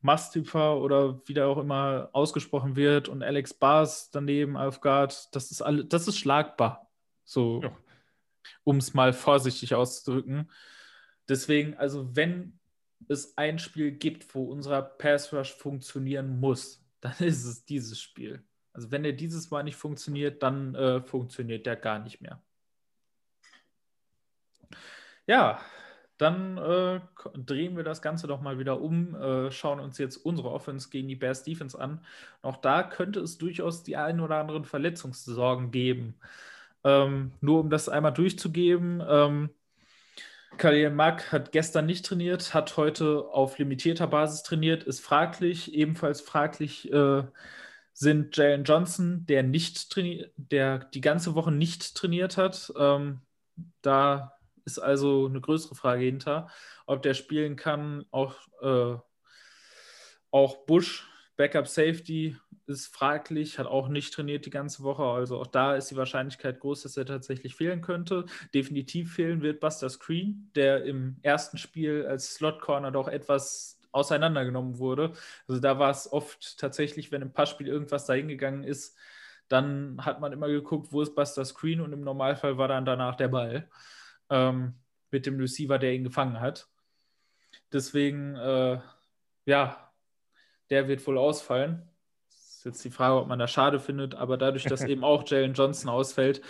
Mustifa 0.00 0.74
oder 0.74 1.20
wie 1.26 1.34
der 1.34 1.46
auch 1.46 1.58
immer 1.58 2.08
ausgesprochen 2.12 2.76
wird 2.76 3.08
und 3.08 3.22
Alex 3.22 3.54
Bars 3.54 4.10
daneben 4.10 4.56
auf 4.56 4.80
Guard, 4.80 5.34
das 5.34 5.50
ist 5.50 5.62
alle, 5.62 5.84
das 5.84 6.08
ist 6.08 6.18
schlagbar. 6.18 6.90
So, 7.24 7.62
ja. 7.62 7.76
um 8.64 8.78
es 8.78 8.94
mal 8.94 9.12
vorsichtig 9.12 9.74
auszudrücken. 9.74 10.50
Deswegen, 11.28 11.74
also 11.74 12.16
wenn 12.16 12.58
es 13.08 13.36
ein 13.36 13.58
Spiel 13.58 13.92
gibt, 13.92 14.34
wo 14.34 14.44
unser 14.44 14.82
Pass 14.82 15.32
Rush 15.32 15.52
funktionieren 15.52 16.40
muss, 16.40 16.84
dann 17.00 17.14
ist 17.20 17.44
es 17.44 17.64
dieses 17.64 18.00
Spiel. 18.00 18.42
Also 18.72 18.90
wenn 18.90 19.04
er 19.04 19.12
dieses 19.12 19.50
Mal 19.50 19.62
nicht 19.62 19.76
funktioniert, 19.76 20.42
dann 20.42 20.74
äh, 20.74 21.02
funktioniert 21.02 21.66
der 21.66 21.76
gar 21.76 21.98
nicht 21.98 22.22
mehr. 22.22 22.42
Ja, 25.26 25.60
dann 26.18 26.58
äh, 26.58 27.00
drehen 27.34 27.76
wir 27.76 27.84
das 27.84 28.02
Ganze 28.02 28.26
doch 28.26 28.40
mal 28.40 28.58
wieder 28.58 28.80
um, 28.80 29.14
äh, 29.14 29.50
schauen 29.50 29.80
uns 29.80 29.98
jetzt 29.98 30.16
unsere 30.18 30.50
Offense 30.50 30.90
gegen 30.90 31.08
die 31.08 31.16
Bears 31.16 31.42
Defense 31.44 31.78
an. 31.80 32.04
Auch 32.42 32.56
da 32.56 32.82
könnte 32.82 33.20
es 33.20 33.38
durchaus 33.38 33.82
die 33.82 33.96
ein 33.96 34.20
oder 34.20 34.36
anderen 34.38 34.64
Verletzungssorgen 34.64 35.70
geben. 35.70 36.14
Ähm, 36.84 37.32
nur 37.40 37.60
um 37.60 37.70
das 37.70 37.88
einmal 37.88 38.12
durchzugeben, 38.12 39.02
ähm, 39.08 39.50
Khalil 40.58 40.90
Mack 40.90 41.32
hat 41.32 41.52
gestern 41.52 41.86
nicht 41.86 42.04
trainiert, 42.06 42.54
hat 42.54 42.76
heute 42.76 43.26
auf 43.32 43.58
limitierter 43.58 44.06
Basis 44.06 44.42
trainiert, 44.42 44.84
ist 44.84 45.00
fraglich. 45.00 45.74
Ebenfalls 45.74 46.20
fraglich 46.20 46.92
äh, 46.92 47.22
sind 47.94 48.36
Jalen 48.36 48.64
Johnson, 48.64 49.26
der 49.26 49.42
nicht 49.42 49.96
der 50.36 50.78
die 50.78 51.00
ganze 51.00 51.34
Woche 51.34 51.52
nicht 51.52 51.94
trainiert 51.96 52.36
hat. 52.36 52.72
Ähm, 52.78 53.22
da 53.82 54.38
ist 54.64 54.78
also 54.78 55.26
eine 55.26 55.40
größere 55.40 55.74
Frage 55.74 56.04
hinter, 56.04 56.48
ob 56.86 57.02
der 57.02 57.14
spielen 57.14 57.56
kann. 57.56 58.04
Auch, 58.10 58.36
äh, 58.60 58.96
auch 60.30 60.66
Bush, 60.66 61.08
Backup 61.36 61.68
Safety, 61.68 62.36
ist 62.66 62.94
fraglich, 62.94 63.58
hat 63.58 63.66
auch 63.66 63.88
nicht 63.88 64.14
trainiert 64.14 64.46
die 64.46 64.50
ganze 64.50 64.82
Woche. 64.82 65.04
Also 65.04 65.38
auch 65.38 65.46
da 65.46 65.76
ist 65.76 65.90
die 65.90 65.96
Wahrscheinlichkeit 65.96 66.60
groß, 66.60 66.82
dass 66.82 66.96
er 66.96 67.06
tatsächlich 67.06 67.54
fehlen 67.54 67.80
könnte. 67.80 68.26
Definitiv 68.54 69.14
fehlen 69.14 69.42
wird 69.42 69.60
Buster 69.60 69.90
Screen, 69.90 70.50
der 70.54 70.84
im 70.84 71.16
ersten 71.22 71.58
Spiel 71.58 72.06
als 72.06 72.34
Slot 72.34 72.60
Corner 72.60 72.90
doch 72.90 73.08
etwas 73.08 73.80
auseinandergenommen 73.92 74.78
wurde. 74.78 75.12
Also 75.46 75.60
da 75.60 75.78
war 75.78 75.90
es 75.90 76.10
oft 76.10 76.58
tatsächlich, 76.58 77.12
wenn 77.12 77.22
im 77.22 77.32
Passspiel 77.32 77.68
irgendwas 77.68 78.06
dahingegangen 78.06 78.64
ist, 78.64 78.96
dann 79.48 79.98
hat 80.00 80.20
man 80.20 80.32
immer 80.32 80.48
geguckt, 80.48 80.92
wo 80.92 81.02
ist 81.02 81.14
Buster 81.14 81.44
Screen 81.44 81.80
und 81.80 81.92
im 81.92 82.00
Normalfall 82.00 82.56
war 82.56 82.68
dann 82.68 82.86
danach 82.86 83.16
der 83.16 83.28
Ball 83.28 83.68
ähm, 84.32 84.74
mit 85.10 85.26
dem 85.26 85.38
Receiver, 85.38 85.78
der 85.78 85.92
ihn 85.92 86.04
gefangen 86.04 86.40
hat. 86.40 86.66
Deswegen, 87.72 88.34
äh, 88.34 88.80
ja, 89.44 89.92
der 90.70 90.88
wird 90.88 91.06
wohl 91.06 91.18
ausfallen. 91.18 91.82
Ist 92.28 92.64
jetzt 92.64 92.84
die 92.84 92.90
Frage, 92.90 93.20
ob 93.20 93.28
man 93.28 93.38
das 93.38 93.50
schade 93.50 93.78
findet, 93.78 94.14
aber 94.14 94.38
dadurch, 94.38 94.64
dass 94.64 94.82
eben 94.84 95.04
auch 95.04 95.28
Jalen 95.28 95.52
Johnson 95.52 95.90
ausfällt 95.90 96.40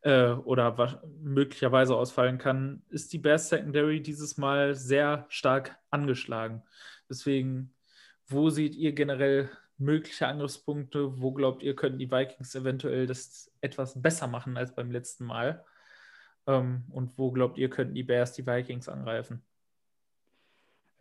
äh, 0.00 0.30
oder 0.30 1.02
möglicherweise 1.20 1.94
ausfallen 1.94 2.38
kann, 2.38 2.82
ist 2.88 3.12
die 3.12 3.18
Bears 3.18 3.50
Secondary 3.50 4.00
dieses 4.00 4.38
Mal 4.38 4.74
sehr 4.74 5.26
stark 5.28 5.76
angeschlagen. 5.90 6.62
Deswegen, 7.10 7.74
wo 8.26 8.48
seht 8.48 8.74
ihr 8.74 8.92
generell 8.92 9.50
mögliche 9.76 10.26
Angriffspunkte? 10.26 11.20
Wo 11.20 11.32
glaubt 11.32 11.62
ihr, 11.62 11.76
könnten 11.76 11.98
die 11.98 12.10
Vikings 12.10 12.54
eventuell 12.54 13.06
das 13.06 13.52
etwas 13.60 14.00
besser 14.00 14.28
machen 14.28 14.56
als 14.56 14.74
beim 14.74 14.90
letzten 14.90 15.26
Mal? 15.26 15.64
Ähm, 16.48 16.82
und 16.90 17.16
wo 17.16 17.30
glaubt 17.30 17.58
ihr, 17.58 17.70
könnten 17.70 17.94
die 17.94 18.02
Bears 18.02 18.32
die 18.32 18.46
Vikings 18.46 18.88
angreifen? 18.88 19.42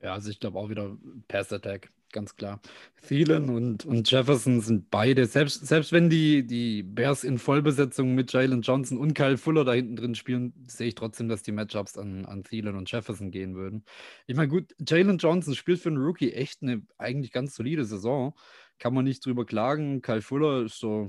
Ja, 0.02 0.14
also 0.14 0.30
ich 0.30 0.40
glaube 0.40 0.60
auch 0.60 0.70
wieder 0.70 0.96
Pass 1.28 1.52
Attack, 1.52 1.90
ganz 2.12 2.36
klar. 2.36 2.62
Thielen 3.08 3.50
und, 3.50 3.84
und 3.84 4.12
Jefferson 4.12 4.62
sind 4.62 4.92
beide, 4.92 5.26
selbst, 5.26 5.66
selbst 5.66 5.92
wenn 5.92 6.12
die, 6.12 6.46
die 6.46 6.84
Bears 6.84 7.24
in 7.24 7.40
Vollbesetzung 7.40 8.14
mit 8.14 8.32
Jalen 8.32 8.62
Johnson 8.62 9.00
und 9.00 9.16
Kyle 9.16 9.38
Fuller 9.38 9.66
da 9.66 9.74
hinten 9.74 9.96
drin 9.96 10.14
spielen, 10.14 10.54
sehe 10.68 10.90
ich 10.90 10.96
trotzdem, 10.96 11.30
dass 11.30 11.42
die 11.42 11.52
Matchups 11.52 11.98
an, 11.98 12.26
an 12.26 12.44
Thielen 12.44 12.76
und 12.76 12.92
Jefferson 12.92 13.32
gehen 13.32 13.56
würden. 13.56 13.86
Ich 14.28 14.36
meine, 14.36 14.50
gut, 14.50 14.76
Jalen 14.88 15.18
Johnson 15.18 15.56
spielt 15.56 15.80
für 15.80 15.90
einen 15.90 15.98
Rookie 15.98 16.32
echt 16.32 16.62
eine 16.62 16.84
eigentlich 17.00 17.32
ganz 17.32 17.56
solide 17.56 17.86
Saison 17.86 18.36
kann 18.80 18.94
man 18.94 19.06
nicht 19.06 19.26
drüber 19.26 19.46
klagen. 19.46 20.02
Kyle 20.02 20.22
Fuller 20.22 20.66
ist 20.66 20.80
so, 20.80 21.08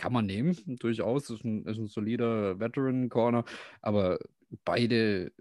kann 0.00 0.12
man 0.14 0.26
nehmen, 0.26 0.56
durchaus, 0.80 1.28
ist 1.28 1.44
ein, 1.44 1.64
ist 1.66 1.78
ein 1.78 1.86
solider 1.86 2.58
Veteran-Corner, 2.58 3.44
aber 3.82 4.18
beide 4.64 5.32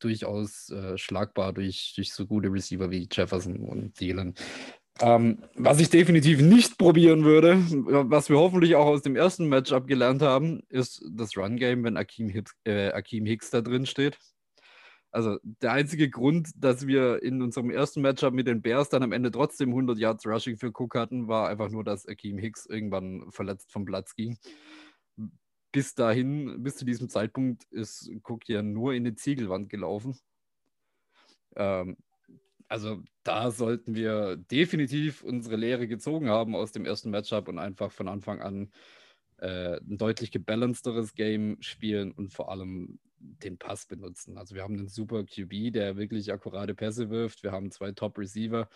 durchaus 0.00 0.70
äh, 0.70 0.98
schlagbar 0.98 1.52
durch, 1.52 1.92
durch 1.94 2.12
so 2.12 2.26
gute 2.26 2.52
Receiver 2.52 2.90
wie 2.90 3.08
Jefferson 3.10 3.60
und 3.60 3.94
Thielen. 3.94 4.34
Ähm, 5.00 5.38
was 5.54 5.78
ich 5.78 5.90
definitiv 5.90 6.40
nicht 6.40 6.76
probieren 6.76 7.22
würde, 7.22 7.58
was 8.10 8.28
wir 8.28 8.38
hoffentlich 8.38 8.74
auch 8.74 8.86
aus 8.86 9.02
dem 9.02 9.14
ersten 9.14 9.48
Matchup 9.48 9.86
gelernt 9.86 10.22
haben, 10.22 10.62
ist 10.68 11.04
das 11.12 11.36
Run-Game, 11.36 11.84
wenn 11.84 11.96
Akeem 11.96 12.28
Hicks, 12.28 12.52
äh, 12.64 12.90
Akeem 12.90 13.24
Hicks 13.24 13.50
da 13.50 13.60
drin 13.60 13.86
steht. 13.86 14.18
Also 15.10 15.38
der 15.42 15.72
einzige 15.72 16.10
Grund, 16.10 16.50
dass 16.56 16.86
wir 16.86 17.22
in 17.22 17.40
unserem 17.40 17.70
ersten 17.70 18.02
Matchup 18.02 18.34
mit 18.34 18.46
den 18.46 18.60
Bears 18.60 18.90
dann 18.90 19.02
am 19.02 19.12
Ende 19.12 19.30
trotzdem 19.30 19.70
100 19.70 19.98
Yards 19.98 20.26
Rushing 20.26 20.58
für 20.58 20.68
Cook 20.68 20.94
hatten, 20.94 21.28
war 21.28 21.48
einfach 21.48 21.70
nur, 21.70 21.82
dass 21.82 22.06
Akeem 22.06 22.36
Hicks 22.38 22.66
irgendwann 22.66 23.30
verletzt 23.30 23.72
vom 23.72 23.86
Platz 23.86 24.14
ging. 24.14 24.36
Bis 25.72 25.94
dahin, 25.94 26.62
bis 26.62 26.76
zu 26.76 26.84
diesem 26.84 27.08
Zeitpunkt 27.08 27.64
ist 27.70 28.10
Cook 28.22 28.48
ja 28.48 28.62
nur 28.62 28.94
in 28.94 29.04
die 29.04 29.14
Ziegelwand 29.14 29.70
gelaufen. 29.70 30.18
Ähm, 31.56 31.96
also 32.68 33.02
da 33.22 33.50
sollten 33.50 33.94
wir 33.94 34.36
definitiv 34.36 35.22
unsere 35.22 35.56
Lehre 35.56 35.88
gezogen 35.88 36.28
haben 36.28 36.54
aus 36.54 36.72
dem 36.72 36.84
ersten 36.84 37.10
Matchup 37.10 37.48
und 37.48 37.58
einfach 37.58 37.92
von 37.92 38.08
Anfang 38.08 38.42
an 38.42 38.70
äh, 39.38 39.78
ein 39.78 39.96
deutlich 39.96 40.30
gebalancederes 40.30 41.14
Game 41.14 41.56
spielen 41.60 42.12
und 42.12 42.32
vor 42.32 42.50
allem 42.50 42.98
den 43.20 43.58
Pass 43.58 43.86
benutzen. 43.86 44.38
Also 44.38 44.54
wir 44.54 44.62
haben 44.62 44.78
einen 44.78 44.88
super 44.88 45.24
QB, 45.24 45.72
der 45.72 45.96
wirklich 45.96 46.32
akkurate 46.32 46.74
Pässe 46.74 47.10
wirft. 47.10 47.42
Wir 47.42 47.52
haben 47.52 47.70
zwei 47.70 47.92
Top-Receiver. 47.92 48.68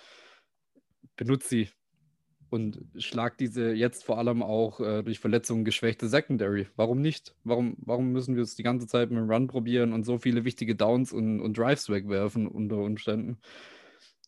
Benutzt 1.16 1.48
sie 1.48 1.68
und 2.52 2.84
schlag 2.98 3.38
diese 3.38 3.72
jetzt 3.72 4.04
vor 4.04 4.18
allem 4.18 4.42
auch 4.42 4.78
äh, 4.80 5.02
durch 5.02 5.20
Verletzungen 5.20 5.64
geschwächte 5.64 6.08
Secondary. 6.08 6.68
Warum 6.76 7.00
nicht? 7.00 7.34
Warum, 7.44 7.76
warum 7.78 8.12
müssen 8.12 8.36
wir 8.36 8.42
es 8.42 8.54
die 8.54 8.62
ganze 8.62 8.86
Zeit 8.86 9.10
mit 9.10 9.18
dem 9.18 9.30
Run 9.30 9.46
probieren 9.46 9.94
und 9.94 10.04
so 10.04 10.18
viele 10.18 10.44
wichtige 10.44 10.76
Downs 10.76 11.14
und, 11.14 11.40
und 11.40 11.56
Drives 11.56 11.88
wegwerfen 11.88 12.46
unter 12.46 12.76
Umständen? 12.76 13.38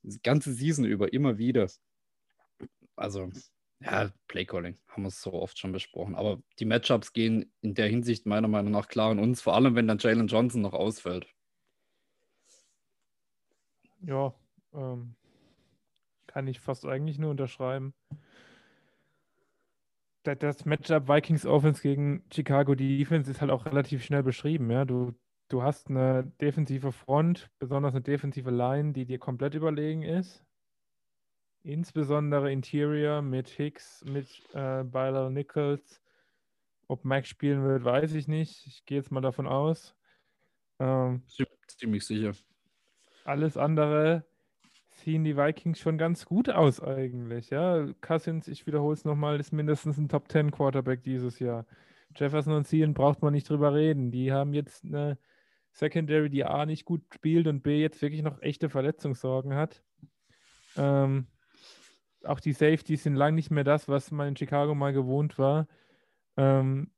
Die 0.03 0.23
ganze 0.23 0.55
Season 0.55 0.87
über 0.87 1.13
immer 1.13 1.37
wieder. 1.37 1.69
Also 2.97 3.31
ja, 3.85 4.11
Playcalling 4.29 4.79
haben 4.89 5.03
wir 5.03 5.09
es 5.09 5.21
so 5.21 5.33
oft 5.35 5.59
schon 5.59 5.73
besprochen. 5.73 6.15
Aber 6.15 6.41
die 6.59 6.65
Matchups 6.65 7.13
gehen 7.13 7.53
in 7.61 7.75
der 7.75 7.89
Hinsicht 7.89 8.27
meiner 8.27 8.49
Meinung 8.49 8.73
nach 8.73 8.89
klar 8.89 9.11
an 9.11 9.19
uns, 9.19 9.43
vor 9.43 9.55
allem 9.55 9.75
wenn 9.75 9.87
dann 9.87 9.99
Jalen 9.99 10.27
Johnson 10.27 10.63
noch 10.63 10.73
ausfällt. 10.73 11.27
Ja, 14.01 14.35
ähm, 14.75 15.15
kann 16.27 16.47
ich 16.47 16.61
fast 16.61 16.85
eigentlich 16.87 17.19
nur 17.19 17.31
unterschreiben. 17.31 17.95
Das 20.23 20.65
Matchup 20.65 21.07
Vikings 21.07 21.45
Offense 21.45 21.83
gegen 21.83 22.25
Chicago 22.33 22.75
Defense 22.75 23.31
ist 23.31 23.43
halt 23.43 23.51
auch 23.51 23.67
relativ 23.67 24.03
schnell 24.03 24.23
beschrieben. 24.23 24.71
Ja? 24.71 24.87
Du, 24.87 25.13
du 25.49 25.63
hast 25.63 25.91
eine 25.91 26.33
defensive 26.41 26.93
Front, 26.93 27.51
besonders 27.59 27.93
eine 27.93 28.03
defensive 28.03 28.51
Line, 28.51 28.95
die 28.95 29.05
dir 29.05 29.19
komplett 29.19 29.55
überlegen 29.55 30.03
ist 30.03 30.44
insbesondere 31.65 32.53
Interior 32.53 33.23
mit 33.23 33.49
Hicks, 33.49 34.05
mit 34.05 34.29
äh, 34.53 34.85
Byler 34.85 35.31
Nichols. 35.31 36.01
Ob 36.87 37.05
Max 37.05 37.29
spielen 37.29 37.65
wird, 37.65 37.83
weiß 37.83 38.15
ich 38.15 38.29
nicht. 38.29 38.67
Ich 38.67 38.85
gehe 38.85 38.99
jetzt 38.99 39.11
mal 39.11 39.23
davon 39.23 39.47
aus. 39.47 39.97
Ähm, 40.79 41.23
Ziemlich 41.67 42.05
sicher. 42.05 42.33
Alles 43.25 43.57
andere 43.57 44.25
sehen 44.91 45.25
die 45.25 45.37
Vikings 45.37 45.79
schon 45.79 45.97
ganz 45.97 46.27
gut 46.27 46.51
aus 46.51 46.81
eigentlich. 46.81 47.51
Ja? 47.51 47.87
Cousins, 48.03 48.49
ich 48.49 48.67
wiederhole 48.67 48.95
es 48.95 49.05
nochmal, 49.05 49.41
ist 49.41 49.53
mindestens 49.53 49.97
ein 49.97 50.09
Top 50.09 50.31
10 50.31 50.51
Quarterback 50.51 51.03
dieses 51.03 51.39
Jahr. 51.39 51.67
Jefferson 52.15 52.53
und 52.53 52.69
Thielen 52.69 52.95
braucht 52.95 53.23
man 53.23 53.33
nicht 53.33 53.49
drüber 53.49 53.75
reden. 53.75 54.11
Die 54.11 54.31
haben 54.31 54.53
jetzt 54.53 54.85
eine 54.85 55.19
Secondary, 55.73 56.31
die 56.31 56.45
A 56.45 56.67
nicht 56.67 56.85
gut 56.85 57.03
spielt 57.13 57.47
und 57.47 57.63
B 57.63 57.81
jetzt 57.81 58.01
wirklich 58.03 58.23
noch 58.23 58.41
echte 58.43 58.69
Verletzungssorgen 58.69 59.55
hat. 59.55 59.83
Ähm, 60.77 61.27
auch 62.27 62.41
die 62.41 62.53
Safeties 62.53 63.03
sind 63.03 63.17
lang 63.17 63.35
nicht 63.35 63.51
mehr 63.51 63.65
das, 63.65 63.89
was 63.89 64.11
man 64.11 64.29
in 64.29 64.37
Chicago 64.37 64.75
mal 64.75 64.93
gewohnt 64.93 65.39
war. 65.39 65.67
Ähm, 66.37 66.91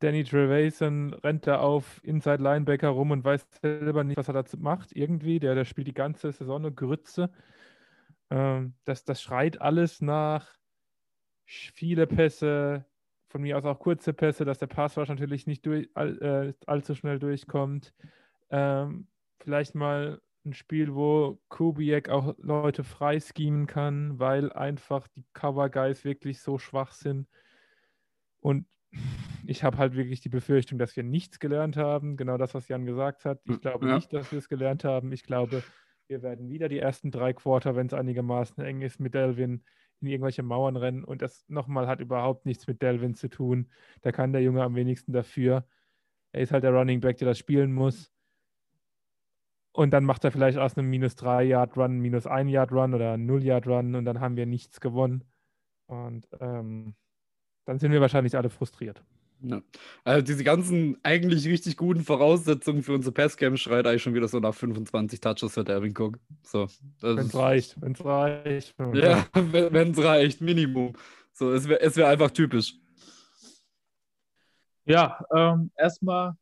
Danny 0.00 0.22
Trevason 0.24 1.12
rennt 1.14 1.46
da 1.46 1.58
auf 1.58 2.00
Inside 2.04 2.42
Linebacker 2.42 2.88
rum 2.88 3.10
und 3.10 3.24
weiß 3.24 3.46
selber 3.60 4.04
nicht, 4.04 4.16
was 4.16 4.28
er 4.28 4.34
dazu 4.34 4.56
macht. 4.56 4.94
Irgendwie, 4.94 5.40
der, 5.40 5.54
der 5.54 5.64
spielt 5.64 5.88
die 5.88 5.94
ganze 5.94 6.30
Saison 6.30 6.62
nur 6.62 6.74
Grütze. 6.74 7.30
Ähm, 8.30 8.74
das, 8.84 9.04
das 9.04 9.20
schreit 9.20 9.60
alles 9.60 10.00
nach 10.00 10.46
viele 11.46 12.06
Pässe, 12.06 12.84
von 13.28 13.42
mir 13.42 13.58
aus 13.58 13.64
auch 13.64 13.78
kurze 13.78 14.12
Pässe, 14.12 14.44
dass 14.44 14.58
der 14.58 14.66
Passwash 14.68 15.08
natürlich 15.08 15.46
nicht 15.46 15.66
durch, 15.66 15.88
all, 15.94 16.18
äh, 16.22 16.54
allzu 16.66 16.94
schnell 16.94 17.18
durchkommt. 17.18 17.92
Ähm, 18.50 19.08
vielleicht 19.40 19.74
mal 19.74 20.20
ein 20.48 20.54
Spiel, 20.54 20.94
wo 20.94 21.40
Kubiak 21.48 22.08
auch 22.08 22.34
Leute 22.38 22.84
frei 22.84 23.20
schemen 23.20 23.66
kann, 23.66 24.18
weil 24.18 24.52
einfach 24.52 25.08
die 25.08 25.24
Cover 25.32 25.70
Guys 25.70 26.04
wirklich 26.04 26.40
so 26.40 26.58
schwach 26.58 26.92
sind. 26.92 27.28
Und 28.40 28.66
ich 29.46 29.64
habe 29.64 29.78
halt 29.78 29.94
wirklich 29.94 30.20
die 30.20 30.28
Befürchtung, 30.28 30.78
dass 30.78 30.96
wir 30.96 31.02
nichts 31.02 31.38
gelernt 31.38 31.76
haben. 31.76 32.16
Genau 32.16 32.36
das, 32.36 32.54
was 32.54 32.68
Jan 32.68 32.86
gesagt 32.86 33.24
hat. 33.24 33.40
Ich 33.44 33.60
glaube 33.60 33.86
ja. 33.86 33.94
nicht, 33.94 34.12
dass 34.12 34.32
wir 34.32 34.38
es 34.38 34.48
gelernt 34.48 34.84
haben. 34.84 35.12
Ich 35.12 35.22
glaube, 35.22 35.62
wir 36.08 36.22
werden 36.22 36.48
wieder 36.48 36.68
die 36.68 36.78
ersten 36.78 37.10
drei 37.10 37.32
Quarter, 37.32 37.76
wenn 37.76 37.86
es 37.86 37.94
einigermaßen 37.94 38.62
eng 38.64 38.82
ist, 38.82 38.98
mit 38.98 39.14
Delvin 39.14 39.62
in 40.00 40.08
irgendwelche 40.08 40.42
Mauern 40.42 40.76
rennen. 40.76 41.04
Und 41.04 41.22
das 41.22 41.44
nochmal 41.48 41.86
hat 41.86 42.00
überhaupt 42.00 42.46
nichts 42.46 42.66
mit 42.66 42.82
Delvin 42.82 43.14
zu 43.14 43.28
tun. 43.28 43.70
Da 44.02 44.12
kann 44.12 44.32
der 44.32 44.42
Junge 44.42 44.62
am 44.62 44.74
wenigsten 44.74 45.12
dafür. 45.12 45.66
Er 46.32 46.42
ist 46.42 46.52
halt 46.52 46.64
der 46.64 46.72
Running 46.72 47.00
Back, 47.00 47.18
der 47.18 47.28
das 47.28 47.38
spielen 47.38 47.72
muss. 47.72 48.12
Und 49.78 49.92
dann 49.92 50.02
macht 50.02 50.24
er 50.24 50.32
vielleicht 50.32 50.58
aus 50.58 50.76
einem 50.76 50.90
minus 50.90 51.14
3 51.14 51.44
Yard 51.44 51.76
Run, 51.76 52.00
minus 52.00 52.26
1 52.26 52.50
Yard 52.50 52.72
Run 52.72 52.94
oder 52.94 53.16
0 53.16 53.44
Yard 53.44 53.68
Run 53.68 53.94
und 53.94 54.04
dann 54.06 54.18
haben 54.18 54.34
wir 54.34 54.44
nichts 54.44 54.80
gewonnen. 54.80 55.22
Und 55.86 56.26
ähm, 56.40 56.96
dann 57.64 57.78
sind 57.78 57.92
wir 57.92 58.00
wahrscheinlich 58.00 58.36
alle 58.36 58.50
frustriert. 58.50 59.04
Ja. 59.40 59.62
Also 60.02 60.22
diese 60.22 60.42
ganzen 60.42 60.98
eigentlich 61.04 61.46
richtig 61.46 61.76
guten 61.76 62.02
Voraussetzungen 62.02 62.82
für 62.82 62.92
unsere 62.92 63.12
Passcam 63.12 63.56
schreit 63.56 63.86
eigentlich 63.86 64.02
schon 64.02 64.14
wieder 64.14 64.26
so 64.26 64.40
nach 64.40 64.52
25 64.52 65.20
Touches 65.20 65.54
für 65.54 65.62
Devin 65.62 65.94
Cook. 65.96 66.18
So, 66.42 66.66
wenn 67.00 67.18
es 67.18 67.36
reicht, 67.36 67.80
wenn 67.80 67.92
es 67.92 68.04
reicht. 68.04 68.74
Ja, 68.94 69.28
wenn 69.32 69.92
es 69.92 70.02
reicht, 70.02 70.40
Minimum. 70.40 70.94
So, 71.32 71.52
es 71.52 71.68
wäre 71.68 71.80
es 71.82 71.96
wär 71.96 72.08
einfach 72.08 72.32
typisch. 72.32 72.74
Ja, 74.86 75.24
ähm, 75.32 75.70
erstmal 75.76 76.34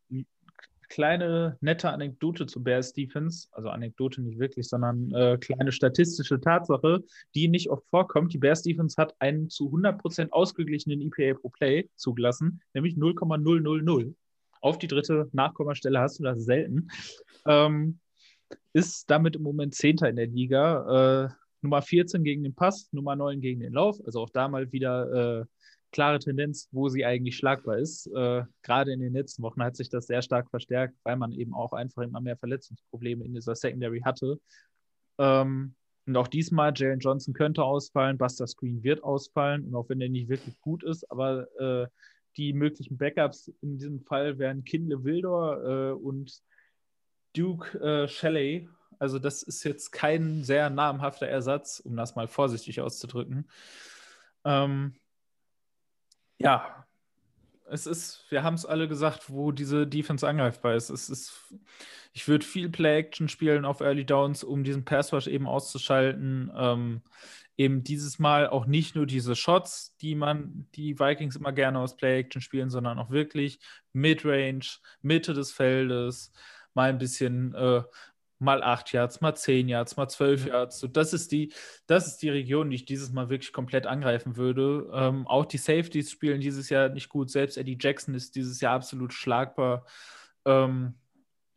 kleine 0.89 1.57
nette 1.61 1.91
Anekdote 1.91 2.47
zu 2.47 2.63
Bears 2.63 2.93
Defense, 2.93 3.49
also 3.53 3.69
Anekdote 3.69 4.23
nicht 4.23 4.39
wirklich, 4.39 4.69
sondern 4.69 5.13
äh, 5.13 5.39
kleine 5.39 5.73
statistische 5.73 6.41
Tatsache, 6.41 7.03
die 7.35 7.49
nicht 7.49 7.71
oft 7.71 7.87
vorkommt. 7.89 8.33
Die 8.33 8.39
Bears 8.39 8.63
Defense 8.63 9.01
hat 9.01 9.15
einen 9.19 9.49
zu 9.51 9.71
100% 9.71 10.31
ausgeglichenen 10.31 11.01
EPA 11.01 11.39
pro 11.39 11.49
Play 11.49 11.89
zugelassen, 11.97 12.61
nämlich 12.75 12.97
0,000. 12.97 14.15
Auf 14.61 14.79
die 14.79 14.89
dritte 14.89 15.29
Nachkommastelle 15.33 16.01
hast 16.01 16.19
du 16.19 16.25
das 16.25 16.45
selten. 16.45 16.89
Ähm, 17.47 18.01
ist 18.73 19.11
damit 19.11 19.37
im 19.37 19.43
Moment 19.43 19.75
Zehnter 19.75 20.09
in 20.09 20.17
der 20.17 20.27
Liga. 20.27 21.27
Äh, 21.27 21.29
Nummer 21.63 21.83
14 21.83 22.23
gegen 22.23 22.43
den 22.43 22.55
Pass, 22.55 22.89
Nummer 22.93 23.17
9 23.17 23.41
gegen 23.41 23.61
den 23.61 23.73
Lauf. 23.73 23.99
Also 24.05 24.21
auch 24.21 24.31
da 24.31 24.49
mal 24.49 24.71
wieder 24.73 25.41
äh, 25.41 25.45
klare 25.93 26.19
Tendenz, 26.19 26.69
wo 26.73 26.89
sie 26.89 27.05
eigentlich 27.05 27.37
schlagbar 27.37 27.79
ist. 27.79 28.07
Äh, 28.09 28.45
gerade 28.63 28.93
in 28.93 29.01
den 29.01 29.13
letzten 29.13 29.43
Wochen 29.43 29.63
hat 29.63 29.77
sich 29.77 29.89
das 29.89 30.07
sehr 30.07 30.23
stark 30.23 30.51
verstärkt, 30.51 30.95
weil 31.05 31.17
man 31.17 31.33
eben 31.33 31.55
auch 31.55 31.73
einfach 31.73 32.03
immer 32.03 32.21
mehr 32.21 32.37
Verletzungsprobleme 32.37 33.25
in 33.25 33.35
dieser 33.35 33.55
Secondary 33.55 34.01
hatte. 34.01 34.39
Ähm, 35.19 35.75
und 36.07 36.17
auch 36.17 36.29
diesmal, 36.29 36.73
Jalen 36.75 37.01
Johnson 37.01 37.35
könnte 37.35 37.65
ausfallen, 37.65 38.19
Buster 38.19 38.47
Screen 38.47 38.83
wird 38.83 39.03
ausfallen. 39.03 39.65
Und 39.65 39.75
auch 39.75 39.89
wenn 39.89 40.01
er 40.01 40.09
nicht 40.09 40.29
wirklich 40.29 40.61
gut 40.61 40.85
ist, 40.85 41.11
aber 41.11 41.49
äh, 41.59 41.89
die 42.37 42.53
möglichen 42.53 42.97
Backups 42.97 43.49
in 43.63 43.79
diesem 43.79 44.01
Fall 44.01 44.39
wären 44.39 44.65
Kindle 44.65 45.05
Wildor 45.05 45.65
äh, 45.65 45.93
und 45.93 46.41
Duke 47.33 47.79
äh, 47.81 48.09
Shelley. 48.09 48.69
Also 48.99 49.19
das 49.19 49.43
ist 49.43 49.65
jetzt 49.65 49.91
kein 49.91 50.45
sehr 50.45 50.71
namhafter 50.71 51.27
Ersatz, 51.27 51.81
um 51.81 51.97
das 51.97 52.15
mal 52.15 52.29
vorsichtig 52.29 52.81
auszudrücken. 52.81 53.49
Ähm, 54.45 54.95
ja, 56.39 56.87
es 57.69 57.87
ist, 57.87 58.25
wir 58.29 58.43
haben 58.43 58.55
es 58.55 58.65
alle 58.65 58.89
gesagt, 58.89 59.29
wo 59.29 59.53
diese 59.53 59.87
Defense 59.87 60.27
angreifbar 60.27 60.75
ist. 60.75 60.91
Es 60.91 61.09
ist, 61.09 61.35
ich 62.13 62.29
würde 62.29 62.47
viel 62.47 62.69
Play-Action 62.69 63.29
spielen 63.29 63.65
auf 63.65 63.81
Early 63.81 64.05
Downs, 64.05 64.45
um 64.45 64.63
diesen 64.65 64.85
Pass-Rush 64.85 65.27
eben 65.27 65.47
auszuschalten. 65.47 66.53
Ähm, 66.57 67.03
eben 67.57 67.83
dieses 67.83 68.19
Mal 68.19 68.49
auch 68.49 68.67
nicht 68.67 68.95
nur 68.95 69.07
diese 69.07 69.35
Shots, 69.35 69.97
die 70.01 70.15
man, 70.15 70.69
die 70.75 70.99
Vikings 70.99 71.37
immer 71.37 71.53
gerne 71.53 71.81
aus 71.81 71.97
Play-Action 71.97 72.41
spielen, 72.41 72.71
sondern 72.71 72.99
auch 72.99 73.11
wirklich 73.11 73.59
Mid-Range, 73.93 74.65
Mitte 75.03 75.35
des 75.35 75.53
Feldes, 75.53 76.33
mal 76.75 76.91
ein 76.91 76.99
bisschen 76.99 77.55
äh, 77.55 77.83
mal 78.39 78.63
acht 78.63 78.93
Yards, 78.93 79.21
mal 79.21 79.35
zehn 79.35 79.69
Yards, 79.69 79.97
mal 79.97 80.09
zwölf 80.09 80.47
Yards. 80.47 80.79
So, 80.79 80.87
das, 80.87 81.13
ist 81.13 81.33
die, 81.33 81.53
das 81.87 82.07
ist 82.07 82.19
die 82.19 82.29
Region, 82.29 82.71
die 82.71 82.77
ich 82.77 82.85
dieses 82.85 83.13
Mal 83.13 83.31
wirklich 83.31 83.53
komplett 83.53 83.87
angreifen 83.87 84.37
würde. 84.37 84.91
Ähm, 84.93 85.27
auch 85.27 85.47
die 85.47 85.59
Safeties 85.59 86.11
spielen 86.11 86.41
dieses 86.41 86.69
Jahr 86.69 86.89
nicht 86.89 87.09
gut. 87.09 87.31
Selbst 87.31 87.57
Eddie 87.57 87.79
Jackson 87.81 88.15
ist 88.15 88.37
dieses 88.37 88.61
Jahr 88.61 88.75
absolut 88.75 89.13
schlagbar. 89.13 89.87
Ähm, 90.45 90.95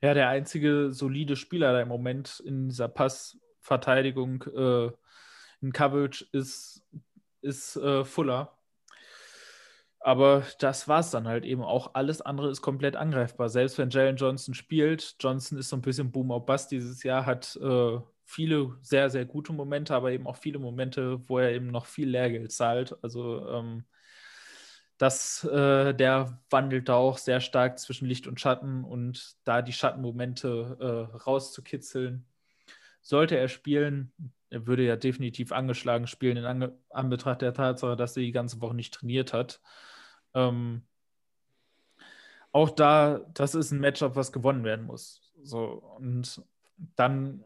ja, 0.01 0.13
der 0.13 0.29
einzige 0.29 0.91
solide 0.91 1.35
Spieler 1.35 1.73
da 1.73 1.81
im 1.81 1.89
Moment 1.89 2.39
in 2.45 2.69
dieser 2.69 2.87
Passverteidigung 2.87 4.43
äh, 4.43 4.91
in 5.61 5.73
Coverage 5.73 6.25
ist, 6.31 6.83
ist 7.41 7.75
äh, 7.75 8.05
Fuller. 8.05 8.58
Aber 10.01 10.43
das 10.59 10.87
war 10.87 11.01
es 11.01 11.11
dann 11.11 11.27
halt 11.27 11.45
eben 11.45 11.61
auch. 11.61 11.93
Alles 11.93 12.21
andere 12.21 12.49
ist 12.49 12.61
komplett 12.61 12.95
angreifbar. 12.95 13.49
Selbst 13.49 13.77
wenn 13.77 13.89
Jalen 13.89 14.15
Johnson 14.15 14.53
spielt, 14.53 15.15
Johnson 15.19 15.57
ist 15.57 15.69
so 15.69 15.75
ein 15.75 15.81
bisschen 15.81 16.11
Boom 16.11 16.31
or 16.31 16.45
Bust 16.45 16.71
dieses 16.71 17.03
Jahr, 17.03 17.25
hat 17.25 17.57
äh, 17.61 17.99
viele 18.23 18.77
sehr, 18.81 19.09
sehr 19.09 19.25
gute 19.25 19.51
Momente, 19.51 19.93
aber 19.93 20.11
eben 20.11 20.27
auch 20.27 20.37
viele 20.37 20.59
Momente, 20.59 21.27
wo 21.27 21.39
er 21.39 21.51
eben 21.51 21.67
noch 21.67 21.85
viel 21.85 22.09
Lehrgeld 22.09 22.51
zahlt. 22.51 22.95
Also 23.03 23.45
ähm, 23.49 23.83
das, 24.97 25.43
äh, 25.45 25.93
der 25.93 26.41
wandelt 26.49 26.89
da 26.89 26.95
auch 26.95 27.17
sehr 27.17 27.41
stark 27.41 27.79
zwischen 27.79 28.07
Licht 28.07 28.27
und 28.27 28.39
Schatten 28.39 28.83
und 28.83 29.35
da 29.45 29.61
die 29.61 29.73
Schattenmomente 29.73 30.77
äh, 30.79 31.17
rauszukitzeln. 31.17 32.25
Sollte 33.01 33.37
er 33.37 33.47
spielen, 33.47 34.11
er 34.49 34.67
würde 34.67 34.83
ja 34.83 34.95
definitiv 34.95 35.51
angeschlagen 35.51 36.07
spielen 36.07 36.37
in 36.37 36.45
Ange 36.45 36.77
Anbetracht 36.89 37.41
der 37.41 37.53
Tatsache, 37.53 37.95
dass 37.95 38.17
er 38.17 38.23
die 38.23 38.31
ganze 38.31 38.61
Woche 38.61 38.75
nicht 38.75 38.93
trainiert 38.93 39.33
hat. 39.33 39.61
Ähm, 40.33 40.83
auch 42.51 42.69
da, 42.69 43.19
das 43.33 43.55
ist 43.55 43.71
ein 43.71 43.79
Matchup, 43.79 44.15
was 44.15 44.31
gewonnen 44.31 44.63
werden 44.63 44.85
muss. 44.85 45.21
So, 45.43 45.83
und 45.97 46.41
dann, 46.95 47.43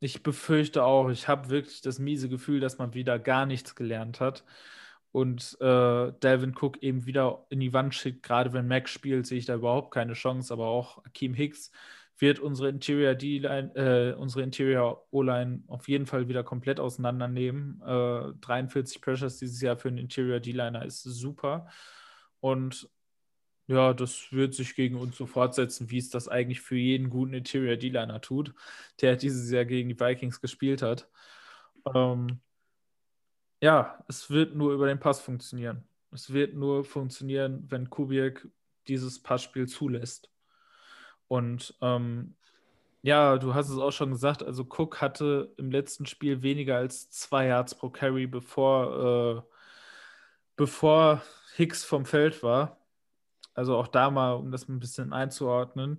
ich 0.00 0.22
befürchte 0.22 0.84
auch, 0.84 1.08
ich 1.08 1.28
habe 1.28 1.48
wirklich 1.48 1.80
das 1.80 1.98
miese 1.98 2.28
Gefühl, 2.28 2.60
dass 2.60 2.78
man 2.78 2.94
wieder 2.94 3.18
gar 3.18 3.46
nichts 3.46 3.74
gelernt 3.74 4.20
hat 4.20 4.44
und 5.12 5.56
äh, 5.60 6.12
Delvin 6.22 6.54
Cook 6.54 6.82
eben 6.82 7.06
wieder 7.06 7.46
in 7.48 7.60
die 7.60 7.72
Wand 7.72 7.94
schickt. 7.94 8.22
Gerade 8.22 8.52
wenn 8.52 8.68
Mac 8.68 8.88
spielt, 8.88 9.26
sehe 9.26 9.38
ich 9.38 9.46
da 9.46 9.54
überhaupt 9.54 9.92
keine 9.92 10.12
Chance, 10.12 10.52
aber 10.52 10.66
auch 10.66 11.04
Akeem 11.04 11.34
Hicks 11.34 11.72
wird 12.18 12.40
unsere 12.40 12.68
Interior 12.68 13.14
D-Line, 13.14 13.74
äh, 13.74 14.14
unsere 14.14 14.42
Interior 14.42 15.06
O-Line 15.10 15.62
auf 15.68 15.88
jeden 15.88 16.06
Fall 16.06 16.28
wieder 16.28 16.42
komplett 16.42 16.80
auseinandernehmen. 16.80 17.80
Äh, 17.82 18.32
43 18.40 19.00
Pressures 19.00 19.38
dieses 19.38 19.60
Jahr 19.60 19.76
für 19.76 19.88
einen 19.88 19.98
Interior 19.98 20.40
D-Liner 20.40 20.84
ist 20.84 21.02
super. 21.02 21.68
Und 22.40 22.90
ja, 23.68 23.92
das 23.92 24.32
wird 24.32 24.54
sich 24.54 24.74
gegen 24.74 24.96
uns 24.96 25.16
so 25.16 25.26
fortsetzen, 25.26 25.90
wie 25.90 25.98
es 25.98 26.10
das 26.10 26.28
eigentlich 26.28 26.60
für 26.60 26.76
jeden 26.76 27.10
guten 27.10 27.34
Interior 27.34 27.76
D-Liner 27.76 28.20
tut, 28.20 28.54
der 29.00 29.16
dieses 29.16 29.50
Jahr 29.50 29.66
gegen 29.66 29.90
die 29.90 30.00
Vikings 30.00 30.40
gespielt 30.40 30.82
hat. 30.82 31.08
Ähm, 31.94 32.40
ja, 33.60 34.02
es 34.08 34.30
wird 34.30 34.54
nur 34.54 34.72
über 34.72 34.86
den 34.86 35.00
Pass 35.00 35.20
funktionieren. 35.20 35.86
Es 36.10 36.32
wird 36.32 36.54
nur 36.54 36.84
funktionieren, 36.84 37.66
wenn 37.70 37.90
Kubiak 37.90 38.48
dieses 38.88 39.22
Passspiel 39.22 39.68
zulässt. 39.68 40.30
Und 41.28 41.74
ähm, 41.82 42.34
ja, 43.02 43.38
du 43.38 43.54
hast 43.54 43.68
es 43.68 43.78
auch 43.78 43.92
schon 43.92 44.10
gesagt, 44.10 44.42
also 44.42 44.64
Cook 44.64 45.00
hatte 45.00 45.52
im 45.56 45.70
letzten 45.70 46.06
Spiel 46.06 46.42
weniger 46.42 46.76
als 46.76 47.10
zwei 47.10 47.46
Yards 47.46 47.74
pro 47.74 47.90
Carry, 47.90 48.26
bevor, 48.26 49.44
äh, 49.46 49.54
bevor 50.56 51.22
Hicks 51.56 51.84
vom 51.84 52.04
Feld 52.06 52.42
war. 52.42 52.78
Also 53.54 53.76
auch 53.76 53.88
da 53.88 54.10
mal, 54.10 54.32
um 54.34 54.50
das 54.52 54.68
ein 54.68 54.80
bisschen 54.80 55.12
einzuordnen. 55.12 55.98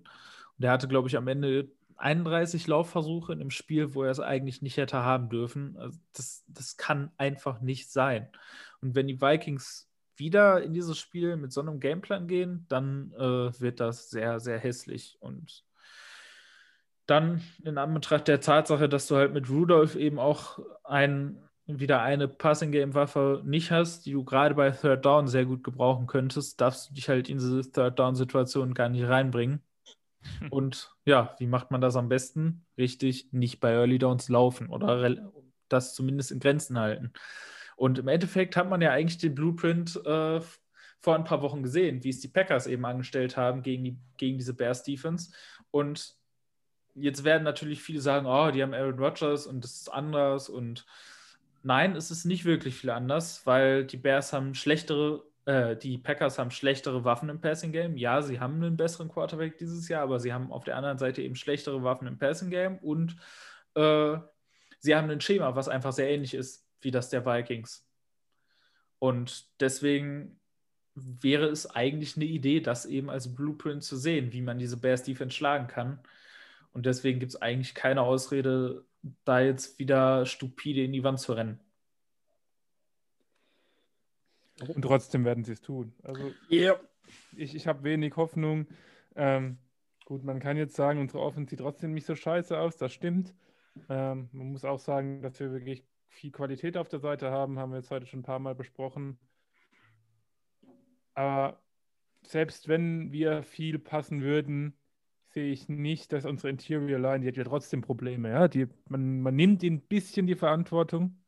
Und 0.57 0.63
er 0.63 0.71
hatte, 0.71 0.87
glaube 0.87 1.07
ich, 1.07 1.17
am 1.17 1.27
Ende 1.27 1.71
31 1.97 2.67
Laufversuche 2.67 3.33
in 3.33 3.41
einem 3.41 3.51
Spiel, 3.51 3.93
wo 3.93 4.03
er 4.03 4.11
es 4.11 4.19
eigentlich 4.19 4.61
nicht 4.61 4.77
hätte 4.77 5.03
haben 5.03 5.29
dürfen. 5.29 5.77
Also 5.77 5.99
das, 6.13 6.43
das 6.47 6.77
kann 6.77 7.11
einfach 7.17 7.61
nicht 7.61 7.91
sein. 7.91 8.29
Und 8.81 8.95
wenn 8.95 9.07
die 9.07 9.21
Vikings 9.21 9.88
wieder 10.19 10.61
in 10.61 10.73
dieses 10.73 10.97
Spiel 10.97 11.37
mit 11.37 11.51
so 11.51 11.61
einem 11.61 11.79
Gameplan 11.79 12.27
gehen, 12.27 12.65
dann 12.69 13.11
äh, 13.13 13.59
wird 13.59 13.79
das 13.79 14.09
sehr, 14.09 14.39
sehr 14.39 14.59
hässlich. 14.59 15.17
Und 15.19 15.63
dann 17.05 17.41
in 17.63 17.77
Anbetracht 17.77 18.27
der 18.27 18.41
Tatsache, 18.41 18.87
dass 18.87 19.07
du 19.07 19.15
halt 19.15 19.33
mit 19.33 19.49
Rudolph 19.49 19.95
eben 19.95 20.19
auch 20.19 20.59
ein, 20.83 21.41
wieder 21.65 22.01
eine 22.01 22.27
Passing-Game-Waffe 22.27 23.41
nicht 23.45 23.71
hast, 23.71 24.05
die 24.05 24.11
du 24.11 24.23
gerade 24.23 24.55
bei 24.55 24.71
Third 24.71 25.05
Down 25.05 25.27
sehr 25.27 25.45
gut 25.45 25.63
gebrauchen 25.63 26.07
könntest, 26.07 26.61
darfst 26.61 26.89
du 26.89 26.93
dich 26.93 27.09
halt 27.09 27.29
in 27.29 27.37
diese 27.37 27.71
Third 27.71 27.97
Down-Situation 27.97 28.73
gar 28.73 28.89
nicht 28.89 29.07
reinbringen. 29.07 29.61
Und 30.51 30.93
ja, 31.05 31.35
wie 31.39 31.47
macht 31.47 31.71
man 31.71 31.81
das 31.81 31.95
am 31.95 32.09
besten? 32.09 32.65
Richtig, 32.77 33.29
nicht 33.31 33.59
bei 33.59 33.71
Early 33.71 33.99
Downs 33.99 34.29
laufen 34.29 34.67
oder 34.67 35.15
das 35.69 35.95
zumindest 35.95 36.31
in 36.31 36.39
Grenzen 36.39 36.77
halten. 36.77 37.13
Und 37.79 37.97
im 37.97 38.09
Endeffekt 38.09 38.57
hat 38.57 38.69
man 38.69 38.81
ja 38.81 38.91
eigentlich 38.91 39.19
den 39.19 39.33
Blueprint 39.33 39.95
äh, 40.05 40.41
vor 40.99 41.15
ein 41.15 41.23
paar 41.23 41.41
Wochen 41.41 41.63
gesehen, 41.63 42.03
wie 42.03 42.09
es 42.09 42.19
die 42.19 42.27
Packers 42.27 42.67
eben 42.67 42.83
angestellt 42.85 43.37
haben 43.37 43.63
gegen, 43.63 43.85
die, 43.85 43.97
gegen 44.17 44.37
diese 44.37 44.53
Bears 44.53 44.83
Defense. 44.83 45.31
Und 45.71 46.13
jetzt 46.93 47.23
werden 47.23 47.43
natürlich 47.43 47.81
viele 47.81 48.01
sagen, 48.01 48.25
oh, 48.25 48.51
die 48.51 48.61
haben 48.61 48.73
Aaron 48.73 48.99
Rodgers 48.99 49.47
und 49.47 49.63
das 49.63 49.75
ist 49.75 49.93
anders. 49.93 50.49
Und 50.49 50.85
nein, 51.63 51.95
es 51.95 52.11
ist 52.11 52.25
nicht 52.25 52.43
wirklich 52.43 52.75
viel 52.75 52.89
anders, 52.89 53.45
weil 53.45 53.85
die 53.85 53.95
Bears 53.95 54.33
haben 54.33 54.55
schlechtere, 54.55 55.23
äh, 55.45 55.77
die 55.77 55.97
Packers 55.97 56.37
haben 56.37 56.51
schlechtere 56.51 57.05
Waffen 57.05 57.29
im 57.29 57.39
Passing 57.39 57.71
Game. 57.71 57.95
Ja, 57.95 58.21
sie 58.21 58.41
haben 58.41 58.55
einen 58.55 58.75
besseren 58.75 59.07
Quarterback 59.07 59.57
dieses 59.57 59.87
Jahr, 59.87 60.03
aber 60.03 60.19
sie 60.19 60.33
haben 60.33 60.51
auf 60.51 60.65
der 60.65 60.75
anderen 60.75 60.97
Seite 60.97 61.21
eben 61.21 61.37
schlechtere 61.37 61.81
Waffen 61.81 62.09
im 62.09 62.17
Passing 62.17 62.49
Game 62.49 62.77
und 62.79 63.15
äh, 63.75 64.17
sie 64.79 64.95
haben 64.97 65.09
ein 65.09 65.21
Schema, 65.21 65.55
was 65.55 65.69
einfach 65.69 65.93
sehr 65.93 66.09
ähnlich 66.09 66.33
ist 66.33 66.68
wie 66.81 66.91
das 66.91 67.09
der 67.09 67.25
Vikings. 67.25 67.85
Und 68.99 69.47
deswegen 69.61 70.39
wäre 70.95 71.47
es 71.47 71.69
eigentlich 71.69 72.15
eine 72.15 72.25
Idee, 72.25 72.59
das 72.59 72.85
eben 72.85 73.09
als 73.09 73.33
Blueprint 73.33 73.83
zu 73.83 73.95
sehen, 73.95 74.33
wie 74.33 74.41
man 74.41 74.59
diese 74.59 74.77
Bears 74.77 75.03
Defense 75.03 75.35
schlagen 75.35 75.67
kann. 75.67 75.99
Und 76.71 76.85
deswegen 76.85 77.19
gibt 77.19 77.33
es 77.33 77.41
eigentlich 77.41 77.73
keine 77.73 78.01
Ausrede, 78.01 78.85
da 79.23 79.39
jetzt 79.39 79.79
wieder 79.79 80.25
stupide 80.25 80.83
in 80.83 80.91
die 80.91 81.03
Wand 81.03 81.19
zu 81.19 81.33
rennen. 81.33 81.59
Und 84.67 84.81
trotzdem 84.81 85.23
werden 85.23 85.45
sie 85.45 85.53
es 85.53 85.61
tun. 85.61 85.93
Also 86.03 86.31
yeah. 86.51 86.77
ich, 87.35 87.55
ich 87.55 87.65
habe 87.65 87.83
wenig 87.83 88.17
Hoffnung. 88.17 88.67
Ähm, 89.15 89.57
gut, 90.05 90.23
man 90.23 90.39
kann 90.39 90.57
jetzt 90.57 90.75
sagen, 90.75 90.99
unsere 90.99 91.23
Offense 91.23 91.51
sieht 91.51 91.59
trotzdem 91.59 91.93
nicht 91.93 92.05
so 92.05 92.15
scheiße 92.15 92.59
aus, 92.59 92.75
das 92.75 92.93
stimmt. 92.93 93.33
Ähm, 93.87 94.27
man 94.33 94.51
muss 94.51 94.65
auch 94.65 94.79
sagen, 94.79 95.21
dass 95.21 95.39
wir 95.39 95.51
wirklich 95.51 95.85
viel 96.09 96.31
Qualität 96.31 96.77
auf 96.77 96.89
der 96.89 96.99
Seite 96.99 97.31
haben, 97.31 97.59
haben 97.59 97.71
wir 97.71 97.77
jetzt 97.77 97.91
heute 97.91 98.05
schon 98.05 98.19
ein 98.21 98.23
paar 98.23 98.39
Mal 98.39 98.55
besprochen. 98.55 99.17
Aber 101.13 101.61
selbst 102.23 102.67
wenn 102.67 103.11
wir 103.11 103.43
viel 103.43 103.79
passen 103.79 104.21
würden, 104.21 104.77
sehe 105.29 105.51
ich 105.51 105.69
nicht, 105.69 106.11
dass 106.11 106.25
unsere 106.25 106.49
Interior 106.49 106.99
Line, 106.99 107.21
die 107.21 107.27
hat 107.27 107.37
ja 107.37 107.43
trotzdem 107.43 107.81
Probleme, 107.81 108.29
ja. 108.29 108.47
Die, 108.47 108.67
man, 108.87 109.21
man 109.21 109.35
nimmt 109.35 109.63
ihnen 109.63 109.77
ein 109.77 109.87
bisschen 109.87 110.27
die 110.27 110.35
Verantwortung, 110.35 111.21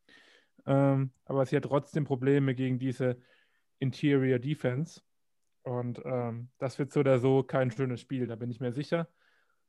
ähm, 0.65 1.11
aber 1.25 1.45
sie 1.45 1.55
hat 1.55 1.63
trotzdem 1.63 2.03
Probleme 2.03 2.55
gegen 2.55 2.79
diese 2.79 3.17
Interior 3.79 4.39
Defense. 4.39 5.01
Und 5.63 6.01
ähm, 6.05 6.49
das 6.57 6.79
wird 6.79 6.91
so 6.91 7.01
oder 7.01 7.19
so 7.19 7.43
kein 7.43 7.69
schönes 7.69 8.01
Spiel, 8.01 8.25
da 8.25 8.35
bin 8.35 8.49
ich 8.49 8.59
mir 8.59 8.71
sicher. 8.71 9.07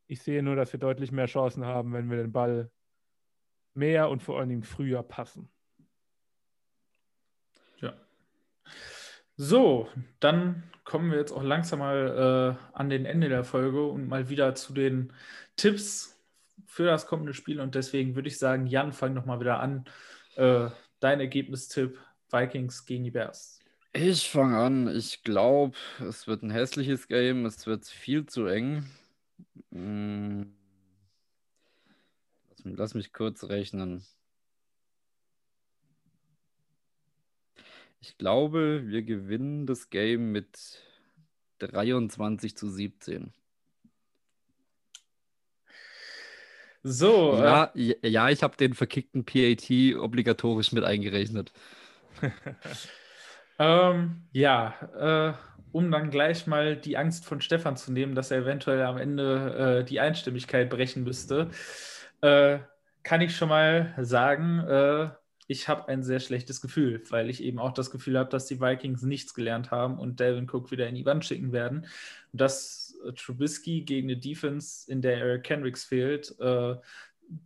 Ich 0.06 0.22
sehe 0.22 0.42
nur, 0.42 0.56
dass 0.56 0.72
wir 0.72 0.80
deutlich 0.80 1.12
mehr 1.12 1.26
Chancen 1.26 1.64
haben, 1.64 1.92
wenn 1.92 2.10
wir 2.10 2.16
den 2.16 2.32
Ball 2.32 2.70
mehr 3.74 4.08
und 4.10 4.22
vor 4.22 4.38
allen 4.38 4.48
Dingen 4.48 4.64
früher 4.64 5.02
passen. 5.02 5.48
Ja. 7.80 7.94
So, 9.36 9.88
dann 10.20 10.64
kommen 10.84 11.10
wir 11.10 11.18
jetzt 11.18 11.32
auch 11.32 11.42
langsam 11.42 11.78
mal 11.78 12.58
äh, 12.58 12.76
an 12.76 12.90
den 12.90 13.06
Ende 13.06 13.28
der 13.28 13.44
Folge 13.44 13.86
und 13.86 14.08
mal 14.08 14.28
wieder 14.28 14.54
zu 14.54 14.72
den 14.72 15.12
Tipps 15.56 16.18
für 16.66 16.84
das 16.84 17.06
kommende 17.06 17.34
Spiel. 17.34 17.60
Und 17.60 17.74
deswegen 17.74 18.14
würde 18.14 18.28
ich 18.28 18.38
sagen, 18.38 18.66
Jan, 18.66 18.92
fang 18.92 19.14
noch 19.14 19.26
mal 19.26 19.40
wieder 19.40 19.60
an. 19.60 19.84
Äh, 20.36 20.70
dein 21.00 21.20
Ergebnistipp 21.20 21.98
Vikings 22.30 22.86
gegen 22.86 23.04
die 23.04 23.10
Bears. 23.10 23.60
Ich 23.92 24.30
fange 24.30 24.56
an. 24.56 24.88
Ich 24.88 25.22
glaube, 25.22 25.76
es 26.00 26.26
wird 26.26 26.42
ein 26.42 26.50
hässliches 26.50 27.08
Game. 27.08 27.44
Es 27.44 27.66
wird 27.66 27.86
viel 27.86 28.26
zu 28.26 28.46
eng. 28.46 28.86
Hm. 29.70 30.54
Lass, 32.64 32.94
mich, 32.94 33.12
kurz 33.12 33.44
rechnen. 33.44 34.04
Ich 38.00 38.18
glaube, 38.18 38.82
wir 38.86 39.02
gewinnen 39.02 39.66
das 39.66 39.90
Game 39.90 40.32
mit 40.32 40.80
23 41.58 42.56
zu 42.56 42.68
17. 42.68 43.32
So. 46.82 47.34
Ja, 47.36 47.72
äh, 47.74 48.08
ja 48.08 48.28
ich 48.28 48.42
habe 48.42 48.56
den 48.56 48.74
verkickten 48.74 49.24
PAT 49.24 49.70
obligatorisch 50.00 50.72
mit 50.72 50.84
eingerechnet. 50.84 51.52
ähm, 53.58 54.22
ja, 54.32 54.74
äh, 54.98 55.34
um 55.72 55.90
dann 55.90 56.10
gleich 56.10 56.46
mal 56.46 56.76
die 56.76 56.96
Angst 56.96 57.24
von 57.24 57.40
Stefan 57.40 57.76
zu 57.76 57.92
nehmen, 57.92 58.14
dass 58.14 58.30
er 58.30 58.38
eventuell 58.38 58.82
am 58.82 58.98
Ende 58.98 59.80
äh, 59.80 59.84
die 59.84 60.00
Einstimmigkeit 60.00 60.68
brechen 60.68 61.04
müsste, 61.04 61.50
äh, 62.22 62.60
kann 63.02 63.20
ich 63.20 63.36
schon 63.36 63.48
mal 63.48 63.94
sagen, 63.98 64.60
äh, 64.60 65.10
ich 65.48 65.68
habe 65.68 65.88
ein 65.88 66.02
sehr 66.02 66.20
schlechtes 66.20 66.60
Gefühl, 66.60 67.02
weil 67.10 67.28
ich 67.28 67.42
eben 67.42 67.58
auch 67.58 67.72
das 67.72 67.90
Gefühl 67.90 68.18
habe, 68.18 68.30
dass 68.30 68.46
die 68.46 68.60
Vikings 68.60 69.02
nichts 69.02 69.34
gelernt 69.34 69.70
haben 69.70 69.98
und 69.98 70.20
Delvin 70.20 70.48
Cook 70.48 70.70
wieder 70.70 70.88
in 70.88 70.94
die 70.94 71.04
Wand 71.04 71.24
schicken 71.24 71.52
werden. 71.52 71.86
Und 72.32 72.40
dass 72.40 72.96
Trubisky 73.16 73.82
gegen 73.82 74.08
eine 74.08 74.18
Defense, 74.18 74.90
in 74.90 75.02
der 75.02 75.18
Eric 75.18 75.44
Kendricks 75.44 75.84
fehlt, 75.84 76.34
äh, 76.40 76.76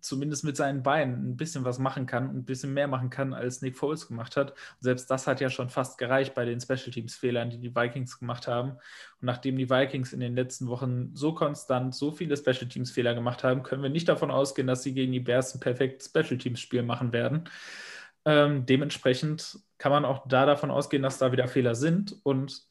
zumindest 0.01 0.45
mit 0.45 0.57
seinen 0.57 0.83
Beinen 0.83 1.31
ein 1.31 1.37
bisschen 1.37 1.65
was 1.65 1.79
machen 1.79 2.07
kann, 2.07 2.31
ein 2.31 2.45
bisschen 2.45 2.75
mehr 2.75 2.89
machen 2.89 3.11
kann, 3.11 3.33
als 3.33 3.63
Nick 3.63 3.77
Foles 3.77 4.09
gemacht 4.09 4.37
hat. 4.37 4.51
Und 4.51 4.57
selbst 4.81 5.11
das 5.11 5.27
hat 5.27 5.41
ja 5.41 5.51
schon 5.51 5.69
fast 5.69 5.99
gereicht 5.99 6.35
bei 6.35 6.45
den 6.45 6.61
Special 6.61 6.91
Teams 6.91 7.15
Fehlern, 7.15 7.51
die 7.51 7.59
die 7.59 7.75
Vikings 7.75 8.19
gemacht 8.19 8.47
haben. 8.47 8.71
Und 8.73 8.79
nachdem 9.23 9.57
die 9.57 9.71
Vikings 9.71 10.13
in 10.13 10.21
den 10.21 10.35
letzten 10.35 10.69
Wochen 10.69 11.11
so 11.15 11.35
konstant 11.35 11.95
so 11.95 12.11
viele 12.11 12.37
Special 12.37 12.69
Teams 12.69 12.91
Fehler 12.91 13.15
gemacht 13.15 13.45
haben, 13.45 13.63
können 13.63 13.83
wir 13.83 13.91
nicht 13.91 14.09
davon 14.09 14.31
ausgehen, 14.31 14.67
dass 14.67 14.83
sie 14.83 14.95
gegen 14.95 15.13
die 15.13 15.21
Bears 15.21 15.55
ein 15.55 15.61
perfektes 15.61 16.09
Special 16.09 16.39
Teams 16.39 16.61
Spiel 16.61 16.83
machen 16.83 17.13
werden. 17.13 17.49
Ähm, 18.25 18.67
dementsprechend 18.67 19.59
kann 19.79 19.93
man 19.93 20.05
auch 20.05 20.27
da 20.27 20.47
davon 20.47 20.71
ausgehen, 20.71 21.03
dass 21.03 21.19
da 21.19 21.33
wieder 21.33 21.49
Fehler 21.49 21.75
sind. 21.75 22.17
Und 22.25 22.67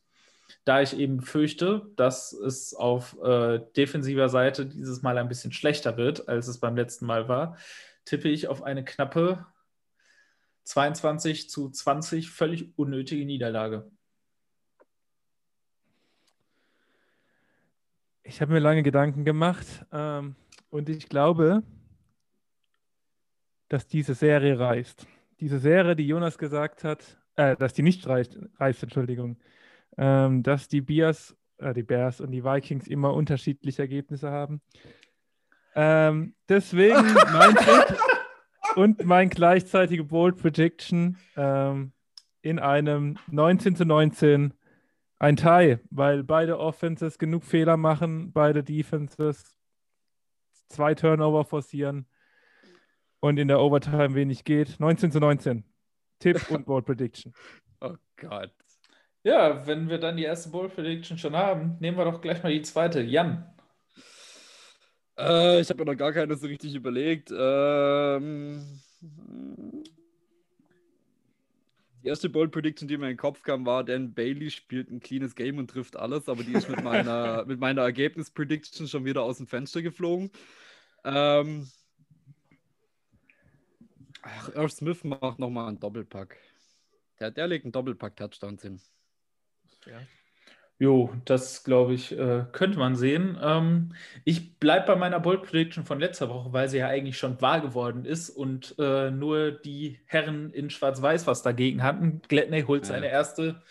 da 0.63 0.81
ich 0.81 0.97
eben 0.97 1.21
fürchte, 1.21 1.89
dass 1.95 2.33
es 2.33 2.73
auf 2.73 3.17
äh, 3.21 3.59
defensiver 3.75 4.29
Seite 4.29 4.65
dieses 4.65 5.01
Mal 5.01 5.17
ein 5.17 5.27
bisschen 5.27 5.51
schlechter 5.51 5.97
wird, 5.97 6.27
als 6.27 6.47
es 6.47 6.59
beim 6.59 6.75
letzten 6.75 7.05
Mal 7.05 7.27
war, 7.27 7.57
tippe 8.05 8.29
ich 8.29 8.47
auf 8.47 8.63
eine 8.63 8.83
knappe 8.83 9.45
22 10.63 11.49
zu 11.49 11.69
20 11.69 12.29
völlig 12.29 12.77
unnötige 12.77 13.25
Niederlage. 13.25 13.89
Ich 18.23 18.41
habe 18.41 18.53
mir 18.53 18.59
lange 18.59 18.81
Gedanken 18.81 19.23
gemacht 19.23 19.67
ähm, 19.91 20.35
und 20.71 20.89
ich 20.89 21.09
glaube, 21.09 21.61
dass 23.69 23.87
diese 23.87 24.15
Serie 24.15 24.59
reißt 24.59 25.07
diese 25.39 25.59
Serie, 25.59 25.95
die 25.95 26.07
Jonas 26.07 26.37
gesagt 26.37 26.83
hat, 26.83 27.17
äh, 27.35 27.55
dass 27.55 27.73
die 27.73 27.81
nicht 27.81 28.07
reicht, 28.07 28.37
reißt, 28.59 28.83
Entschuldigung, 28.83 29.37
ähm, 29.97 30.43
dass 30.43 30.67
die 30.67 30.81
Bears, 30.81 31.35
äh, 31.57 31.73
die 31.73 31.83
Bears 31.83 32.21
und 32.21 32.31
die 32.31 32.43
Vikings 32.43 32.87
immer 32.87 33.13
unterschiedliche 33.13 33.81
Ergebnisse 33.81 34.31
haben. 34.31 34.61
Ähm, 35.75 36.35
deswegen 36.47 37.13
mein 37.33 37.55
Tipp 37.55 37.97
und 38.75 39.05
mein 39.05 39.29
gleichzeitige 39.29 40.03
Bold 40.03 40.37
Prediction 40.37 41.17
ähm, 41.35 41.91
in 42.41 42.59
einem 42.59 43.17
19 43.27 43.75
zu 43.75 43.85
19 43.85 44.53
ein 45.17 45.35
Tie, 45.37 45.79
weil 45.89 46.23
beide 46.23 46.59
Offenses 46.59 47.17
genug 47.17 47.43
Fehler 47.43 47.77
machen, 47.77 48.31
beide 48.33 48.63
Defenses 48.63 49.57
zwei 50.69 50.93
Turnover 50.93 51.45
forcieren 51.45 52.05
und 53.19 53.37
in 53.37 53.47
der 53.47 53.59
Overtime 53.59 54.13
wenig 54.13 54.43
geht. 54.43 54.79
19 54.79 55.11
zu 55.11 55.19
19. 55.19 55.63
Tipp 56.19 56.49
und 56.49 56.65
Bold 56.65 56.85
Prediction. 56.85 57.33
Oh 57.81 57.97
Gott. 58.15 58.53
Ja, 59.25 59.65
wenn 59.65 59.89
wir 59.89 59.97
dann 59.97 60.17
die 60.17 60.23
erste 60.23 60.49
Bold 60.49 60.75
Prediction 60.75 61.17
schon 61.17 61.35
haben, 61.35 61.77
nehmen 61.79 61.97
wir 61.97 62.05
doch 62.05 62.21
gleich 62.21 62.43
mal 62.43 62.53
die 62.53 62.61
zweite. 62.61 63.01
Jan. 63.01 63.43
Äh, 65.17 65.61
ich 65.61 65.69
habe 65.69 65.83
mir 65.83 65.91
noch 65.91 65.97
gar 65.97 66.13
keine 66.13 66.35
so 66.35 66.45
richtig 66.45 66.75
überlegt. 66.75 67.33
Ähm, 67.35 68.63
die 72.03 72.07
erste 72.07 72.29
Bold 72.29 72.51
Prediction, 72.51 72.87
die 72.87 72.97
mir 72.97 73.05
in 73.05 73.13
den 73.13 73.17
Kopf 73.17 73.41
kam, 73.41 73.65
war, 73.65 73.83
Dan 73.83 74.13
Bailey 74.13 74.51
spielt 74.51 74.91
ein 74.91 74.99
cleanes 74.99 75.33
Game 75.33 75.57
und 75.57 75.71
trifft 75.71 75.95
alles, 75.95 76.29
aber 76.29 76.43
die 76.43 76.53
ist 76.53 76.69
mit 76.69 76.83
meiner, 76.83 77.45
mit 77.47 77.59
meiner 77.59 77.81
Ergebnis-Prediction 77.81 78.87
schon 78.87 79.05
wieder 79.05 79.23
aus 79.23 79.37
dem 79.37 79.47
Fenster 79.47 79.81
geflogen. 79.81 80.29
Ähm, 81.03 81.67
Ach, 84.21 84.49
Irv 84.49 84.71
Smith 84.71 85.03
macht 85.03 85.39
nochmal 85.39 85.69
einen 85.69 85.79
Doppelpack. 85.79 86.37
Der, 87.19 87.31
der 87.31 87.47
legt 87.47 87.65
einen 87.65 87.71
Doppelpack-Touchdown 87.71 88.59
hin. 88.59 88.79
Ja. 89.85 90.01
Jo, 90.77 91.13
das 91.23 91.63
glaube 91.63 91.93
ich, 91.93 92.11
äh, 92.17 92.43
könnte 92.51 92.77
man 92.77 92.97
sehen. 92.97 93.37
Ähm, 93.41 93.95
ich 94.25 94.59
bleibe 94.59 94.87
bei 94.87 94.95
meiner 94.97 95.21
Bold 95.21 95.43
Prediction 95.43 95.85
von 95.85 96.01
letzter 96.01 96.27
Woche, 96.27 96.51
weil 96.51 96.67
sie 96.67 96.79
ja 96.79 96.87
eigentlich 96.87 97.17
schon 97.17 97.41
wahr 97.41 97.61
geworden 97.61 98.03
ist 98.03 98.29
und 98.29 98.75
äh, 98.77 99.09
nur 99.09 99.51
die 99.51 99.99
Herren 100.05 100.51
in 100.51 100.69
Schwarz-Weiß 100.69 101.27
was 101.27 101.41
dagegen 101.43 101.81
hatten. 101.81 102.21
Gladney 102.27 102.63
holt 102.63 102.83
ja. 102.83 102.89
seine 102.89 103.07
erste 103.07 103.61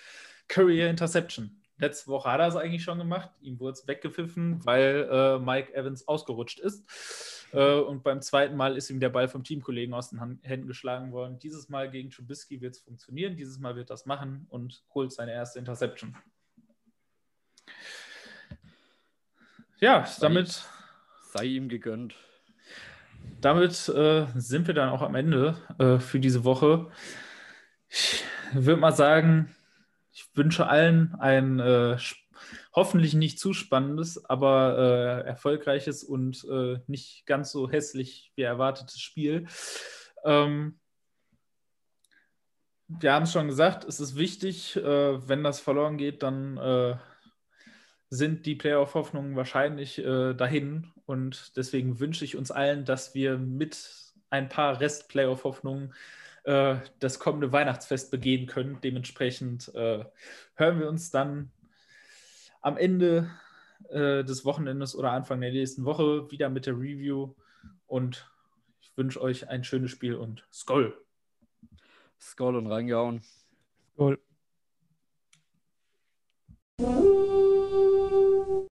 Career 0.49 0.89
Interception. 0.89 1.61
Letzte 1.77 2.11
Woche 2.11 2.31
hat 2.31 2.41
er 2.41 2.49
es 2.49 2.57
eigentlich 2.57 2.85
schon 2.85 2.99
gemacht. 2.99 3.31
Ihm 3.43 3.61
wurde 3.61 3.73
es 3.73 3.87
weggepfiffen, 3.87 4.65
weil 4.65 5.07
äh, 5.11 5.39
Mike 5.39 5.75
Evans 5.75 6.09
ausgerutscht 6.09 6.61
ist. 6.61 7.44
Äh, 7.53 7.75
und 7.75 8.03
beim 8.03 8.21
zweiten 8.23 8.57
Mal 8.57 8.77
ist 8.77 8.91
ihm 8.91 9.01
der 9.01 9.11
Ball 9.11 9.29
vom 9.29 9.45
Teamkollegen 9.45 9.95
aus 9.95 10.11
den 10.11 10.41
Händen 10.43 10.67
geschlagen 10.67 11.13
worden. 11.13 11.39
Dieses 11.39 11.69
Mal 11.69 11.91
gegen 11.91 12.11
Trubisky 12.11 12.61
wird 12.61 12.75
es 12.75 12.81
funktionieren. 12.81 13.37
Dieses 13.37 13.59
Mal 13.59 13.77
wird 13.77 13.91
das 13.91 14.07
machen 14.07 14.47
und 14.49 14.83
holt 14.95 15.13
seine 15.13 15.33
erste 15.33 15.59
Interception. 15.59 16.17
Ja, 19.81 20.07
damit. 20.21 20.65
Sei 21.33 21.45
ihm 21.45 21.69
gegönnt. 21.69 22.15
Damit 23.41 23.89
äh, 23.89 24.27
sind 24.37 24.67
wir 24.67 24.75
dann 24.75 24.89
auch 24.89 25.03
am 25.03 25.15
Ende 25.15 25.57
äh, 25.79 25.99
für 25.99 26.21
diese 26.21 26.45
Woche. 26.45 26.91
Ich 27.89 28.25
würde 28.53 28.81
mal 28.81 28.93
sagen, 28.93 29.55
ich 30.13 30.29
wünsche 30.35 30.67
allen 30.67 31.15
ein 31.17 31.59
äh, 31.59 31.99
hoffentlich 32.75 33.15
nicht 33.15 33.39
zu 33.39 33.53
spannendes, 33.53 34.25
aber 34.25 35.23
äh, 35.25 35.29
erfolgreiches 35.29 36.03
und 36.03 36.45
äh, 36.51 36.79
nicht 36.87 37.25
ganz 37.25 37.53
so 37.53 37.71
hässlich 37.71 38.33
wie 38.35 38.43
erwartetes 38.43 39.01
Spiel. 39.01 39.47
Ähm, 40.25 40.81
wir 42.89 43.13
haben 43.13 43.23
es 43.23 43.33
schon 43.33 43.47
gesagt, 43.47 43.85
es 43.85 44.01
ist 44.01 44.17
wichtig, 44.17 44.77
äh, 44.77 45.29
wenn 45.29 45.45
das 45.45 45.61
verloren 45.61 45.97
geht, 45.97 46.23
dann 46.23 46.57
äh, 46.57 46.97
sind 48.11 48.45
die 48.45 48.57
Playoff-Hoffnungen 48.57 49.37
wahrscheinlich 49.37 49.99
äh, 49.99 50.35
dahin. 50.35 50.93
Und 51.07 51.57
deswegen 51.57 52.01
wünsche 52.01 52.25
ich 52.25 52.37
uns 52.37 52.51
allen, 52.51 52.85
dass 52.85 53.15
wir 53.15 53.39
mit 53.39 53.91
ein 54.31 54.49
paar 54.49 54.81
Rest-Playoff-Hoffnungen 54.81 55.95
äh, 56.45 56.77
das 56.99 57.19
kommende 57.19 57.53
Weihnachtsfest 57.53 58.11
begehen 58.11 58.47
können. 58.47 58.79
Dementsprechend 58.83 59.73
hören 59.75 60.81
wir 60.81 60.89
uns 60.89 61.11
dann 61.11 61.51
am 62.65 62.79
Ende 62.79 63.31
äh, 63.91 64.25
des 64.25 64.45
Wochenendes 64.45 64.97
oder 64.97 65.13
Anfang 65.13 65.41
der 65.41 65.53
nächsten 65.53 65.85
Woche 65.85 66.31
wieder 66.31 66.49
mit 66.49 66.65
der 66.65 66.75
Review. 66.75 67.35
Und 67.87 68.31
ich 68.81 68.97
wünsche 68.97 69.21
euch 69.21 69.49
ein 69.49 69.65
schönes 69.65 69.91
Spiel 69.91 70.15
und 70.15 70.49
Skoll. 70.51 70.97
Skoll 72.19 72.57
und 72.57 72.67
reingehauen. 72.67 73.23
Skoll. 73.93 74.19